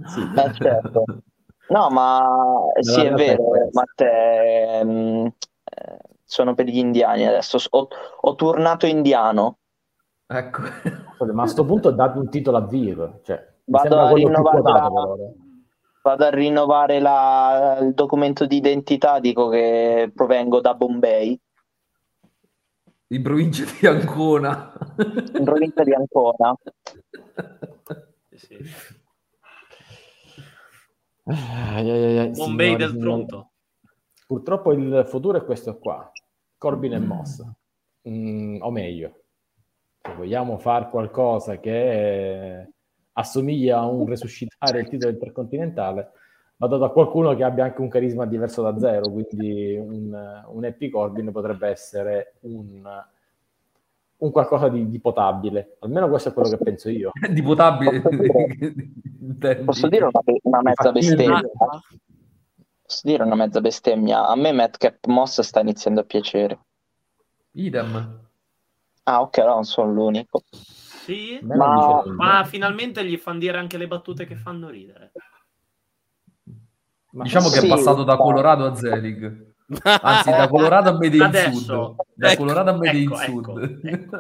Sì. 0.04 0.20
Eh, 0.20 0.52
certo. 0.52 1.04
No, 1.68 1.90
ma 1.90 2.24
sì, 2.78 3.00
è 3.00 3.12
vero, 3.12 3.42
Matteo, 3.72 4.80
ehm, 4.80 5.32
eh, 5.64 5.98
sono 6.24 6.54
per 6.54 6.66
gli 6.66 6.78
indiani 6.78 7.26
adesso. 7.26 7.58
Ho, 7.70 7.88
ho 8.20 8.34
turnato 8.34 8.86
indiano. 8.86 9.58
Ecco. 10.26 10.62
ma 10.62 11.42
a 11.42 11.42
questo 11.42 11.64
punto 11.64 11.90
date 11.90 12.18
un 12.18 12.28
titolo 12.28 12.56
a 12.58 12.66
Vir. 12.66 13.20
Cioè, 13.22 13.54
vado, 13.64 13.98
a 13.98 14.12
rinnovare 14.12 14.62
la, 14.62 14.90
vado 16.02 16.24
a 16.24 16.30
rinnovare 16.30 17.00
la, 17.00 17.78
il 17.80 17.94
documento 17.94 18.46
di 18.46 18.56
identità, 18.56 19.18
dico 19.18 19.48
che 19.48 20.10
provengo 20.14 20.60
da 20.60 20.74
Bombay. 20.74 21.40
In 23.08 23.22
provincia 23.22 23.64
di 23.78 23.86
Ancona. 23.86 24.72
In 25.34 25.44
provincia 25.44 25.82
di 25.84 25.94
Ancona. 25.94 26.54
sì. 28.34 28.58
Ai, 31.28 31.90
ai, 31.90 32.18
ai, 32.18 32.30
Bombay 32.30 32.76
del 32.76 32.96
pronto. 32.96 33.50
Purtroppo 34.26 34.72
il 34.72 35.04
futuro 35.08 35.38
è 35.38 35.44
questo 35.44 35.76
qua, 35.78 36.10
Corbin 36.56 36.92
e 36.94 36.98
Moss. 36.98 37.44
Mm, 38.08 38.60
o 38.60 38.70
meglio, 38.70 39.22
se 40.02 40.14
vogliamo 40.14 40.58
fare 40.58 40.88
qualcosa 40.88 41.58
che 41.58 42.70
assomiglia 43.12 43.78
a 43.78 43.86
un 43.86 44.06
resuscitare 44.06 44.80
il 44.80 44.88
titolo 44.88 45.12
intercontinentale, 45.12 46.12
vado 46.56 46.76
da 46.76 46.90
qualcuno 46.90 47.34
che 47.34 47.42
abbia 47.42 47.64
anche 47.64 47.80
un 47.80 47.88
carisma 47.88 48.24
diverso 48.24 48.62
da 48.62 48.78
zero, 48.78 49.10
quindi 49.10 49.76
un, 49.76 50.44
un 50.46 50.64
Happy 50.64 50.88
Corbin 50.88 51.32
potrebbe 51.32 51.68
essere 51.68 52.34
un 52.42 52.86
un 54.18 54.30
qualcosa 54.30 54.68
di, 54.68 54.88
di, 54.88 55.00
potabile. 55.00 55.76
Almeno 55.80 56.08
questo 56.08 56.30
è 56.30 56.32
quello 56.32 56.48
che 56.48 56.58
penso 56.58 56.88
io. 56.88 57.10
di 57.30 57.42
potabile? 57.42 58.00
Posso 59.64 59.88
dire 59.88 60.04
una, 60.10 60.20
una 60.42 60.62
mezza 60.62 60.92
bestemmia? 60.92 61.40
Posso 62.82 63.00
dire 63.02 63.22
una 63.22 63.34
mezza 63.34 63.60
bestemmia? 63.60 64.26
A 64.26 64.36
me 64.36 64.52
Madcap 64.52 65.04
Moss 65.06 65.40
sta 65.40 65.60
iniziando 65.60 66.00
a 66.00 66.04
piacere. 66.04 66.58
Idem. 67.52 68.24
Ah, 69.04 69.20
ok, 69.20 69.38
no, 69.38 69.54
non 69.54 69.64
sono 69.64 69.92
l'unico. 69.92 70.42
Sì, 70.50 71.38
ma... 71.42 72.02
ma 72.04 72.44
finalmente 72.44 73.04
gli 73.04 73.16
fanno 73.16 73.38
dire 73.38 73.58
anche 73.58 73.78
le 73.78 73.86
battute 73.86 74.26
che 74.26 74.34
fanno 74.34 74.68
ridere. 74.68 75.12
Ma 77.12 77.22
diciamo 77.22 77.46
sì, 77.46 77.60
che 77.60 77.66
è 77.66 77.68
passato 77.68 78.02
da 78.02 78.16
Colorado 78.16 78.66
a 78.66 78.74
Zelig. 78.74 79.54
Anzi, 79.82 80.30
da 80.30 80.48
Colorado 80.48 80.90
a 80.90 80.92
Made 80.92 81.16
in 81.16 81.22
Adesso, 81.22 81.58
Sud. 81.58 81.96
Da 82.14 82.30
ecco, 82.30 82.42
Colorado 82.44 82.70
a 82.70 82.74
Made 82.74 82.98
ecco, 83.00 83.14
in 83.14 83.20
ecco, 83.20 83.54
Sud. 83.54 83.80
Ecco. 83.84 84.16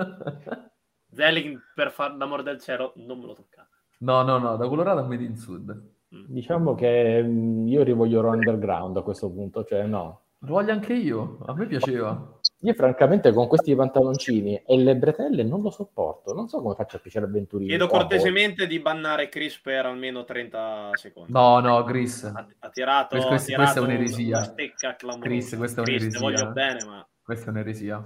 Zelig, 1.12 1.60
per 1.74 1.92
far 1.92 2.16
l'amor 2.16 2.42
del 2.42 2.60
cielo, 2.60 2.92
non 2.96 3.18
me 3.18 3.26
lo 3.26 3.34
toccate. 3.34 3.68
No, 3.98 4.22
no, 4.22 4.38
no, 4.38 4.56
da 4.56 4.68
Colorado 4.68 5.00
a 5.00 5.04
Made 5.04 5.24
in 5.24 5.36
Sud. 5.36 5.94
Diciamo 6.08 6.74
che 6.74 7.22
mm, 7.22 7.66
io 7.68 7.82
rivoglio 7.82 8.26
Underground 8.26 8.96
a 8.96 9.02
questo 9.02 9.30
punto, 9.30 9.64
cioè 9.64 9.84
no. 9.84 10.22
Lo 10.40 10.52
voglio 10.52 10.72
anche 10.72 10.94
io, 10.94 11.38
a 11.46 11.54
me 11.54 11.66
piaceva. 11.66 12.38
Io 12.60 12.72
francamente 12.72 13.32
con 13.32 13.46
questi 13.48 13.74
pantaloncini 13.76 14.62
e 14.66 14.78
le 14.78 14.96
bretelle 14.96 15.42
non 15.44 15.60
lo 15.60 15.70
sopporto, 15.70 16.32
non 16.32 16.48
so 16.48 16.62
come 16.62 16.74
faccio 16.74 16.96
a 16.96 17.00
piacere 17.00 17.26
avventurini. 17.26 17.68
Chiedo 17.68 17.86
cortesemente 17.86 18.66
di 18.66 18.80
bannare 18.80 19.28
Chris 19.28 19.58
per 19.60 19.84
almeno 19.86 20.24
30 20.24 20.90
secondi. 20.94 21.32
No, 21.32 21.60
no, 21.60 21.84
Chris. 21.84 22.24
Ha, 22.24 22.46
ha 22.60 22.68
tirato, 22.70 23.08
Questa- 23.16 23.34
ha 23.34 23.38
tirato 23.38 23.62
questa 23.62 23.80
è 23.80 23.82
un'eresia. 23.82 24.36
una 24.38 24.44
stecca 24.46 24.96
clamorosa. 24.96 25.28
Chris, 25.28 25.56
questa 25.56 25.80
è 25.82 25.84
Chris, 25.84 26.00
un'eresia. 26.02 26.18
ti 26.18 26.24
voglio 26.34 26.52
bene, 26.52 26.84
ma... 26.86 27.06
Questa 27.22 27.46
è 27.46 27.50
un'eresia. 27.50 28.02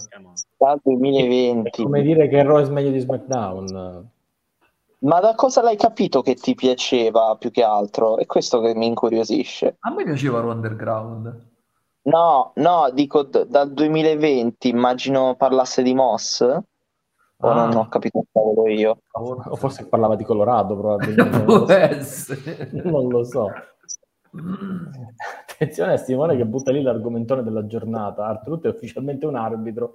Dal 0.59 0.77
È 0.77 0.81
2020. 0.83 1.83
come 1.83 2.03
dire 2.03 2.29
che 2.29 2.43
Raw 2.43 2.59
è 2.65 2.69
meglio 2.71 2.91
di 2.91 2.99
SmackDown. 2.99 4.11
Ma 5.03 5.21
da 5.21 5.35
cosa 5.35 5.63
l'hai 5.63 5.77
capito 5.77 6.21
che 6.23 6.35
ti 6.35 6.55
piaceva 6.55 7.35
più 7.39 7.51
che 7.51 7.63
altro? 7.63 8.19
È 8.19 8.27
questo 8.27 8.61
che 8.61 8.75
mi 8.75 8.87
incuriosisce. 8.87 9.77
A 9.81 9.91
me 9.95 10.05
piaceva 10.05 10.41
Raw 10.41 10.51
Underground. 10.51 11.49
No, 12.03 12.53
no, 12.57 12.91
dico 12.93 13.25
d- 13.25 13.47
dal 13.47 13.73
2020, 13.73 14.69
immagino 14.69 15.35
parlasse 15.37 15.83
di 15.83 15.95
Moss. 15.95 16.41
O 17.43 17.49
Ah. 17.49 17.55
non 17.55 17.77
ho 17.77 17.89
capito 17.89 18.25
cavolo 18.33 18.69
io. 18.69 18.99
O 19.13 19.57
forse 19.57 19.87
parlava 19.87 20.15
di 20.17 20.25
Colorado, 20.25 20.77
probabilmente. 20.77 21.39
non 21.39 21.45
lo 21.47 21.65
Può 21.65 21.67
so. 21.67 21.73
essere. 21.75 22.71
Non 22.85 23.09
lo 23.09 23.25
so. 23.25 23.47
Attenzione 25.51 25.93
a 25.95 25.97
Simone 25.97 26.37
che 26.37 26.45
butta 26.47 26.71
lì 26.71 26.83
l'argomentone 26.83 27.43
della 27.43 27.67
giornata. 27.67 28.27
Artruth 28.27 28.65
è 28.65 28.69
ufficialmente 28.69 29.27
un 29.27 29.37
arbitro, 29.37 29.95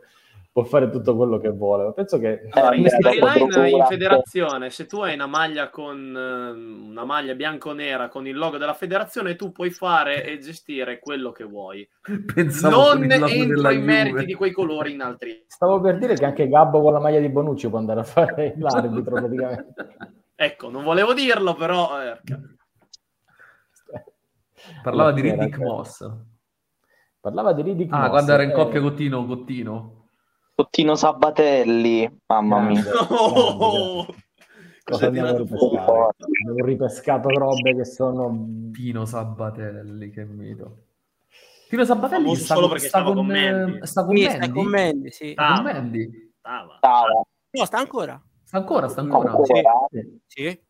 può 0.55 0.63
fare 0.63 0.89
tutto 0.89 1.17
quello 1.17 1.37
che 1.37 1.49
vuole. 1.49 1.83
Ma 1.83 1.91
penso 1.91 2.17
che 2.17 2.47
Allora, 2.51 2.75
in 2.75 2.85
Eh, 2.85 2.89
dopo 3.01 3.27
storyline 3.27 3.69
in 3.71 3.85
federazione, 3.87 4.69
se 4.69 4.85
tu 4.85 5.01
hai 5.01 5.13
una 5.13 5.25
maglia 5.27 5.69
con 5.69 6.15
ehm, 6.15 6.91
una 6.91 7.03
maglia 7.03 7.33
bianco-nera 7.35 8.07
con 8.07 8.25
il 8.25 8.37
logo 8.37 8.57
della 8.57 8.73
federazione, 8.73 9.35
tu 9.35 9.51
puoi 9.51 9.69
fare 9.69 10.23
e 10.23 10.37
gestire 10.37 10.99
quello 10.99 11.33
che 11.33 11.43
vuoi. 11.43 11.85
Pensavo 12.33 12.93
non 12.93 13.11
entro 13.11 13.69
in 13.71 13.83
meriti 13.83 14.11
Juve. 14.11 14.25
di 14.25 14.33
quei 14.33 14.53
colori 14.53 14.93
in 14.93 15.01
altri. 15.01 15.43
stavo 15.45 15.81
per 15.81 15.97
dire 15.97 16.13
che 16.15 16.23
anche 16.23 16.47
Gabbo 16.47 16.81
con 16.81 16.93
la 16.93 17.01
maglia 17.01 17.19
di 17.19 17.27
Bonucci 17.27 17.67
può 17.67 17.77
andare 17.77 17.99
a 17.99 18.03
fare 18.03 18.55
l'arbitro 18.57 19.15
praticamente. 19.15 19.73
Ecco, 20.35 20.69
non 20.69 20.85
volevo 20.85 21.13
dirlo, 21.13 21.53
però. 21.55 22.01
eh, 22.01 22.21
Parlava 24.81 25.11
di 25.11 25.19
Riddick 25.19 25.57
Moss. 25.57 26.09
Parlava 27.19 27.51
di 27.51 27.61
Riddick 27.61 27.91
Ah, 27.91 27.97
Moss, 28.03 28.09
quando 28.09 28.31
era 28.31 28.43
in 28.43 28.51
eh, 28.51 28.53
coppia 28.53 28.79
con 28.79 28.95
Tino, 28.95 29.25
con 29.25 29.45
Tino. 29.45 29.94
Tottino 30.55 30.95
Sabatelli, 30.95 32.09
mamma 32.27 32.61
mia. 32.61 32.81
Grande. 32.87 33.13
Oh! 33.13 34.05
Cosa 34.85 35.07
abbiamo 35.07 35.35
ripescato? 35.35 36.15
Abbiamo 36.19 36.65
ripescato 36.65 37.29
robe 37.29 37.75
che 37.75 37.85
sono 37.85 38.47
Tino 38.71 39.03
Sabatelli, 39.05 40.09
che 40.11 40.23
mito. 40.23 40.77
Tino 41.67 41.83
Sabatelli 41.83 42.35
sta, 42.35 42.53
solo 42.53 42.67
con- 42.67 42.69
perché 42.75 42.87
sta 42.87 42.99
stava 42.99 43.13
con, 43.15 43.25
con 43.27 43.35
Mandy. 43.35 43.77
eh, 43.79 43.85
sta 43.85 44.05
con 44.05 44.15
Sì, 44.15 44.23
Mandy? 44.23 44.37
sta 44.45 44.53
con 44.53 44.65
Mandy, 44.67 45.11
sì. 45.11 45.31
Sta 45.31 45.47
Ah. 45.47 45.55
con 45.55 45.63
Mandy? 45.65 46.31
Stava. 46.39 46.75
Stava 46.77 47.21
No, 47.49 47.65
sta 47.65 47.77
ancora. 47.79 48.23
Sta 48.43 48.57
ancora, 48.57 48.87
sta 48.87 49.01
ancora. 49.01 49.29
ancora. 49.31 49.71
Sì. 50.27 50.61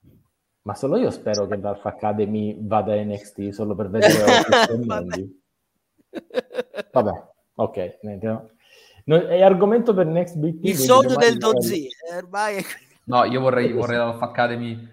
Ma 0.64 0.74
solo 0.74 0.98
io 0.98 1.12
spero 1.12 1.46
che 1.46 1.60
Darf 1.60 1.86
Academy 1.86 2.56
vada 2.60 2.94
a 2.94 3.04
NXT 3.04 3.50
solo 3.50 3.76
per 3.76 3.90
vedere 3.90 4.14
Mandy. 4.84 5.42
Vabbè, 6.92 7.24
ok. 7.56 7.98
niente, 8.02 8.26
no. 8.26 8.50
No, 9.08 9.18
è 9.18 9.42
argomento 9.42 9.94
per 9.94 10.08
Next 10.08 10.36
Big 10.38 10.54
Thing, 10.60 10.66
Il 10.66 10.78
sogno 10.78 11.16
del 11.16 11.38
Dozzi. 11.38 11.88
eh, 11.88 12.18
Ormai 12.18 12.58
è... 12.58 12.62
No, 13.06 13.24
io 13.26 13.40
vorrei, 13.40 13.72
vorrei 13.72 13.98
l'Alpha 13.98 14.26
Academy 14.26 14.88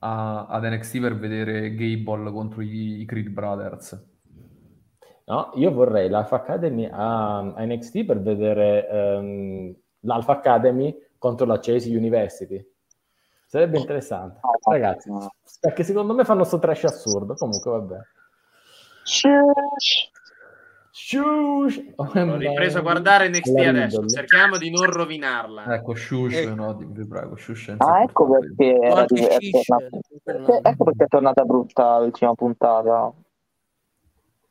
a- 0.00 0.46
ad 0.46 0.64
NXT 0.64 1.00
per 1.00 1.16
vedere 1.18 1.74
Gable 1.74 2.30
contro 2.30 2.62
i, 2.62 3.00
i 3.00 3.04
Creed 3.04 3.28
Brothers. 3.28 4.04
No, 5.24 5.50
io 5.54 5.72
vorrei 5.72 6.08
l'Alpha 6.08 6.36
Academy 6.36 6.88
a, 6.90 7.38
a 7.38 7.64
NXT 7.64 8.04
per 8.04 8.20
vedere 8.22 8.88
ehm, 8.88 9.74
l'Alpha 10.02 10.32
Academy 10.34 10.96
contro 11.18 11.44
la 11.44 11.58
Chase 11.58 11.88
University. 11.90 12.64
Sarebbe 13.46 13.78
interessante. 13.78 14.38
No, 14.42 14.72
Ragazzi, 14.72 15.10
no. 15.10 15.28
perché 15.58 15.82
secondo 15.82 16.14
me 16.14 16.24
fanno 16.24 16.44
sto 16.44 16.60
trash 16.60 16.84
assurdo. 16.84 17.34
Comunque, 17.34 17.70
vabbè. 17.72 17.96
Shush. 20.98 21.78
Ho 21.96 22.36
ripreso 22.38 22.78
a 22.78 22.80
guardare 22.80 23.28
NXT 23.28 23.48
La 23.58 23.68
adesso. 23.68 24.00
Riddle. 24.00 24.08
Cerchiamo 24.16 24.56
di 24.56 24.70
non 24.70 24.90
rovinarla. 24.90 25.74
Ecco, 25.74 25.94
Shush, 25.94 26.34
Eh. 26.36 26.54
no, 26.54 26.74
vi 26.74 27.06
prego, 27.06 27.36
Shush. 27.36 27.74
Ah, 27.76 28.00
ecco 28.00 28.26
perché, 28.30 28.78
era 28.80 29.04
di- 29.04 29.20
è 29.20 29.36
tornata- 29.50 29.98
perché- 30.24 30.60
ecco 30.62 30.84
perché 30.84 31.04
è 31.04 31.08
tornata 31.08 31.44
brutta 31.44 31.98
l'ultima 31.98 32.34
puntata. 32.34 33.12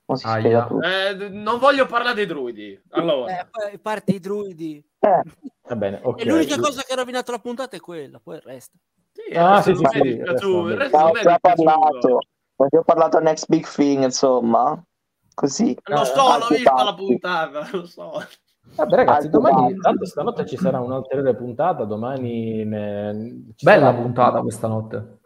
Non 0.07 0.17
si 0.17 0.27
spiega 0.27 0.67
tutto. 0.67 0.85
Eh, 0.85 1.29
non 1.29 1.57
voglio 1.57 1.87
parlare 1.87 2.13
dei 2.13 2.27
druidi. 2.27 2.79
Allora, 2.91 3.39
Eh, 3.71 3.79
parte 3.79 4.11
i 4.11 4.19
druidi. 4.19 4.77
Eh, 4.99 5.21
Va 5.67 5.75
bene, 5.75 5.99
ok. 6.03 6.21
E 6.21 6.25
l'unica 6.25 6.59
cosa 6.59 6.83
che 6.83 6.93
ha 6.93 6.95
rovinato 6.95 7.31
la 7.31 7.39
puntata 7.39 7.75
è 7.75 7.79
quella, 7.79 8.19
poi 8.23 8.35
il 8.35 8.41
resto. 8.43 8.77
sì, 9.13 9.33
Ah, 9.35 9.63
sì, 9.63 9.73
sì, 9.73 9.83
sì, 9.89 9.99
ne 9.99 10.29
ho 10.29 10.51
non 10.61 10.79
è 10.79 10.89
già 10.89 11.11
dispiaciuto. 11.11 11.39
parlato. 11.41 12.19
Ho 12.57 12.67
già 12.69 12.81
parlato 12.83 13.17
a 13.17 13.21
Next 13.21 13.47
Big 13.49 13.65
Thing, 13.67 14.03
insomma. 14.03 14.79
Così. 15.35 15.77
Lo 15.83 16.03
so, 16.05 16.15
l'ho 16.15 16.21
Altri 16.31 16.55
vista 16.55 16.83
la 16.83 16.95
puntata, 16.95 17.69
lo 17.71 17.85
so. 17.85 18.23
Vabbè, 18.75 18.95
ragazzi, 18.95 19.29
domani, 19.29 19.77
tanto 19.77 20.05
stanotte 20.05 20.45
ci 20.45 20.57
sarà 20.57 20.79
un'ulteriore 20.79 21.35
puntata. 21.35 21.83
Domani 21.83 22.63
ne- 22.63 23.43
Bella 23.61 23.91
sarà- 23.91 24.01
puntata 24.01 24.41
questa 24.41 24.67
notte. 24.67 25.19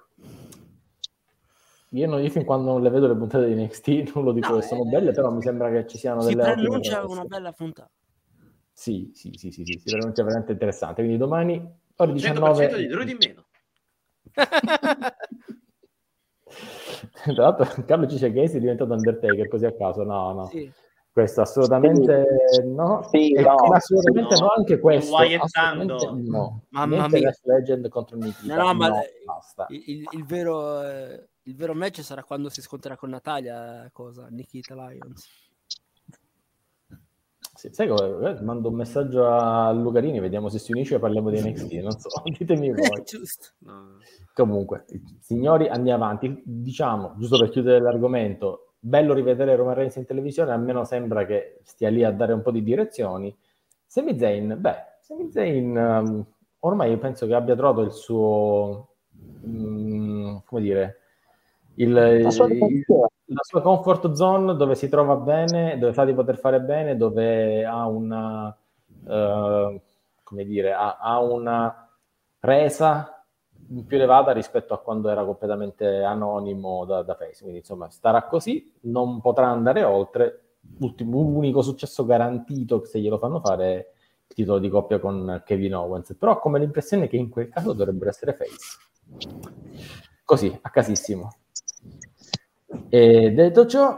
Io, 1.92 2.08
non- 2.08 2.22
io 2.22 2.30
fin 2.30 2.44
quando 2.44 2.72
non 2.72 2.82
le 2.82 2.90
vedo 2.90 3.08
le 3.08 3.16
puntate 3.16 3.46
di 3.48 3.54
NXT 3.64 3.88
non 4.16 4.24
lo 4.24 4.32
dico 4.32 4.50
No, 4.50 4.56
che 4.60 4.64
sono 4.64 4.84
eh, 4.84 4.90
belle, 4.90 5.12
però 5.12 5.32
mi 5.32 5.42
sembra 5.42 5.70
che 5.70 5.88
ci 5.88 5.98
siano 5.98 6.22
Si 6.22 6.30
delle 6.30 6.42
ottime 6.42 6.56
preannuncia 6.62 7.06
una 7.06 7.24
bella 7.26 7.52
puntata. 7.52 7.90
Sì, 8.72 9.12
sì, 9.14 9.34
sì, 9.36 9.52
sì, 9.52 9.64
sì, 9.66 9.78
si 9.78 9.90
preannuncia 9.90 10.24
veramente 10.24 10.52
interessante. 10.54 11.02
Quindi 11.02 11.18
domani, 11.18 11.56
ore 11.98 12.16
100% 12.18 12.76
19... 12.76 12.78
di 12.78 12.88
druidi 12.88 13.12
in 13.12 13.18
meno. 13.20 13.46
Tra 17.24 17.34
l'altro 17.34 17.84
Carlo 17.86 18.06
ci 18.08 18.14
dice 18.16 18.32
che 18.32 18.44
è 18.44 18.60
diventato 18.60 18.94
Undertaker, 18.94 19.48
così 19.48 19.66
a 19.66 19.74
caso. 19.74 20.04
No, 20.04 20.34
no. 20.34 20.46
Sì. 20.48 20.72
Questo 21.12 21.42
assolutamente 21.42 22.26
no. 22.66 23.08
Sì, 23.10 23.32
no. 23.34 23.56
assolutamente 23.74 24.36
No. 24.36 24.42
no, 24.42 24.54
anche 24.56 24.80
questo. 24.80 25.16
Assolutamente 25.18 26.12
no. 26.30 26.62
Mamma 26.70 26.96
Niente 27.08 27.20
mia. 27.20 27.34
Legend 27.44 27.88
contro 27.90 28.16
Nikita. 28.18 28.56
No, 28.56 28.64
no, 28.68 28.74
ma 28.74 28.88
no, 28.90 28.96
il- 28.98 29.24
basta. 29.26 29.66
Il, 29.70 29.84
il- 29.88 30.08
il 30.12 30.26
vero, 30.26 30.82
eh, 30.84 31.28
il 31.44 31.56
vero 31.56 31.74
match 31.74 32.02
sarà 32.04 32.24
quando 32.24 32.50
si 32.50 32.62
scontrerà 32.62 32.96
con 32.96 33.10
Natalia, 33.10 33.90
cosa? 33.92 34.28
Nikita 34.30 34.76
Lions. 34.76 35.28
Sì, 37.60 37.68
sai 37.74 37.90
come? 37.90 38.30
Eh, 38.30 38.42
Mando 38.42 38.70
un 38.70 38.76
messaggio 38.76 39.28
a 39.28 39.70
Lucarini, 39.74 40.22
vediamo 40.22 40.48
se 40.48 40.60
si 40.60 40.72
unisce 40.72 40.96
e 40.96 41.00
parliamo 41.00 41.30
di 41.30 41.42
NXT. 41.42 41.74
Non 41.82 41.92
so, 41.92 42.08
ditemi 42.24 42.72
voi. 42.72 43.04
Giusto. 43.04 43.50
No. 43.66 43.98
Comunque, 44.34 44.86
signori, 45.20 45.68
andiamo 45.68 46.06
avanti. 46.06 46.42
Diciamo, 46.46 47.16
giusto 47.18 47.38
per 47.38 47.50
chiudere 47.50 47.82
l'argomento, 47.82 48.76
bello 48.80 49.14
rivedere 49.14 49.58
Roman 49.58 49.74
Reigns 49.74 49.98
in 49.98 50.06
televisione, 50.06 50.54
almeno 50.54 50.86
sembra 50.86 51.26
che 51.26 51.60
stia 51.66 51.90
lì 51.90 52.02
a 52.06 52.12
dare 52.12 52.32
un 52.32 52.42
po' 52.42 52.52
di 52.52 52.64
direzioni. 52.64 53.38
Sami 53.86 54.18
Zayn, 54.18 54.56
beh, 54.58 54.76
Sami 55.02 55.30
Zayn 55.30 55.76
um, 55.76 56.26
ormai 56.60 56.98
penso 56.98 57.28
che 57.28 57.34
abbia 57.34 57.58
trovato 57.58 57.82
il 57.82 57.92
suo, 57.92 58.94
mm, 59.46 60.38
come 60.46 60.62
dire, 60.62 60.99
il, 61.80 62.22
La 62.24 62.30
sua 62.30 62.48
il- 62.48 62.84
la 63.32 63.44
sua 63.44 63.62
comfort 63.62 64.12
zone 64.14 64.56
dove 64.56 64.76
si 64.76 64.90
trova 64.90 65.16
bene, 65.16 65.78
dove 65.78 65.94
sa 65.94 66.04
di 66.04 66.14
poter 66.14 66.38
fare 66.38 66.60
bene, 66.62 66.98
dove 66.98 67.64
ha 67.64 67.86
una, 67.88 68.56
eh, 69.08 69.82
come 70.24 70.46
dire, 70.46 70.74
ha, 70.74 70.98
ha 70.98 71.20
una 71.20 71.90
resa 72.40 73.24
più 73.86 73.98
elevata 73.98 74.32
rispetto 74.32 74.74
a 74.74 74.80
quando 74.80 75.10
era 75.10 75.24
completamente 75.24 76.02
anonimo 76.02 76.86
da, 76.86 77.04
da 77.04 77.14
Face. 77.16 77.42
Quindi, 77.42 77.60
insomma, 77.60 77.90
starà 77.90 78.24
così, 78.24 78.74
non 78.82 79.22
potrà 79.22 79.48
andare 79.48 79.84
oltre. 79.84 80.44
Ultimo, 80.80 81.20
unico 81.20 81.62
successo 81.62 82.06
garantito 82.06 82.84
se 82.86 83.00
glielo 83.00 83.18
fanno 83.20 83.40
fare 83.40 83.66
è 83.66 83.88
il 84.28 84.36
titolo 84.36 84.60
di 84.60 84.70
coppia 84.70 85.00
con 85.00 85.42
Kevin 85.46 85.76
Owens. 85.76 86.16
Però 86.18 86.34
ho 86.34 86.40
come 86.40 86.60
l'impressione 86.60 87.08
che 87.08 87.16
in 87.16 87.30
quel 87.30 87.50
caso 87.50 87.74
dovrebbero 87.74 88.10
essere 88.10 88.34
Face. 88.34 88.78
Così, 90.26 90.58
a 90.62 90.70
casissimo. 90.70 91.30
E 92.90 93.32
detto 93.32 93.66
ciò, 93.66 93.98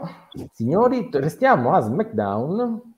signori, 0.52 1.08
restiamo 1.12 1.74
a 1.74 1.80
SmackDown 1.80 2.94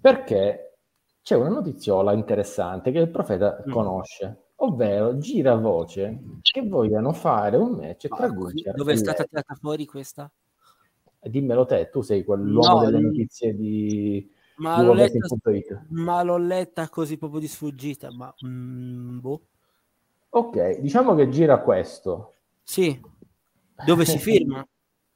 perché 0.00 0.78
c'è 1.22 1.36
una 1.36 1.48
notiziola 1.48 2.12
interessante 2.12 2.90
che 2.90 2.98
il 2.98 3.08
profeta 3.08 3.62
Mm. 3.66 3.70
conosce, 3.70 4.42
ovvero 4.56 5.18
gira 5.18 5.54
voce 5.54 6.18
che 6.42 6.66
vogliano 6.66 7.12
fare 7.12 7.56
un 7.56 7.72
match 7.72 8.08
tra 8.08 8.26
Ma 8.26 8.34
Gunther 8.34 8.74
Dove 8.74 8.92
è 8.92 8.96
stata 8.96 9.24
tirata 9.24 9.54
fuori 9.54 9.86
questa? 9.86 10.30
Dimmelo 11.20 11.66
te, 11.66 11.88
tu 11.90 12.00
sei 12.00 12.24
quell'uomo 12.24 12.78
No, 12.78 12.84
delle 12.84 12.98
notizie 13.00 13.54
di, 13.54 14.28
Ma 14.56 14.82
l'ho, 14.82 14.92
letta, 14.92 15.18
ma 15.90 16.22
l'ho 16.22 16.36
letta 16.36 16.88
così 16.88 17.16
proprio 17.16 17.38
di 17.38 17.46
sfuggita, 17.46 18.10
ma 18.10 18.34
mm, 18.44 19.18
boh. 19.20 19.40
Ok, 20.30 20.80
diciamo 20.80 21.14
che 21.14 21.28
gira 21.28 21.60
questo. 21.60 22.34
Sì, 22.64 23.00
Dove 23.86 24.04
si 24.04 24.18
firma? 24.18 24.66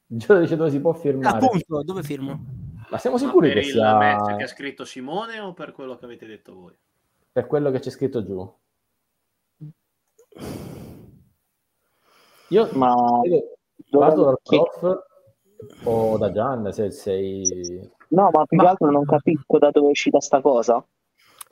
Il 0.09 0.19
giudice 0.19 0.55
dove 0.55 0.69
si 0.69 0.79
può 0.79 0.93
firmare. 0.93 1.45
Appunto, 1.45 1.83
dove 1.83 2.03
firmo? 2.03 2.39
Ma 2.89 2.97
siamo 2.97 3.17
sicuri 3.17 3.47
Ma 3.49 3.53
per 3.53 3.61
che 3.63 3.67
il 3.67 3.73
sia 3.73 3.97
match 3.97 4.37
che 4.37 4.43
ha 4.43 4.47
scritto 4.47 4.85
Simone 4.85 5.39
o 5.41 5.53
per 5.53 5.73
quello 5.73 5.97
che 5.97 6.05
avete 6.05 6.25
detto 6.25 6.53
voi? 6.55 6.77
per 7.33 7.45
quello 7.45 7.69
che 7.69 7.79
c'è 7.79 7.89
scritto 7.89 8.23
giù? 8.23 8.51
Io 12.49 12.69
Ma 12.73 12.95
parto 13.89 14.23
dal 14.23 14.39
prof 14.41 15.03
o 15.83 16.17
da 16.17 16.31
Gian 16.31 16.71
se 16.71 16.89
sei... 16.91 17.91
No, 18.09 18.29
ma 18.31 18.45
più 18.45 18.57
che 18.57 18.65
altro 18.65 18.89
non 18.89 19.03
capisco 19.03 19.57
da 19.59 19.69
dove 19.69 19.87
è 19.87 19.89
uscita 19.91 20.19
sta 20.21 20.39
cosa. 20.41 20.83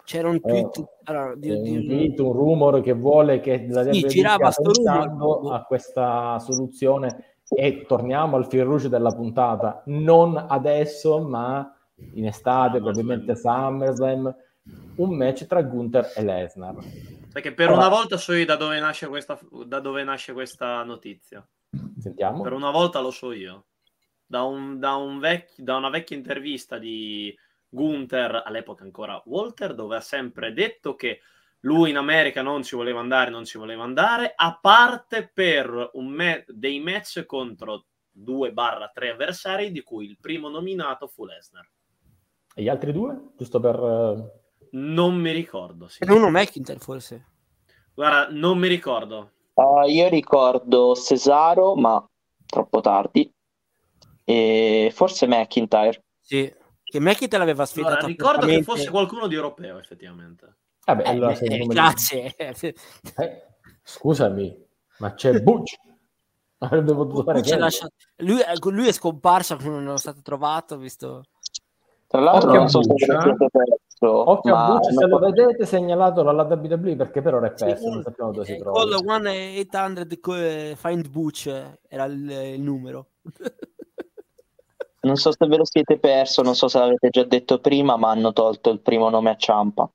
C'era 0.05 0.29
un 0.29 0.39
tweet 0.39 0.85
allora, 1.03 1.35
di, 1.35 1.49
un, 1.51 1.63
di- 1.63 1.85
tweet, 1.85 2.19
un 2.19 2.31
rumor 2.31 2.81
che 2.81 2.93
vuole 2.93 3.39
che 3.41 3.65
la 3.67 3.91
Sì, 3.91 4.07
girava 4.07 4.51
sto 4.51 4.71
rumor. 4.71 4.75
pensando 4.75 5.49
a 5.51 5.63
questa 5.63 6.39
soluzione 6.39 7.34
e 7.49 7.85
torniamo 7.87 8.37
al 8.37 8.47
fil 8.47 8.63
rouge 8.63 8.89
della 8.89 9.11
puntata. 9.11 9.83
Non 9.85 10.35
adesso 10.37 11.21
ma 11.21 11.71
in 12.13 12.25
estate 12.25 12.79
probabilmente 12.79 13.35
SummerSlam 13.35 14.35
un 14.95 15.15
match 15.15 15.45
tra 15.45 15.61
Gunther 15.61 16.11
e 16.15 16.23
Lesnar. 16.23 16.75
Perché 17.31 17.53
per 17.53 17.67
Allora- 17.67 17.87
una 17.87 17.95
volta 17.95 18.17
so 18.17 18.33
io 18.33 18.45
da 18.45 18.55
dove 18.55 18.79
nasce 18.79 19.07
questa, 19.07 19.39
da 19.65 19.79
dove 19.79 20.03
nasce 20.03 20.33
questa 20.33 20.83
notizia. 20.83 21.45
sentiamo. 21.99 22.41
Per 22.41 22.53
una 22.53 22.71
volta 22.71 22.99
lo 22.99 23.11
so 23.11 23.31
io. 23.31 23.65
Da, 24.25 24.43
un, 24.43 24.79
da, 24.79 24.95
un 24.95 25.19
vecchio, 25.19 25.63
da 25.63 25.75
una 25.75 25.89
vecchia 25.89 26.15
intervista 26.15 26.77
di 26.79 27.35
Gunther, 27.69 28.41
all'epoca 28.45 28.83
ancora 28.83 29.21
Walter, 29.25 29.75
dove 29.75 29.97
ha 29.97 30.01
sempre 30.01 30.53
detto 30.53 30.95
che 30.95 31.19
lui 31.65 31.89
in 31.89 31.97
America 31.97 32.41
non 32.41 32.63
ci 32.63 32.75
voleva 32.75 32.99
andare, 32.99 33.31
non 33.31 33.43
ci 33.43 33.57
voleva 33.57 33.83
andare, 33.83 34.33
a 34.35 34.57
parte 34.59 35.29
per 35.31 35.89
un 35.93 36.07
me- 36.07 36.45
dei 36.47 36.79
match 36.79 37.25
contro 37.25 37.85
2-3 38.11 39.09
avversari, 39.11 39.71
di 39.71 39.81
cui 39.81 40.05
il 40.05 40.17
primo 40.19 40.47
nominato 40.47 41.07
fu 41.07 41.25
Lesnar. 41.25 41.67
e 42.53 42.61
gli 42.61 42.69
altri 42.69 42.93
due? 42.93 43.31
giusto 43.35 43.59
per 43.59 43.75
eh, 43.75 44.67
Non 44.71 45.15
mi 45.15 45.31
ricordo. 45.31 45.87
Sì. 45.87 46.05
Uno 46.07 46.29
McIntyre 46.29 46.79
forse. 46.79 47.31
Guarda, 47.93 48.31
non 48.31 48.57
mi 48.57 48.67
ricordo. 48.67 49.31
Uh, 49.53 49.87
io 49.87 50.07
ricordo 50.07 50.95
Cesaro, 50.95 51.75
ma 51.75 52.05
troppo 52.45 52.79
tardi. 52.81 53.29
E 54.23 54.91
forse 54.93 55.27
McIntyre. 55.27 56.03
Sì. 56.21 56.53
Che 56.83 56.99
McIntyre 56.99 57.39
l'aveva 57.39 57.63
Allora, 57.63 57.65
sfidato 57.65 58.05
ricordo 58.05 58.45
che 58.45 58.63
fosse 58.63 58.89
qualcuno 58.91 59.27
di 59.27 59.35
europeo, 59.35 59.79
effettivamente. 59.79 60.57
Vabbè 60.85 61.03
Eh, 61.03 61.09
allora 61.09 61.37
eh, 61.37 61.65
grazie. 61.65 62.35
Eh, 63.17 63.43
scusami 63.83 64.63
ma 64.99 65.13
c'è 65.13 65.41
Butch 65.41 65.75
lasciato- 67.57 67.93
lui, 68.17 68.39
lui 68.71 68.87
è 68.87 68.91
scomparso, 68.91 69.57
non 69.61 69.89
è 69.89 69.97
stato 69.97 70.21
trovato, 70.21 70.77
visto... 70.77 71.23
Tra 72.07 72.21
l'altro 72.21 72.47
Occhio 72.49 72.59
non 72.59 72.69
so 72.69 72.79
a 72.79 72.83
se 72.83 72.89
lo 72.89 72.97
siete 73.21 73.47
perso, 73.51 74.29
Occhio 74.29 74.55
a 74.55 74.57
ma 74.57 74.73
Butch, 74.73 74.93
se 74.93 75.05
lo 75.07 75.19
vedete 75.19 75.65
segnalatelo 75.65 76.29
alla 76.29 76.43
WWE 76.43 76.95
perché 76.95 77.21
per 77.21 77.33
ora 77.33 77.47
è 77.47 77.57
Sì, 77.57 77.65
perso, 77.65 77.89
non 77.89 78.03
sappiamo 78.03 78.31
dove 78.31 78.45
si 78.45 78.53
eh, 78.53 78.57
trova. 78.57 78.79
Call 78.79 78.93
1-800 78.93 80.19
co- 80.19 80.35
eh, 80.35 80.75
Find 80.77 81.09
Butch 81.09 81.47
eh, 81.47 81.79
era 81.89 82.05
il, 82.05 82.29
il 82.29 82.61
numero. 82.61 83.07
non 85.01 85.15
so 85.17 85.31
se 85.31 85.45
ve 85.47 85.57
lo 85.57 85.65
siete 85.65 85.97
perso, 85.97 86.41
non 86.41 86.55
so 86.55 86.67
se 86.67 86.77
l'avete 86.79 87.09
già 87.09 87.23
detto 87.23 87.59
prima, 87.59 87.97
ma 87.97 88.11
hanno 88.11 88.31
tolto 88.31 88.69
il 88.69 88.79
primo 88.81 89.09
nome 89.09 89.31
a 89.31 89.35
Ciampa. 89.35 89.89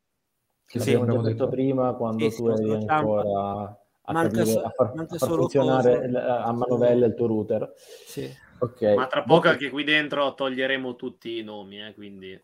L'abbiamo 0.78 1.04
detto 1.22 1.22
detto. 1.22 1.48
prima 1.48 1.92
quando 1.94 2.30
Sì, 2.30 2.36
tu 2.36 2.46
eri 2.48 2.84
ancora 2.86 3.78
a, 4.02 4.12
Manca 4.12 4.28
capire- 4.38 4.44
so- 4.52 4.60
a 4.62 4.70
far, 4.70 4.94
manca 4.94 5.14
a 5.14 5.18
far 5.18 5.28
solo 5.28 5.40
funzionare 5.42 5.94
Coso. 5.96 6.06
il- 6.06 6.16
a 6.16 6.52
manovella 6.52 7.06
il 7.06 7.14
tuo 7.14 7.26
router. 7.26 7.72
Sì. 7.76 8.30
Ok. 8.60 8.82
Ma 8.96 9.06
tra 9.06 9.22
poco 9.22 9.48
anche 9.48 9.70
qui 9.70 9.84
dentro 9.84 10.34
toglieremo 10.34 10.94
tutti 10.96 11.38
i 11.38 11.42
nomi, 11.42 11.80
eh, 11.84 11.94
quindi... 11.94 12.40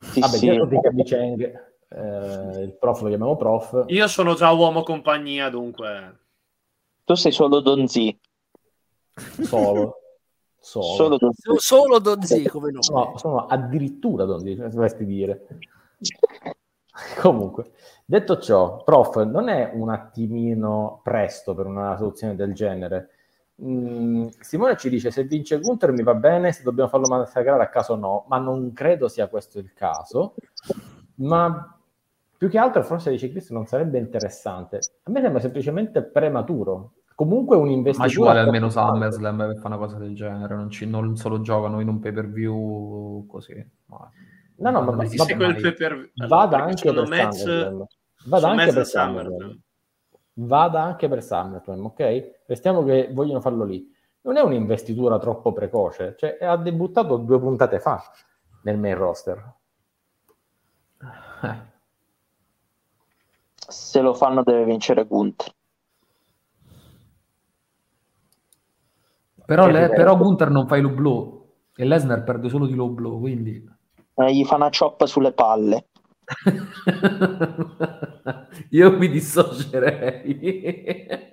Sì, 0.00 0.20
Vabbè, 0.20 0.36
sì. 0.36 0.48
Kabi 0.80 1.02
Cheng, 1.04 1.72
eh, 1.88 2.62
il 2.62 2.76
prof 2.78 3.00
lo 3.02 3.08
chiamiamo 3.08 3.36
prof. 3.36 3.84
Io 3.86 4.06
sono 4.08 4.34
già 4.34 4.50
uomo 4.50 4.82
compagnia, 4.82 5.48
dunque... 5.48 6.18
Tu 7.04 7.14
sei 7.14 7.30
solo 7.32 7.60
Don 7.60 7.86
Z. 7.86 8.16
Solo. 9.42 9.96
Solo. 10.58 10.94
Solo 10.94 11.16
Don 11.18 11.32
Z. 11.32 11.40
So- 11.42 11.58
Solo 11.58 11.98
Don 11.98 12.22
Z 12.22 12.48
come 12.48 12.70
nome. 12.70 12.84
No, 12.92 13.18
sono 13.18 13.46
addirittura 13.46 14.24
Don 14.24 14.42
Di, 14.42 14.54
dovresti 14.54 15.04
dire. 15.04 15.46
Comunque, 17.20 17.72
detto 18.04 18.38
ciò, 18.38 18.82
prof, 18.82 19.22
non 19.24 19.48
è 19.48 19.70
un 19.74 19.90
attimino 19.90 21.00
presto 21.02 21.54
per 21.54 21.66
una 21.66 21.96
soluzione 21.96 22.34
del 22.34 22.52
genere. 22.52 23.10
Mm, 23.62 24.26
Simone 24.40 24.76
ci 24.76 24.88
dice 24.88 25.10
se 25.10 25.24
vince 25.24 25.60
Gunther 25.60 25.92
mi 25.92 26.02
va 26.02 26.14
bene, 26.14 26.52
se 26.52 26.62
dobbiamo 26.62 26.88
farlo 26.88 27.06
massacrare 27.08 27.62
a 27.62 27.68
caso 27.68 27.96
no, 27.96 28.24
ma 28.28 28.38
non 28.38 28.72
credo 28.72 29.08
sia 29.08 29.28
questo 29.28 29.58
il 29.58 29.72
caso. 29.72 30.34
Ma 31.16 31.78
più 32.36 32.48
che 32.48 32.58
altro 32.58 32.82
forse 32.82 33.10
dice 33.10 33.30
Cristo 33.30 33.54
non 33.54 33.66
sarebbe 33.66 33.98
interessante. 33.98 34.80
A 35.04 35.10
me 35.10 35.20
sembra 35.20 35.40
semplicemente 35.40 36.02
prematuro. 36.02 36.94
Comunque 37.14 37.56
un 37.56 37.82
Ma 37.96 38.08
ci 38.08 38.16
vuole 38.16 38.40
almeno 38.40 38.68
SummerSlam 38.68 39.36
per 39.36 39.56
fare 39.56 39.66
una 39.66 39.76
cosa 39.76 39.98
del 39.98 40.14
genere, 40.14 40.56
non, 40.56 40.70
ci- 40.70 40.86
non 40.86 41.16
solo 41.16 41.40
giocano 41.40 41.80
in 41.80 41.88
un 41.88 42.00
pay 42.00 42.12
per 42.12 42.28
view 42.28 43.26
così. 43.26 43.54
Ma- 43.86 44.10
No, 44.62 44.70
no, 44.70 44.80
ma- 44.82 44.92
ma- 44.92 45.02
ma- 45.04 45.24
quel 45.26 45.36
mai. 45.52 45.60
pay 45.60 45.74
per- 45.74 46.12
Vada 46.28 46.62
anche 46.64 46.92
per 46.92 47.08
match- 47.08 47.34
SummerSlam. 47.36 47.86
Vada 48.26 48.48
anche 48.48 48.64
per 48.66 48.74
da 48.74 48.84
SummerSlam. 48.84 49.28
SummerSlam. 49.38 49.60
Vada 50.34 50.82
anche 50.82 51.08
per 51.08 51.22
SummerSlam, 51.22 51.84
ok? 51.84 52.42
Restiamo 52.46 52.84
che 52.84 53.10
vogliono 53.12 53.40
farlo 53.40 53.64
lì. 53.64 53.90
Non 54.22 54.36
è 54.36 54.40
un'investitura 54.40 55.18
troppo 55.18 55.52
precoce, 55.52 56.14
cioè 56.16 56.38
ha 56.40 56.56
debuttato 56.56 57.16
due 57.16 57.40
puntate 57.40 57.80
fa 57.80 58.00
nel 58.62 58.78
main 58.78 58.96
roster. 58.96 59.54
Eh, 61.42 61.70
Se 63.72 64.00
lo 64.00 64.14
fanno 64.14 64.42
deve 64.44 64.64
vincere 64.64 65.04
Gunther. 65.06 65.52
Però, 69.44 69.66
le- 69.66 69.88
però 69.90 70.16
Gunther 70.16 70.50
non 70.50 70.66
fa 70.68 70.76
i 70.76 70.80
low 70.80 70.92
blow 70.94 71.54
e 71.74 71.84
Lesnar 71.84 72.22
perde 72.22 72.48
solo 72.48 72.66
di 72.66 72.74
low 72.74 72.90
blow, 72.90 73.18
quindi... 73.18 73.71
Eh, 74.14 74.34
gli 74.34 74.44
fa 74.44 74.56
una 74.56 74.70
chop 74.70 75.04
sulle 75.04 75.32
palle. 75.32 75.86
Io 78.70 78.96
mi 78.96 79.08
dissocierei. 79.08 81.06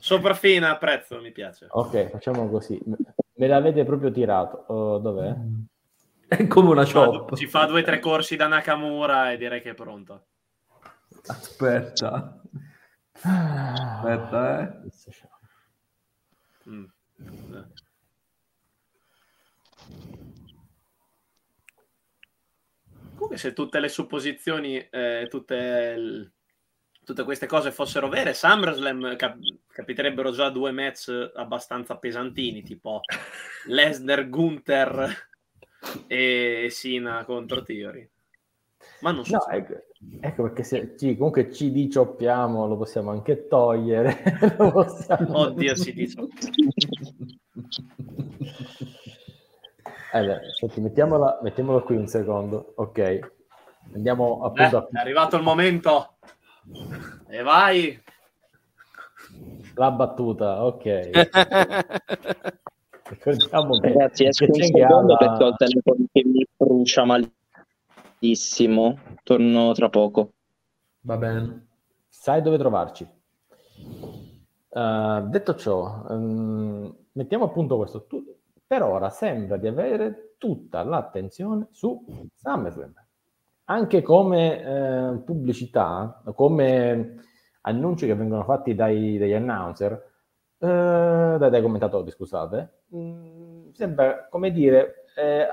Sopraffina 0.00 0.70
a 0.70 0.76
prezzo, 0.76 1.20
mi 1.20 1.32
piace. 1.32 1.66
Ok, 1.70 2.10
facciamo 2.10 2.48
così. 2.48 2.80
Me 3.34 3.46
l'avete 3.46 3.84
proprio 3.84 4.10
tirato. 4.10 4.64
Oh, 4.68 4.98
dov'è? 4.98 5.34
È 6.26 6.46
come 6.46 6.70
una 6.70 6.84
Ci 6.84 6.92
fa- 6.92 7.06
chop. 7.06 7.36
Ci 7.36 7.46
fa 7.46 7.66
due 7.66 7.80
o 7.80 7.84
tre 7.84 8.00
corsi 8.00 8.36
da 8.36 8.46
Nakamura 8.46 9.32
e 9.32 9.36
direi 9.36 9.60
che 9.60 9.70
è 9.70 9.74
pronto. 9.74 10.26
Aspetta. 11.26 12.40
Aspetta, 13.22 14.60
eh. 14.60 14.72
Mm. 16.68 16.84
Comunque 23.14 23.36
se 23.38 23.52
tutte 23.52 23.78
le 23.80 23.88
supposizioni, 23.88 24.76
eh, 24.90 25.26
tutte, 25.30 25.94
il- 25.96 26.32
tutte 27.04 27.24
queste 27.24 27.46
cose 27.46 27.70
fossero 27.70 28.08
vere, 28.08 28.34
SummerSlam 28.34 29.16
cap- 29.16 29.38
capiterebbero 29.68 30.30
già 30.32 30.50
due 30.50 30.72
match 30.72 31.30
abbastanza 31.34 31.96
pesantini, 31.96 32.62
tipo 32.62 33.00
Lesnar, 33.68 34.28
Gunther 34.28 35.28
e 36.06 36.68
Sina 36.70 37.24
contro 37.24 37.62
Theory. 37.62 38.08
Ma 39.00 39.12
non 39.12 39.24
so. 39.24 39.36
No, 39.36 39.46
ecco, 39.48 39.74
ecco 40.20 40.42
perché 40.42 40.62
se 40.62 40.94
ci- 40.98 41.16
comunque 41.16 41.50
ci 41.52 41.70
dicioppiamo 41.70 42.66
lo 42.66 42.76
possiamo 42.76 43.10
anche 43.12 43.46
togliere. 43.48 44.22
possiamo- 44.56 45.38
Oddio, 45.38 45.74
si 45.74 45.92
dice. 45.94 46.18
Allora, 50.14 50.40
senti, 50.56 50.80
mettiamola, 50.80 51.40
mettiamolo 51.42 51.82
qui 51.82 51.96
un 51.96 52.06
secondo, 52.06 52.74
ok. 52.76 53.32
Andiamo 53.94 54.44
appunto 54.44 54.76
a 54.76 54.88
è 54.92 54.98
arrivato 55.00 55.34
il 55.34 55.42
momento. 55.42 56.18
E 57.28 57.42
vai. 57.42 58.00
la 59.74 59.90
battuta, 59.90 60.64
ok. 60.64 61.10
Ricordiamo 63.10 63.80
che, 63.80 63.88
Ragazzi, 63.88 64.26
esco 64.26 64.46
che 64.46 64.52
un 64.52 64.62
secondo 64.62 65.16
perché 65.16 65.42
ho 65.42 65.48
il 65.48 65.56
telefono 65.56 66.06
che 66.12 66.24
mi 66.24 66.46
brucia 66.56 67.04
malissimo. 68.20 68.98
Torno 69.24 69.72
tra 69.72 69.88
poco. 69.88 70.30
Va 71.00 71.16
bene. 71.16 71.66
sai 72.08 72.40
dove 72.40 72.56
trovarci. 72.56 73.04
Uh, 74.68 75.28
detto 75.28 75.56
ciò, 75.56 76.04
um, 76.08 76.94
mettiamo 77.12 77.46
appunto 77.46 77.76
questo. 77.76 78.06
Tu, 78.06 78.24
per 78.74 78.82
ora 78.82 79.08
sembra 79.08 79.56
di 79.56 79.68
avere 79.68 80.34
tutta 80.36 80.82
l'attenzione 80.82 81.68
su 81.70 82.04
SummerSlam. 82.34 82.92
Anche 83.66 84.02
come 84.02 84.60
eh, 84.60 85.18
pubblicità, 85.24 86.20
come 86.34 87.20
annunci 87.62 88.04
che 88.06 88.16
vengono 88.16 88.42
fatti 88.42 88.74
dai, 88.74 89.16
dagli 89.16 89.32
announcer, 89.32 89.92
eh, 90.58 91.36
dai, 91.38 91.50
dai 91.50 91.62
commentatori, 91.62 92.10
scusate, 92.10 92.80
mm, 92.96 93.70
sembra 93.70 94.26
come 94.28 94.50
dire, 94.50 95.04
eh, 95.16 95.46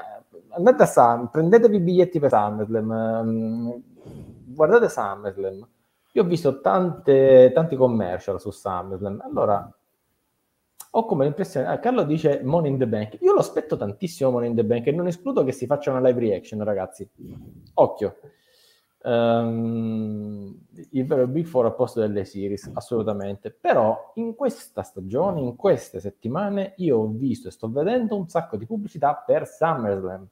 andate 0.56 0.82
a 0.82 0.88
Sam, 0.88 1.28
prendetevi 1.28 1.76
i 1.76 1.80
biglietti 1.80 2.20
per 2.20 2.32
SummerSlam, 2.32 3.22
mm, 3.24 3.70
guardate 4.48 4.90
SummerSlam. 4.90 5.68
Io 6.14 6.24
ho 6.24 6.26
visto 6.26 6.60
tante, 6.60 7.52
tanti 7.54 7.76
commercial 7.76 8.42
su 8.42 8.50
SummerSlam, 8.50 9.22
allora 9.24 9.72
ho 10.94 11.06
come 11.06 11.24
l'impressione, 11.24 11.68
ah, 11.68 11.80
Carlo 11.80 12.04
dice 12.04 12.42
Money 12.44 12.72
in 12.72 12.78
the 12.78 12.88
Bank, 12.88 13.18
io 13.22 13.34
lo 13.34 13.40
aspetto 13.40 13.78
tantissimo 13.78 14.32
Money 14.32 14.50
in 14.50 14.56
the 14.56 14.66
Bank 14.66 14.88
e 14.88 14.92
non 14.92 15.08
escludo 15.08 15.44
che 15.44 15.54
si 15.54 15.66
faccia 15.66 15.92
una 15.92 16.02
live 16.02 16.20
reaction, 16.20 16.62
ragazzi. 16.64 17.10
Occhio. 17.76 18.18
Um, 19.04 20.60
il 20.92 21.06
vero 21.06 21.26
Big 21.28 21.46
Four 21.46 21.66
a 21.66 21.72
posto 21.72 22.02
delle 22.02 22.26
series, 22.26 22.70
assolutamente. 22.74 23.52
Però 23.52 24.12
in 24.16 24.36
questa 24.36 24.84
stagione, 24.84 25.40
in 25.40 25.56
queste 25.56 26.02
settimane, 26.02 26.74
io 26.78 26.98
ho 26.98 27.08
visto 27.08 27.48
e 27.48 27.52
sto 27.52 27.72
vedendo 27.72 28.18
un 28.18 28.28
sacco 28.28 28.58
di 28.58 28.66
pubblicità 28.66 29.16
per 29.26 29.48
SummerSlam, 29.48 30.28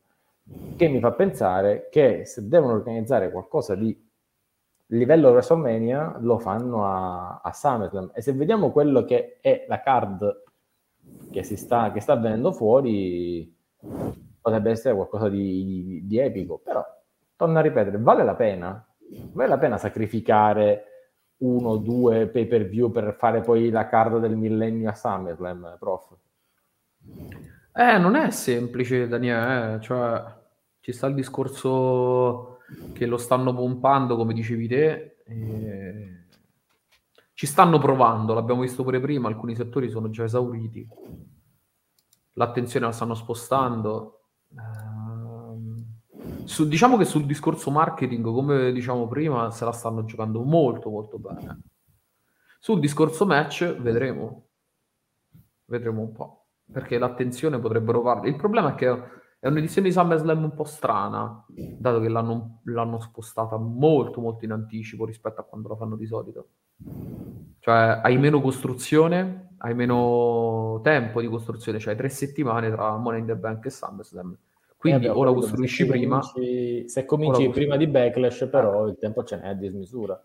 che 0.75 0.87
mi 0.89 0.99
fa 0.99 1.13
pensare 1.13 1.87
che 1.89 2.25
se 2.25 2.47
devono 2.47 2.73
organizzare 2.73 3.31
qualcosa 3.31 3.75
di 3.75 4.07
livello 4.87 5.29
WrestleMania 5.29 6.17
lo 6.19 6.37
fanno 6.37 6.85
a, 6.85 7.39
a 7.41 7.53
SummerSlam. 7.53 8.11
E 8.13 8.21
se 8.21 8.33
vediamo 8.33 8.71
quello 8.71 9.05
che 9.05 9.37
è 9.39 9.65
la 9.67 9.79
card 9.79 10.47
che, 11.31 11.43
sta, 11.43 11.91
che 11.91 11.99
sta 11.99 12.15
venendo 12.15 12.51
fuori 12.51 13.55
potrebbe 14.41 14.71
essere 14.71 14.95
qualcosa 14.95 15.29
di, 15.29 15.65
di, 15.65 16.07
di, 16.07 16.17
epico, 16.17 16.59
però 16.63 16.83
torno 17.35 17.59
a 17.59 17.61
ripetere, 17.61 17.97
vale 17.97 18.23
la 18.23 18.35
pena? 18.35 18.85
Vale 19.31 19.49
la 19.49 19.57
pena 19.57 19.77
sacrificare 19.77 20.83
uno 21.37 21.69
o 21.69 21.77
due 21.77 22.27
pay 22.27 22.45
per 22.47 22.67
view 22.67 22.91
per 22.91 23.15
fare 23.17 23.41
poi 23.41 23.69
la 23.69 23.87
card 23.87 24.19
del 24.19 24.35
millennio 24.35 24.89
a 24.89 24.95
SummerSlam, 24.95 25.77
prof? 25.79 26.15
Eh, 27.73 27.97
non 27.97 28.15
è 28.15 28.29
semplice, 28.31 29.07
Daniele, 29.07 29.75
eh. 29.75 29.81
cioè 29.81 30.23
ci 30.79 30.91
sta 30.91 31.07
il 31.07 31.13
discorso 31.13 32.59
che 32.93 33.05
lo 33.05 33.17
stanno 33.17 33.53
pompando, 33.53 34.15
come 34.15 34.33
dicevi 34.33 34.67
te, 34.67 35.17
e 35.25 36.18
ci 37.39 37.47
stanno 37.47 37.79
provando, 37.79 38.33
l'abbiamo 38.33 38.59
visto 38.59 38.83
pure 38.83 38.99
prima, 38.99 39.29
alcuni 39.29 39.55
settori 39.55 39.89
sono 39.89 40.09
già 40.09 40.25
esauriti, 40.25 40.85
l'attenzione 42.33 42.87
la 42.87 42.91
stanno 42.91 43.13
spostando. 43.13 44.23
Eh, 44.51 46.43
su, 46.43 46.67
diciamo 46.67 46.97
che 46.97 47.05
sul 47.05 47.25
discorso 47.25 47.71
marketing, 47.71 48.25
come 48.25 48.73
diciamo 48.73 49.07
prima, 49.07 49.51
se 49.51 49.63
la 49.63 49.71
stanno 49.71 50.03
giocando 50.03 50.43
molto 50.43 50.89
molto 50.89 51.17
bene. 51.17 51.61
Sul 52.59 52.81
discorso 52.81 53.25
match 53.25 53.73
vedremo, 53.77 54.49
vedremo 55.63 56.01
un 56.01 56.11
po', 56.11 56.47
perché 56.69 56.97
l'attenzione 56.97 57.57
potrebbero 57.57 58.01
farlo. 58.01 58.27
Il 58.27 58.35
problema 58.35 58.73
è 58.73 58.75
che 58.75 59.01
è 59.39 59.47
un'edizione 59.47 59.87
di 59.87 59.93
SummerSlam 59.93 60.43
un 60.43 60.53
po' 60.53 60.65
strana, 60.65 61.45
dato 61.47 62.01
che 62.01 62.09
l'hanno, 62.09 62.59
l'hanno 62.63 62.99
spostata 62.99 63.57
molto 63.57 64.19
molto 64.19 64.43
in 64.43 64.51
anticipo 64.51 65.05
rispetto 65.05 65.39
a 65.39 65.45
quando 65.45 65.69
la 65.69 65.75
fanno 65.75 65.95
di 65.95 66.05
solito. 66.05 66.47
Cioè 67.59 68.01
hai 68.03 68.17
meno 68.17 68.41
costruzione, 68.41 69.55
hai 69.59 69.73
meno 69.73 70.81
tempo 70.83 71.21
di 71.21 71.27
costruzione, 71.27 71.79
cioè 71.79 71.95
tre 71.95 72.09
settimane 72.09 72.69
tra 72.69 72.97
Money 72.97 73.21
in 73.21 73.27
the 73.27 73.35
Bank 73.35 73.65
e 73.65 73.69
SummerSlam. 73.69 74.37
Quindi 74.75 75.05
eh, 75.05 75.09
o 75.09 75.23
la 75.23 75.33
costruisci 75.33 75.83
se 75.83 75.89
prima... 75.89 76.19
Cominci, 76.19 76.89
se 76.89 77.05
cominci 77.05 77.49
prima 77.49 77.75
di 77.75 77.87
Backlash, 77.87 78.47
però 78.49 78.85
eh. 78.85 78.91
il 78.91 78.97
tempo 78.97 79.23
ce 79.23 79.37
n'è 79.37 79.49
a 79.49 79.53
dismisura. 79.53 80.21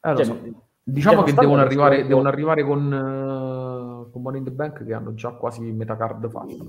Eh, 0.00 0.16
cioè, 0.16 0.24
so. 0.24 0.38
Diciamo 0.82 1.22
che 1.22 1.32
devono 1.32 1.62
arrivare, 1.62 2.06
devono 2.06 2.28
arrivare 2.28 2.62
con, 2.62 2.92
uh, 2.92 4.10
con 4.10 4.22
Money 4.22 4.38
in 4.38 4.44
the 4.44 4.52
Bank 4.52 4.84
che 4.84 4.92
hanno 4.92 5.14
già 5.14 5.30
quasi 5.32 5.62
metà 5.72 5.96
card 5.96 6.28
fatta. 6.28 6.64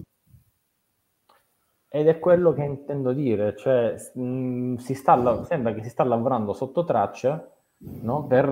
Ed 1.95 2.09
è 2.09 2.19
quello 2.19 2.51
che 2.51 2.61
intendo 2.61 3.13
dire, 3.13 3.55
cioè 3.55 3.95
mh, 4.15 4.21
mm, 4.21 4.75
si 4.75 4.93
sta, 4.93 5.45
sembra 5.45 5.73
che 5.73 5.81
si 5.81 5.87
sta 5.89 6.03
lavorando 6.03 6.51
sotto 6.51 6.83
traccia 6.83 7.49
no? 7.77 8.27
per 8.27 8.45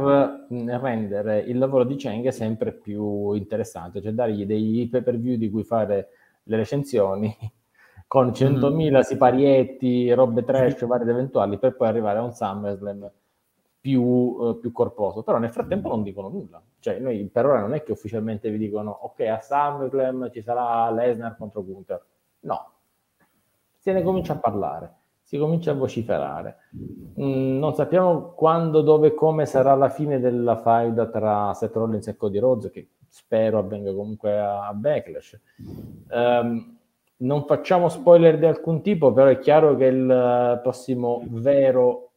rendere 0.48 1.40
il 1.40 1.58
lavoro 1.58 1.84
di 1.84 1.96
Cheng 1.98 2.26
sempre 2.30 2.72
più 2.72 3.34
interessante, 3.34 4.02
cioè 4.02 4.14
dargli 4.14 4.46
dei 4.46 4.88
pay 4.90 5.02
per 5.02 5.20
view 5.20 5.36
di 5.36 5.50
cui 5.50 5.66
fare 5.66 6.08
le 6.44 6.56
recensioni 6.56 7.36
con 8.08 8.30
100.000 8.30 8.98
mm. 8.98 9.00
siparietti, 9.02 10.14
robe 10.14 10.46
trash, 10.46 10.86
varie 10.86 11.04
ed 11.04 11.10
eventuali, 11.10 11.60
per 11.60 11.76
poi 11.76 11.90
arrivare 11.90 12.20
a 12.20 12.24
un 12.24 12.32
SummerSlam 12.32 13.12
più, 13.82 14.04
uh, 14.04 14.58
più, 14.58 14.72
corposo. 14.72 15.22
Però 15.22 15.38
nel 15.38 15.52
frattempo 15.52 15.90
non 15.90 16.02
dicono 16.02 16.30
nulla. 16.30 16.64
Cioè, 16.80 16.98
noi 17.00 17.28
per 17.28 17.46
ora 17.46 17.60
non 17.60 17.74
è 17.74 17.84
che 17.84 17.92
ufficialmente 17.92 18.50
vi 18.50 18.58
dicono 18.58 18.90
ok, 18.90 19.20
a 19.20 19.42
SummerSlam 19.42 20.32
ci 20.32 20.42
sarà 20.42 20.90
Lesnar 20.92 21.36
contro 21.36 21.62
Gunther. 21.62 22.02
No. 22.44 22.73
Se 23.84 23.92
ne 23.92 24.02
comincia 24.02 24.32
a 24.32 24.38
parlare 24.38 24.96
si 25.34 25.38
comincia 25.38 25.72
a 25.72 25.74
vociferare. 25.74 26.58
Mm, 27.20 27.58
non 27.58 27.74
sappiamo 27.74 28.34
quando, 28.34 28.82
dove 28.82 29.08
e 29.08 29.14
come 29.14 29.46
sarà 29.46 29.74
la 29.74 29.90
fine 29.90 30.20
della 30.20 30.58
faida 30.58 31.08
tra 31.08 31.54
Seth 31.54 31.76
Rollins 31.76 32.08
e 32.08 32.16
Cody 32.16 32.40
Rhodes, 32.40 32.72
che 32.72 32.90
spero 33.08 33.58
avvenga 33.58 33.94
comunque 33.94 34.40
a, 34.40 34.72
Backlash. 34.74 35.42
Um, 36.10 36.78
non 37.18 37.46
facciamo 37.46 37.90
spoiler 37.90 38.38
di 38.38 38.46
alcun 38.46 38.82
tipo, 38.82 39.12
però 39.12 39.30
è 39.30 39.40
chiaro 39.40 39.76
che 39.76 39.86
il 39.86 40.60
prossimo 40.62 41.24
vero, 41.28 42.12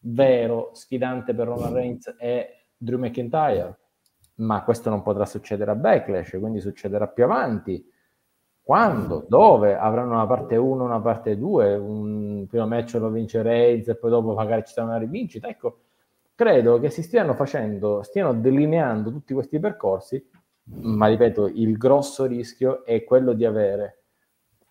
vero 0.00 0.70
sfidante 0.72 1.34
per 1.34 1.48
Roman 1.48 1.72
Reigns 1.72 2.14
è 2.16 2.48
Drew 2.76 2.98
McIntyre, 2.98 3.78
ma 4.36 4.62
questo 4.62 4.90
non 4.90 5.02
potrà 5.02 5.24
succedere 5.24 5.70
a 5.70 5.76
Backlash, 5.76 6.36
quindi 6.38 6.60
succederà 6.60 7.08
più 7.08 7.24
avanti 7.24 7.84
quando, 8.62 9.24
dove 9.28 9.76
avranno 9.76 10.12
una 10.12 10.26
parte 10.26 10.56
1, 10.56 10.84
una 10.84 11.00
parte 11.00 11.36
2, 11.36 11.74
un 11.76 12.46
primo 12.48 12.66
match 12.66 12.94
lo 12.94 13.08
vince 13.08 13.42
Reigns 13.42 13.88
e 13.88 13.96
poi 13.96 14.10
dopo 14.10 14.34
magari 14.34 14.64
ci 14.64 14.72
sarà 14.72 14.86
una 14.86 14.98
rivincita. 14.98 15.48
Ecco, 15.48 15.78
credo 16.34 16.78
che 16.78 16.90
si 16.90 17.02
stiano 17.02 17.34
facendo, 17.34 18.02
stiano 18.02 18.32
delineando 18.32 19.10
tutti 19.10 19.34
questi 19.34 19.58
percorsi, 19.58 20.24
ma 20.64 21.06
ripeto, 21.08 21.48
il 21.48 21.76
grosso 21.76 22.26
rischio 22.26 22.84
è 22.84 23.02
quello 23.02 23.32
di 23.32 23.44
avere 23.44 24.02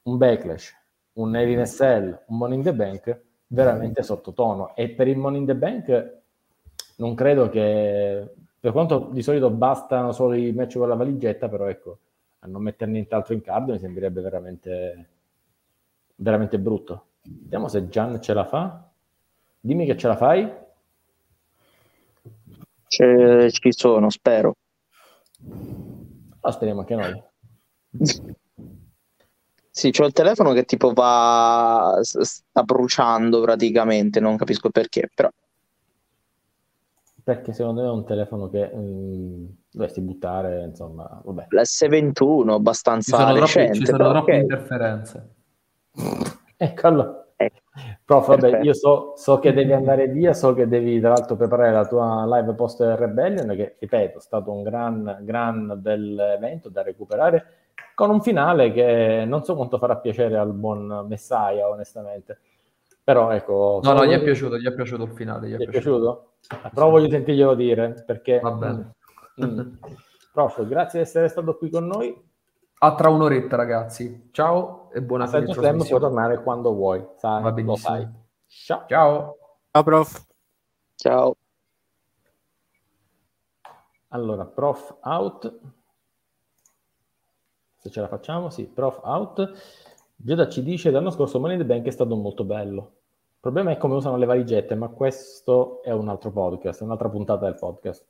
un 0.04 0.18
backlash, 0.18 0.74
un 1.14 1.36
Hell 1.36 1.50
in 1.50 1.66
SL, 1.66 2.24
un 2.28 2.38
Money 2.38 2.58
in 2.58 2.64
the 2.64 2.74
Bank 2.74 3.22
veramente 3.48 4.02
sottotono. 4.02 4.76
E 4.76 4.90
per 4.90 5.08
il 5.08 5.18
Money 5.18 5.40
in 5.40 5.46
the 5.46 5.56
Bank 5.56 6.18
non 6.98 7.16
credo 7.16 7.50
che, 7.50 8.34
per 8.60 8.72
quanto 8.72 9.10
di 9.12 9.22
solito 9.22 9.50
bastano 9.50 10.12
solo 10.12 10.36
i 10.36 10.52
match 10.54 10.78
con 10.78 10.88
la 10.88 10.96
valigetta, 10.96 11.50
però 11.50 11.68
ecco, 11.68 11.98
a 12.40 12.48
non 12.48 12.62
mettere 12.62 12.92
nient'altro 12.92 13.34
in 13.34 13.42
card 13.42 13.70
mi 13.70 13.80
sembrerebbe 13.80 14.22
veramente, 14.22 15.10
veramente 16.16 16.60
brutto. 16.60 17.06
Vediamo 17.22 17.68
se 17.68 17.90
Gian 17.90 18.22
ce 18.22 18.34
la 18.34 18.46
fa. 18.46 18.90
Dimmi 19.60 19.86
che 19.86 19.98
ce 19.98 20.08
la 20.08 20.16
fai. 20.16 20.52
Ce, 22.88 23.52
ci 23.52 23.72
sono, 23.72 24.10
spero. 24.10 24.56
Ah, 26.42 26.52
speriamo 26.52 26.80
anche 26.82 26.96
noi. 26.96 27.24
Sì, 29.72 29.92
c'ho 29.92 30.06
il 30.06 30.12
telefono 30.12 30.52
che 30.52 30.66
tipo 30.66 30.92
va 30.92 32.00
sta 32.02 32.64
bruciando 32.64 33.40
praticamente, 33.40 34.20
non 34.20 34.36
capisco 34.36 34.70
perché, 34.72 35.10
però 35.14 35.30
perché 37.30 37.54
secondo 37.54 37.82
me 37.82 37.88
è 37.88 37.92
un 37.92 38.06
telefono 38.06 38.50
che 38.50 38.72
mh, 38.74 38.80
mm, 38.80 39.46
dovresti 39.72 40.02
buttare, 40.02 40.64
insomma, 40.64 41.22
vabbè. 41.24 41.46
L'S21 41.50 42.50
abbastanza 42.50 43.18
ci 43.18 43.24
sono 43.24 43.40
recente. 43.40 43.72
Troppi, 43.72 43.80
ci 43.80 43.86
sono 43.86 44.10
troppe 44.10 44.20
okay. 44.20 44.42
interferenze. 44.42 45.36
ecco, 46.58 46.88
allora. 46.88 47.28
Eh, 47.36 47.52
Prof, 48.04 48.28
vabbè, 48.28 48.62
io 48.62 48.74
so, 48.74 49.14
so, 49.16 49.38
che 49.38 49.54
devi 49.54 49.72
andare 49.72 50.08
via, 50.08 50.34
so 50.34 50.56
che 50.56 50.68
devi 50.68 51.00
tra 51.00 51.10
l'altro 51.10 51.36
preparare 51.36 51.72
la 51.72 51.86
tua 51.86 52.26
live 52.26 52.54
post 52.56 52.82
Rebellion, 52.82 53.56
che 53.56 53.76
ripeto, 53.80 54.18
è 54.18 54.22
stato 54.22 54.52
un 54.52 54.64
gran, 54.64 55.20
gran 55.22 55.78
bel 55.78 56.20
evento 56.20 56.70
da 56.70 56.82
recuperare, 56.82 57.46
con 57.94 58.10
un 58.10 58.22
finale 58.22 58.72
che 58.72 59.24
non 59.28 59.44
so 59.44 59.56
quanto 59.56 59.78
farà 59.78 59.98
piacere 59.98 60.36
al 60.36 60.52
buon 60.52 61.06
Messiah, 61.08 61.70
onestamente. 61.70 62.40
Però 63.10 63.32
ecco... 63.32 63.80
No, 63.82 63.94
no, 63.94 64.06
gli 64.06 64.12
è 64.12 64.22
piaciuto, 64.22 64.60
gli 64.60 64.68
è 64.68 64.72
piaciuto 64.72 65.02
il 65.02 65.10
finale. 65.14 65.48
Gli 65.48 65.54
è, 65.54 65.58
gli 65.58 65.66
è 65.66 65.68
piaciuto? 65.68 66.36
piaciuto? 66.48 66.70
Però 66.76 66.92
voglio 66.92 67.10
sentirglielo 67.10 67.56
dire, 67.56 68.04
perché... 68.06 68.40
Va 68.40 68.52
bene. 68.52 68.96
Mm. 69.44 69.74
Prof, 70.32 70.64
grazie 70.68 71.00
di 71.00 71.06
essere 71.06 71.28
stato 71.28 71.58
qui 71.58 71.72
con 71.72 71.88
noi. 71.88 72.16
A 72.78 72.94
tra 72.94 73.10
un'oretta, 73.10 73.56
ragazzi. 73.56 74.30
Ciao 74.32 74.92
e 74.94 75.02
buona 75.02 75.26
fine 75.26 75.46
Puoi 75.46 76.00
tornare 76.00 76.44
quando 76.44 76.72
vuoi, 76.72 77.04
sai, 77.16 77.42
Va 77.42 77.52
benissimo. 77.52 77.96
Lo 77.96 78.00
sai. 78.00 78.10
Ciao. 78.46 78.86
Ciao. 78.88 79.38
Ciao, 79.72 79.84
prof. 79.84 80.26
Ciao. 80.94 81.36
Allora, 84.10 84.46
prof 84.46 84.98
out. 85.02 85.60
Se 87.76 87.90
ce 87.90 88.02
la 88.02 88.08
facciamo, 88.08 88.52
sì, 88.52 88.68
prof 88.68 89.00
out. 89.02 89.52
Giuda 90.16 90.48
ci 90.48 90.62
dice 90.62 90.92
l'anno 90.92 91.10
scorso 91.10 91.40
Money 91.40 91.56
in 91.56 91.66
the 91.66 91.74
Bank 91.74 91.88
è 91.88 91.92
stato 91.92 92.16
molto 92.16 92.44
bello. 92.44 92.98
Il 93.40 93.46
problema 93.46 93.72
è 93.72 93.78
come 93.78 93.96
usano 93.96 94.18
le 94.18 94.26
valigette, 94.26 94.76
ma 94.76 94.90
questo 94.90 95.82
è 95.82 95.92
un 95.92 96.10
altro 96.10 96.30
podcast, 96.30 96.82
un'altra 96.82 97.08
puntata 97.08 97.46
del 97.46 97.56
podcast. 97.56 98.06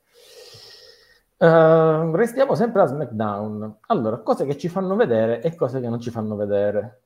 Uh, 1.36 2.12
restiamo 2.16 2.56
sempre 2.56 2.82
a 2.82 2.86
SmackDown. 2.86 3.76
Allora, 3.86 4.18
cose 4.18 4.44
che 4.44 4.58
ci 4.58 4.68
fanno 4.68 4.96
vedere 4.96 5.40
e 5.40 5.54
cose 5.54 5.80
che 5.80 5.88
non 5.88 6.00
ci 6.00 6.10
fanno 6.10 6.34
vedere. 6.34 7.02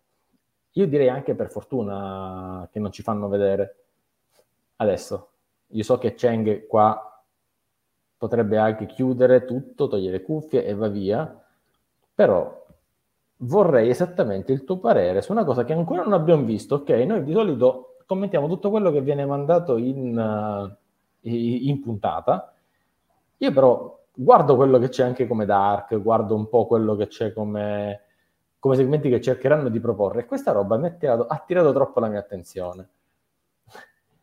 Io 0.72 0.86
direi 0.86 1.10
anche 1.10 1.34
per 1.34 1.50
fortuna 1.50 2.66
che 2.72 2.78
non 2.78 2.90
ci 2.92 3.02
fanno 3.02 3.28
vedere. 3.28 3.76
Adesso, 4.76 5.28
io 5.66 5.82
so 5.82 5.98
che 5.98 6.14
Cheng 6.14 6.66
qua 6.66 7.22
potrebbe 8.16 8.56
anche 8.56 8.86
chiudere 8.86 9.44
tutto, 9.44 9.86
togliere 9.86 10.22
cuffie 10.22 10.64
e 10.64 10.74
va 10.74 10.88
via, 10.88 11.44
però 12.14 12.64
vorrei 13.36 13.90
esattamente 13.90 14.50
il 14.50 14.64
tuo 14.64 14.78
parere 14.78 15.20
su 15.20 15.30
una 15.30 15.44
cosa 15.44 15.62
che 15.64 15.74
ancora 15.74 16.04
non 16.04 16.14
abbiamo 16.14 16.44
visto. 16.44 16.76
Ok, 16.76 16.88
noi 16.88 17.22
di 17.22 17.34
solito 17.34 17.88
commentiamo 18.06 18.48
tutto 18.48 18.70
quello 18.70 18.90
che 18.90 19.00
viene 19.00 19.26
mandato 19.26 19.76
in, 19.76 20.16
uh, 20.16 21.28
in 21.28 21.80
puntata. 21.80 22.52
Io 23.38 23.52
però 23.52 23.98
guardo 24.14 24.56
quello 24.56 24.78
che 24.78 24.88
c'è 24.88 25.04
anche 25.04 25.26
come 25.26 25.44
Dark, 25.44 26.00
guardo 26.00 26.34
un 26.34 26.48
po' 26.48 26.66
quello 26.66 26.94
che 26.96 27.08
c'è 27.08 27.32
come, 27.32 28.00
come 28.58 28.76
segmenti 28.76 29.08
che 29.08 29.20
cercheranno 29.20 29.68
di 29.68 29.80
proporre 29.80 30.20
e 30.20 30.26
questa 30.26 30.52
roba 30.52 30.76
mi 30.76 30.86
ha 30.86 30.90
tirato, 30.90 31.26
ha 31.26 31.42
tirato 31.44 31.72
troppo 31.72 32.00
la 32.00 32.08
mia 32.08 32.20
attenzione. 32.20 32.88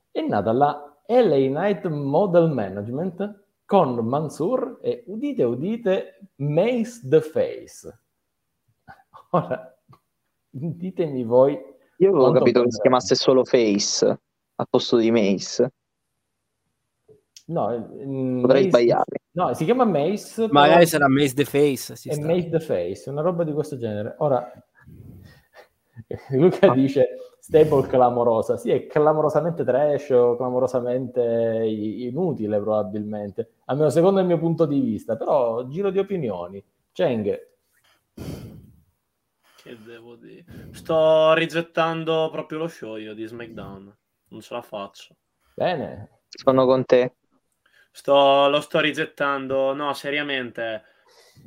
È 0.10 0.22
nata 0.22 0.52
la 0.52 0.98
LA 1.06 1.50
Night 1.50 1.88
Model 1.88 2.50
Management 2.52 3.44
con 3.66 3.96
Mansur 4.06 4.80
e 4.82 5.04
udite 5.08 5.44
udite 5.44 6.20
Mace 6.36 7.02
the 7.08 7.22
Face. 7.22 8.00
Ora, 9.32 9.78
ditemi 10.50 11.24
voi. 11.24 11.58
Io 12.02 12.10
avevo 12.10 12.32
capito 12.32 12.64
che 12.64 12.72
si 12.72 12.82
chiamasse 12.82 13.14
solo 13.14 13.46
Face 13.46 14.06
al 14.08 14.68
posto 14.68 14.98
di 14.98 15.12
Mace. 15.12 15.72
No, 17.46 17.90
mm, 17.94 18.42
Potrei 18.42 18.64
Mace, 18.64 18.70
sbagliare. 18.70 19.22
No, 19.32 19.54
si 19.54 19.66
chiama 19.66 19.86
Mace. 19.86 20.48
Magari 20.50 20.86
però... 20.86 20.86
sarà 20.88 21.08
Mace 21.08 21.34
the 21.34 21.46
Face. 21.46 21.94
è 21.94 21.96
sta. 21.96 22.26
Mace 22.26 22.50
the 22.50 22.60
Face, 22.60 23.10
una 23.10 23.22
roba 23.22 23.44
di 23.44 23.54
questo 23.54 23.78
genere. 23.78 24.16
Ora, 24.18 24.52
Luca 26.32 26.72
ah. 26.72 26.74
dice 26.74 27.08
stable 27.40 27.86
clamorosa. 27.88 28.58
Sì, 28.58 28.72
è 28.72 28.88
clamorosamente 28.88 29.64
trash 29.64 30.10
o 30.10 30.36
clamorosamente 30.38 31.22
inutile 31.68 32.60
probabilmente, 32.60 33.52
almeno 33.66 33.92
secondo 33.92 34.20
il 34.22 34.26
mio 34.26 34.40
punto 34.40 34.66
di 34.66 34.80
vista, 34.80 35.18
però 35.18 35.68
giro 35.68 35.92
di 35.92 36.00
opinioni. 36.00 36.64
Cheng. 36.94 37.50
Che 39.64 39.78
devo 39.84 40.16
dire? 40.16 40.44
Sto 40.72 41.34
rigettando 41.34 42.30
proprio 42.32 42.60
lo 42.60 42.68
show 42.68 42.96
io 42.96 43.14
di 43.14 43.26
SmackDown. 43.26 43.96
Non 44.30 44.42
ce 44.42 44.54
la 44.54 44.62
faccio. 44.62 45.16
Bene. 45.54 46.22
Sono 46.30 46.66
con 46.66 46.84
te. 46.86 47.16
Sto, 47.92 48.48
lo 48.50 48.62
sto 48.62 48.80
rigettando, 48.80 49.74
no, 49.74 49.94
seriamente. 49.94 50.84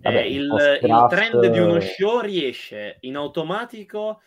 Vabbè, 0.00 0.16
eh, 0.16 0.32
il, 0.32 0.78
il, 0.82 1.06
trend 1.08 1.46
di 1.46 1.58
uno 1.58 1.80
show 1.80 2.20
riesce 2.20 2.98
in 3.00 3.16
automatico, 3.16 4.20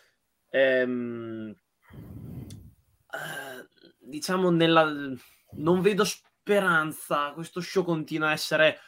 ehm, 0.50 1.54
eh, 3.10 3.68
diciamo, 3.98 4.50
nella... 4.50 4.92
non 5.52 5.80
vedo 5.80 6.04
speranza. 6.04 7.32
Questo 7.32 7.60
show 7.60 7.84
continua 7.84 8.28
a 8.28 8.32
essere 8.32 8.80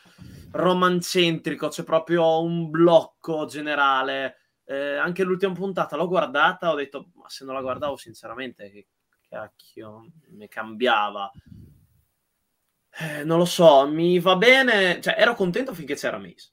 romancentrico, 0.51 1.69
c'è 1.69 1.85
proprio 1.85 2.43
un 2.43 2.69
blocco 2.69 3.47
generale. 3.47 4.35
Eh, 4.71 4.97
anche 4.97 5.25
l'ultima 5.25 5.53
puntata 5.53 5.97
l'ho 5.97 6.07
guardata, 6.07 6.71
ho 6.71 6.77
detto, 6.77 7.11
ma 7.15 7.29
se 7.29 7.45
non 7.45 7.55
la 7.55 7.61
guardavo, 7.61 7.97
sinceramente, 7.97 8.71
che 8.71 8.87
cacchio 9.29 10.13
mi 10.29 10.47
cambiava. 10.47 11.29
Eh, 13.01 13.25
non 13.25 13.39
lo 13.39 13.45
so, 13.45 13.89
mi 13.89 14.21
va 14.21 14.37
bene, 14.37 15.01
cioè 15.01 15.17
ero 15.19 15.35
contento 15.35 15.75
finché 15.75 15.97
c'era 15.97 16.19
Mace. 16.19 16.53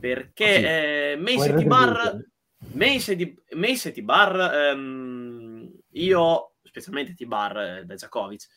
Perché 0.00 0.44
ah, 0.44 0.58
sì. 0.58 0.64
eh, 0.64 1.16
Mace 1.16 1.50
e 1.50 1.62
T-Bar, 1.62 2.24
Mace 2.72 3.12
e, 3.12 3.36
Mace 3.54 3.90
e 3.90 3.92
T-Bar, 3.92 4.54
ehm, 4.54 5.72
io, 5.90 6.54
specialmente 6.64 7.14
T-Bar 7.14 7.56
eh, 7.56 7.84
da 7.84 7.94
Jakovic, 7.94 8.48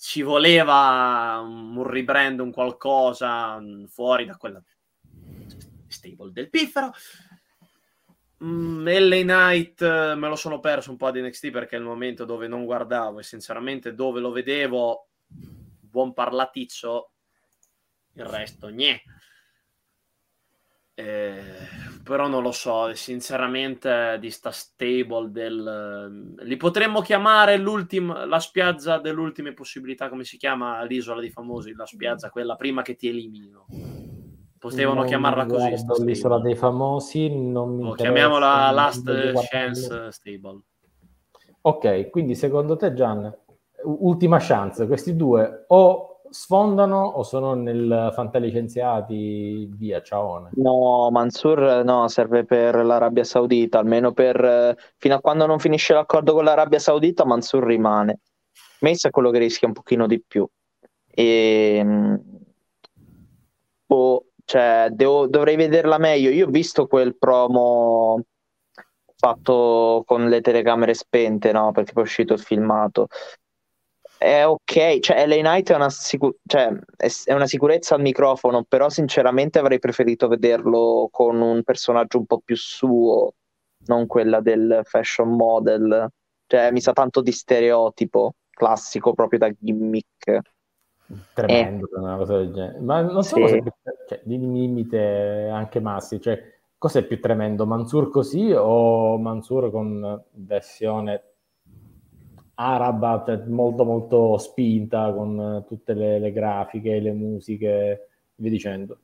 ci 0.00 0.22
voleva 0.22 1.40
un 1.44 1.80
rebrand, 1.86 2.40
un 2.40 2.50
qualcosa 2.50 3.60
mm, 3.60 3.84
fuori 3.84 4.24
da 4.24 4.36
quella 4.36 4.60
stable 6.00 6.32
del 6.32 6.48
piffero. 6.48 6.92
Mm, 8.42 8.86
LA 8.86 9.20
Knight 9.22 9.82
eh, 9.82 10.14
me 10.14 10.28
lo 10.28 10.36
sono 10.36 10.60
perso 10.60 10.90
un 10.90 10.96
po' 10.96 11.10
di 11.10 11.20
NXT 11.20 11.50
perché 11.50 11.76
è 11.76 11.78
il 11.78 11.84
momento 11.84 12.24
dove 12.24 12.48
non 12.48 12.64
guardavo 12.64 13.18
e 13.18 13.22
sinceramente 13.22 13.94
dove 13.94 14.20
lo 14.20 14.32
vedevo 14.32 15.08
buon 15.78 16.14
parlaticcio, 16.14 17.12
il 18.14 18.24
resto 18.24 18.68
niente. 18.68 19.02
Eh, 20.94 21.42
però 22.02 22.28
non 22.28 22.42
lo 22.42 22.52
so, 22.52 22.94
sinceramente 22.94 24.18
di 24.20 24.30
sta 24.30 24.50
stable 24.50 25.30
del... 25.30 26.34
Li 26.40 26.56
potremmo 26.56 27.00
chiamare 27.00 27.56
la 27.58 28.38
spiaggia 28.38 28.98
dell'ultima 28.98 29.52
possibilità, 29.52 30.08
come 30.08 30.24
si 30.24 30.36
chiama 30.36 30.82
l'isola 30.82 31.20
dei 31.20 31.30
famosi, 31.30 31.74
la 31.74 31.86
spiaggia 31.86 32.30
quella 32.30 32.56
prima 32.56 32.82
che 32.82 32.96
ti 32.96 33.08
elimino. 33.08 33.66
Potevano 34.60 35.00
non 35.00 35.06
chiamarla 35.06 35.46
così. 35.46 36.04
L'isola 36.04 36.38
dei 36.38 36.54
famosi, 36.54 37.34
non 37.34 37.76
mi 37.76 37.88
oh, 37.88 37.94
Chiamiamola 37.94 38.70
Last 38.70 39.10
Chance 39.48 40.12
Stable. 40.12 40.60
Ok, 41.62 42.10
quindi 42.10 42.34
secondo 42.34 42.76
te 42.76 42.92
Gian, 42.92 43.34
ultima 43.84 44.38
chance, 44.38 44.86
questi 44.86 45.16
due 45.16 45.64
o 45.68 46.20
sfondano 46.28 47.02
o 47.04 47.22
sono 47.22 47.54
nel 47.54 48.10
fantalicenziati 48.14 49.66
via 49.72 50.02
ciaone? 50.02 50.50
No, 50.56 51.08
Mansur 51.10 51.82
no, 51.82 52.06
serve 52.08 52.44
per 52.44 52.76
l'Arabia 52.84 53.24
Saudita, 53.24 53.78
almeno 53.78 54.12
per 54.12 54.76
fino 54.98 55.14
a 55.14 55.20
quando 55.20 55.46
non 55.46 55.58
finisce 55.58 55.94
l'accordo 55.94 56.34
con 56.34 56.44
l'Arabia 56.44 56.78
Saudita 56.78 57.24
Mansur 57.24 57.64
rimane. 57.64 58.20
Mace 58.80 59.08
è 59.08 59.10
quello 59.10 59.30
che 59.30 59.38
rischia 59.38 59.68
un 59.68 59.74
pochino 59.74 60.06
di 60.06 60.22
più. 60.26 60.46
E 61.06 61.84
oh, 63.86 64.24
cioè, 64.50 64.88
devo, 64.90 65.28
dovrei 65.28 65.54
vederla 65.54 65.96
meglio. 65.98 66.30
Io 66.30 66.48
ho 66.48 66.50
visto 66.50 66.88
quel 66.88 67.16
promo 67.16 68.20
fatto 69.16 70.02
con 70.04 70.28
le 70.28 70.40
telecamere 70.40 70.92
spente, 70.94 71.52
no? 71.52 71.70
Perché 71.70 71.92
poi 71.92 72.02
è 72.02 72.06
uscito 72.06 72.32
il 72.32 72.40
filmato 72.40 73.06
è 74.18 74.44
ok, 74.44 74.98
cioè 74.98 75.26
LA 75.26 75.36
Knight 75.36 75.70
è 75.70 75.74
una, 75.76 75.88
sicu- 75.88 76.36
cioè, 76.44 76.68
è, 76.96 77.08
è 77.24 77.32
una, 77.32 77.46
sicurezza 77.46 77.94
al 77.94 78.02
microfono, 78.02 78.64
però 78.64 78.90
sinceramente 78.90 79.58
avrei 79.58 79.78
preferito 79.78 80.28
vederlo 80.28 81.08
con 81.10 81.40
un 81.40 81.62
personaggio 81.62 82.18
un 82.18 82.26
po' 82.26 82.40
più 82.44 82.56
suo, 82.56 83.32
non 83.86 84.06
quella 84.06 84.40
del 84.40 84.80
fashion 84.84 85.30
model, 85.30 86.06
cioè 86.46 86.70
mi 86.72 86.80
sa 86.82 86.92
tanto 86.92 87.22
di 87.22 87.32
stereotipo 87.32 88.34
classico 88.50 89.14
proprio 89.14 89.38
da 89.38 89.50
gimmick. 89.58 90.40
Tremendo, 91.34 91.88
eh. 91.94 91.98
una 91.98 92.16
cosa 92.16 92.36
del 92.38 92.52
genere. 92.52 92.80
Ma 92.80 93.00
non 93.00 93.22
so 93.22 93.36
sì. 93.36 93.40
cosa 93.40 93.58
più, 93.58 93.72
cioè, 94.08 94.20
di 94.24 94.38
limite 94.38 95.48
anche 95.48 95.80
Massi, 95.80 96.20
cioè 96.20 96.58
cos'è 96.78 97.04
più 97.04 97.20
tremendo, 97.20 97.66
Mansur 97.66 98.10
così 98.10 98.52
o 98.52 99.18
Mansur 99.18 99.70
con 99.70 100.22
versione 100.32 101.22
araba, 102.54 103.22
cioè 103.26 103.44
molto 103.46 103.84
molto 103.84 104.38
spinta 104.38 105.12
con 105.12 105.64
tutte 105.66 105.94
le, 105.94 106.18
le 106.18 106.32
grafiche, 106.32 107.00
le 107.00 107.12
musiche, 107.12 107.68
e 107.68 108.08
via 108.36 108.50
dicendo. 108.50 108.98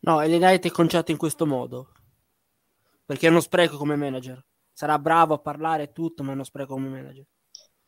No, 0.00 0.20
Elenite 0.20 0.68
è 0.68 0.70
conciato 0.70 1.10
in 1.10 1.16
questo 1.16 1.46
modo, 1.46 1.88
perché 3.04 3.26
è 3.26 3.30
uno 3.30 3.40
spreco 3.40 3.76
come 3.76 3.96
manager. 3.96 4.44
Sarà 4.72 4.98
bravo 4.98 5.34
a 5.34 5.38
parlare 5.38 5.84
e 5.84 5.92
tutto, 5.92 6.22
ma 6.22 6.30
è 6.30 6.34
uno 6.34 6.44
spreco 6.44 6.74
come 6.74 6.88
manager. 6.88 7.24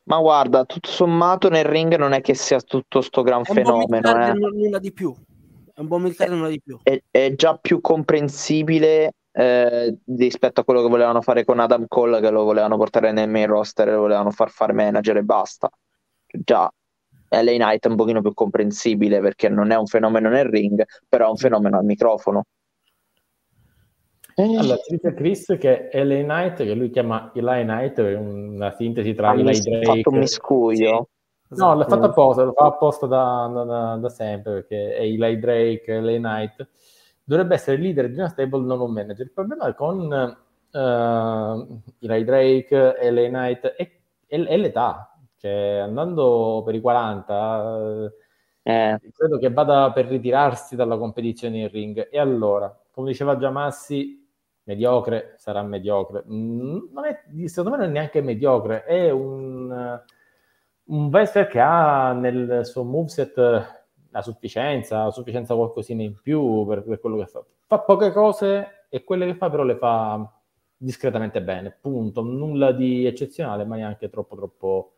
Ma 0.05 0.19
guarda, 0.19 0.65
tutto 0.65 0.91
sommato 0.91 1.49
nel 1.49 1.65
ring 1.65 1.97
non 1.97 2.13
è 2.13 2.21
che 2.21 2.35
sia 2.35 2.61
tutto 2.61 3.01
sto 3.01 3.23
gran 3.23 3.43
è 3.43 3.53
fenomeno. 3.53 4.27
Eh. 4.27 4.33
Nulla 4.33 4.79
di 4.79 4.93
più. 4.93 5.15
È 5.73 5.81
un 5.81 5.87
buon 5.87 6.03
militare, 6.03 6.31
nulla 6.31 6.49
di 6.49 6.61
più. 6.63 6.79
È, 6.83 7.01
è 7.11 7.35
già 7.35 7.57
più 7.57 7.81
comprensibile 7.81 9.15
eh, 9.33 9.99
rispetto 10.17 10.61
a 10.61 10.65
quello 10.65 10.83
che 10.83 10.89
volevano 10.89 11.21
fare 11.23 11.45
con 11.45 11.59
Adam 11.59 11.87
Cole, 11.89 12.21
che 12.21 12.31
lo 12.31 12.45
volevano 12.45 12.77
portare 12.77 13.13
nel 13.13 13.29
main 13.29 13.47
roster 13.47 13.89
e 13.89 13.93
lo 13.93 14.01
volevano 14.01 14.31
far 14.31 14.51
fare 14.51 14.73
manager 14.73 15.17
e 15.17 15.23
basta. 15.23 15.71
Già 16.27 16.71
LA 17.29 17.53
Knight 17.53 17.87
è 17.87 17.89
un 17.89 17.97
pochino 17.97 18.21
più 18.21 18.33
comprensibile 18.35 19.21
perché 19.21 19.49
non 19.49 19.71
è 19.71 19.77
un 19.77 19.87
fenomeno 19.87 20.29
nel 20.29 20.45
ring, 20.45 20.85
però 21.09 21.27
è 21.27 21.31
un 21.31 21.37
fenomeno 21.37 21.79
al 21.79 21.85
microfono. 21.85 22.45
Allora, 24.37 24.77
ci 24.77 24.97
dice 24.97 25.15
Chris 25.15 25.57
che 25.59 25.91
LA 25.93 26.23
Knight, 26.23 26.57
che 26.57 26.75
lui 26.75 26.91
chiama 26.91 27.31
Eli 27.35 27.63
Knight, 27.63 28.01
è 28.01 28.17
una 28.17 28.73
sintesi 28.73 29.15
tra 29.15 29.31
ah, 29.31 29.35
Eli 29.35 29.59
Drake. 29.61 29.91
Ha 29.91 29.95
fatto 29.95 30.11
un 30.11 30.19
miscuglio. 30.19 31.09
Sì. 31.49 31.61
No, 31.61 31.75
l'ha 31.75 31.85
fatto 31.85 32.07
apposta, 32.07 32.43
lo 32.43 32.53
fa 32.53 32.67
apposta 32.67 33.07
da, 33.07 33.51
da, 33.53 33.97
da, 33.97 34.09
sempre 34.09 34.53
perché 34.55 34.97
è 34.97 35.03
Eli 35.03 35.39
Drake, 35.39 36.01
LA 36.01 36.17
Knight 36.17 36.69
dovrebbe 37.25 37.55
essere 37.55 37.77
il 37.77 37.83
leader 37.83 38.09
di 38.09 38.19
una 38.19 38.29
stable, 38.29 38.65
non 38.65 38.81
un 38.81 38.93
manager. 38.93 39.27
Il 39.27 39.33
problema 39.33 39.73
con 39.75 40.37
uh, 40.71 41.81
Eli 42.01 42.25
Drake, 42.25 43.11
LA 43.11 43.29
Knight 43.29 43.67
è, 43.67 43.91
è, 44.27 44.43
è, 44.43 44.57
l'età, 44.57 45.17
cioè 45.39 45.79
andando 45.79 46.63
per 46.65 46.75
i 46.75 46.81
40, 46.81 47.63
uh, 47.63 48.13
Eh. 48.63 48.99
Credo 49.13 49.39
che 49.39 49.51
vada 49.51 49.93
per 49.93 50.07
ritirarsi 50.07 50.77
dalla 50.77 50.97
competizione 50.97 51.59
in 51.61 51.69
ring. 51.69 52.09
E 52.11 52.19
allora, 52.19 52.75
come 52.91 53.11
diceva 53.11 53.37
già 53.37 53.51
Massi, 53.51 54.24
mediocre 54.65 55.35
sarà 55.37 55.63
mediocre. 55.63 56.25
Mm, 56.29 56.79
non 56.93 57.05
è, 57.05 57.23
secondo 57.47 57.71
me 57.71 57.77
non 57.79 57.89
è 57.89 57.93
neanche 57.93 58.21
mediocre, 58.21 58.85
è 58.85 59.11
un, 59.11 60.01
un 60.85 61.07
wrestler 61.07 61.47
che 61.47 61.61
ha 61.61 62.13
nel 62.13 62.61
suo 62.65 62.85
moveset 62.85 63.83
la 64.11 64.23
sufficienza, 64.23 65.05
la 65.05 65.11
sufficienza 65.11 65.55
qualcosina 65.55 66.03
in 66.03 66.21
più 66.21 66.65
per, 66.67 66.83
per 66.83 67.01
quello 67.01 67.19
che 67.19 67.27
fa. 67.27 67.45
Fa 67.67 67.81
poche 67.81 68.13
cose 68.13 68.87
e 68.89 69.03
quelle 69.03 69.27
che 69.27 69.35
fa 69.35 69.51
però 69.51 69.65
le 69.65 69.77
fa 69.77 70.31
discretamente 70.77 71.43
bene, 71.43 71.77
punto. 71.81 72.23
Nulla 72.23 72.73
di 72.73 73.07
eccezionale, 73.07 73.65
ma 73.65 73.77
neanche 73.77 74.09
troppo 74.09 74.37
troppo 74.37 74.93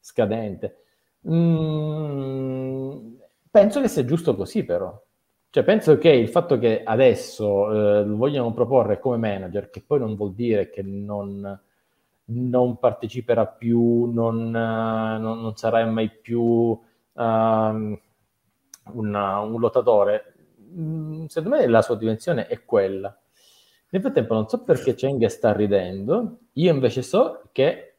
scadente. 0.00 0.84
Mm, 1.28 3.14
penso 3.50 3.80
che 3.80 3.88
sia 3.88 4.04
giusto 4.04 4.34
così, 4.34 4.64
però. 4.64 4.98
Cioè, 5.52 5.64
penso 5.64 5.98
che 5.98 6.08
il 6.08 6.30
fatto 6.30 6.58
che 6.58 6.82
adesso 6.82 7.70
eh, 7.70 8.04
lo 8.04 8.16
vogliano 8.16 8.54
proporre 8.54 8.98
come 8.98 9.18
manager, 9.18 9.68
che 9.68 9.82
poi 9.86 9.98
non 9.98 10.16
vuol 10.16 10.32
dire 10.32 10.70
che 10.70 10.80
non, 10.80 11.60
non 12.24 12.78
parteciperà 12.78 13.46
più, 13.46 14.10
non, 14.10 14.46
uh, 14.46 15.20
non, 15.20 15.42
non, 15.42 15.54
sarà 15.54 15.84
mai 15.84 16.08
più 16.08 16.40
uh, 16.40 16.80
un, 17.12 17.98
un 18.94 19.60
lottatore, 19.60 20.34
mm, 20.74 21.26
secondo 21.26 21.58
me 21.58 21.66
la 21.66 21.82
sua 21.82 21.96
dimensione 21.96 22.46
è 22.46 22.64
quella. 22.64 23.14
Nel 23.90 24.00
frattempo 24.00 24.32
non 24.32 24.48
so 24.48 24.62
perché 24.62 24.94
Cheng 24.94 25.22
sta 25.26 25.52
ridendo, 25.52 26.38
io 26.52 26.72
invece 26.72 27.02
so 27.02 27.42
che 27.52 27.91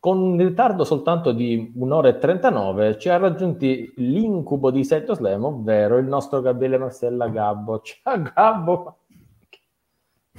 con 0.00 0.18
un 0.18 0.38
ritardo 0.38 0.84
soltanto 0.84 1.30
di 1.30 1.72
un'ora 1.76 2.08
e 2.08 2.18
39 2.18 2.98
ci 2.98 3.10
ha 3.10 3.18
raggiunti 3.18 3.92
l'incubo 3.96 4.70
di 4.70 4.82
Seto 4.82 5.14
Slam, 5.14 5.44
ovvero 5.44 5.98
il 5.98 6.06
nostro 6.06 6.40
Gabriele 6.40 6.78
Marcella 6.78 7.28
Gabbo. 7.28 7.82
Ciao 7.84 8.22
Gabbo! 8.22 8.98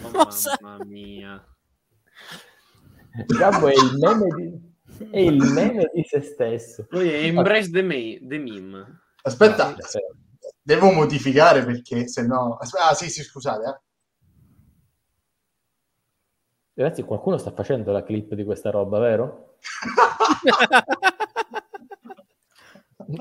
Oh, 0.01 0.27
mamma 0.61 0.83
mia! 0.85 1.45
Gabbo 3.27 3.67
è 3.67 3.73
il 3.73 3.97
meme 3.99 4.27
di, 4.35 5.09
è 5.11 5.19
il 5.19 5.43
meme 5.43 5.91
di 5.93 6.03
se 6.09 6.21
stesso. 6.21 6.87
Lui 6.89 7.09
è 7.09 7.25
embrace 7.25 7.69
the, 7.69 7.83
me, 7.83 8.19
the 8.27 8.39
meme. 8.39 9.01
Aspetta, 9.21 9.75
devo 10.59 10.91
modificare 10.91 11.63
perché 11.63 12.07
se 12.07 12.25
no... 12.25 12.57
Ah 12.57 12.95
sì, 12.95 13.09
sì, 13.09 13.21
scusate. 13.21 13.69
Eh. 13.69 13.90
Ragazzi, 16.73 17.03
qualcuno 17.03 17.37
sta 17.37 17.51
facendo 17.51 17.91
la 17.91 18.03
clip 18.03 18.33
di 18.33 18.43
questa 18.43 18.69
roba, 18.69 18.97
vero? 18.99 19.57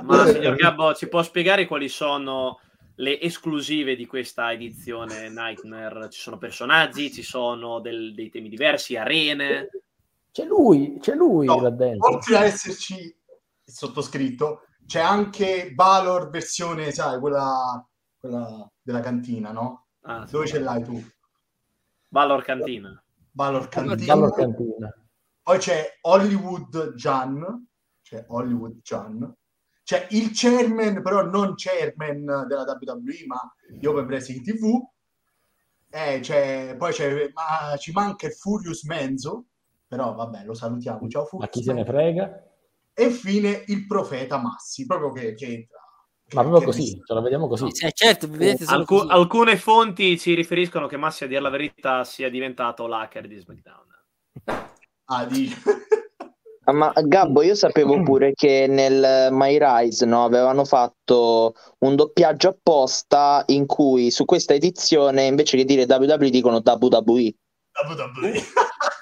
Ma 0.03 0.27
signor 0.31 0.55
Gabbo, 0.55 0.95
ci 0.95 1.09
può 1.09 1.23
spiegare 1.23 1.67
quali 1.67 1.89
sono 1.89 2.61
le 2.97 3.21
esclusive 3.21 3.97
di 3.97 4.07
questa 4.07 4.53
edizione 4.53 5.29
Nightmare? 5.31 6.09
Ci 6.11 6.21
sono 6.21 6.39
personaggi, 6.39 7.13
ci 7.13 7.23
sono 7.23 7.81
del, 7.81 8.15
dei 8.15 8.31
temi 8.31 8.49
diversi, 8.49 8.97
arene? 8.97 9.69
C'è 10.31 10.45
lui, 10.45 10.99
c'è 11.01 11.15
lui 11.15 11.47
no, 11.47 11.61
là 11.61 11.71
dentro. 11.71 12.09
Oltre 12.09 12.37
a 12.37 12.45
esserci 12.45 12.95
il 12.95 13.73
sottoscritto, 13.73 14.67
c'è 14.87 15.01
anche 15.01 15.73
Valor 15.75 16.31
versione, 16.31 16.93
sai, 16.93 17.19
quella, 17.19 17.85
quella 18.17 18.71
della 18.81 19.01
cantina, 19.01 19.51
no? 19.51 19.87
Ah, 20.03 20.25
Dove 20.31 20.47
sì. 20.47 20.53
ce 20.53 20.61
l'hai 20.61 20.83
tu? 20.85 21.03
Valor 22.09 22.43
Cantina. 22.45 23.03
Valor 23.33 23.69
Cantina. 23.69 24.15
Valor 24.15 24.35
Cantina. 24.35 24.95
Poi 25.43 25.59
c'è 25.59 25.99
Hollywood 26.03 26.95
Jan, 26.95 27.67
c'è 28.03 28.25
Hollywood 28.29 28.81
Jan, 28.83 29.35
c'è 29.83 30.07
il 30.11 30.31
chairman, 30.33 31.03
però 31.03 31.25
non 31.25 31.55
chairman 31.57 32.47
della 32.47 32.63
WWE, 32.63 33.27
ma 33.27 33.55
di 33.69 33.87
Open 33.87 34.05
Wrestling 34.07 34.43
TV. 34.45 34.81
Eh, 35.91 36.21
c'è, 36.21 36.77
poi 36.77 36.93
c'è, 36.93 37.31
ma 37.33 37.77
ci 37.77 37.91
manca 37.91 38.27
il 38.27 38.33
Furious 38.35 38.85
Menzo, 38.85 39.47
però 39.89 40.15
vabbè, 40.15 40.45
lo 40.45 40.55
salutiamo. 40.55 41.09
Ciao 41.09 41.25
Furious. 41.25 41.49
Ma 41.49 41.49
chi 41.49 41.63
se 41.65 41.73
ne 41.73 41.85
frega? 41.85 42.45
E 42.93 43.05
infine 43.05 43.65
il 43.67 43.87
profeta 43.87 44.39
Massi, 44.39 44.87
proprio 44.87 45.11
che, 45.11 45.35
che 45.35 45.47
entra. 45.47 45.80
Ma 46.33 46.43
proprio 46.43 46.63
così, 46.63 47.01
ce 47.05 47.15
la 47.15 47.21
vediamo 47.21 47.49
così. 47.49 47.67
Sì, 47.73 47.89
certo, 47.93 48.29
vedete, 48.29 48.65
Alcu- 48.65 49.01
così. 49.01 49.13
Alcune 49.13 49.57
fonti 49.57 50.19
ci 50.19 50.35
riferiscono 50.35 50.87
che 50.87 50.97
Massi, 50.97 51.25
a 51.25 51.27
dire 51.27 51.41
la 51.41 51.51
verità, 51.51 52.05
sia 52.05 52.31
diventato 52.31 52.87
l'hacker 52.87 53.27
di 53.27 53.37
SmackDown. 53.37 53.87
Ah, 55.07 55.25
di... 55.25 55.53
Ah, 56.65 56.73
ma 56.73 56.93
Gabbo, 56.95 57.43
io 57.43 57.57
sapevo 57.57 58.01
pure 58.05 58.33
che 58.33 58.67
nel 58.69 59.29
My 59.33 59.59
Rise 59.59 60.07
no, 60.07 60.25
avevano 60.25 60.65
fatto 60.65 61.55
un 61.79 61.97
doppiaggio 61.97 62.51
apposta 62.51 63.43
in 63.47 63.67
cui 63.67 64.11
su 64.13 64.25
questa 64.25 64.55
edizione 64.55 65.25
invece 65.25 65.57
che 65.57 65.65
dire 65.65 65.87
WWE 65.89 66.31
dicono 66.31 66.63
WWE. 66.65 67.35
WWE. 67.89 68.33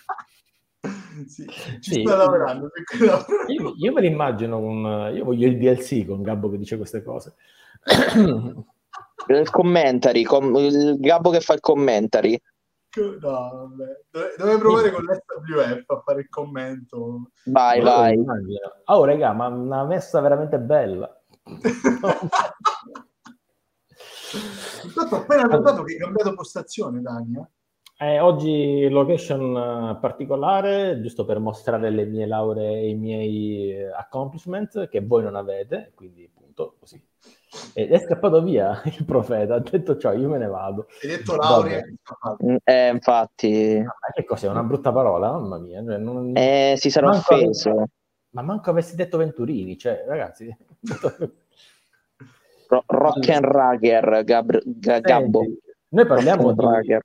sì, 1.26 1.46
ci 1.80 1.92
sì. 1.92 2.00
sta 2.02 2.16
lavorando. 2.16 2.70
Io, 3.48 3.74
io, 3.76 3.92
me 3.92 4.00
l'immagino 4.00 4.58
un... 4.58 5.12
Io 5.14 5.24
voglio 5.24 5.46
il 5.46 5.58
DLC 5.58 6.06
con 6.06 6.22
Gabbo 6.22 6.50
che 6.50 6.58
dice 6.58 6.76
queste 6.76 7.02
cose. 7.02 7.34
il 9.28 9.50
commentary, 9.50 10.22
com... 10.22 10.54
il 10.56 10.98
Gabbo 10.98 11.30
che 11.30 11.40
fa 11.40 11.54
il 11.54 11.60
commentary. 11.60 12.40
No, 12.96 13.18
vabbè. 13.20 14.36
Dove, 14.36 14.58
provare 14.58 14.90
con 14.90 15.04
l'SWF 15.04 15.90
a 15.90 16.02
fare 16.04 16.20
il 16.20 16.28
commento. 16.28 17.30
Vai, 17.44 17.80
vai. 17.80 18.18
Oh, 18.86 19.04
raga, 19.04 19.32
ma 19.32 19.46
una 19.48 19.84
messa 19.84 20.20
veramente 20.20 20.58
bella. 20.58 21.14
Intanto 24.84 25.14
ho 25.14 25.18
appena 25.18 25.42
notato 25.44 25.82
che 25.82 25.94
hai 25.94 25.98
cambiato 25.98 26.34
postazione, 26.34 27.00
Dani. 27.00 27.46
Eh? 28.00 28.20
Oggi 28.20 28.88
location 28.88 29.56
eh, 29.56 29.98
particolare, 30.00 31.00
giusto 31.00 31.24
per 31.24 31.38
mostrare 31.40 31.90
le 31.90 32.04
mie 32.04 32.26
lauree 32.26 32.80
e 32.80 32.88
i 32.90 32.94
miei 32.94 33.72
eh, 33.72 33.90
accomplishment 33.92 34.88
che 34.88 35.00
voi 35.00 35.24
non 35.24 35.34
avete, 35.34 35.92
quindi 35.94 36.30
appunto 36.32 36.76
così 36.78 37.02
ed 37.72 37.90
è 37.92 37.98
scappato 37.98 38.42
via 38.42 38.80
il 38.84 39.04
profeta, 39.04 39.56
ha 39.56 39.58
detto 39.60 39.96
ciao, 39.96 40.12
io 40.12 40.28
me 40.28 40.38
ne 40.38 40.46
vado. 40.46 40.86
Hai 41.02 41.08
detto 41.08 41.36
laurea? 41.36 41.82
Mm, 42.44 42.56
eh, 42.62 42.88
infatti... 42.88 43.82
Ma 43.82 44.12
che 44.12 44.24
cos'è, 44.24 44.48
una 44.48 44.62
brutta 44.62 44.92
parola? 44.92 45.32
Mamma 45.32 45.58
mia. 45.58 45.82
Cioè, 45.82 45.96
non... 45.96 46.32
Eh, 46.36 46.74
si 46.76 46.90
sarà 46.90 47.08
manco 47.08 47.34
offeso. 47.34 47.70
Avessi... 47.70 47.90
Ma 48.30 48.42
manco 48.42 48.70
avessi 48.70 48.96
detto 48.96 49.16
Venturini, 49.16 49.78
cioè, 49.78 50.04
ragazzi... 50.06 50.54
Ro- 52.68 52.84
rock 52.86 53.28
and 53.30 53.44
Rager, 53.44 54.22
Gab- 54.24 54.62
G- 54.62 55.00
Gabbo. 55.00 55.42
Noi 55.88 56.06
parliamo 56.06 56.52
di... 56.52 56.98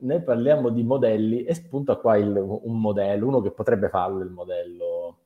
Noi 0.00 0.22
parliamo 0.22 0.68
di 0.68 0.82
modelli 0.82 1.44
e 1.44 1.54
spunta 1.54 1.96
qua 1.96 2.16
il, 2.16 2.36
un 2.36 2.80
modello, 2.80 3.26
uno 3.26 3.40
che 3.40 3.50
potrebbe 3.50 3.88
farlo 3.88 4.20
il 4.20 4.30
modello 4.30 5.18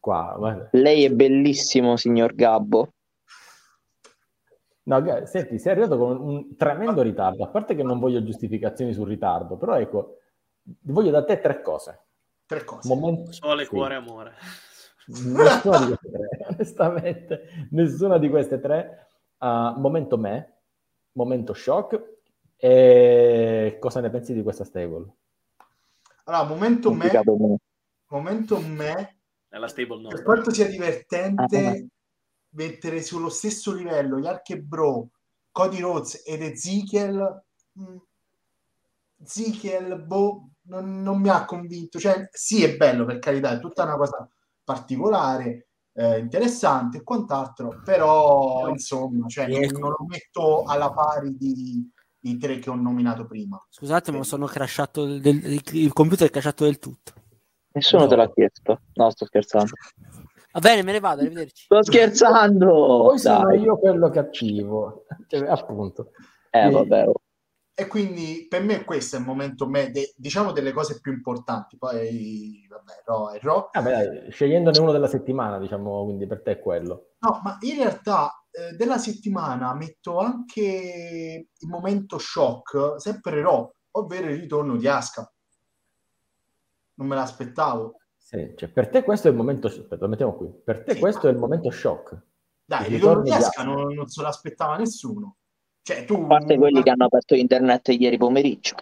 qua. 0.00 0.34
Guarda. 0.36 0.68
Lei 0.72 1.04
è 1.04 1.10
bellissimo, 1.10 1.96
signor 1.96 2.34
Gabbo. 2.34 2.92
No, 4.84 5.26
senti, 5.26 5.58
sei 5.58 5.72
arrivato 5.72 5.96
con 5.96 6.20
un 6.20 6.56
tremendo 6.56 7.02
ritardo. 7.02 7.44
A 7.44 7.48
parte 7.48 7.76
che 7.76 7.84
non 7.84 8.00
voglio 8.00 8.24
giustificazioni 8.24 8.92
sul 8.92 9.06
ritardo, 9.06 9.56
però 9.56 9.78
ecco, 9.78 10.18
voglio 10.82 11.10
da 11.10 11.24
te 11.24 11.40
tre 11.40 11.60
cose. 11.60 12.06
Tre 12.46 12.64
cose. 12.64 12.88
Momento... 12.88 13.30
Sole, 13.30 13.64
sì. 13.64 13.70
cuore, 13.70 13.94
amore. 13.94 14.32
Nessuna 15.06 15.78
di 15.78 15.86
queste 15.86 16.10
tre, 16.10 16.46
onestamente, 16.50 17.42
nessuna 17.70 18.18
di 18.18 18.28
queste 18.28 18.60
tre. 18.60 19.06
Uh, 19.38 19.78
momento 19.78 20.18
me, 20.18 20.62
momento 21.12 21.52
shock. 21.52 22.11
E 22.64 23.76
cosa 23.80 23.98
ne 23.98 24.08
pensi 24.08 24.32
di 24.32 24.42
questa 24.44 24.62
stable? 24.62 25.16
Allora, 26.26 26.44
momento 26.44 26.92
me, 26.92 27.10
momento 28.06 28.60
me 28.60 29.16
nella 29.48 29.66
stable 29.66 30.00
no. 30.00 30.08
Per 30.10 30.22
quanto 30.22 30.52
sia 30.52 30.68
divertente 30.68 31.66
ah, 31.66 31.74
mettere 32.50 33.02
sullo 33.02 33.30
stesso 33.30 33.74
livello 33.74 34.20
Yark 34.20 34.50
e 34.50 34.60
Bro, 34.60 35.08
Cody 35.50 35.80
Rhodes 35.80 36.22
ed 36.24 36.40
Ezekiel, 36.42 37.42
mm, 37.80 37.96
Ezekiel, 39.24 40.00
boh, 40.00 40.50
non, 40.68 41.02
non, 41.02 41.20
mi 41.20 41.30
ha 41.30 41.44
convinto. 41.44 41.98
Cioè, 41.98 42.28
sì, 42.30 42.62
è 42.62 42.76
bello 42.76 43.04
per 43.04 43.18
carità, 43.18 43.50
è 43.50 43.58
tutta 43.58 43.82
una 43.82 43.96
cosa 43.96 44.28
particolare, 44.62 45.66
eh, 45.94 46.20
interessante 46.20 46.98
e 46.98 47.02
quant'altro, 47.02 47.80
però 47.84 48.68
insomma, 48.68 49.26
cioè, 49.26 49.48
non, 49.48 49.80
non, 49.80 49.90
lo 49.90 50.06
metto 50.06 50.62
alla 50.62 50.92
pari 50.92 51.36
di, 51.36 51.91
i 52.22 52.38
tre 52.38 52.58
che 52.58 52.70
ho 52.70 52.74
nominato 52.74 53.26
prima. 53.26 53.60
Scusate, 53.68 54.12
ma 54.12 54.22
sono 54.22 54.46
crashato 54.46 55.04
del, 55.04 55.20
del, 55.20 55.60
il 55.72 55.92
computer 55.92 56.28
è 56.28 56.30
crashato 56.30 56.64
del 56.64 56.78
tutto. 56.78 57.12
Nessuno 57.72 58.02
no. 58.02 58.08
te 58.08 58.16
l'ha 58.16 58.30
chiesto. 58.30 58.80
No, 58.94 59.10
sto 59.10 59.24
scherzando. 59.24 59.72
Va 60.52 60.60
bene, 60.60 60.82
me 60.82 60.92
ne 60.92 61.00
vado, 61.00 61.22
arrivederci. 61.22 61.64
Sto 61.64 61.82
scherzando! 61.82 63.04
Poi 63.08 63.18
sono 63.18 63.54
io 63.54 63.78
quello 63.78 64.10
cattivo. 64.10 65.06
Cioè, 65.26 65.48
appunto. 65.48 66.10
Eh, 66.50 66.70
vabbè. 66.70 67.06
Oh. 67.06 67.14
e 67.74 67.86
quindi 67.86 68.46
per 68.48 68.62
me 68.62 68.84
questo 68.84 69.16
è 69.16 69.18
il 69.18 69.24
momento, 69.24 69.66
me, 69.66 69.90
de, 69.90 70.12
diciamo, 70.14 70.52
delle 70.52 70.72
cose 70.72 71.00
più 71.00 71.12
importanti. 71.12 71.78
Poi, 71.78 72.66
vabbè, 72.68 73.02
Ro 73.06 73.30
Ro. 73.40 73.68
Ah, 73.72 73.80
beh, 73.80 74.26
scegliendone 74.30 74.78
uno 74.78 74.92
della 74.92 75.08
settimana, 75.08 75.58
diciamo, 75.58 76.04
quindi 76.04 76.26
per 76.26 76.42
te 76.42 76.52
è 76.52 76.58
quello. 76.60 77.12
No, 77.20 77.40
ma 77.42 77.56
in 77.60 77.76
realtà 77.76 78.41
eh, 78.52 78.72
della 78.76 78.98
settimana 78.98 79.74
metto 79.74 80.18
anche 80.18 81.48
il 81.58 81.68
momento 81.68 82.18
shock, 82.18 83.00
sempre 83.00 83.40
Ro, 83.40 83.76
ovvero 83.92 84.28
il 84.28 84.38
ritorno 84.38 84.76
di 84.76 84.86
Aska. 84.86 85.32
Non 86.94 87.08
me 87.08 87.14
l'aspettavo. 87.14 87.96
Sì, 88.16 88.52
cioè, 88.56 88.70
per 88.70 88.88
te 88.90 89.02
questo 89.02 89.28
è 89.28 89.30
il 89.30 89.36
momento... 89.36 89.68
Aspetta, 89.68 89.96
lo 89.96 90.08
mettiamo 90.08 90.36
qui. 90.36 90.50
Per 90.64 90.84
te 90.84 90.94
sì, 90.94 91.00
questo 91.00 91.22
ma... 91.22 91.28
è 91.30 91.32
il 91.32 91.38
momento 91.38 91.70
shock. 91.70 92.26
Dai, 92.64 92.86
il 92.86 92.92
ritorno 92.92 93.22
di 93.22 93.32
Aska 93.32 93.64
non, 93.64 93.92
non 93.94 94.06
se 94.06 94.22
l'aspettava 94.22 94.76
nessuno. 94.76 95.36
Cioè, 95.82 96.04
tu... 96.04 96.14
A 96.14 96.26
parte 96.26 96.56
quelli 96.56 96.82
che 96.82 96.90
hanno 96.90 97.06
aperto 97.06 97.34
internet 97.34 97.88
ieri 97.88 98.18
pomeriggio. 98.18 98.76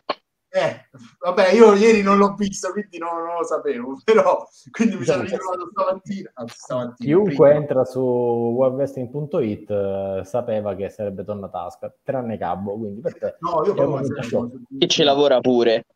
Eh, 0.53 0.89
vabbè, 1.21 1.53
io 1.53 1.75
ieri 1.75 2.03
non 2.03 2.19
l'ho 2.19 2.35
visto, 2.35 2.73
quindi 2.73 2.99
non, 2.99 3.23
non 3.23 3.37
lo 3.37 3.45
sapevo, 3.45 3.97
però 4.03 4.45
quindi 4.73 4.97
mi 4.97 5.05
sono 5.05 5.23
ritrovato 5.23 5.69
stamattina. 5.71 6.33
stamattina 6.47 7.09
Chiunque 7.09 7.49
prima. 7.49 7.53
entra 7.53 7.85
su 7.85 8.01
webwrestling.it 8.01 9.71
uh, 9.71 10.25
sapeva 10.25 10.75
che 10.75 10.89
sarebbe 10.89 11.23
tornata 11.23 11.67
Asca, 11.67 11.95
tranne 12.03 12.37
Cabo, 12.37 12.77
quindi 12.77 13.01
per 13.01 13.17
te... 13.17 13.37
No, 13.39 13.65
io 13.65 13.75
proprio... 13.75 14.59
Che 14.77 14.87
ci 14.89 15.05
lavora 15.05 15.41
pure. 15.41 15.87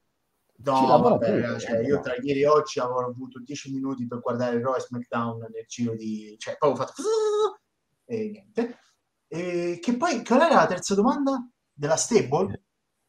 No, 0.59 0.87
lavora 0.87 1.17
vabbè, 1.17 1.33
pure, 1.33 1.59
cioè, 1.59 1.79
io 1.81 1.99
tra 1.99 2.15
ieri 2.23 2.43
e 2.43 2.47
oggi 2.47 2.79
avevo 2.79 3.01
avuto 3.01 3.41
10 3.41 3.73
minuti 3.73 4.07
per 4.07 4.21
guardare 4.21 4.63
Raw 4.63 4.77
e 4.77 4.81
SmackDown 4.81 5.39
nel 5.41 5.65
giro 5.67 5.97
di... 5.97 6.37
cioè, 6.39 6.57
poi 6.57 6.71
ho 6.71 6.77
fatto... 6.77 6.93
e 8.07 8.31
niente. 8.31 8.79
E 9.27 9.81
che 9.83 9.97
poi, 9.97 10.25
qual 10.25 10.43
era 10.43 10.55
la 10.55 10.67
terza 10.67 10.95
domanda? 10.95 11.45
Della 11.73 11.97
stable? 11.97 12.63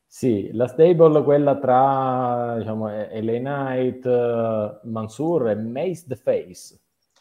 Sì, 0.07 0.49
la 0.53 0.67
stable, 0.67 1.23
quella 1.23 1.57
tra 1.57 2.55
diciamo, 2.57 2.87
LA 2.87 3.37
Knight, 3.39 4.05
uh, 4.05 4.87
Mansur 4.87 5.49
e 5.49 5.55
Mace 5.55 6.05
the 6.07 6.15
Face. 6.15 6.79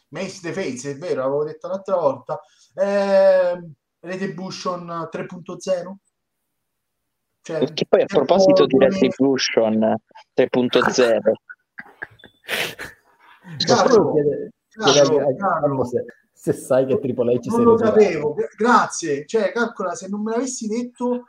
Mace 0.09 0.39
the 0.41 0.53
Face, 0.53 0.91
è 0.91 0.97
vero, 0.97 1.21
l'avevo 1.21 1.43
detto 1.43 1.67
l'altra 1.67 1.95
volta. 1.97 2.39
Eh, 2.73 3.69
Retribution 3.99 5.09
3.0? 5.11 5.95
Cioè, 7.41 7.59
Perché 7.59 7.85
poi 7.87 8.01
a 8.01 8.05
proposito 8.05 8.65
di 8.65 8.77
Retribution 8.77 9.97
3.0 10.35 11.19
Carlo, 13.65 14.13
chiede, 14.13 14.51
chiede, 14.69 15.35
Carlo, 15.35 15.83
se, 15.85 16.05
se, 16.33 16.53
sai 16.53 16.85
che 16.85 16.99
Triple 16.99 17.35
H 17.35 17.45
non 17.49 17.63
lo 17.63 17.77
sapevo, 17.77 18.35
grazie. 18.57 19.25
Cioè, 19.25 19.51
calcola, 19.51 19.93
se 19.93 20.07
non 20.07 20.23
me 20.23 20.31
l'avessi 20.31 20.67
detto 20.67 21.25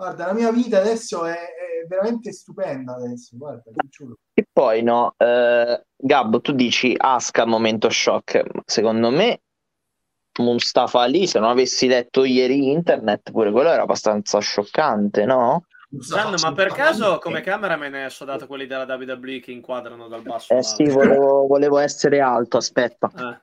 guarda, 0.00 0.26
la 0.26 0.32
mia 0.32 0.50
vita 0.50 0.78
adesso 0.78 1.26
è, 1.26 1.34
è 1.34 1.86
veramente 1.86 2.32
stupenda 2.32 2.94
adesso, 2.94 3.36
guarda, 3.36 3.70
E 4.32 4.46
poi 4.50 4.82
no, 4.82 5.14
eh, 5.18 5.84
Gabbo, 5.94 6.40
tu 6.40 6.52
dici 6.52 6.94
Aska 6.96 7.44
momento 7.44 7.90
shock, 7.90 8.42
secondo 8.64 9.10
me 9.10 9.42
Mustafa 10.38 11.04
lì, 11.04 11.26
se 11.26 11.38
non 11.38 11.50
avessi 11.50 11.86
letto 11.86 12.24
ieri 12.24 12.70
internet, 12.70 13.30
pure 13.30 13.52
quello 13.52 13.70
era 13.70 13.82
abbastanza 13.82 14.38
scioccante, 14.38 15.26
no? 15.26 15.64
Gianni, 15.90 16.36
ma 16.40 16.52
per 16.52 16.72
caso 16.72 17.18
come 17.18 17.40
cameraman 17.42 17.92
hai 17.94 18.04
assodato 18.04 18.46
quelli 18.46 18.66
della 18.66 18.84
WWE 18.84 19.40
che 19.40 19.50
inquadrano 19.50 20.08
dal 20.08 20.22
basso? 20.22 20.54
Eh 20.54 20.62
sì, 20.62 20.84
volevo, 20.84 21.46
volevo, 21.46 21.78
essere 21.78 22.20
alto, 22.20 22.58
aspetta. 22.58 23.10
Eh. 23.14 23.40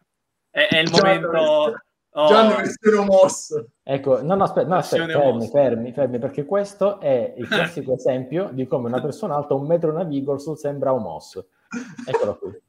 È, 0.49 0.67
è, 0.69 0.79
il 0.79 0.89
momento 0.89 1.75
Oh. 2.17 2.27
Gianni 2.29 2.55
Vestero 2.55 3.03
Moss. 3.03 3.63
Ecco, 3.83 4.23
no, 4.23 4.33
no, 4.33 4.43
aspetta, 4.43 4.67
no, 4.67 4.75
aspetta 4.77 5.05
fermi, 5.05 5.47
fermi, 5.49 5.93
fermi, 5.93 6.17
perché 6.17 6.45
questo 6.45 6.99
è 6.99 7.35
il 7.37 7.45
classico 7.47 7.93
esempio 7.93 8.49
di 8.51 8.65
come 8.65 8.87
una 8.87 8.99
persona 8.99 9.35
alta 9.35 9.53
un 9.53 9.67
metro 9.67 9.89
e 9.89 9.93
una 9.93 10.03
virgola 10.03 10.39
sembra 10.55 10.91
un 10.93 11.03
Moss. 11.03 11.45
Eccolo 12.07 12.39
qui. 12.39 12.61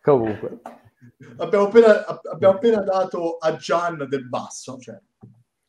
Comunque. 0.00 0.60
Abbiamo 1.36 1.66
appena, 1.66 2.06
abbiamo 2.06 2.54
appena 2.54 2.80
dato 2.80 3.36
a 3.36 3.54
Gian 3.56 4.06
del 4.08 4.26
basso. 4.26 4.78
Cioè, 4.78 4.98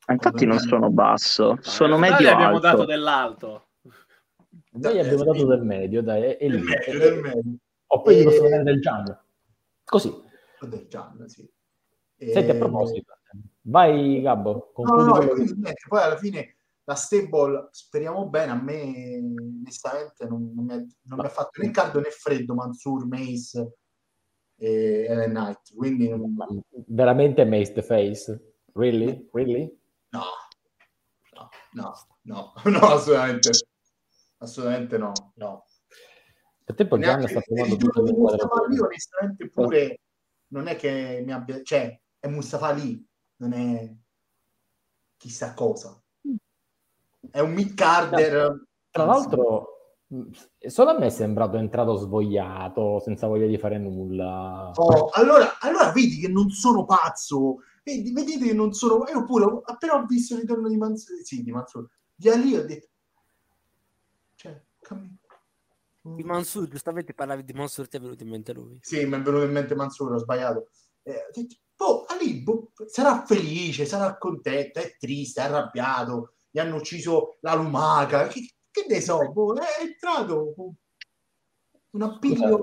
Infatti 0.07 0.45
non 0.45 0.59
sono 0.59 0.89
basso, 0.89 1.57
sono 1.59 1.97
medio 1.97 2.29
alto. 2.29 2.31
abbiamo 2.31 2.59
dato 2.59 2.85
dell'alto. 2.85 3.67
Noi 4.71 4.99
abbiamo 4.99 5.23
dato 5.25 5.45
del 5.45 5.63
medio, 5.63 6.01
dai, 6.01 6.21
è, 6.21 6.37
è 6.37 6.47
lì. 6.47 6.61
Medio, 6.61 6.97
del 6.97 7.19
medio. 7.19 7.57
O 7.87 8.01
poi 8.01 8.15
e... 8.15 8.21
gli 8.21 8.23
posso 8.23 8.47
dare 8.47 8.63
del 8.63 8.79
Gian. 8.79 9.19
Così 9.83 10.31
del 10.67 10.87
Gian, 10.87 11.27
sì. 11.27 11.49
E... 12.17 12.31
Senti, 12.31 12.51
a 12.51 12.55
proposito, 12.55 13.13
vai 13.61 14.21
Gabbo, 14.21 14.71
concludi 14.73 15.03
no, 15.03 15.17
no, 15.17 15.27
quindi, 15.27 15.53
niente, 15.53 15.85
poi 15.87 16.01
alla 16.01 16.17
fine 16.17 16.57
la 16.85 16.95
stable, 16.95 17.69
speriamo 17.71 18.27
bene, 18.27 18.51
a 18.51 18.61
me 18.61 19.17
onestamente 19.61 20.25
non, 20.25 20.51
non, 20.53 20.65
mi, 20.65 20.73
ha, 20.73 20.75
non 20.75 21.19
mi, 21.19 21.25
ha, 21.25 21.29
fatto 21.29 21.61
né 21.61 21.71
caldo 21.71 21.99
né 21.99 22.09
freddo 22.09 22.53
Mansur, 22.53 23.05
Mace 23.05 23.77
e 24.57 25.05
Ellen 25.07 25.31
Knight, 25.31 25.73
quindi 25.75 26.09
non... 26.09 26.35
veramente 26.87 27.45
Mace 27.45 27.73
the 27.73 27.81
Face? 27.81 28.55
Really? 28.73 29.29
Really? 29.31 29.79
No, 30.09 30.23
no, 31.33 31.49
no, 31.73 31.93
no, 32.23 32.53
no 32.65 32.79
assolutamente, 32.91 33.51
assolutamente 34.39 34.97
no, 34.97 35.13
no. 35.35 35.65
Per 36.65 36.75
te 36.75 36.87
Poggiano 36.87 37.27
sta 37.27 37.41
provando 37.41 37.75
tutto 37.75 38.03
il 38.03 38.13
quadro. 38.13 38.49
Io 38.71 38.85
onestamente 38.85 39.49
pure 39.49 39.99
non 40.53 40.67
è 40.67 40.75
che 40.75 41.21
mi 41.25 41.31
abbia... 41.33 41.61
cioè, 41.63 41.99
è 42.19 42.27
Mustafa 42.27 42.71
lì, 42.71 43.05
non 43.37 43.53
è 43.53 43.93
chissà 45.17 45.53
cosa. 45.53 46.01
È 47.29 47.39
un 47.39 47.51
mid-carder. 47.51 48.67
Tra 48.89 49.05
l'altro, 49.05 49.97
solo 50.59 50.91
a 50.91 50.99
me 50.99 51.07
è 51.07 51.09
sembrato 51.09 51.57
entrato 51.57 51.95
svogliato, 51.95 52.99
senza 52.99 53.27
voglia 53.27 53.47
di 53.47 53.57
fare 53.57 53.79
nulla. 53.79 54.71
Oh, 54.75 55.09
allora, 55.09 55.57
allora 55.59 55.91
vedi 55.91 56.19
che 56.19 56.27
non 56.27 56.49
sono 56.49 56.85
pazzo. 56.85 57.57
Vedi, 57.83 58.13
vedete 58.13 58.45
che 58.45 58.53
non 58.53 58.73
sono... 58.73 59.03
Io 59.09 59.23
pure, 59.23 59.61
appena 59.65 59.95
ho 59.95 60.05
visto 60.05 60.35
il 60.35 60.41
ritorno 60.41 60.69
di 60.69 60.77
Mansur, 60.77 61.17
sì, 61.23 61.41
di 61.41 61.51
Mansur, 61.51 61.89
di 62.13 62.29
Ali 62.29 62.55
ho 62.55 62.65
detto... 62.65 62.87
Cioè, 64.35 64.63
cammino 64.79 65.17
di 66.05 66.23
Mansur, 66.23 66.67
giustamente 66.67 67.13
parlavi 67.13 67.45
di 67.45 67.53
Mansur, 67.53 67.87
ti 67.87 67.97
è 67.97 67.99
venuto 67.99 68.23
in 68.23 68.29
mente 68.29 68.53
lui. 68.53 68.77
Sì, 68.81 69.05
mi 69.05 69.15
è 69.15 69.21
venuto 69.21 69.43
in 69.43 69.51
mente 69.51 69.73
Mansur, 69.73 70.11
ho 70.11 70.17
sbagliato. 70.17 70.69
Eh, 71.01 71.29
boh, 71.75 72.05
Ali 72.07 72.41
boh, 72.41 72.71
sarà 72.87 73.23
felice, 73.25 73.85
sarà 73.85 74.17
contento, 74.17 74.79
è 74.79 74.97
triste, 74.97 75.41
è 75.41 75.45
arrabbiato, 75.45 76.33
gli 76.49 76.59
hanno 76.59 76.75
ucciso 76.75 77.37
la 77.39 77.55
lumaca, 77.55 78.27
che, 78.27 78.53
che 78.69 78.85
ne 78.87 78.99
so, 78.99 79.31
boh, 79.31 79.55
è 79.55 79.81
entrato 79.81 80.53
un 81.91 82.01
appiglio... 82.01 82.59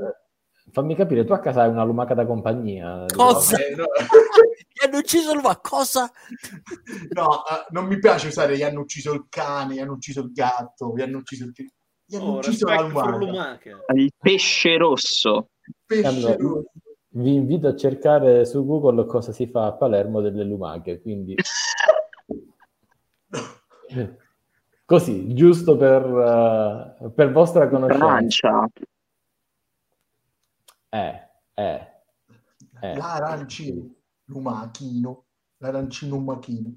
Fammi 0.72 0.94
capire, 0.94 1.24
tu 1.24 1.32
a 1.32 1.40
casa 1.40 1.62
hai 1.62 1.70
una 1.70 1.82
lumaca 1.82 2.14
da 2.14 2.26
compagnia? 2.26 3.06
Cosa? 3.12 3.56
Eh, 3.56 3.74
no. 3.74 3.86
gli 4.68 4.86
hanno 4.86 4.98
ucciso 4.98 5.32
il 5.32 5.58
cosa? 5.62 6.10
no, 7.10 7.24
uh, 7.24 7.72
non 7.72 7.86
mi 7.86 7.98
piace 7.98 8.28
usare 8.28 8.56
gli 8.56 8.62
hanno 8.62 8.80
ucciso 8.80 9.12
il 9.12 9.26
cane, 9.28 9.74
gli 9.74 9.78
hanno 9.80 9.94
ucciso 9.94 10.20
il 10.20 10.30
gatto, 10.32 10.92
gli 10.94 11.00
hanno 11.00 11.18
ucciso 11.18 11.44
il... 11.44 11.52
Gli 12.10 12.16
hanno 12.16 12.32
oh, 12.32 12.38
ucciso 12.38 12.66
la 12.66 12.80
lumaca. 12.80 13.70
Il 13.94 14.12
pesce 14.18 14.76
rosso. 14.76 15.50
Pesce 15.86 16.06
allora, 16.08 16.34
rosso. 16.36 16.72
Vi 17.10 17.34
invito 17.34 17.68
a 17.68 17.76
cercare 17.76 18.44
su 18.46 18.66
Google 18.66 19.06
cosa 19.06 19.30
si 19.30 19.46
fa 19.46 19.66
a 19.66 19.74
Palermo 19.74 20.20
delle 20.20 20.42
lumache, 20.42 21.00
quindi... 21.00 21.36
Così, 24.84 25.32
giusto 25.34 25.76
per, 25.76 26.04
uh, 26.04 27.14
per 27.14 27.30
vostra 27.30 27.68
conoscenza. 27.68 28.04
Francia. 28.04 28.68
Eh, 30.88 31.28
eh, 31.54 31.86
eh. 32.80 32.96
L'arancino, 32.96 33.88
lumachino, 34.24 35.26
l'arancino 35.58 36.16
lumachino. 36.16 36.76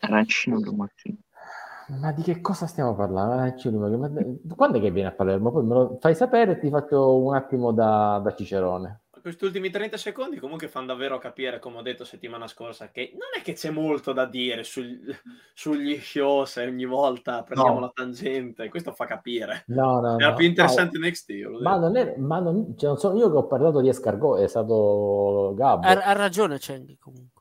Arancino 0.00 0.60
lumachino. 0.60 1.18
Ma 1.88 2.12
di 2.12 2.22
che 2.22 2.40
cosa 2.40 2.66
stiamo 2.66 2.94
parlando? 2.96 3.54
Quando 4.56 4.78
è 4.78 4.80
che 4.80 4.90
viene 4.90 5.08
a 5.08 5.12
Palermo? 5.12 5.52
Poi 5.52 5.64
me 5.64 5.74
lo 5.74 5.98
fai 6.00 6.14
sapere 6.14 6.52
e 6.52 6.58
ti 6.58 6.68
faccio 6.68 7.16
un 7.16 7.34
attimo 7.34 7.72
da, 7.72 8.20
da 8.22 8.34
Cicerone. 8.34 9.02
Questi 9.26 9.44
ultimi 9.44 9.70
30 9.70 9.96
secondi 9.96 10.38
comunque 10.38 10.68
fanno 10.68 10.86
davvero 10.86 11.18
capire, 11.18 11.58
come 11.58 11.78
ho 11.78 11.82
detto 11.82 12.04
settimana 12.04 12.46
scorsa, 12.46 12.90
che 12.92 13.10
non 13.14 13.28
è 13.36 13.42
che 13.42 13.54
c'è 13.54 13.70
molto 13.70 14.12
da 14.12 14.24
dire 14.24 14.62
sul, 14.62 15.00
sugli 15.52 15.98
show 15.98 16.44
se 16.44 16.64
ogni 16.64 16.84
volta 16.84 17.42
prendiamo 17.42 17.80
no. 17.80 17.86
la 17.86 17.92
tangente. 17.92 18.68
Questo 18.68 18.92
fa 18.92 19.04
capire. 19.04 19.64
No, 19.66 19.98
no, 20.00 20.16
Era 20.18 20.30
no. 20.30 20.36
più 20.36 20.46
interessante 20.46 20.98
no. 20.98 21.06
NXT. 21.08 21.30
Ma, 21.60 21.76
non, 21.76 21.96
è, 21.96 22.14
ma 22.18 22.38
non, 22.38 22.76
cioè 22.76 22.90
non 22.90 22.98
sono 22.98 23.18
io 23.18 23.28
che 23.30 23.36
ho 23.36 23.46
parlato 23.46 23.80
di 23.80 23.88
escargot, 23.88 24.40
è 24.40 24.46
stato 24.46 25.54
Gabbo. 25.56 25.86
Ha, 25.86 25.90
ha 25.90 26.12
ragione 26.12 26.60
Cengi 26.60 26.96
comunque. 26.96 27.35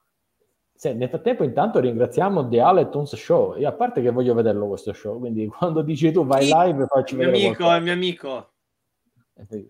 Sì, 0.75 0.93
nel 0.93 1.07
frattempo 1.07 1.43
intanto 1.43 1.79
ringraziamo 1.79 2.49
The 2.49 2.59
Aletons 2.59 3.15
Show, 3.15 3.55
e 3.55 3.65
a 3.65 3.71
parte 3.71 4.01
che 4.01 4.11
voglio 4.11 4.33
vederlo 4.33 4.67
questo 4.67 4.91
show, 4.91 5.17
quindi 5.19 5.47
quando 5.57 5.81
dici 5.81 6.11
tu 6.11 6.25
vai 6.25 6.45
live 6.45 6.85
facci 6.85 7.15
vedere 7.15 7.37
amico, 7.37 7.55
qualcosa. 7.55 7.77
È 7.77 7.81
mio 7.81 7.93
amico, 7.93 8.49
eh, 9.35 9.69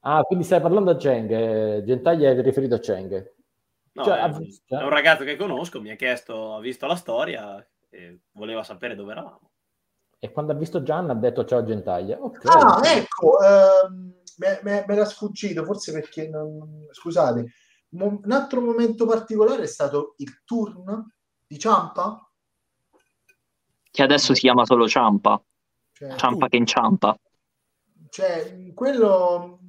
Ah, 0.00 0.22
quindi 0.22 0.44
stai 0.44 0.60
parlando 0.60 0.90
a 0.90 0.96
Cheng, 0.96 1.30
eh, 1.30 1.82
Gentaglia 1.84 2.30
è 2.30 2.42
riferito 2.42 2.74
a 2.74 2.78
Cheng. 2.78 3.32
No, 3.92 4.04
cioè, 4.04 4.18
è, 4.18 4.30
è, 4.76 4.82
un 4.82 4.88
ragazzo 4.88 5.24
che 5.24 5.36
conosco, 5.36 5.80
mi 5.80 5.90
ha 5.90 5.96
chiesto, 5.96 6.54
ha 6.54 6.60
visto 6.60 6.86
la 6.86 6.96
storia, 6.96 7.66
e 7.88 8.20
voleva 8.32 8.62
sapere 8.62 8.94
dove 8.94 9.12
eravamo. 9.12 9.50
E 10.18 10.30
quando 10.32 10.52
ha 10.52 10.54
visto 10.54 10.82
Gian 10.82 11.08
ha 11.10 11.14
detto 11.14 11.44
ciao 11.44 11.64
Gentaglia. 11.64 12.22
Okay. 12.22 12.52
Ah, 12.52 12.80
ecco, 12.84 13.38
ehm, 13.42 14.12
me, 14.62 14.84
era 14.86 15.04
sfuggito, 15.04 15.64
forse 15.64 15.92
perché 15.92 16.28
non... 16.28 16.86
scusate. 16.90 17.52
Un 17.90 18.30
altro 18.30 18.60
momento 18.60 19.06
particolare 19.06 19.64
è 19.64 19.66
stato 19.66 20.14
il 20.18 20.42
turn 20.44 21.12
di 21.46 21.58
Ciampa. 21.58 22.30
Che 23.90 24.02
adesso 24.02 24.34
si 24.34 24.40
chiama 24.40 24.64
solo 24.64 24.86
Ciampa. 24.86 25.42
Cioè, 25.92 26.14
Ciampa 26.16 26.48
che 26.48 26.56
inciampa. 26.56 27.18
Cioè, 28.08 28.72
quello... 28.72 29.60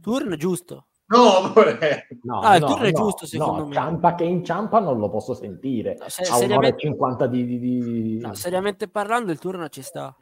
Turn 0.00 0.36
giusto. 0.36 0.86
No, 1.08 1.52
no, 1.52 2.40
ah, 2.40 2.56
il 2.56 2.62
no, 2.62 2.66
turno 2.66 2.82
no, 2.82 2.88
è 2.88 2.92
giusto 2.92 3.26
secondo 3.26 3.62
no, 3.62 3.66
me. 3.68 3.74
Ciampa 3.74 4.14
che 4.16 4.24
inciampa 4.24 4.80
non 4.80 4.98
lo 4.98 5.08
posso 5.08 5.34
sentire. 5.34 5.96
No, 5.98 6.08
se, 6.08 6.24
seriamente... 6.24 6.80
50 6.80 7.26
di, 7.28 7.46
di, 7.46 7.58
di... 7.58 8.18
No, 8.18 8.34
seriamente 8.34 8.88
parlando 8.88 9.30
il 9.30 9.38
turno 9.38 9.68
ci 9.68 9.82
sta. 9.82 10.16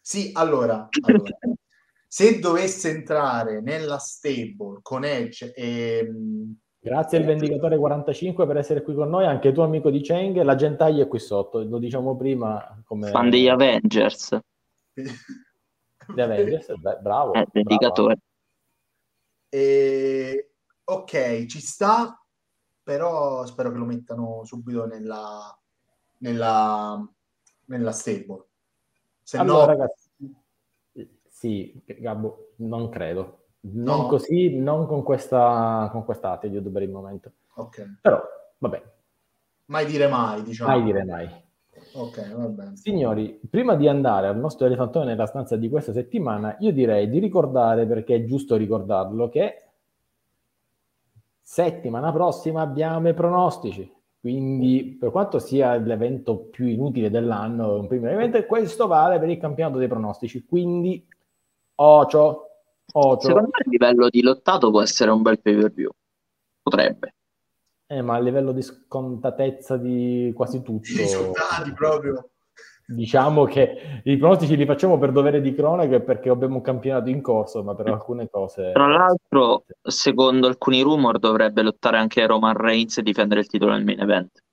Sì, 0.00 0.30
allora, 0.34 0.88
allora 1.02 1.30
se 2.06 2.38
dovesse 2.38 2.90
entrare 2.90 3.60
nella 3.60 3.98
stable 3.98 4.78
con 4.82 5.04
Edge 5.04 5.52
e... 5.52 6.08
Grazie 6.84 7.16
al 7.16 7.24
Vendicatore 7.24 7.78
45 7.78 8.46
per 8.46 8.58
essere 8.58 8.82
qui 8.82 8.92
con 8.92 9.08
noi, 9.08 9.24
anche 9.24 9.52
tu 9.52 9.62
amico 9.62 9.88
di 9.88 10.02
Cheng, 10.02 10.42
la 10.42 10.54
gentaglia 10.54 11.04
è 11.04 11.08
qui 11.08 11.18
sotto, 11.18 11.64
lo 11.64 11.78
diciamo 11.78 12.14
prima 12.14 12.78
come... 12.84 13.08
Fan 13.08 13.30
degli 13.30 13.48
Avengers. 13.48 14.38
Gli 14.92 16.20
Avengers, 16.20 16.74
beh, 16.76 16.98
bravo. 17.00 17.32
Eh, 17.32 17.46
Vendicatore. 17.50 18.18
Bravo. 18.18 18.20
E, 19.48 20.50
ok, 20.84 21.46
ci 21.46 21.60
sta, 21.60 22.22
però 22.82 23.46
spero 23.46 23.72
che 23.72 23.78
lo 23.78 23.86
mettano 23.86 24.44
subito 24.44 24.84
nella, 24.84 25.58
nella, 26.18 27.02
nella 27.64 27.92
stable. 27.92 28.44
Se 29.22 29.38
allora, 29.38 29.72
no... 29.72 29.78
ragazzi, 29.78 30.10
sì, 31.30 31.82
Gabbo, 31.86 32.52
non 32.56 32.90
credo. 32.90 33.43
Non 33.66 34.00
no. 34.00 34.06
così, 34.06 34.58
non 34.58 34.86
con 34.86 35.02
questa, 35.02 35.88
con 35.90 36.04
questa 36.04 36.32
attitude 36.32 36.68
per 36.68 36.82
il 36.82 36.90
momento. 36.90 37.32
Ok. 37.54 37.98
Però, 38.00 38.20
vabbè. 38.58 38.82
Mai 39.66 39.86
dire 39.86 40.06
mai, 40.08 40.42
diciamo. 40.42 40.70
Mai 40.70 40.82
dire 40.82 41.04
mai. 41.04 41.42
Ok, 41.94 42.34
va 42.34 42.46
bene. 42.48 42.76
Signori, 42.76 43.40
prima 43.48 43.74
di 43.74 43.88
andare 43.88 44.26
al 44.26 44.36
nostro 44.36 44.66
elefantone 44.66 45.06
nella 45.06 45.26
stanza 45.26 45.56
di 45.56 45.68
questa 45.68 45.92
settimana, 45.92 46.56
io 46.58 46.72
direi 46.72 47.08
di 47.08 47.18
ricordare, 47.18 47.86
perché 47.86 48.16
è 48.16 48.24
giusto 48.24 48.56
ricordarlo, 48.56 49.28
che 49.28 49.62
settimana 51.40 52.12
prossima 52.12 52.62
abbiamo 52.62 53.08
i 53.08 53.14
pronostici. 53.14 53.90
Quindi, 54.20 54.96
per 54.98 55.10
quanto 55.10 55.38
sia 55.38 55.76
l'evento 55.76 56.36
più 56.36 56.66
inutile 56.66 57.10
dell'anno, 57.10 57.78
un 57.78 57.86
primo 57.86 58.08
evento, 58.08 58.42
questo 58.44 58.86
vale 58.86 59.18
per 59.18 59.28
il 59.28 59.38
campionato 59.38 59.78
dei 59.78 59.88
pronostici. 59.88 60.44
Quindi, 60.44 61.06
ocio, 61.76 62.53
ocio. 62.96 63.28
Secondo 63.28 63.48
me, 63.52 63.64
a 63.64 63.68
livello 63.68 64.08
di 64.08 64.22
lottato 64.22 64.70
può 64.70 64.82
essere 64.82 65.10
un 65.10 65.22
bel 65.22 65.40
pay 65.40 65.56
per 65.56 65.72
view. 65.72 65.90
Potrebbe. 66.62 67.14
Eh, 67.86 68.02
ma 68.02 68.14
a 68.14 68.20
livello 68.20 68.52
di 68.52 68.62
scontatezza 68.62 69.76
di 69.76 70.32
quasi 70.34 70.62
tutto... 70.62 70.88
I 70.90 70.96
risultati 70.96 71.72
proprio. 71.72 72.30
Diciamo 72.86 73.44
che 73.44 74.00
i 74.04 74.16
pronostici 74.18 74.56
li 74.56 74.66
facciamo 74.66 74.98
per 74.98 75.10
dovere 75.10 75.40
di 75.40 75.54
cronaca 75.54 75.96
e 75.96 76.02
perché 76.02 76.28
abbiamo 76.28 76.56
un 76.56 76.60
campionato 76.60 77.08
in 77.08 77.22
corso, 77.22 77.62
ma 77.62 77.74
per 77.74 77.88
alcune 77.88 78.28
cose... 78.28 78.72
Tra 78.72 78.86
l'altro, 78.86 79.64
secondo 79.82 80.46
alcuni 80.46 80.82
rumor, 80.82 81.18
dovrebbe 81.18 81.62
lottare 81.62 81.96
anche 81.96 82.26
Roman 82.26 82.54
Reigns 82.54 82.98
e 82.98 83.02
difendere 83.02 83.40
il 83.40 83.46
titolo 83.46 83.72
nel 83.72 83.84
main 83.84 84.00
event. 84.00 84.43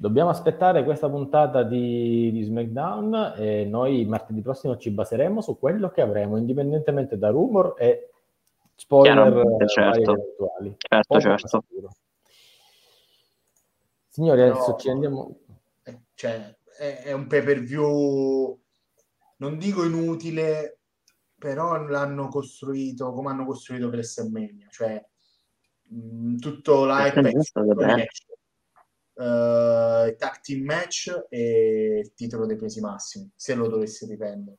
Dobbiamo 0.00 0.30
aspettare 0.30 0.82
questa 0.82 1.10
puntata 1.10 1.62
di, 1.62 2.30
di, 2.32 2.42
SmackDown 2.42 3.34
e 3.36 3.66
noi 3.66 4.06
martedì 4.06 4.40
prossimo 4.40 4.78
ci 4.78 4.90
baseremo 4.90 5.42
su 5.42 5.58
quello 5.58 5.90
che 5.90 6.00
avremo, 6.00 6.38
indipendentemente 6.38 7.18
da 7.18 7.28
rumor 7.28 7.74
e 7.76 8.08
spoiler 8.76 9.66
certo. 9.66 10.12
eventuali. 10.12 10.74
Certo, 10.78 11.20
certo. 11.20 11.64
Signori, 14.08 14.40
adesso 14.40 14.70
no, 14.70 14.76
ci 14.78 14.88
andiamo... 14.88 15.36
Eh, 15.82 16.00
cioè, 16.14 16.56
è, 16.78 17.02
è 17.04 17.12
un 17.12 17.26
pay 17.26 17.42
per 17.42 17.60
view, 17.60 18.58
non 19.36 19.58
dico 19.58 19.84
inutile, 19.84 20.78
però 21.36 21.76
l'hanno 21.76 22.28
costruito 22.28 23.12
come 23.12 23.28
hanno 23.28 23.44
costruito 23.44 23.88
WrestleMania, 23.88 24.66
cioè 24.70 25.04
mh, 25.88 26.36
tutto 26.36 26.86
l'hype 26.86 27.20
match, 27.20 28.28
uh, 29.20 30.06
il 30.08 30.16
tag 30.16 30.40
team 30.40 30.64
match 30.64 31.26
e 31.28 32.00
il 32.04 32.14
titolo 32.14 32.46
dei 32.46 32.56
pesi 32.56 32.80
massimi, 32.80 33.30
se 33.34 33.54
lo 33.54 33.68
dovesse 33.68 34.06
dipendere. 34.06 34.56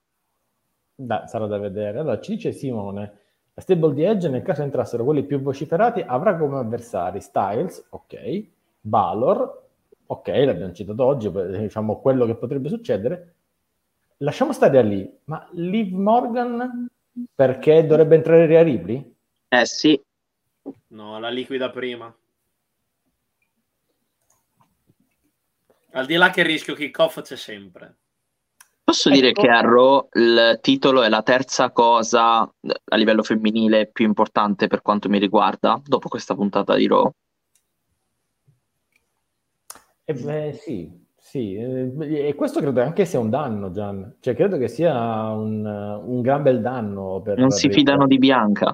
Beh, 0.96 1.24
sarà 1.26 1.48
da 1.48 1.58
vedere. 1.58 2.00
Allora, 2.00 2.20
ci 2.20 2.36
dice 2.36 2.52
Simone, 2.52 3.20
la 3.54 3.62
stable 3.62 3.94
di 3.94 4.04
Edge, 4.04 4.30
nel 4.30 4.44
caso 4.44 4.62
entrassero 4.62 5.04
quelli 5.04 5.24
più 5.24 5.42
vociferati, 5.42 6.02
avrà 6.02 6.38
come 6.38 6.60
avversari 6.60 7.20
Styles, 7.20 7.88
ok, 7.90 8.46
Balor, 8.82 9.68
ok, 10.06 10.28
l'abbiamo 10.28 10.74
citato 10.74 11.04
oggi, 11.04 11.32
diciamo 11.32 12.00
quello 12.00 12.26
che 12.26 12.36
potrebbe 12.36 12.70
succedere. 12.70 13.34
Lasciamo 14.18 14.54
stare 14.54 14.84
lì, 14.84 15.20
ma 15.26 15.48
Liv 15.54 15.94
Morgan 15.94 16.88
perché 17.34 17.86
dovrebbe 17.86 18.16
entrare 18.16 18.46
Rhea 18.46 18.62
Ripley? 18.62 19.16
Eh 19.48 19.66
sì. 19.66 20.00
No, 20.88 21.20
la 21.20 21.30
liquida 21.30 21.72
prima. 21.72 22.14
Al 25.94 26.06
di 26.06 26.16
là 26.16 26.30
che 26.30 26.42
il 26.42 26.48
rischio 26.48 26.74
kick-off 26.74 27.22
c'è 27.22 27.36
sempre. 27.36 27.98
Posso 28.84 29.10
ecco. 29.10 29.18
dire 29.18 29.32
che 29.32 29.48
a 29.48 29.62
Raw 29.62 30.10
il 30.14 30.60
titolo 30.62 31.02
è 31.02 31.10
la 31.10 31.22
terza 31.22 31.72
cosa 31.72 32.42
a 32.42 32.96
livello 32.96 33.24
femminile 33.24 33.88
più 33.88 34.06
importante 34.06 34.68
per 34.68 34.82
quanto 34.82 35.08
mi 35.08 35.20
riguarda 35.20 35.82
dopo 35.84 36.10
questa 36.10 36.36
puntata 36.36 36.76
di 36.76 36.88
Raw? 36.88 37.10
Eh 40.04 40.14
beh, 40.14 40.54
sì, 40.54 40.92
sì, 41.18 41.56
eh, 41.56 42.28
e 42.28 42.36
questo 42.36 42.60
credo 42.60 42.82
anche 42.82 43.06
sia 43.06 43.20
un 43.20 43.30
danno, 43.30 43.72
Gian. 43.72 44.18
Cioè, 44.20 44.36
credo 44.36 44.58
che 44.58 44.68
sia 44.68 45.30
un, 45.30 45.64
un 45.66 46.22
gran 46.22 46.42
bel 46.42 46.60
danno. 46.60 47.22
Per 47.22 47.38
non 47.38 47.52
si 47.52 47.70
fidano 47.70 48.08
di 48.08 48.18
Bianca. 48.18 48.74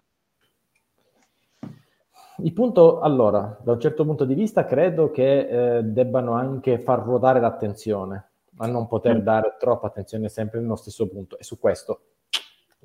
Il 2.39 2.53
punto, 2.53 2.99
allora, 2.99 3.57
da 3.63 3.73
un 3.73 3.79
certo 3.79 4.05
punto 4.05 4.25
di 4.25 4.35
vista, 4.35 4.65
credo 4.65 5.09
che 5.09 5.77
eh, 5.77 5.83
debbano 5.83 6.33
anche 6.33 6.79
far 6.79 6.99
ruotare 6.99 7.39
l'attenzione 7.39 8.29
a 8.57 8.67
non 8.67 8.87
poter 8.87 9.17
mm. 9.17 9.23
dare 9.23 9.55
troppa 9.59 9.87
attenzione 9.87 10.29
sempre 10.29 10.59
nello 10.59 10.75
stesso 10.75 11.07
punto. 11.07 11.37
E 11.37 11.43
su 11.43 11.59
questo, 11.59 12.01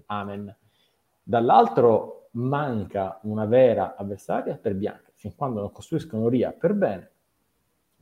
amen. 0.06 0.54
Dall'altro, 1.22 2.22
manca 2.32 3.18
una 3.22 3.44
vera 3.44 3.94
avversaria 3.96 4.56
per 4.56 4.74
Bianca, 4.74 5.10
fin 5.14 5.34
quando 5.34 5.60
non 5.60 5.72
costruiscono 5.72 6.28
Ria 6.28 6.52
per 6.52 6.74
bene. 6.74 7.10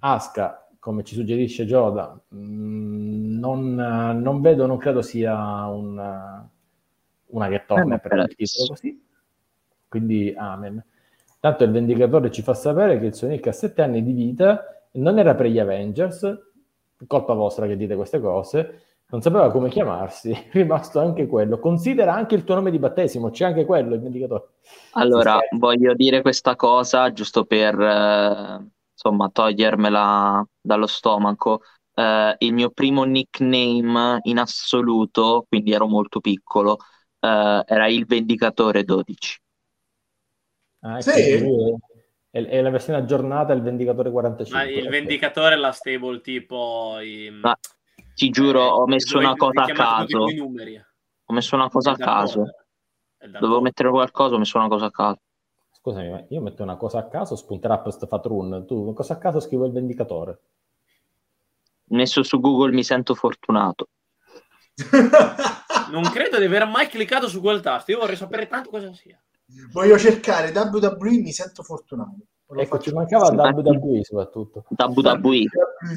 Aska, 0.01 0.69
come 0.79 1.03
ci 1.03 1.15
suggerisce 1.15 1.67
Joda, 1.67 2.19
mm, 2.35 3.39
non, 3.39 3.75
non, 3.75 4.41
vedo, 4.41 4.67
non 4.67 4.79
credo 4.79 5.03
sia 5.03 5.67
un, 5.67 6.47
una 7.27 7.49
che 7.49 7.65
torna 7.67 7.97
eh, 7.97 7.99
per 7.99 8.19
il 8.19 8.35
titolo 8.35 8.69
così. 8.69 9.07
Quindi, 9.89 10.33
amen. 10.37 10.83
Tanto 11.41 11.65
il 11.65 11.71
Vendicatore 11.71 12.31
ci 12.31 12.43
fa 12.43 12.55
sapere 12.55 13.01
che 13.01 13.07
il 13.07 13.15
suo 13.15 13.27
Nick 13.27 13.47
ha 13.47 13.53
sette 13.53 13.83
anni 13.83 14.03
di 14.03 14.13
vita 14.13 14.65
non 14.93 15.19
era 15.19 15.35
per 15.35 15.47
gli 15.47 15.59
Avengers, 15.59 16.39
colpa 17.07 17.35
vostra 17.35 17.67
che 17.67 17.77
dite 17.77 17.95
queste 17.95 18.21
cose, 18.21 18.83
non 19.11 19.23
sapeva 19.23 19.51
come 19.51 19.69
chiamarsi, 19.69 20.31
è 20.33 20.49
rimasto 20.53 21.01
anche 21.01 21.27
quello. 21.27 21.59
Considera 21.59 22.15
anche 22.15 22.35
il 22.35 22.45
tuo 22.45 22.57
nome 22.57 22.71
di 22.71 22.79
battesimo, 22.79 23.31
c'è 23.31 23.45
anche 23.45 23.65
quello, 23.65 23.95
il 23.95 24.01
vendicatore. 24.01 24.45
Allora, 24.93 25.39
voglio 25.57 25.95
dire 25.95 26.23
questa 26.23 26.57
cosa 26.57 27.13
giusto 27.13 27.45
per, 27.45 27.79
eh, 27.79 28.71
insomma, 28.93 29.29
togliermela 29.31 30.47
dallo 30.61 30.87
stomaco. 30.87 31.63
Eh, 31.95 32.35
il 32.39 32.53
mio 32.53 32.71
primo 32.71 33.05
nickname 33.05 34.21
in 34.23 34.39
assoluto, 34.39 35.45
quindi 35.49 35.73
ero 35.73 35.87
molto 35.87 36.21
piccolo, 36.21 36.79
eh, 37.21 37.63
era 37.67 37.87
il 37.89 38.07
Vendicatore 38.07 38.85
12. 38.85 39.39
Ah, 40.81 40.99
ecco, 40.99 41.11
sì. 41.11 41.77
È, 42.31 42.45
è, 42.45 42.61
la 42.61 42.71
versione 42.71 42.99
aggiornata 42.99 43.53
il 43.53 43.63
Vendicatore 43.63 44.11
45. 44.11 44.65
Ma 44.65 44.71
il 44.71 44.89
Vendicatore 44.89 45.55
è 45.55 45.59
la 45.59 45.73
stable 45.73 46.21
tipo... 46.21 46.99
I... 47.01 47.31
Ma, 47.31 47.59
ti 48.15 48.31
giuro, 48.31 48.63
ho 48.63 48.87
messo 48.87 49.19
una 49.19 49.35
cosa 49.35 49.63
a 49.63 49.67
caso. 49.67 50.19
Ho 50.19 51.33
messo 51.33 51.55
una 51.55 51.69
cosa 51.69 51.91
a 51.93 51.97
caso. 51.97 52.45
Dovevo 53.19 53.61
mettere 53.61 53.91
qualcosa, 53.91 54.35
ho 54.35 54.39
messo 54.39 54.59
una 54.59 54.69
cosa 54.69 54.87
a 54.87 54.91
caso. 54.91 55.21
Scusami, 55.73 56.27
io 56.29 56.41
metto 56.41 56.63
una 56.63 56.77
cosa 56.77 56.99
a 56.99 57.09
caso, 57.09 57.37
spunterà 57.37 57.79
post 57.79 58.07
fat 58.07 58.27
run. 58.27 58.65
Tu, 58.67 58.81
una 58.81 58.93
cosa 58.93 59.15
a 59.15 59.19
caso 59.19 59.41
scrivo 59.41 59.67
il 59.67 59.73
Vendicatore. 59.73 60.39
Messo 61.85 62.23
su 62.23 62.39
Google 62.39 62.73
mi 62.73 62.85
sento 62.85 63.15
fortunato. 63.15 63.89
non 65.91 66.03
credo 66.05 66.39
di 66.39 66.45
aver 66.45 66.67
mai 66.67 66.87
cliccato 66.89 67.29
su 67.29 67.41
quel 67.41 67.61
tasto. 67.61 67.91
Io 67.91 67.99
vorrei 67.99 68.17
sapere 68.17 68.47
tanto 68.47 68.71
cosa 68.71 68.93
sia. 68.93 69.21
Voglio 69.73 69.99
cercare 69.99 70.53
WWE, 70.55 71.21
mi 71.21 71.33
sento 71.33 71.63
fortunato. 71.63 72.17
Ecco, 72.57 72.79
ci 72.79 72.93
mancava 72.93 73.29
WWE 73.29 74.03
soprattutto. 74.03 74.65
WWE. 74.69 75.45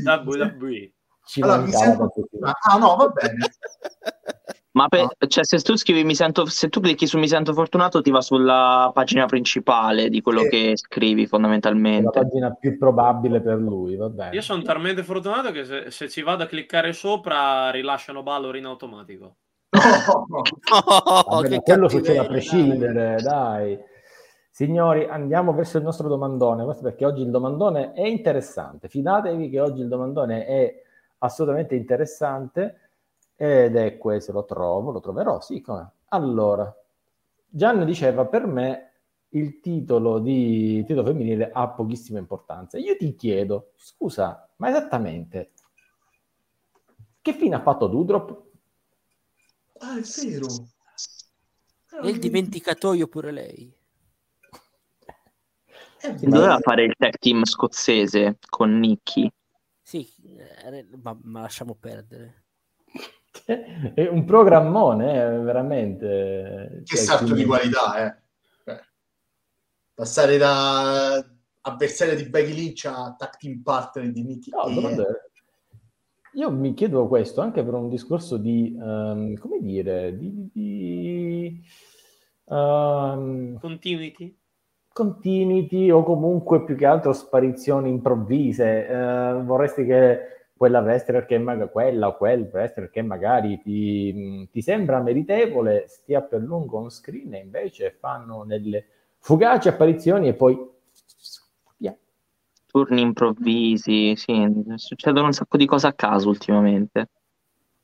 WWE. 0.06 0.92
Ci 1.26 1.42
allora, 1.42 1.62
mi 1.62 1.72
sento... 1.72 2.12
Ah 2.42 2.78
no, 2.78 2.96
va 2.96 3.08
bene. 3.08 3.38
Ma 4.74 4.88
per, 4.88 5.08
cioè, 5.28 5.46
se 5.46 5.60
tu 5.60 5.76
scrivi 5.76 6.04
mi 6.04 6.16
sento, 6.16 6.46
se 6.46 6.68
tu 6.68 6.80
clicchi 6.80 7.06
su 7.06 7.20
mi 7.20 7.28
sento 7.28 7.54
fortunato, 7.54 8.02
ti 8.02 8.10
va 8.10 8.22
sulla 8.22 8.90
pagina 8.92 9.28
principale 9.28 10.10
di 10.10 10.20
quello 10.22 10.42
sì. 10.42 10.50
che 10.50 10.78
scrivi 10.78 11.28
fondamentalmente. 11.28 12.06
La 12.06 12.24
pagina 12.24 12.54
più 12.56 12.78
probabile 12.80 13.40
per 13.40 13.60
lui, 13.60 13.96
va 13.96 14.10
bene. 14.10 14.34
Io 14.34 14.42
sono 14.42 14.64
talmente 14.64 15.04
fortunato 15.04 15.52
che 15.52 15.64
se, 15.64 15.92
se, 15.92 16.10
ci 16.10 16.24
vado 16.24 16.44
a 16.44 16.48
cliccare 16.48 16.92
sopra 16.92 17.70
rilasciano 17.70 18.24
Balor 18.24 18.56
in 18.56 18.66
automatico. 18.66 19.36
No, 19.74 20.26
no. 20.28 20.42
Vabbè, 21.28 21.62
quello 21.62 21.90
succede 21.90 22.20
a 22.20 22.26
prescindere, 22.26 23.22
dai. 23.22 23.78
Signori, 24.50 25.06
andiamo 25.06 25.54
verso 25.54 25.78
il 25.78 25.84
nostro 25.84 26.08
domandone, 26.08 26.64
questo 26.64 26.84
perché 26.84 27.06
oggi 27.06 27.24
il 27.24 27.32
domandone 27.32 27.94
è 27.94 28.06
interessante. 28.06 28.88
Fidatevi 28.88 29.50
che 29.50 29.60
oggi 29.60 29.82
il 29.82 29.88
domandone 29.88 30.46
è 30.46 30.82
assolutamente 31.20 31.74
interessante 31.76 32.80
ed 33.36 33.76
è 33.76 33.98
questo, 33.98 34.32
lo 34.32 34.46
trovo, 34.46 34.92
lo 34.92 35.00
troverò, 35.00 35.42
sì, 35.42 35.60
come? 35.60 35.92
Allora, 36.10 36.72
Gian 37.48 37.84
diceva, 37.84 38.26
per 38.26 38.46
me 38.46 38.92
il 39.30 39.60
titolo 39.60 40.20
di 40.20 40.84
titolo 40.86 41.08
femminile 41.08 41.50
ha 41.52 41.70
pochissima 41.70 42.20
importanza. 42.20 42.78
Io 42.78 42.96
ti 42.96 43.16
chiedo, 43.16 43.72
scusa, 43.76 44.48
ma 44.58 44.70
esattamente 44.70 45.52
che 47.24 47.34
fine 47.34 47.56
ha 47.56 47.62
fatto 47.62 47.88
Dudrop? 47.88 48.42
Ah, 49.84 49.98
è 49.98 50.02
vero. 50.02 50.48
E 52.02 52.10
il 52.10 52.20
dimenticatoio 52.20 53.08
pure 53.08 53.32
lei. 53.32 53.76
Doveva 56.22 56.58
fare 56.60 56.86
il 56.86 56.96
tag 56.98 57.18
team 57.18 57.44
scozzese 57.44 58.38
con 58.50 58.80
Nicky. 58.80 59.30
Sì, 59.82 60.10
eh, 60.64 60.88
ma, 61.02 61.18
ma 61.24 61.42
lasciamo 61.42 61.76
perdere. 61.76 62.46
È 63.46 64.08
un 64.08 64.24
programmone, 64.26 65.22
eh, 65.22 65.40
veramente. 65.40 66.82
Che 66.86 66.96
cioè, 66.96 67.06
salto 67.06 67.34
di 67.34 67.46
qualità, 67.46 68.06
eh. 68.06 68.22
Beh. 68.64 68.82
Passare 69.94 70.38
da 70.38 71.26
avversario 71.62 72.16
di 72.16 72.30
Becky 72.30 72.54
Lynch 72.54 72.86
a 72.86 73.14
tag 73.18 73.36
team 73.38 73.62
partner 73.62 74.12
di 74.12 74.24
Nicky. 74.24 74.52
No, 74.52 74.68
e... 74.68 75.32
Io 76.36 76.50
mi 76.50 76.74
chiedo 76.74 77.08
questo 77.08 77.42
anche 77.42 77.64
per 77.64 77.76
un 77.76 77.90
discorso 77.90 78.38
di, 78.38 78.76
um, 78.80 79.36
come 79.36 79.60
dire, 79.62 80.18
di... 80.18 80.50
di 80.52 81.62
um, 82.46 83.60
continuity? 83.60 84.36
Continuity 84.92 85.90
o 85.92 86.04
comunque 86.04 86.64
più 86.64 86.76
che 86.76 86.86
altro 86.88 87.14
sparizioni 87.14 87.90
improvvise. 87.90 88.88
Uh, 88.90 89.44
vorresti 89.44 89.86
che 89.86 90.20
quella 90.56 90.80
wrestler 90.80 91.26
che 91.26 91.38
magari 91.38 91.70
quella 91.70 92.08
o 92.08 92.18
quel 92.18 92.50
wrestler 92.52 92.90
che 92.90 93.02
magari 93.02 93.60
ti, 93.62 94.48
ti, 94.50 94.62
sembra 94.62 95.02
meritevole 95.02 95.86
stia 95.88 96.22
per 96.22 96.42
lungo 96.42 96.78
on 96.78 96.90
screen 96.90 97.34
e 97.34 97.40
invece 97.40 97.96
fanno 98.00 98.44
delle 98.46 98.86
fugaci 99.18 99.68
apparizioni 99.68 100.30
e 100.30 100.34
poi. 100.34 100.72
Turni 102.74 103.02
improvvisi 103.02 104.16
sì, 104.16 104.52
succedono 104.78 105.28
un 105.28 105.34
sacco 105.34 105.58
di 105.58 105.68
cose 105.68 105.86
a 105.86 105.94
caso 105.94 106.30
ultimamente. 106.30 107.10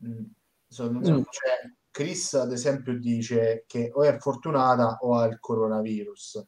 Mm. 0.04 0.24
Sono, 0.68 1.00
mm. 1.00 1.04
cioè, 1.04 1.72
Chris 1.92 2.34
ad 2.34 2.52
esempio 2.52 2.98
dice 2.98 3.66
che 3.68 3.92
o 3.94 4.02
è 4.04 4.18
fortunata 4.18 4.98
o 5.02 5.16
ha 5.16 5.26
il 5.26 5.40
coronavirus. 5.40 6.44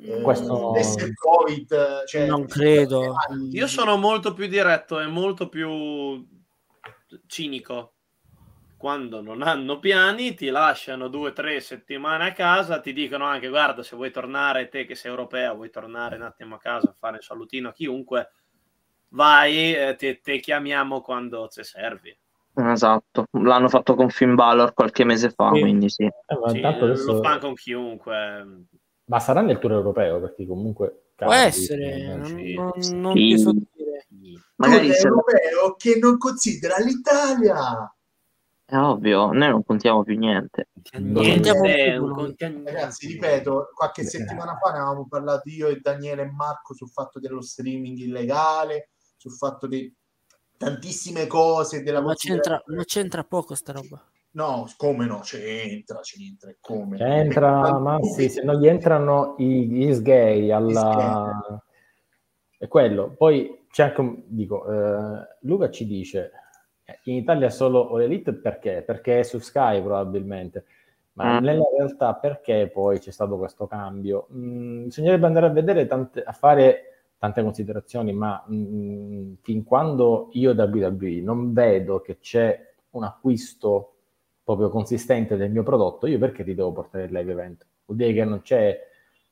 Eh, 0.00 0.20
questo 0.20 0.74
il 0.76 1.14
covid 1.14 2.04
cioè, 2.06 2.26
non 2.26 2.46
credo. 2.46 3.16
io 3.50 3.66
sono 3.66 3.96
molto 3.96 4.32
più 4.32 4.46
diretto 4.46 5.00
e 5.00 5.06
molto 5.08 5.48
più 5.48 6.24
cinico 7.26 7.94
quando 8.78 9.20
non 9.20 9.42
hanno 9.42 9.80
piani 9.80 10.34
ti 10.34 10.48
lasciano 10.48 11.08
due 11.08 11.30
o 11.30 11.32
tre 11.32 11.60
settimane 11.60 12.28
a 12.28 12.32
casa 12.32 12.80
ti 12.80 12.92
dicono 12.92 13.24
anche 13.24 13.48
guarda 13.48 13.82
se 13.82 13.96
vuoi 13.96 14.12
tornare 14.12 14.68
te 14.68 14.86
che 14.86 14.94
sei 14.94 15.10
europea 15.10 15.52
vuoi 15.52 15.68
tornare 15.68 16.14
un 16.14 16.22
attimo 16.22 16.54
a 16.54 16.58
casa 16.58 16.88
a 16.88 16.94
fare 16.96 17.16
un 17.16 17.20
salutino 17.22 17.70
a 17.70 17.72
chiunque 17.72 18.30
vai 19.08 19.74
eh, 19.74 19.96
te, 19.96 20.20
te 20.20 20.38
chiamiamo 20.38 21.00
quando 21.00 21.48
ci 21.48 21.64
servi 21.64 22.16
Esatto, 22.60 23.26
l'hanno 23.38 23.68
fatto 23.68 23.94
con 23.94 24.10
Finn 24.10 24.34
Balor 24.34 24.74
qualche 24.74 25.04
mese 25.04 25.30
fa, 25.30 25.52
sì. 25.54 25.60
quindi 25.60 25.88
sì. 25.88 26.02
Eh, 26.02 26.50
sì 26.50 26.60
adesso... 26.60 27.12
Lo 27.12 27.22
fanno 27.22 27.38
con 27.38 27.54
chiunque. 27.54 28.64
Ma 29.04 29.20
sarà 29.20 29.42
nel 29.42 29.60
tour 29.60 29.74
europeo 29.74 30.20
perché 30.20 30.44
comunque 30.44 31.10
può 31.14 31.32
essere, 31.32 32.16
non, 32.16 32.32
non, 32.32 32.72
non 33.00 33.14
sì. 33.14 33.38
so 33.38 33.52
dire. 33.52 34.06
Magari 34.56 34.92
se... 34.92 35.06
europeo 35.06 35.76
che 35.76 35.98
non 36.00 36.18
considera 36.18 36.78
l'Italia. 36.78 37.92
È 38.70 38.76
ovvio, 38.76 39.32
noi 39.32 39.48
non 39.48 39.64
contiamo 39.64 40.02
più 40.02 40.18
niente. 40.18 40.68
niente. 40.98 41.98
Ragazzi, 42.64 43.06
ripeto, 43.06 43.70
qualche 43.74 44.04
settimana 44.04 44.58
fa 44.62 44.72
ne 44.72 44.80
avevamo 44.80 45.06
parlato 45.08 45.48
io 45.48 45.68
e 45.68 45.80
Daniele 45.80 46.24
e 46.24 46.30
Marco 46.30 46.74
sul 46.74 46.90
fatto 46.90 47.18
dello 47.18 47.40
streaming 47.40 47.96
illegale, 47.96 48.90
sul 49.16 49.32
fatto 49.32 49.66
di 49.66 49.90
tantissime 50.58 51.26
cose 51.26 51.82
della 51.82 52.02
ma 52.02 52.12
c'entra, 52.12 52.62
ma 52.66 52.84
c'entra 52.84 53.24
poco 53.24 53.54
sta 53.54 53.72
roba. 53.72 54.04
No, 54.32 54.70
come 54.76 55.06
no? 55.06 55.20
C'entra, 55.20 56.00
c'entra, 56.00 56.54
come? 56.60 56.98
C'entra, 56.98 57.78
ma 57.78 57.98
sì, 58.02 58.28
se 58.28 58.42
non 58.42 58.56
gli 58.56 58.68
entrano 58.68 59.36
i, 59.38 59.66
gli 59.66 59.94
sgay 59.94 60.50
alla... 60.50 61.62
È 62.58 62.68
quello. 62.68 63.14
Poi 63.16 63.64
c'è 63.70 63.84
anche 63.84 64.00
un... 64.02 64.24
Dico, 64.26 64.70
eh, 64.70 65.36
Luca 65.40 65.70
ci 65.70 65.86
dice, 65.86 66.32
in 67.04 67.14
Italia 67.16 67.50
solo 67.50 67.96
l'Elite 67.96 68.32
perché? 68.34 68.82
Perché 68.82 69.20
è 69.20 69.22
su 69.22 69.38
Sky 69.38 69.82
probabilmente. 69.82 70.64
Ma 71.12 71.40
mm. 71.40 71.44
nella 71.44 71.64
realtà 71.76 72.14
perché 72.14 72.70
poi 72.72 72.98
c'è 72.98 73.10
stato 73.10 73.36
questo 73.36 73.66
cambio? 73.66 74.28
Mm, 74.32 74.84
bisognerebbe 74.84 75.26
andare 75.26 75.46
a 75.46 75.50
vedere, 75.50 75.86
tante, 75.86 76.22
a 76.22 76.32
fare 76.32 77.12
tante 77.18 77.42
considerazioni, 77.42 78.12
ma 78.12 78.44
mm, 78.50 79.34
fin 79.42 79.64
quando 79.64 80.28
io 80.32 80.52
da 80.54 80.64
WWE 80.64 81.20
non 81.20 81.52
vedo 81.52 82.00
che 82.00 82.18
c'è 82.18 82.72
un 82.90 83.02
acquisto 83.02 83.94
proprio 84.44 84.70
consistente 84.70 85.36
del 85.36 85.50
mio 85.50 85.62
prodotto, 85.62 86.06
io 86.06 86.18
perché 86.18 86.44
ti 86.44 86.54
devo 86.54 86.72
portare 86.72 87.04
il 87.04 87.12
live 87.12 87.32
event? 87.32 87.66
Vuol 87.84 87.98
dire 87.98 88.12
che 88.12 88.24
non 88.24 88.40
c'è 88.40 88.80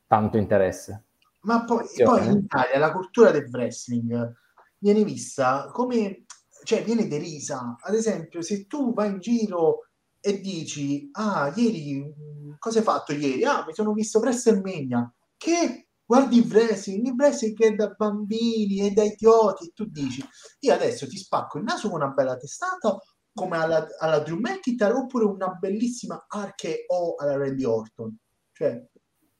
tanto 0.06 0.36
interesse. 0.36 1.04
Ma 1.42 1.64
poi, 1.64 1.86
poi 2.02 2.26
in 2.26 2.38
Italia 2.38 2.78
la 2.78 2.92
cultura 2.92 3.30
del 3.30 3.48
wrestling 3.50 4.34
viene 4.78 5.04
vista 5.04 5.70
come, 5.72 6.24
cioè 6.66 6.82
viene 6.82 7.06
derisa. 7.06 7.76
Ad 7.80 7.94
esempio, 7.94 8.43
se 8.43 8.66
tu 8.66 8.93
vai 8.93 9.10
in 9.10 9.20
giro 9.20 9.88
e 10.20 10.40
dici, 10.40 11.09
ah, 11.12 11.52
ieri, 11.55 12.12
cosa 12.59 12.78
hai 12.80 12.84
fatto 12.84 13.12
ieri? 13.12 13.44
Ah, 13.44 13.64
mi 13.64 13.72
sono 13.72 13.93
visto 13.93 14.18
WrestleMania. 14.18 15.14
Che 15.36 15.88
guardi 16.05 16.38
il 16.38 16.47
wrestling, 16.48 17.06
il 17.06 17.14
wrestling 17.16 17.56
è 17.62 17.74
da 17.74 17.88
bambini 17.97 18.80
e 18.80 18.90
da 18.90 19.05
idioti, 19.05 19.66
e 19.66 19.72
tu 19.72 19.84
dici, 19.84 20.24
io 20.60 20.74
adesso 20.74 21.06
ti 21.06 21.16
spacco 21.16 21.59
il 21.59 21.64
naso 21.64 21.88
con 21.88 22.02
una 22.02 22.10
bella 22.10 22.36
testata 22.36 22.98
come 23.32 23.59
alla, 23.59 23.86
alla 24.01 24.18
Drew 24.20 24.38
McIntyre 24.38 24.94
oppure 24.94 25.24
una 25.26 25.51
bellissima 25.51 26.26
RKO 26.28 27.14
alla 27.18 27.36
Randy 27.36 27.64
Orton. 27.64 28.16
Cioè, 28.52 28.88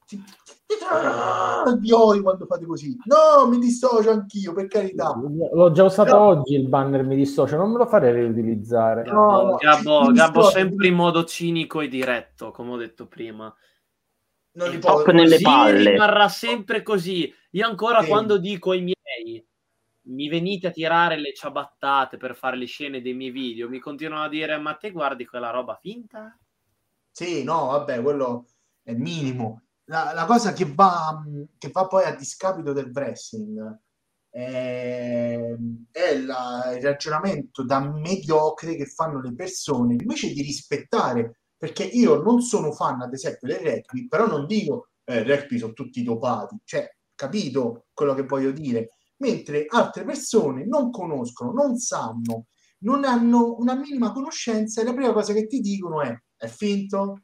ti, 0.07 0.23
quando 2.21 2.45
fate 2.45 2.65
così. 2.65 2.97
No, 3.03 3.47
mi 3.47 3.59
dissocio 3.59 4.09
anch'io, 4.09 4.53
per 4.53 4.67
carità. 4.67 5.13
L'ho 5.51 5.71
già 5.71 5.83
usato 5.83 6.17
no. 6.17 6.23
oggi 6.23 6.55
il 6.55 6.69
banner 6.69 7.03
mi 7.03 7.17
dissocio, 7.17 7.57
non 7.57 7.71
me 7.71 7.77
lo 7.77 7.85
farei 7.85 8.13
riutilizzare. 8.13 9.03
No, 9.03 9.41
no, 9.41 9.55
Gabbo, 9.55 10.11
Gabbo 10.11 10.43
sempre 10.43 10.87
in 10.87 10.95
modo 10.95 11.25
cinico 11.25 11.81
e 11.81 11.89
diretto, 11.89 12.51
come 12.51 12.71
ho 12.71 12.77
detto 12.77 13.07
prima. 13.07 13.53
Non 14.53 14.69
li 14.69 14.79
può... 14.79 15.03
nelle 15.11 15.39
palle. 15.39 15.91
rimarrà 15.91 16.29
sempre 16.29 16.81
così. 16.81 17.31
Io 17.51 17.67
ancora 17.67 18.01
sì. 18.01 18.07
quando 18.07 18.37
dico 18.37 18.71
ai 18.71 18.81
miei 18.81 18.95
mi 20.07 20.29
venite 20.29 20.67
a 20.67 20.71
tirare 20.71 21.19
le 21.19 21.33
ciabattate 21.33 22.15
per 22.15 22.33
fare 22.33 22.55
le 22.55 22.65
scene 22.65 23.01
dei 23.01 23.13
miei 23.13 23.29
video, 23.29 23.67
mi 23.67 23.79
continuano 23.79 24.23
a 24.23 24.29
dire 24.29 24.57
ma 24.57 24.73
te 24.75 24.91
guardi 24.91 25.25
quella 25.25 25.49
roba 25.49 25.75
finta? 25.75 26.37
Sì, 27.11 27.43
no, 27.43 27.67
vabbè, 27.67 28.01
quello 28.01 28.45
è 28.83 28.93
minimo. 28.93 29.63
La, 29.89 30.11
la 30.13 30.25
cosa 30.25 30.53
che 30.53 30.65
va, 30.73 31.23
che 31.57 31.69
va 31.71 31.87
poi 31.87 32.03
a 32.03 32.15
discapito 32.15 32.73
del 32.73 32.91
wrestling 32.93 33.79
è, 34.29 35.55
è 35.91 36.17
la, 36.19 36.73
il 36.75 36.81
ragionamento 36.81 37.63
da 37.63 37.79
mediocre 37.79 38.75
che 38.75 38.85
fanno 38.85 39.21
le 39.21 39.33
persone 39.33 39.93
invece 39.93 40.33
di 40.33 40.41
rispettare, 40.41 41.39
perché 41.57 41.83
io 41.83 42.21
non 42.21 42.41
sono 42.41 42.71
fan, 42.73 43.01
ad 43.01 43.13
esempio, 43.13 43.47
del 43.47 43.59
rugby, 43.59 44.07
però 44.07 44.27
non 44.27 44.45
dico 44.45 44.89
eh, 45.05 45.23
rugby 45.23 45.57
sono 45.57 45.73
tutti 45.73 46.03
dopati, 46.03 46.57
cioè, 46.65 46.87
capito 47.15 47.87
quello 47.93 48.13
che 48.13 48.23
voglio 48.23 48.51
dire? 48.51 48.89
mentre 49.19 49.65
altre 49.67 50.03
persone 50.03 50.65
non 50.65 50.91
conoscono, 50.91 51.51
non 51.51 51.77
sanno, 51.77 52.47
non 52.79 53.03
hanno 53.03 53.55
una 53.57 53.75
minima 53.75 54.11
conoscenza 54.11 54.81
e 54.81 54.83
la 54.83 54.93
prima 54.93 55.13
cosa 55.13 55.33
che 55.33 55.47
ti 55.47 55.59
dicono 55.59 56.01
è 56.01 56.15
è 56.37 56.47
finto, 56.47 57.23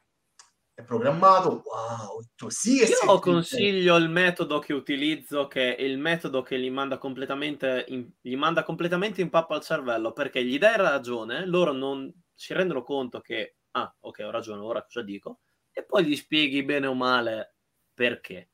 è 0.84 0.86
programmato, 0.86 1.64
wow, 1.66 2.22
tu 2.36 2.50
sì 2.50 2.80
che 2.80 2.94
Io 3.06 3.20
consiglio 3.20 3.96
il 3.96 4.10
metodo 4.10 4.60
che 4.60 4.74
utilizzo, 4.74 5.48
che 5.48 5.76
è 5.76 5.82
il 5.82 5.98
metodo 5.98 6.42
che 6.44 6.60
gli 6.60 6.70
manda 6.70 6.98
completamente 6.98 7.86
in, 7.88 8.08
gli 8.22 8.36
manda 8.36 8.64
completamente 8.64 9.22
in 9.22 9.30
pappa 9.30 9.56
al 9.56 9.64
cervello, 9.64 10.12
perché 10.12 10.44
gli 10.44 10.58
dai 10.58 10.78
ragione, 10.78 11.46
loro 11.46 11.72
non 11.72 12.14
si 12.34 12.54
rendono 12.54 12.84
conto 12.84 13.22
che, 13.22 13.56
ah, 13.72 13.94
ok, 14.02 14.20
ho 14.26 14.32
ragione, 14.32 14.62
ora 14.62 14.84
cosa 14.84 15.02
dico? 15.02 15.40
E 15.72 15.84
poi 15.84 16.06
gli 16.06 16.16
spieghi 16.16 16.64
bene 16.64 16.88
o 16.88 16.94
male 16.94 17.56
perché. 17.94 18.50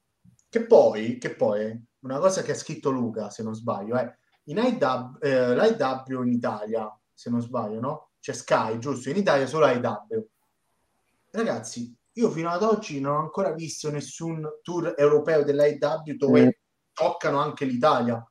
Che 0.47 0.65
poi, 0.65 1.17
che 1.17 1.35
poi, 1.35 1.87
una 1.99 2.19
cosa 2.19 2.41
che 2.43 2.51
ha 2.51 2.55
scritto 2.55 2.91
Luca, 2.91 3.29
se 3.29 3.43
non 3.43 3.53
sbaglio, 3.53 3.97
è 3.97 4.15
in 4.45 4.57
IW, 4.57 5.17
eh, 5.19 5.55
l'IW 5.55 6.23
in 6.23 6.31
Italia, 6.31 6.97
se 7.13 7.29
non 7.29 7.41
sbaglio, 7.41 7.79
no? 7.79 8.09
C'è 8.19 8.33
Sky, 8.33 8.77
giusto? 8.77 9.09
In 9.09 9.17
Italia 9.17 9.45
solo 9.45 9.67
IW. 9.67 10.27
Ragazzi, 11.31 11.95
io 12.19 12.29
fino 12.29 12.49
ad 12.49 12.63
oggi 12.63 12.99
non 12.99 13.15
ho 13.15 13.19
ancora 13.19 13.53
visto 13.53 13.89
nessun 13.89 14.45
tour 14.61 14.93
europeo 14.97 15.43
dell'AEW 15.43 16.15
dove 16.17 16.45
mm. 16.45 16.49
toccano 16.93 17.39
anche 17.39 17.65
l'Italia. 17.65 18.21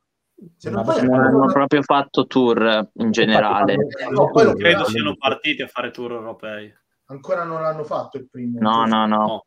Se 0.55 0.69
non, 0.69 0.87
hanno 0.87 1.43
una... 1.43 1.51
proprio 1.51 1.81
fatto 1.81 2.25
tour 2.25 2.89
in 2.93 3.11
generale. 3.11 3.75
No, 4.11 4.29
credo 4.31 4.85
siano 4.85 5.15
partiti 5.17 5.63
a 5.63 5.67
fare 5.67 5.91
tour 5.91 6.13
europei. 6.13 6.71
Ancora 7.05 7.43
non 7.43 7.61
l'hanno 7.61 7.83
fatto 7.83 8.17
il 8.17 8.29
primo. 8.29 8.59
No, 8.59 8.85
no, 8.85 9.05
no. 9.05 9.17
no. 9.17 9.43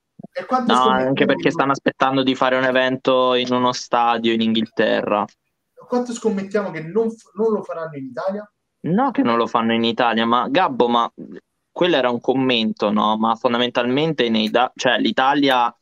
No, 0.66 0.88
anche 0.88 1.24
perché 1.24 1.50
stanno 1.50 1.72
aspettando 1.72 2.22
di 2.22 2.34
fare 2.34 2.56
un 2.56 2.64
evento 2.64 3.34
in 3.34 3.52
uno 3.52 3.72
stadio 3.72 4.32
in 4.32 4.40
Inghilterra. 4.40 5.24
Quanto 5.86 6.12
scommettiamo 6.12 6.70
che 6.70 6.82
non, 6.82 7.08
non 7.34 7.52
lo 7.52 7.62
faranno 7.62 7.96
in 7.96 8.04
Italia? 8.04 8.52
No, 8.82 9.10
che 9.10 9.22
non 9.22 9.36
lo 9.36 9.46
fanno 9.46 9.72
in 9.72 9.84
Italia, 9.84 10.26
ma 10.26 10.48
Gabbo, 10.48 10.88
ma 10.88 11.12
quello 11.72 11.96
era 11.96 12.10
un 12.10 12.20
commento, 12.20 12.90
no? 12.90 13.16
Ma 13.16 13.34
fondamentalmente 13.34 14.28
nei 14.28 14.50
da- 14.50 14.70
cioè, 14.76 14.98
l'Italia 14.98 15.74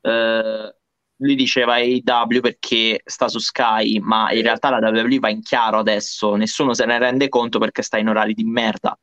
eh, 0.00 0.74
lui 1.20 1.34
diceva 1.34 1.74
AEW 1.74 2.40
perché 2.40 3.02
sta 3.04 3.28
su 3.28 3.38
Sky, 3.38 3.98
ma 3.98 4.32
in 4.32 4.42
realtà 4.42 4.70
la 4.70 4.88
WWE 4.88 5.18
va 5.18 5.28
in 5.28 5.42
chiaro 5.42 5.78
adesso, 5.78 6.34
nessuno 6.34 6.72
se 6.74 6.86
ne 6.86 6.98
rende 6.98 7.28
conto 7.28 7.58
perché 7.58 7.82
sta 7.82 7.98
in 7.98 8.08
orari 8.08 8.34
di 8.34 8.44
merda. 8.44 8.98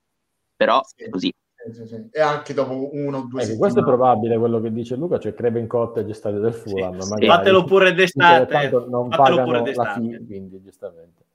Però 0.55 0.81
sì. 0.83 1.09
così. 1.09 1.33
E 2.11 2.21
anche 2.21 2.53
dopo 2.53 2.89
uno 2.93 3.17
o 3.17 3.21
due 3.27 3.43
ecco, 3.43 3.57
Questo 3.57 3.81
è 3.81 3.83
probabile 3.83 4.37
quello 4.37 4.61
che 4.61 4.71
dice 4.71 4.95
Luca, 4.95 5.19
cioè 5.19 5.33
Craven 5.33 5.67
Cottage 5.67 6.13
stadio 6.13 6.39
del 6.39 6.53
Fulham. 6.53 6.99
Sì, 6.99 7.25
Fatelo 7.25 7.63
pure 7.65 7.93
d'estate. 7.93 8.69
Non 8.87 9.11
Fatelo 9.11 9.43
pure 9.43 9.61
d'estate. 9.61 9.99
Fine, 9.99 10.25
quindi 10.25 10.61
giustamente. 10.61 11.25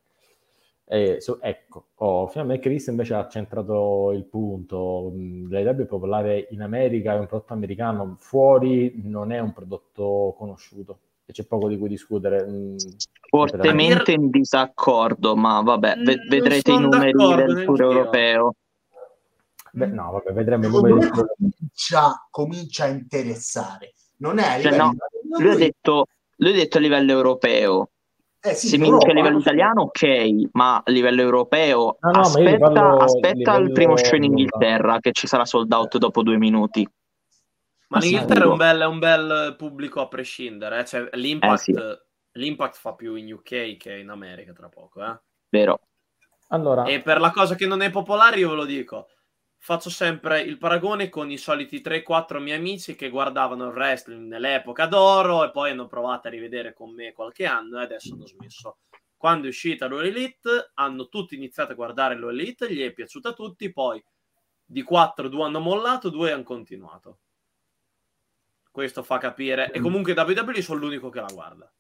Eh, 0.92 1.22
so, 1.22 1.40
ecco, 1.40 1.86
oh, 1.94 2.26
finalmente 2.26 2.68
Chris 2.68 2.88
invece 2.88 3.14
ha 3.14 3.26
centrato 3.26 4.12
il 4.12 4.24
punto. 4.24 5.10
L'AEW 5.48 5.80
è 5.80 5.86
popolare 5.86 6.48
in 6.50 6.60
America, 6.60 7.14
è 7.14 7.18
un 7.18 7.26
prodotto 7.26 7.54
americano, 7.54 8.16
fuori 8.18 9.00
non 9.02 9.32
è 9.32 9.38
un 9.38 9.54
prodotto 9.54 10.34
conosciuto 10.36 10.98
e 11.24 11.32
c'è 11.32 11.44
poco 11.46 11.68
di 11.68 11.78
cui 11.78 11.88
discutere. 11.88 12.46
Fortemente 13.26 14.12
in 14.12 14.28
disaccordo, 14.28 15.34
ma 15.34 15.62
vabbè, 15.62 15.94
v- 15.94 16.10
mm, 16.10 16.28
vedrete 16.28 16.72
i 16.72 16.78
numeri 16.78 17.12
del 17.12 17.64
tour 17.64 17.80
europeo. 17.80 18.54
Beh, 19.72 19.86
no, 19.86 20.10
vabbè, 20.10 20.34
vedremo 20.34 20.66
i 20.66 20.70
numeri. 20.70 21.08
Comincia, 21.08 22.28
comincia 22.30 22.84
a 22.84 22.88
interessare. 22.88 23.94
Non 24.18 24.38
è 24.38 24.58
a 24.58 24.60
cioè, 24.60 24.76
no, 24.76 24.92
lui, 25.38 25.52
ha 25.52 25.56
detto, 25.56 26.04
lui 26.36 26.50
ha 26.50 26.54
detto 26.54 26.76
a 26.76 26.80
livello 26.82 27.12
europeo 27.12 27.91
eh 28.44 28.54
sì, 28.54 28.66
Se 28.66 28.76
mi 28.76 28.90
dice 28.90 29.10
a 29.10 29.12
livello 29.12 29.38
italiano, 29.38 29.82
ok, 29.82 30.48
ma 30.52 30.82
a 30.84 30.90
livello 30.90 31.20
europeo, 31.20 31.96
no, 32.00 32.10
no, 32.10 32.20
aspetta, 32.20 32.96
aspetta 32.96 33.56
il 33.56 33.70
primo 33.70 33.96
show 33.96 34.16
in 34.16 34.24
Inghilterra 34.24 34.98
che 34.98 35.12
ci 35.12 35.28
sarà 35.28 35.44
sold 35.44 35.72
out 35.72 35.96
dopo 35.98 36.24
due 36.24 36.36
minuti. 36.36 36.84
Ma 37.88 37.98
l'Inghilterra 37.98 38.44
è 38.44 38.48
un, 38.48 38.56
bel, 38.56 38.80
è 38.80 38.86
un 38.86 38.98
bel 38.98 39.54
pubblico 39.56 40.00
a 40.00 40.08
prescindere, 40.08 40.80
eh? 40.80 40.84
cioè, 40.84 41.08
l'impact, 41.12 41.68
eh, 41.68 41.72
sì. 41.72 42.40
l'impact, 42.40 42.76
fa 42.78 42.94
più 42.94 43.14
in 43.14 43.32
UK 43.32 43.76
che 43.76 43.98
in 43.98 44.08
America 44.08 44.52
tra 44.52 44.68
poco. 44.68 45.04
Eh? 45.04 45.20
Vero. 45.48 45.80
Allora... 46.48 46.84
E 46.84 47.00
per 47.00 47.20
la 47.20 47.30
cosa 47.30 47.54
che 47.54 47.66
non 47.66 47.80
è 47.80 47.90
popolare 47.90 48.40
io 48.40 48.50
ve 48.50 48.56
lo 48.56 48.64
dico, 48.64 49.06
faccio 49.64 49.90
sempre 49.90 50.40
il 50.40 50.58
paragone 50.58 51.08
con 51.08 51.30
i 51.30 51.38
soliti 51.38 51.80
3-4 51.80 52.40
miei 52.40 52.58
amici 52.58 52.96
che 52.96 53.08
guardavano 53.08 53.68
il 53.68 53.72
wrestling 53.72 54.26
nell'epoca 54.26 54.86
d'oro 54.86 55.44
e 55.44 55.52
poi 55.52 55.70
hanno 55.70 55.86
provato 55.86 56.26
a 56.26 56.32
rivedere 56.32 56.74
con 56.74 56.92
me 56.92 57.12
qualche 57.12 57.46
anno 57.46 57.78
e 57.78 57.84
adesso 57.84 58.14
hanno 58.14 58.26
smesso. 58.26 58.78
Quando 59.16 59.46
è 59.46 59.50
uscita 59.50 59.86
Lo 59.86 60.00
Elite, 60.00 60.72
hanno 60.74 61.06
tutti 61.06 61.36
iniziato 61.36 61.70
a 61.70 61.74
guardare 61.76 62.16
Lo 62.16 62.30
Elite, 62.30 62.74
gli 62.74 62.82
è 62.82 62.92
piaciuta 62.92 63.28
a 63.28 63.34
tutti, 63.34 63.70
poi 63.70 64.04
di 64.64 64.82
4 64.82 65.28
due 65.28 65.44
hanno 65.44 65.60
mollato, 65.60 66.10
due 66.10 66.32
hanno 66.32 66.42
continuato. 66.42 67.18
Questo 68.68 69.04
fa 69.04 69.18
capire, 69.18 69.70
e 69.70 69.78
comunque 69.78 70.12
WWE 70.12 70.60
sono 70.60 70.80
l'unico 70.80 71.08
che 71.08 71.20
la 71.20 71.30
guarda. 71.32 71.72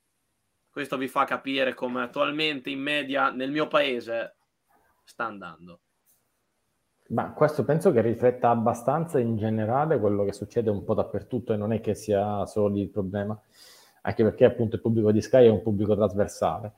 Questo 0.70 0.96
vi 0.96 1.08
fa 1.08 1.24
capire 1.24 1.74
come 1.74 2.00
attualmente 2.02 2.70
in 2.70 2.80
media 2.80 3.30
nel 3.30 3.50
mio 3.50 3.66
paese 3.66 4.36
sta 5.02 5.24
andando. 5.24 5.80
Ma 7.12 7.32
questo 7.32 7.62
penso 7.64 7.92
che 7.92 8.00
rifletta 8.00 8.48
abbastanza 8.48 9.18
in 9.18 9.36
generale 9.36 10.00
quello 10.00 10.24
che 10.24 10.32
succede 10.32 10.70
un 10.70 10.82
po' 10.82 10.94
dappertutto 10.94 11.52
e 11.52 11.56
non 11.56 11.72
è 11.72 11.80
che 11.80 11.94
sia 11.94 12.46
solo 12.46 12.78
il 12.78 12.88
problema, 12.88 13.38
anche 14.02 14.24
perché 14.24 14.46
appunto 14.46 14.76
il 14.76 14.82
pubblico 14.82 15.12
di 15.12 15.20
Sky 15.20 15.44
è 15.44 15.50
un 15.50 15.60
pubblico 15.60 15.94
trasversale. 15.94 16.72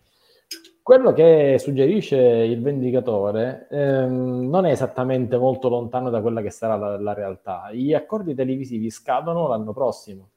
Quello 0.83 1.13
che 1.13 1.57
suggerisce 1.59 2.19
il 2.19 2.61
vendicatore 2.61 3.69
ehm, 3.71 4.49
non 4.51 4.67
è 4.67 4.73
esattamente 4.73 5.39
molto 5.39 5.69
lontano 5.69 6.11
da 6.11 6.21
quella 6.21 6.43
che 6.43 6.51
sarà 6.51 6.77
la, 6.77 7.01
la 7.01 7.15
realtà. 7.15 7.71
Gli 7.73 7.95
accordi 7.95 8.35
televisivi 8.35 8.91
scadono 8.91 9.47
l'anno 9.47 9.73
prossimo, 9.73 10.31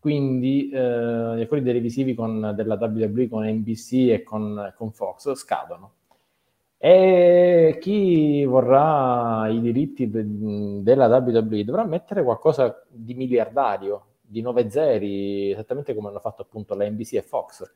quindi 0.00 0.70
eh, 0.70 1.34
gli 1.36 1.42
accordi 1.42 1.64
televisivi 1.64 2.14
con, 2.14 2.54
della 2.56 2.76
WWE 2.76 3.28
con 3.28 3.44
NBC 3.44 3.92
e 4.08 4.22
con, 4.22 4.72
con 4.74 4.90
Fox 4.90 5.34
scadono 5.34 5.92
e 6.86 7.78
chi 7.80 8.44
vorrà 8.44 9.48
i 9.48 9.58
diritti 9.62 10.10
della 10.10 11.06
WWE 11.06 11.64
dovrà 11.64 11.82
mettere 11.86 12.22
qualcosa 12.22 12.84
di 12.90 13.14
miliardario, 13.14 14.16
di 14.20 14.42
9 14.42 14.68
zeri, 14.68 15.50
esattamente 15.52 15.94
come 15.94 16.08
hanno 16.08 16.20
fatto 16.20 16.42
appunto 16.42 16.74
la 16.74 16.86
NBC 16.86 17.14
e 17.14 17.22
Fox. 17.22 17.72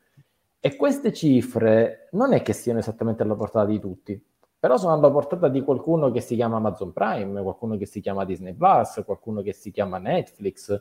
E 0.59 0.75
queste 0.75 1.11
cifre 1.11 2.09
non 2.11 2.33
è 2.33 2.43
che 2.43 2.53
siano 2.53 2.77
esattamente 2.77 3.23
alla 3.23 3.33
portata 3.33 3.65
di 3.65 3.79
tutti, 3.79 4.23
però 4.59 4.77
sono 4.77 4.93
alla 4.93 5.09
portata 5.09 5.47
di 5.47 5.63
qualcuno 5.63 6.11
che 6.11 6.21
si 6.21 6.35
chiama 6.35 6.57
Amazon 6.57 6.93
Prime, 6.93 7.41
qualcuno 7.41 7.77
che 7.77 7.87
si 7.87 8.01
chiama 8.01 8.25
Disney 8.25 8.53
Plus, 8.53 9.01
qualcuno 9.03 9.41
che 9.41 9.53
si 9.53 9.71
chiama 9.71 9.97
Netflix. 9.97 10.79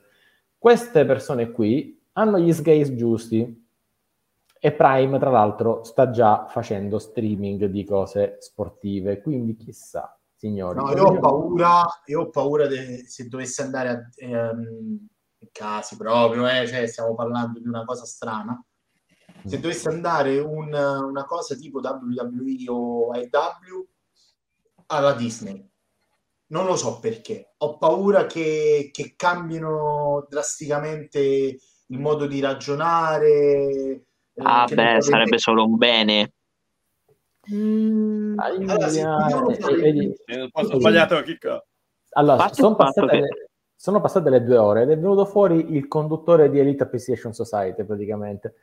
Queste 0.58 1.06
persone 1.06 1.50
qui 1.50 1.98
hanno 2.12 2.38
gli 2.38 2.52
sgays 2.52 2.94
giusti, 2.94 3.67
e 4.60 4.72
Prime, 4.72 5.18
tra 5.18 5.30
l'altro, 5.30 5.84
sta 5.84 6.10
già 6.10 6.46
facendo 6.48 6.98
streaming 6.98 7.66
di 7.66 7.84
cose 7.84 8.36
sportive, 8.40 9.20
quindi 9.20 9.56
chissà, 9.56 10.18
signori. 10.34 10.78
No, 10.78 10.90
io 10.92 11.04
ho 11.04 11.18
paura, 11.18 11.84
io 12.06 12.20
ho 12.22 12.30
paura 12.30 12.66
de, 12.66 13.04
se 13.06 13.28
dovesse 13.28 13.62
andare 13.62 13.88
a 13.88 14.08
ehm, 14.16 15.06
casi 15.52 15.96
proprio, 15.96 16.48
eh, 16.48 16.66
cioè 16.66 16.86
stiamo 16.86 17.14
parlando 17.14 17.60
di 17.60 17.68
una 17.68 17.84
cosa 17.84 18.04
strana. 18.04 18.60
Se 19.44 19.58
mm. 19.58 19.60
dovesse 19.60 19.88
andare 19.88 20.38
un, 20.40 20.72
una 20.72 21.24
cosa 21.24 21.54
tipo 21.54 21.78
WWE 21.80 22.64
o 22.68 23.10
AEW 23.12 23.88
alla 24.86 25.12
Disney, 25.12 25.64
non 26.48 26.66
lo 26.66 26.76
so 26.76 26.98
perché. 26.98 27.54
Ho 27.58 27.76
paura 27.78 28.26
che, 28.26 28.90
che 28.92 29.14
cambino 29.16 30.26
drasticamente 30.28 31.58
il 31.90 32.00
modo 32.00 32.26
di 32.26 32.40
ragionare, 32.40 34.07
Ah, 34.42 34.66
beh, 34.72 35.02
sarebbe 35.02 35.38
solo 35.38 35.64
un 35.64 35.76
bene. 35.76 36.32
Mm, 37.52 38.38
allora, 38.38 38.88
sì, 38.88 39.00
ho 39.00 40.78
sbagliato 40.78 41.22
Chicca. 41.22 41.64
Allora, 42.10 42.52
sono 42.52 42.74
passate, 42.74 43.20
le, 43.20 43.50
sono 43.74 44.00
passate, 44.00 44.30
le, 44.30 44.44
due 44.44 44.56
ore 44.56 44.82
ed 44.82 44.90
è 44.90 44.98
venuto 44.98 45.24
fuori 45.24 45.74
il 45.74 45.88
conduttore 45.88 46.50
di 46.50 46.58
Elite 46.58 46.82
Appreciation 46.84 47.32
Society 47.32 47.84
praticamente. 47.84 48.54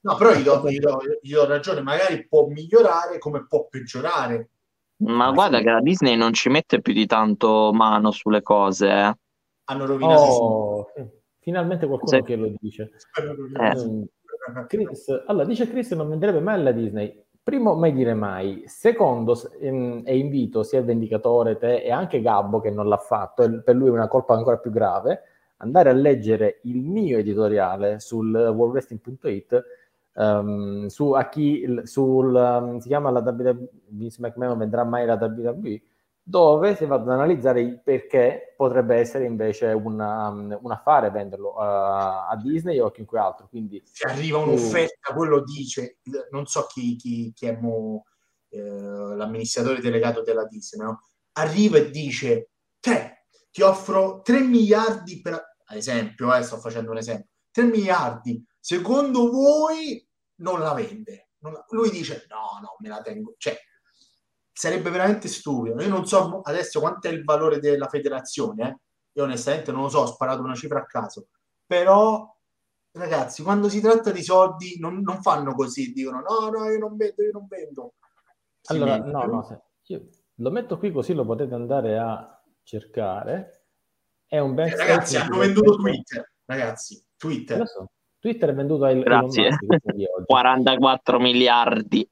No, 0.00 0.16
però 0.16 0.32
gli 0.34 0.42
do, 0.42 0.62
gli, 0.68 0.78
do, 0.78 0.98
gli 1.20 1.32
do, 1.32 1.46
ragione, 1.46 1.82
magari 1.82 2.26
può 2.26 2.46
migliorare 2.46 3.18
come 3.18 3.46
può 3.46 3.66
peggiorare. 3.68 4.50
Ma 5.00 5.30
guarda 5.30 5.60
che 5.60 5.70
la 5.70 5.80
Disney 5.80 6.16
non 6.16 6.32
ci 6.32 6.48
mette 6.48 6.80
più 6.80 6.92
di 6.92 7.06
tanto 7.06 7.70
mano 7.72 8.10
sulle 8.10 8.42
cose. 8.42 8.88
Eh. 8.88 9.16
Hanno 9.64 9.86
rovinato. 9.86 10.22
Oh, 10.22 10.92
finalmente 11.38 11.86
qualcuno 11.86 12.10
Se... 12.10 12.22
che 12.22 12.36
lo 12.36 12.52
dice. 12.58 12.90
Eh. 13.60 14.08
Chris, 14.66 15.22
allora, 15.26 15.44
dice 15.44 15.68
Chris 15.68 15.92
non 15.92 16.08
venderebbe 16.08 16.40
mai 16.40 16.54
alla 16.54 16.72
Disney. 16.72 17.24
Primo, 17.42 17.74
mai 17.74 17.92
dire 17.92 18.14
mai. 18.14 18.64
Secondo, 18.66 19.34
ehm, 19.60 20.02
e 20.04 20.18
invito 20.18 20.62
sia 20.62 20.80
il 20.80 20.84
vendicatore, 20.84 21.56
te 21.56 21.82
e 21.82 21.90
anche 21.90 22.20
Gabbo 22.20 22.60
che 22.60 22.70
non 22.70 22.88
l'ha 22.88 22.96
fatto, 22.96 23.62
per 23.62 23.74
lui 23.74 23.88
è 23.88 23.92
una 23.92 24.08
colpa 24.08 24.34
ancora 24.34 24.58
più 24.58 24.70
grave, 24.70 25.22
andare 25.58 25.90
a 25.90 25.94
leggere 25.94 26.60
il 26.64 26.82
mio 26.82 27.18
editoriale 27.18 28.00
sul 28.00 28.32
worldwrestling.it 28.32 29.64
um, 30.14 30.24
ehm, 30.24 30.86
su 30.86 31.12
a 31.12 31.28
chi 31.28 31.64
sul 31.84 32.34
um, 32.34 32.78
si 32.78 32.88
chiama 32.88 33.10
la 33.10 33.20
WWE 33.20 33.68
Vince 33.88 34.20
McMahon 34.20 34.58
vendrà 34.58 34.84
mai 34.84 35.06
la 35.06 35.14
WWE 35.14 35.80
dove 36.28 36.76
si 36.76 36.84
va 36.84 36.96
ad 36.96 37.08
analizzare 37.08 37.62
il 37.62 37.80
perché 37.80 38.52
potrebbe 38.54 38.96
essere 38.96 39.24
invece 39.24 39.68
una, 39.68 40.28
un 40.28 40.70
affare 40.70 41.10
venderlo 41.10 41.54
uh, 41.54 41.60
a 41.60 42.38
Disney 42.42 42.78
o 42.80 42.86
a 42.86 42.92
chiunque 42.92 43.18
altro. 43.18 43.48
Quindi, 43.48 43.82
se 43.86 44.06
arriva 44.06 44.36
un'offerta, 44.36 45.14
quello 45.14 45.42
dice, 45.42 46.00
non 46.30 46.44
so 46.44 46.66
chi, 46.66 46.96
chi, 46.96 47.32
chi 47.34 47.46
è 47.46 47.56
mo, 47.58 48.04
eh, 48.50 48.60
l'amministratore 48.60 49.80
delegato 49.80 50.22
della 50.22 50.44
Disney, 50.44 50.86
no? 50.86 51.00
arriva 51.32 51.78
e 51.78 51.90
dice, 51.90 52.50
te, 52.78 53.24
ti 53.50 53.62
offro 53.62 54.20
3 54.20 54.40
miliardi 54.40 55.22
per, 55.22 55.32
ad 55.32 55.76
esempio, 55.76 56.34
eh, 56.34 56.42
sto 56.42 56.58
facendo 56.58 56.90
un 56.90 56.98
esempio, 56.98 57.30
3 57.52 57.64
miliardi, 57.64 58.44
secondo 58.60 59.30
voi 59.30 60.06
non 60.40 60.60
la 60.60 60.74
vende? 60.74 61.30
Non 61.38 61.54
la... 61.54 61.64
Lui 61.70 61.88
dice, 61.88 62.26
no, 62.28 62.58
no, 62.60 62.76
me 62.80 62.88
la 62.88 63.00
tengo, 63.00 63.34
cioè 63.38 63.58
sarebbe 64.58 64.90
veramente 64.90 65.28
stupido. 65.28 65.80
Io 65.80 65.88
non 65.88 66.04
so 66.04 66.40
adesso 66.42 66.80
quanto 66.80 67.06
è 67.06 67.12
il 67.12 67.22
valore 67.22 67.60
della 67.60 67.86
federazione, 67.86 68.68
eh? 68.68 68.76
io 69.12 69.22
onestamente 69.22 69.70
non 69.70 69.82
lo 69.82 69.88
so, 69.88 70.00
ho 70.00 70.06
sparato 70.06 70.42
una 70.42 70.56
cifra 70.56 70.80
a 70.80 70.84
caso, 70.84 71.28
però 71.64 72.28
ragazzi, 72.90 73.44
quando 73.44 73.68
si 73.68 73.80
tratta 73.80 74.10
di 74.10 74.22
soldi 74.22 74.76
non, 74.80 75.00
non 75.00 75.22
fanno 75.22 75.54
così, 75.54 75.92
dicono 75.92 76.22
no, 76.22 76.50
no, 76.50 76.68
io 76.68 76.78
non 76.78 76.96
vendo, 76.96 77.22
io 77.22 77.30
non 77.30 77.46
vendo. 77.46 77.94
Si 78.60 78.72
allora, 78.72 78.98
vende. 78.98 79.10
no, 79.12 79.24
no, 79.26 79.64
io 79.84 80.08
lo 80.34 80.50
metto 80.50 80.76
qui 80.76 80.90
così 80.90 81.14
lo 81.14 81.24
potete 81.24 81.54
andare 81.54 81.96
a 81.96 82.42
cercare. 82.64 83.66
È 84.26 84.40
un 84.40 84.54
ben 84.54 84.70
eh, 84.70 84.76
ragazzi, 84.76 85.16
hanno 85.18 85.38
venduto 85.38 85.76
Twitter, 85.76 86.32
ragazzi, 86.46 87.00
Twitter. 87.16 87.64
So. 87.64 87.92
Twitter 88.18 88.48
è 88.48 88.54
venduto 88.54 88.86
a 88.86 88.92
Grazie. 88.92 89.56
44 90.26 91.20
miliardi. 91.22 92.10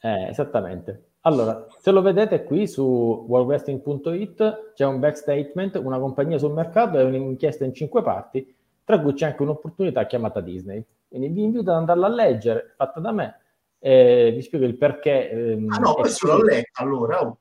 Eh, 0.00 0.28
esattamente. 0.28 1.09
Allora, 1.22 1.66
se 1.78 1.90
lo 1.90 2.00
vedete 2.00 2.44
qui 2.44 2.66
su 2.66 3.26
worldwrestling.it 3.28 4.72
c'è 4.74 4.86
un 4.86 4.98
back 5.00 5.18
statement, 5.18 5.76
una 5.76 5.98
compagnia 5.98 6.38
sul 6.38 6.52
mercato 6.52 6.98
e 6.98 7.02
un'inchiesta 7.02 7.64
in 7.64 7.74
cinque 7.74 8.02
parti, 8.02 8.54
tra 8.84 8.98
cui 8.98 9.12
c'è 9.12 9.26
anche 9.26 9.42
un'opportunità 9.42 10.06
chiamata 10.06 10.40
Disney. 10.40 10.82
Quindi 11.08 11.28
vi 11.28 11.42
invito 11.42 11.70
ad 11.70 11.76
andarla 11.76 12.06
a 12.06 12.10
leggere, 12.10 12.72
fatta 12.74 13.00
da 13.00 13.12
me, 13.12 13.40
e 13.78 14.32
vi 14.34 14.40
spiego 14.40 14.64
il 14.64 14.76
perché. 14.76 15.30
Ehm, 15.30 15.66
ah 15.70 15.78
no, 15.78 15.94
questo 15.94 16.26
l'ho 16.26 16.42
letta 16.42 16.82
allora. 16.82 17.20
Oh. 17.20 17.38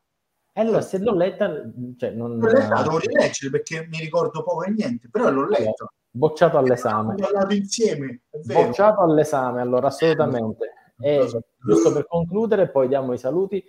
E 0.51 0.61
allora, 0.61 0.81
se 0.81 0.97
l'ho 0.99 1.13
letta, 1.13 1.49
cioè 1.97 2.09
non... 2.09 2.37
L'ho 2.37 2.51
letta, 2.51 2.81
devo 2.81 2.97
rileggere 2.97 3.49
perché 3.49 3.87
mi 3.89 3.99
ricordo 3.99 4.43
poco 4.43 4.63
e 4.63 4.71
niente, 4.71 5.07
però 5.09 5.29
l'ho 5.29 5.47
letta. 5.47 5.89
Bocciato 6.11 6.57
all'esame. 6.57 7.13
Abbiamo 7.13 7.31
parlato 7.31 7.53
insieme, 7.53 8.23
Bocciato 8.29 9.01
all'esame, 9.01 9.61
allora, 9.61 9.87
assolutamente. 9.87 10.73
E 11.01 11.27
giusto 11.65 11.93
per 11.93 12.07
concludere, 12.07 12.69
poi 12.69 12.87
diamo 12.87 13.13
i 13.13 13.17
saluti. 13.17 13.63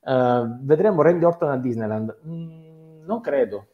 Uh, 0.00 0.58
vedremo 0.60 1.02
Randy 1.02 1.24
Orton 1.24 1.50
a 1.50 1.56
Disneyland? 1.56 2.18
Mm, 2.26 3.04
non 3.06 3.20
credo. 3.20 3.66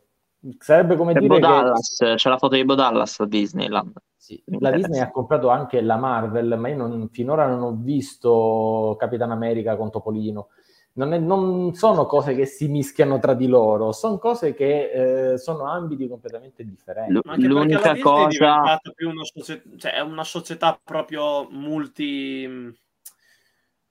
Sarebbe 0.59 0.97
come 0.97 1.13
c'è 1.13 1.21
dire 1.21 1.39
Dallas, 1.39 1.97
che... 1.99 2.15
c'è 2.15 2.31
la 2.31 2.39
foto 2.39 2.55
di 2.55 2.65
Bo 2.65 2.75
Dallas 2.75 3.21
a 3.21 3.27
Disneyland. 3.27 3.93
Sì, 4.17 4.43
la 4.47 4.71
Disney 4.71 5.01
ha 5.01 5.11
comprato 5.11 5.49
anche 5.49 5.81
la 5.83 5.97
Marvel, 5.97 6.57
ma 6.59 6.69
io 6.69 6.77
non, 6.77 7.09
finora 7.11 7.47
non 7.47 7.63
ho 7.63 7.77
visto 7.79 8.97
Capitan 8.99 9.33
America 9.33 9.77
con 9.77 9.91
Topolino. 9.91 10.49
Non, 10.93 11.13
è, 11.13 11.19
non, 11.19 11.75
sono 11.75 12.07
cose 12.07 12.35
che 12.35 12.47
si 12.47 12.69
mischiano 12.69 13.19
tra 13.19 13.35
di 13.35 13.47
loro, 13.47 13.93
sono 13.93 14.19
cose 14.19 14.55
che 14.55 15.33
eh, 15.33 15.39
sono 15.39 15.65
ambiti 15.65 16.09
completamente 16.09 16.65
differenti. 16.65 17.13
L- 17.13 17.47
l'unica 17.47 17.97
cosa 17.99 18.81
è 18.81 18.93
più 18.95 19.09
una 19.09 19.25
società, 19.25 19.69
cioè 19.77 19.93
è 19.93 20.01
una 20.01 20.25
società 20.25 20.81
proprio 20.83 21.49
multi 21.51 22.75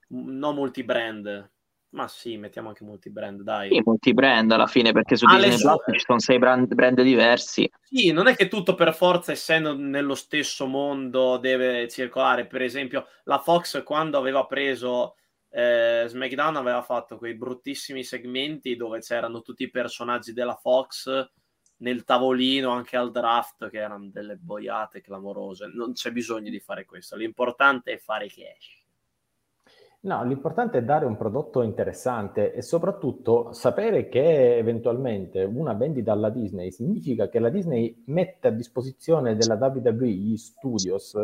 non 0.10 0.56
multi-brand. 0.56 1.52
Ma 1.92 2.08
sì, 2.08 2.38
mettiamo 2.38 2.68
anche 2.68 2.84
multi-brand, 2.84 3.42
dai. 3.42 3.70
Sì, 3.70 3.82
multi-brand 3.84 4.52
alla 4.52 4.68
fine, 4.68 4.92
perché 4.92 5.16
su 5.16 5.26
Alle 5.26 5.50
Disney 5.50 5.76
Plus 5.76 5.98
ci 5.98 6.06
sono 6.06 6.20
sei 6.20 6.38
brand, 6.38 6.72
brand, 6.72 7.02
diversi. 7.02 7.70
Sì, 7.82 8.12
non 8.12 8.28
è 8.28 8.36
che 8.36 8.48
tutto 8.48 8.76
per 8.76 8.94
forza, 8.94 9.32
essendo 9.32 9.76
nello 9.76 10.14
stesso 10.14 10.68
mondo, 10.68 11.38
deve 11.38 11.88
circolare. 11.88 12.46
Per 12.46 12.62
esempio, 12.62 13.08
la 13.24 13.40
Fox, 13.40 13.84
quando 13.84 14.20
aveva 14.20 14.46
preso 14.46 15.16
eh, 15.50 16.06
SmackDown, 16.08 16.58
aveva 16.58 16.84
fatto 16.84 17.18
quei 17.18 17.36
bruttissimi 17.36 18.04
segmenti 18.04 18.76
dove 18.76 19.00
c'erano 19.00 19.42
tutti 19.42 19.64
i 19.64 19.72
personaggi 19.72 20.32
della 20.32 20.56
Fox 20.56 21.10
nel 21.78 22.04
tavolino, 22.04 22.70
anche 22.70 22.98
al 22.98 23.10
draft, 23.10 23.68
che 23.68 23.80
erano 23.80 24.10
delle 24.12 24.36
boiate 24.36 25.02
clamorose. 25.02 25.72
Non 25.74 25.94
c'è 25.94 26.12
bisogno 26.12 26.52
di 26.52 26.60
fare 26.60 26.86
questo. 26.86 27.16
L'importante 27.16 27.94
è 27.94 27.98
fare 27.98 28.28
cash. 28.28 28.79
No, 30.02 30.24
l'importante 30.24 30.78
è 30.78 30.84
dare 30.84 31.06
un 31.06 31.18
prodotto 31.18 31.62
interessante 31.62 32.54
e 32.54 32.62
soprattutto 32.62 33.52
sapere 33.52 34.08
che 34.08 34.56
eventualmente 34.58 35.44
una 35.44 35.74
vendita 35.74 36.14
alla 36.14 36.30
Disney 36.30 36.72
significa 36.72 37.28
che 37.28 37.40
la 37.40 37.50
Disney 37.50 38.04
mette 38.06 38.48
a 38.48 38.52
disposizione 38.52 39.36
della 39.36 39.56
WWE 39.56 40.08
gli 40.08 40.38
studios 40.38 41.16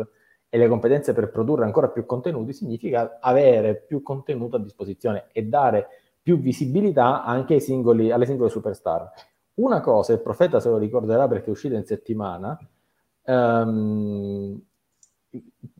e 0.48 0.58
le 0.58 0.68
competenze 0.68 1.14
per 1.14 1.30
produrre 1.30 1.64
ancora 1.64 1.88
più 1.88 2.04
contenuti, 2.04 2.52
significa 2.52 3.16
avere 3.18 3.76
più 3.76 4.02
contenuto 4.02 4.56
a 4.56 4.60
disposizione 4.60 5.28
e 5.32 5.44
dare 5.44 5.86
più 6.20 6.38
visibilità 6.38 7.24
anche 7.24 7.60
singoli, 7.60 8.10
alle 8.10 8.26
singole 8.26 8.50
superstar. 8.50 9.10
Una 9.54 9.80
cosa, 9.80 10.12
il 10.12 10.20
profeta 10.20 10.60
se 10.60 10.68
lo 10.68 10.76
ricorderà 10.76 11.26
perché 11.26 11.46
è 11.46 11.50
uscita 11.50 11.76
in 11.76 11.86
settimana, 11.86 12.58
um, 13.24 14.60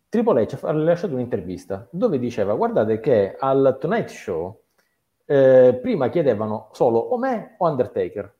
Triple 0.08 0.46
H 0.46 0.58
ha 0.62 0.70
rilasciato 0.70 1.14
un'intervista 1.14 1.88
dove 1.90 2.18
diceva 2.18 2.54
guardate 2.54 3.00
che 3.00 3.36
al 3.38 3.76
Tonight 3.80 4.08
Show 4.08 4.60
eh, 5.26 5.78
prima 5.82 6.08
chiedevano 6.08 6.68
solo 6.72 6.98
o 6.98 7.18
me 7.18 7.56
o 7.58 7.68
Undertaker. 7.68 8.34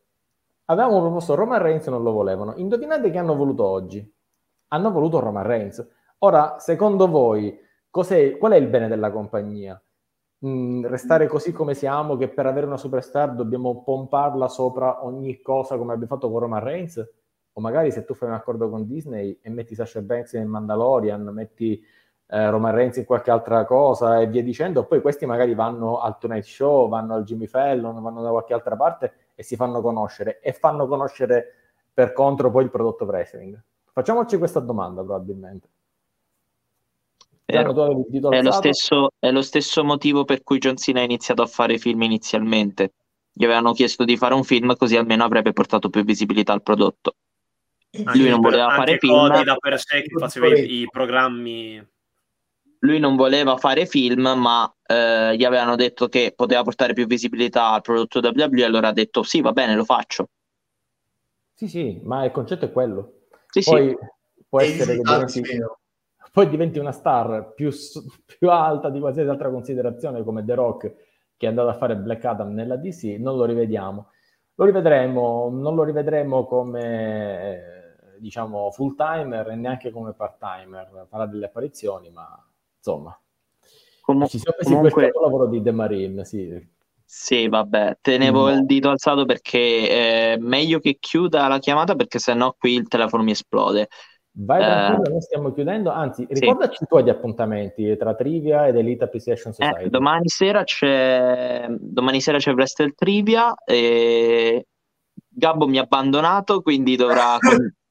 Avevamo 0.66 1.00
proposto 1.00 1.34
Roman 1.34 1.60
Reigns 1.60 1.86
e 1.86 1.90
non 1.90 2.02
lo 2.02 2.12
volevano. 2.12 2.54
Indovinate 2.56 3.10
che 3.10 3.18
hanno 3.18 3.36
voluto 3.36 3.64
oggi? 3.64 4.14
Hanno 4.68 4.90
voluto 4.90 5.20
Roman 5.20 5.44
Reigns. 5.44 5.86
Ora, 6.18 6.58
secondo 6.58 7.08
voi, 7.08 7.56
qual 7.90 8.52
è 8.52 8.56
il 8.56 8.68
bene 8.68 8.88
della 8.88 9.10
compagnia? 9.10 9.80
Mm, 10.44 10.84
restare 10.86 11.26
così 11.28 11.52
come 11.52 11.74
siamo, 11.74 12.16
che 12.16 12.28
per 12.28 12.46
avere 12.46 12.66
una 12.66 12.76
superstar 12.76 13.34
dobbiamo 13.34 13.82
pomparla 13.82 14.48
sopra 14.48 15.04
ogni 15.04 15.40
cosa 15.40 15.76
come 15.76 15.92
abbiamo 15.92 16.14
fatto 16.14 16.30
con 16.30 16.40
Roman 16.40 16.62
Reigns? 16.62 17.08
O 17.58 17.60
magari 17.60 17.90
se 17.90 18.04
tu 18.04 18.12
fai 18.12 18.28
un 18.28 18.34
accordo 18.34 18.68
con 18.68 18.86
Disney 18.86 19.38
e 19.40 19.48
metti 19.48 19.74
Sasha 19.74 20.02
Banks 20.02 20.34
in 20.34 20.46
Mandalorian, 20.46 21.22
metti 21.22 21.82
eh, 22.28 22.50
Roman 22.50 22.74
Reigns 22.74 22.98
in 22.98 23.06
qualche 23.06 23.30
altra 23.30 23.64
cosa 23.64 24.20
e 24.20 24.26
via 24.26 24.42
dicendo, 24.42 24.84
poi 24.84 25.00
questi 25.00 25.24
magari 25.24 25.54
vanno 25.54 25.98
al 25.98 26.18
Tonight 26.18 26.44
Show, 26.44 26.86
vanno 26.88 27.14
al 27.14 27.24
Jimmy 27.24 27.46
Fallon, 27.46 28.02
vanno 28.02 28.20
da 28.20 28.28
qualche 28.28 28.52
altra 28.52 28.76
parte 28.76 29.12
e 29.34 29.42
si 29.42 29.56
fanno 29.56 29.80
conoscere 29.80 30.38
e 30.40 30.52
fanno 30.52 30.86
conoscere 30.86 31.54
per 31.94 32.12
contro 32.12 32.50
poi 32.50 32.64
il 32.64 32.70
prodotto 32.70 33.06
wrestling. 33.06 33.58
Facciamoci 33.90 34.36
questa 34.36 34.60
domanda 34.60 35.02
probabilmente. 35.02 35.68
È 37.46 38.42
lo, 38.42 38.52
stesso, 38.52 39.12
è 39.18 39.30
lo 39.30 39.40
stesso 39.40 39.82
motivo 39.82 40.24
per 40.24 40.42
cui 40.42 40.58
John 40.58 40.76
Cena 40.76 41.00
ha 41.00 41.04
iniziato 41.04 41.40
a 41.40 41.46
fare 41.46 41.78
film 41.78 42.02
inizialmente. 42.02 42.92
Gli 43.32 43.44
avevano 43.44 43.72
chiesto 43.72 44.04
di 44.04 44.18
fare 44.18 44.34
un 44.34 44.44
film 44.44 44.76
così 44.76 44.96
almeno 44.96 45.24
avrebbe 45.24 45.54
portato 45.54 45.88
più 45.88 46.04
visibilità 46.04 46.52
al 46.52 46.62
prodotto. 46.62 47.14
Anche 48.04 48.18
lui 48.18 48.28
non 48.28 48.40
voleva 48.40 48.70
fare 48.70 48.98
film. 48.98 49.44
da 49.44 49.56
per 49.56 49.78
sé 49.78 50.02
che 50.02 50.18
faceva 50.18 50.48
i, 50.48 50.80
i, 50.80 50.88
programmi. 50.90 51.86
Lui 52.80 52.98
non 52.98 53.16
voleva 53.16 53.56
fare 53.56 53.86
film, 53.86 54.32
ma 54.36 54.72
eh, 54.86 55.36
gli 55.36 55.44
avevano 55.44 55.76
detto 55.76 56.08
che 56.08 56.32
poteva 56.36 56.62
portare 56.62 56.92
più 56.92 57.06
visibilità 57.06 57.70
al 57.70 57.80
prodotto 57.80 58.20
WWE, 58.20 58.64
allora 58.64 58.88
ha 58.88 58.92
detto 58.92 59.22
sì, 59.22 59.40
va 59.40 59.52
bene, 59.52 59.74
lo 59.74 59.84
faccio. 59.84 60.28
Sì, 61.54 61.68
sì, 61.68 62.00
ma 62.04 62.24
il 62.24 62.32
concetto 62.32 62.66
è 62.66 62.72
quello. 62.72 63.22
Sì, 63.48 63.62
poi 63.62 63.88
sì. 63.88 63.96
può 64.48 64.60
essere 64.60 64.96
che 64.96 65.02
diventi, 65.02 65.42
poi 66.32 66.48
diventi 66.48 66.78
una 66.78 66.92
star 66.92 67.54
più, 67.54 67.70
più 68.38 68.50
alta 68.50 68.90
di 68.90 69.00
qualsiasi 69.00 69.30
altra 69.30 69.50
considerazione 69.50 70.22
come 70.22 70.44
The 70.44 70.54
Rock 70.54 70.94
che 71.36 71.46
è 71.46 71.48
andato 71.48 71.68
a 71.68 71.76
fare 71.76 71.96
Black 71.96 72.24
Adam 72.24 72.52
nella 72.54 72.76
DC, 72.76 73.16
non 73.18 73.36
lo 73.36 73.44
rivediamo. 73.44 74.10
Lo 74.54 74.64
rivedremo, 74.64 75.50
non 75.50 75.74
lo 75.74 75.84
rivedremo 75.84 76.46
come 76.46 77.85
diciamo 78.18 78.70
full 78.70 78.94
timer 78.94 79.50
e 79.50 79.54
neanche 79.54 79.90
come 79.90 80.12
part 80.12 80.38
timer, 80.38 81.06
farà 81.08 81.26
delle 81.26 81.46
apparizioni, 81.46 82.10
ma 82.10 82.26
insomma. 82.76 83.18
Com- 84.00 84.26
ci 84.26 84.38
siamo 84.38 84.56
presi 84.56 84.72
comunque... 84.72 85.02
questo 85.02 85.20
lavoro 85.20 85.46
di 85.46 85.62
The 85.62 85.72
Marine, 85.72 86.24
sì. 86.24 86.74
Sì, 87.08 87.48
vabbè, 87.48 87.98
tenevo 88.00 88.48
no. 88.48 88.52
il 88.52 88.66
dito 88.66 88.90
alzato 88.90 89.24
perché 89.24 90.34
è 90.34 90.36
meglio 90.38 90.80
che 90.80 90.96
chiuda 90.98 91.46
la 91.46 91.60
chiamata 91.60 91.94
perché 91.94 92.18
sennò 92.18 92.54
qui 92.58 92.74
il 92.74 92.88
telefono 92.88 93.22
mi 93.22 93.30
esplode. 93.30 93.88
Vai 94.38 94.60
tranquillo, 94.60 95.04
eh, 95.04 95.10
noi 95.10 95.20
stiamo 95.22 95.52
chiudendo. 95.52 95.90
Anzi, 95.90 96.26
ricordaci 96.28 96.76
sì. 96.76 96.84
i 96.84 96.86
tuoi 96.88 97.08
appuntamenti 97.08 97.96
tra 97.96 98.14
Trivia 98.14 98.66
ed 98.66 98.76
Elite 98.76 99.04
Appreciation 99.04 99.52
eh, 99.52 99.54
Society. 99.54 99.84
Eh, 99.84 99.88
domani 99.88 100.28
sera 100.28 100.64
c'è 100.64 101.66
domani 101.70 102.20
sera 102.20 102.38
c'è 102.38 102.52
Wrestle 102.52 102.92
Trivia 102.92 103.54
e 103.64 104.66
Gabbo 105.28 105.66
mi 105.66 105.78
ha 105.78 105.82
abbandonato, 105.82 106.60
quindi 106.60 106.96
dovrà 106.96 107.38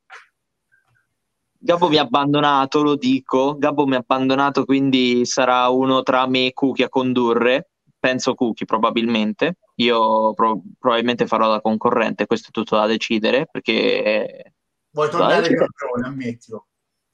Gabbo 1.65 1.89
mi 1.89 1.97
ha 1.97 2.03
abbandonato, 2.03 2.83
lo 2.83 2.95
dico. 2.95 3.57
Gabbo 3.57 3.87
mi 3.87 3.95
ha 3.95 3.99
abbandonato, 3.99 4.65
quindi 4.65 5.25
sarà 5.25 5.67
uno 5.69 6.03
tra 6.03 6.27
me 6.27 6.45
e 6.45 6.53
Cookie 6.53 6.85
a 6.85 6.89
condurre 6.89 7.69
penso 8.05 8.35
Cookie 8.35 8.67
probabilmente. 8.67 9.57
Io 9.77 10.33
pro- 10.35 10.61
probabilmente 10.77 11.25
farò 11.25 11.49
da 11.49 11.59
concorrente, 11.59 12.27
questo 12.27 12.49
è 12.49 12.51
tutto 12.51 12.75
da 12.75 12.85
decidere 12.85 13.47
perché... 13.51 14.53
Vuoi 14.91 15.09
tornare 15.09 15.41
campione, 15.41 16.05
ammettilo. 16.05 16.67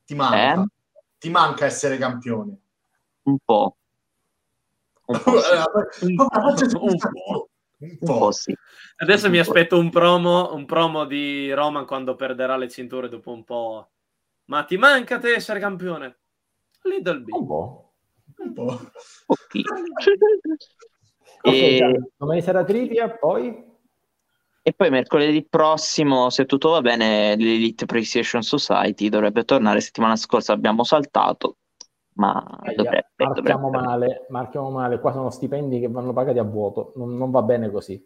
Ti 0.06 0.15
manca. 0.15 0.61
Eh? 0.61 0.65
Ti 1.18 1.30
manca 1.30 1.65
essere 1.65 1.98
campione. 1.98 2.60
Un 3.23 3.38
po'. 3.44 3.78
Un 5.06 5.22
po'. 5.23 5.32
un 6.02 6.98
po'. 6.98 7.49
Un 7.78 7.98
po', 7.98 8.32
sì. 8.32 8.53
Adesso 8.98 9.30
mi 9.30 9.40
aspetto 9.40 9.80
un 9.80 9.90
promo, 9.90 10.53
un 10.53 10.65
promo 10.65 11.06
di 11.06 11.52
Roman 11.53 11.86
quando 11.86 12.15
perderà 12.15 12.57
le 12.57 12.69
cinture 12.69 13.07
dopo 13.07 13.32
un 13.32 13.44
po'. 13.44 13.90
Ma 14.52 14.65
ti 14.65 14.76
manca 14.76 15.18
te 15.18 15.34
essere 15.34 15.61
campione? 15.61 16.18
Little 16.84 17.22
bit. 17.22 17.34
Un 17.34 17.48
po'. 17.48 17.94
Un 18.38 18.53
po'. 18.53 18.80
Okay. 21.44 21.80
e... 21.80 22.11
Domani 22.18 22.40
sarà 22.44 22.64
trivia, 22.64 23.10
poi... 23.10 23.65
E 24.61 24.73
poi 24.73 24.91
mercoledì 24.91 25.44
prossimo, 25.44 26.30
se 26.30 26.45
tutto 26.45 26.69
va 26.69 26.82
bene, 26.82 27.36
l'Elite 27.36 27.88
PlayStation 27.88 28.44
Society 28.44 29.10
dovrebbe 29.10 29.44
tornare. 29.44 29.82
Settimana 29.82 30.15
scorsa 30.15 30.53
abbiamo 30.53 30.84
saltato, 30.84 31.57
ma 32.18 32.60
eh, 32.61 32.76
dovrebbe, 32.76 33.07
marchiamo, 33.15 33.72
dovrebbe. 33.72 33.88
Male, 33.88 34.26
marchiamo 34.30 34.69
male. 34.69 34.99
Qua 34.99 35.14
sono 35.14 35.32
stipendi 35.32 35.80
che 35.80 35.88
vanno 35.88 36.14
pagati 36.14 36.38
a 36.38 36.44
vuoto, 36.44 36.91
non, 36.98 37.18
non 37.18 37.32
va 37.32 37.41
bene 37.41 37.72
così. 37.72 37.99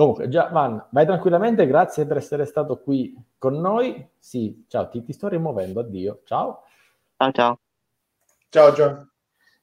Comunque, 0.00 0.30
già, 0.30 0.48
Van, 0.48 0.82
vai 0.92 1.04
tranquillamente, 1.04 1.66
grazie 1.66 2.06
per 2.06 2.16
essere 2.16 2.46
stato 2.46 2.80
qui 2.80 3.14
con 3.36 3.60
noi. 3.60 4.08
Sì, 4.18 4.64
ciao, 4.66 4.88
ti, 4.88 5.02
ti 5.02 5.12
sto 5.12 5.28
rimuovendo, 5.28 5.80
addio. 5.80 6.22
Ciao. 6.24 6.62
Ciao, 7.18 7.32
ciao. 7.32 7.58
Ciao, 8.48 8.72
John. 8.72 9.10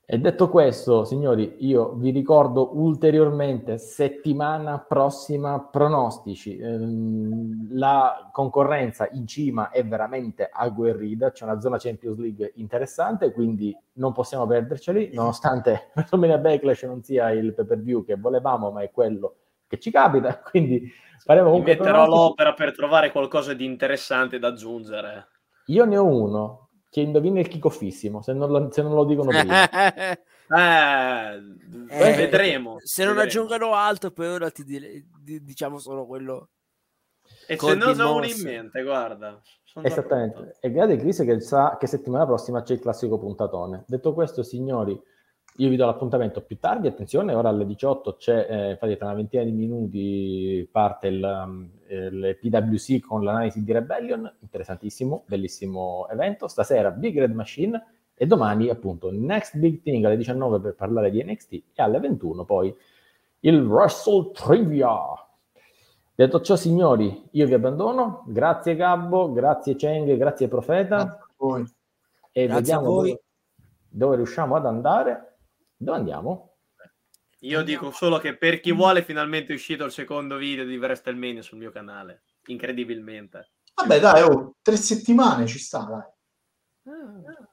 E 0.06 0.20
detto 0.20 0.48
questo, 0.48 1.06
signori, 1.06 1.56
io 1.66 1.94
vi 1.94 2.12
ricordo 2.12 2.78
ulteriormente 2.78 3.80
settimana 3.80 4.78
prossima 4.78 5.60
pronostici. 5.60 6.56
Ehm, 6.60 7.70
la 7.72 8.30
concorrenza 8.32 9.10
in 9.14 9.26
cima 9.26 9.72
è 9.72 9.84
veramente 9.84 10.48
agguerrita, 10.54 11.32
c'è 11.32 11.46
una 11.46 11.60
zona 11.60 11.80
Champions 11.80 12.20
League 12.20 12.52
interessante, 12.58 13.32
quindi 13.32 13.76
non 13.94 14.14
possiamo 14.14 14.46
perderceli, 14.46 15.10
nonostante 15.14 15.90
WrestleMania 15.98 16.38
Backlash 16.38 16.84
non 16.84 17.02
sia 17.02 17.32
il 17.32 17.56
pay 17.56 17.66
per 17.66 17.82
view 17.82 18.06
che 18.06 18.18
volevamo, 18.18 18.70
ma 18.70 18.84
è 18.84 18.92
quello 18.92 19.37
che 19.68 19.80
ci 19.80 19.92
capita. 19.92 20.40
Quindi 20.50 20.92
faremo 21.24 21.50
comunque. 21.50 21.74
Mi 21.74 21.80
metterò 21.80 22.06
l'opera 22.08 22.54
per 22.54 22.74
trovare 22.74 23.12
qualcosa 23.12 23.54
di 23.54 23.66
interessante 23.66 24.40
da 24.40 24.48
aggiungere. 24.48 25.28
Io 25.68 25.86
ne 25.86 25.98
ho 25.98 26.06
uno, 26.06 26.70
che 26.90 27.02
indovina 27.02 27.40
il 27.40 27.48
chicofissimo, 27.48 28.22
se 28.22 28.34
non 28.34 28.50
lo, 28.50 28.72
se 28.72 28.82
non 28.82 28.94
lo 28.94 29.04
dicono 29.04 29.30
prima. 29.30 29.70
eh, 29.70 30.16
eh, 31.90 32.16
vedremo. 32.16 32.78
Se 32.80 33.04
non 33.04 33.18
aggiungono 33.18 33.74
altro, 33.74 34.12
per 34.12 34.30
ora 34.30 34.50
ti 34.50 34.64
dire, 34.64 35.06
diciamo 35.22 35.78
solo 35.78 36.06
quello. 36.06 36.50
E 37.46 37.58
se 37.58 37.76
non 37.76 38.00
ho 38.00 38.16
uno 38.16 38.26
in 38.26 38.42
mente, 38.42 38.82
guarda. 38.84 39.42
Esattamente. 39.82 40.58
E 40.60 40.72
grazie 40.72 40.98
Chris 40.98 41.20
che 41.20 41.40
sa 41.40 41.78
che 41.78 41.88
settimana 41.88 42.26
prossima 42.26 42.64
c'è 42.64 42.74
il 42.74 42.80
classico 42.80 43.18
puntatone. 43.18 43.84
Detto 43.88 44.14
questo, 44.14 44.42
signori, 44.42 45.00
io 45.60 45.70
vi 45.70 45.76
do 45.76 45.86
l'appuntamento 45.86 46.42
più 46.42 46.60
tardi, 46.60 46.88
attenzione, 46.88 47.34
ora 47.34 47.50
alle 47.50 47.66
18 47.66 48.16
c'è, 48.18 48.48
eh, 48.50 48.70
infatti 48.72 48.96
tra 48.96 49.08
una 49.08 49.16
ventina 49.16 49.44
di 49.44 49.52
minuti 49.52 50.70
parte 50.72 51.08
il, 51.08 51.24
um, 51.24 51.70
il 51.88 52.38
PWC 52.40 53.00
con 53.00 53.24
l'analisi 53.24 53.64
di 53.64 53.72
Rebellion, 53.72 54.32
interessantissimo, 54.40 55.24
bellissimo 55.26 56.08
evento, 56.10 56.48
stasera 56.48 56.92
Big 56.92 57.18
Red 57.18 57.34
Machine 57.34 57.86
e 58.14 58.28
domani 58.28 58.70
appunto 58.70 59.12
Next 59.12 59.58
Big 59.58 59.82
Thing 59.82 60.06
alle 60.06 60.18
19 60.18 60.60
per 60.60 60.76
parlare 60.76 61.10
di 61.10 61.24
NXT 61.24 61.54
e 61.54 61.64
alle 61.82 62.00
21 62.00 62.46
poi 62.46 62.76
il 63.42 63.66
Wrestle 63.66 64.32
Trivia. 64.34 64.96
Detto 66.14 66.42
ciò 66.42 66.56
signori, 66.56 67.30
io 67.32 67.46
vi 67.48 67.54
abbandono, 67.54 68.24
grazie 68.28 68.76
Gabbo, 68.76 69.32
grazie 69.32 69.76
Cheng, 69.76 70.16
grazie 70.18 70.48
Profeta. 70.48 71.18
E 72.32 72.46
grazie 72.46 72.48
vediamo 72.48 72.86
dove, 72.86 73.22
dove 73.90 74.16
riusciamo 74.18 74.56
ad 74.56 74.66
andare 74.66 75.27
dove 75.78 75.98
andiamo? 75.98 76.58
Io 77.42 77.62
dico 77.62 77.92
solo 77.92 78.18
che 78.18 78.36
per 78.36 78.60
chi 78.60 78.72
vuole, 78.72 79.04
finalmente 79.04 79.52
è 79.52 79.56
uscito 79.56 79.86
il 79.86 79.92
secondo 79.92 80.38
video 80.38 80.66
di 80.66 80.78
WrestleMania 80.78 81.44
sul 81.44 81.60
mio 81.60 81.72
canale. 81.72 82.24
Incredibilmente. 82.48 83.52
Vabbè, 83.76 84.00
dai, 84.00 84.24
oh, 84.24 84.56
tre 84.62 84.76
settimane 84.76 85.46
ci 85.46 85.60
sta, 85.60 85.84
dai. 85.84 86.94
Ah. 86.94 87.48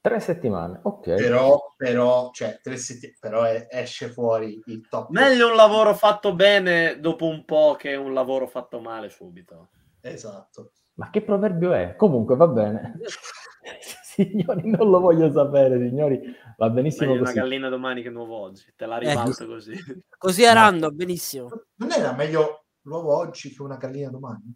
Tre 0.00 0.20
settimane, 0.20 0.80
ok. 0.82 1.14
Però, 1.14 1.74
però, 1.76 2.30
cioè, 2.32 2.60
tre 2.62 2.76
setti- 2.76 3.16
però 3.20 3.42
è, 3.42 3.68
esce 3.70 4.08
fuori 4.08 4.60
il 4.66 4.88
top. 4.88 5.10
Meglio 5.10 5.50
un 5.50 5.56
lavoro 5.56 5.94
fatto 5.94 6.34
bene 6.34 6.98
dopo 6.98 7.26
un 7.26 7.44
po' 7.44 7.76
che 7.78 7.94
un 7.94 8.14
lavoro 8.14 8.46
fatto 8.46 8.80
male 8.80 9.10
subito. 9.10 9.68
Esatto. 10.00 10.72
Ma 10.94 11.10
che 11.10 11.22
proverbio 11.22 11.72
è? 11.72 11.94
Comunque 11.94 12.36
va 12.36 12.48
bene. 12.48 12.98
signori, 14.18 14.68
non 14.70 14.90
lo 14.90 15.00
voglio 15.00 15.30
sapere, 15.30 15.78
signori. 15.78 16.20
Va 16.56 16.70
benissimo 16.70 17.12
meglio 17.12 17.24
così. 17.24 17.36
una 17.36 17.42
gallina 17.42 17.68
domani 17.68 18.02
che 18.02 18.10
nuovo 18.10 18.36
oggi. 18.36 18.72
Te 18.74 18.86
la 18.86 18.98
eh, 18.98 19.08
ribalto 19.08 19.44
eh, 19.44 19.46
così. 19.46 19.72
Così 20.18 20.42
è 20.42 20.52
random, 20.52 20.94
benissimo. 20.94 21.48
Non 21.76 21.92
era 21.92 22.12
meglio 22.12 22.64
l'uovo 22.82 23.16
oggi 23.16 23.54
che 23.54 23.62
una 23.62 23.76
gallina 23.76 24.10
domani? 24.10 24.52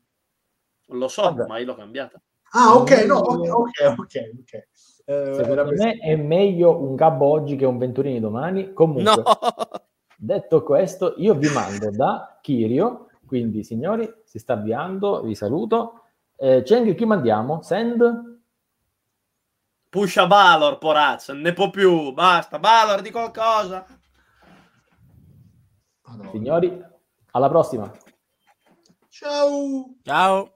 Lo 0.89 1.09
so, 1.09 1.23
Vabbè. 1.23 1.47
ma 1.47 1.59
io 1.59 1.67
l'ho 1.67 1.77
cambiata. 1.77 2.21
Ah, 2.55 2.75
ok, 2.75 3.05
no, 3.07 3.17
ok, 3.19 3.49
ok, 3.49 3.95
ok. 3.97 3.97
okay. 3.97 4.67
Eh, 5.05 5.35
Secondo 5.35 5.73
me 5.73 5.97
è 5.99 6.17
meglio 6.17 6.81
un 6.81 6.95
gabbo 6.95 7.27
oggi 7.27 7.57
che 7.57 7.65
un 7.65 7.79
venturini 7.79 8.21
domani. 8.21 8.73
Comunque, 8.73 9.03
no. 9.05 9.23
detto 10.17 10.63
questo, 10.63 11.15
io 11.17 11.35
vi 11.35 11.49
mando 11.49 11.91
da 11.91 12.39
Kirio, 12.41 13.09
quindi 13.27 13.65
signori, 13.65 14.13
si 14.25 14.39
sta 14.39 14.55
avviando, 14.55 15.23
vi 15.23 15.35
saluto. 15.35 16.03
Eh, 16.37 16.63
Cheng, 16.63 16.95
chi 16.95 17.05
mandiamo? 17.05 17.63
Send? 17.63 18.32
Pusha 19.93 20.27
Balor, 20.27 20.79
porazzo, 20.79 21.35
ne 21.35 21.53
può 21.53 21.69
più, 21.69 22.15
basta. 22.15 22.59
Balor, 22.59 23.03
di 23.03 23.11
qualcosa. 23.11 23.85
Signori, 26.31 26.83
alla 27.33 27.49
prossima. 27.51 27.93
Ciao. 29.11 29.97
Ciao. 30.03 30.52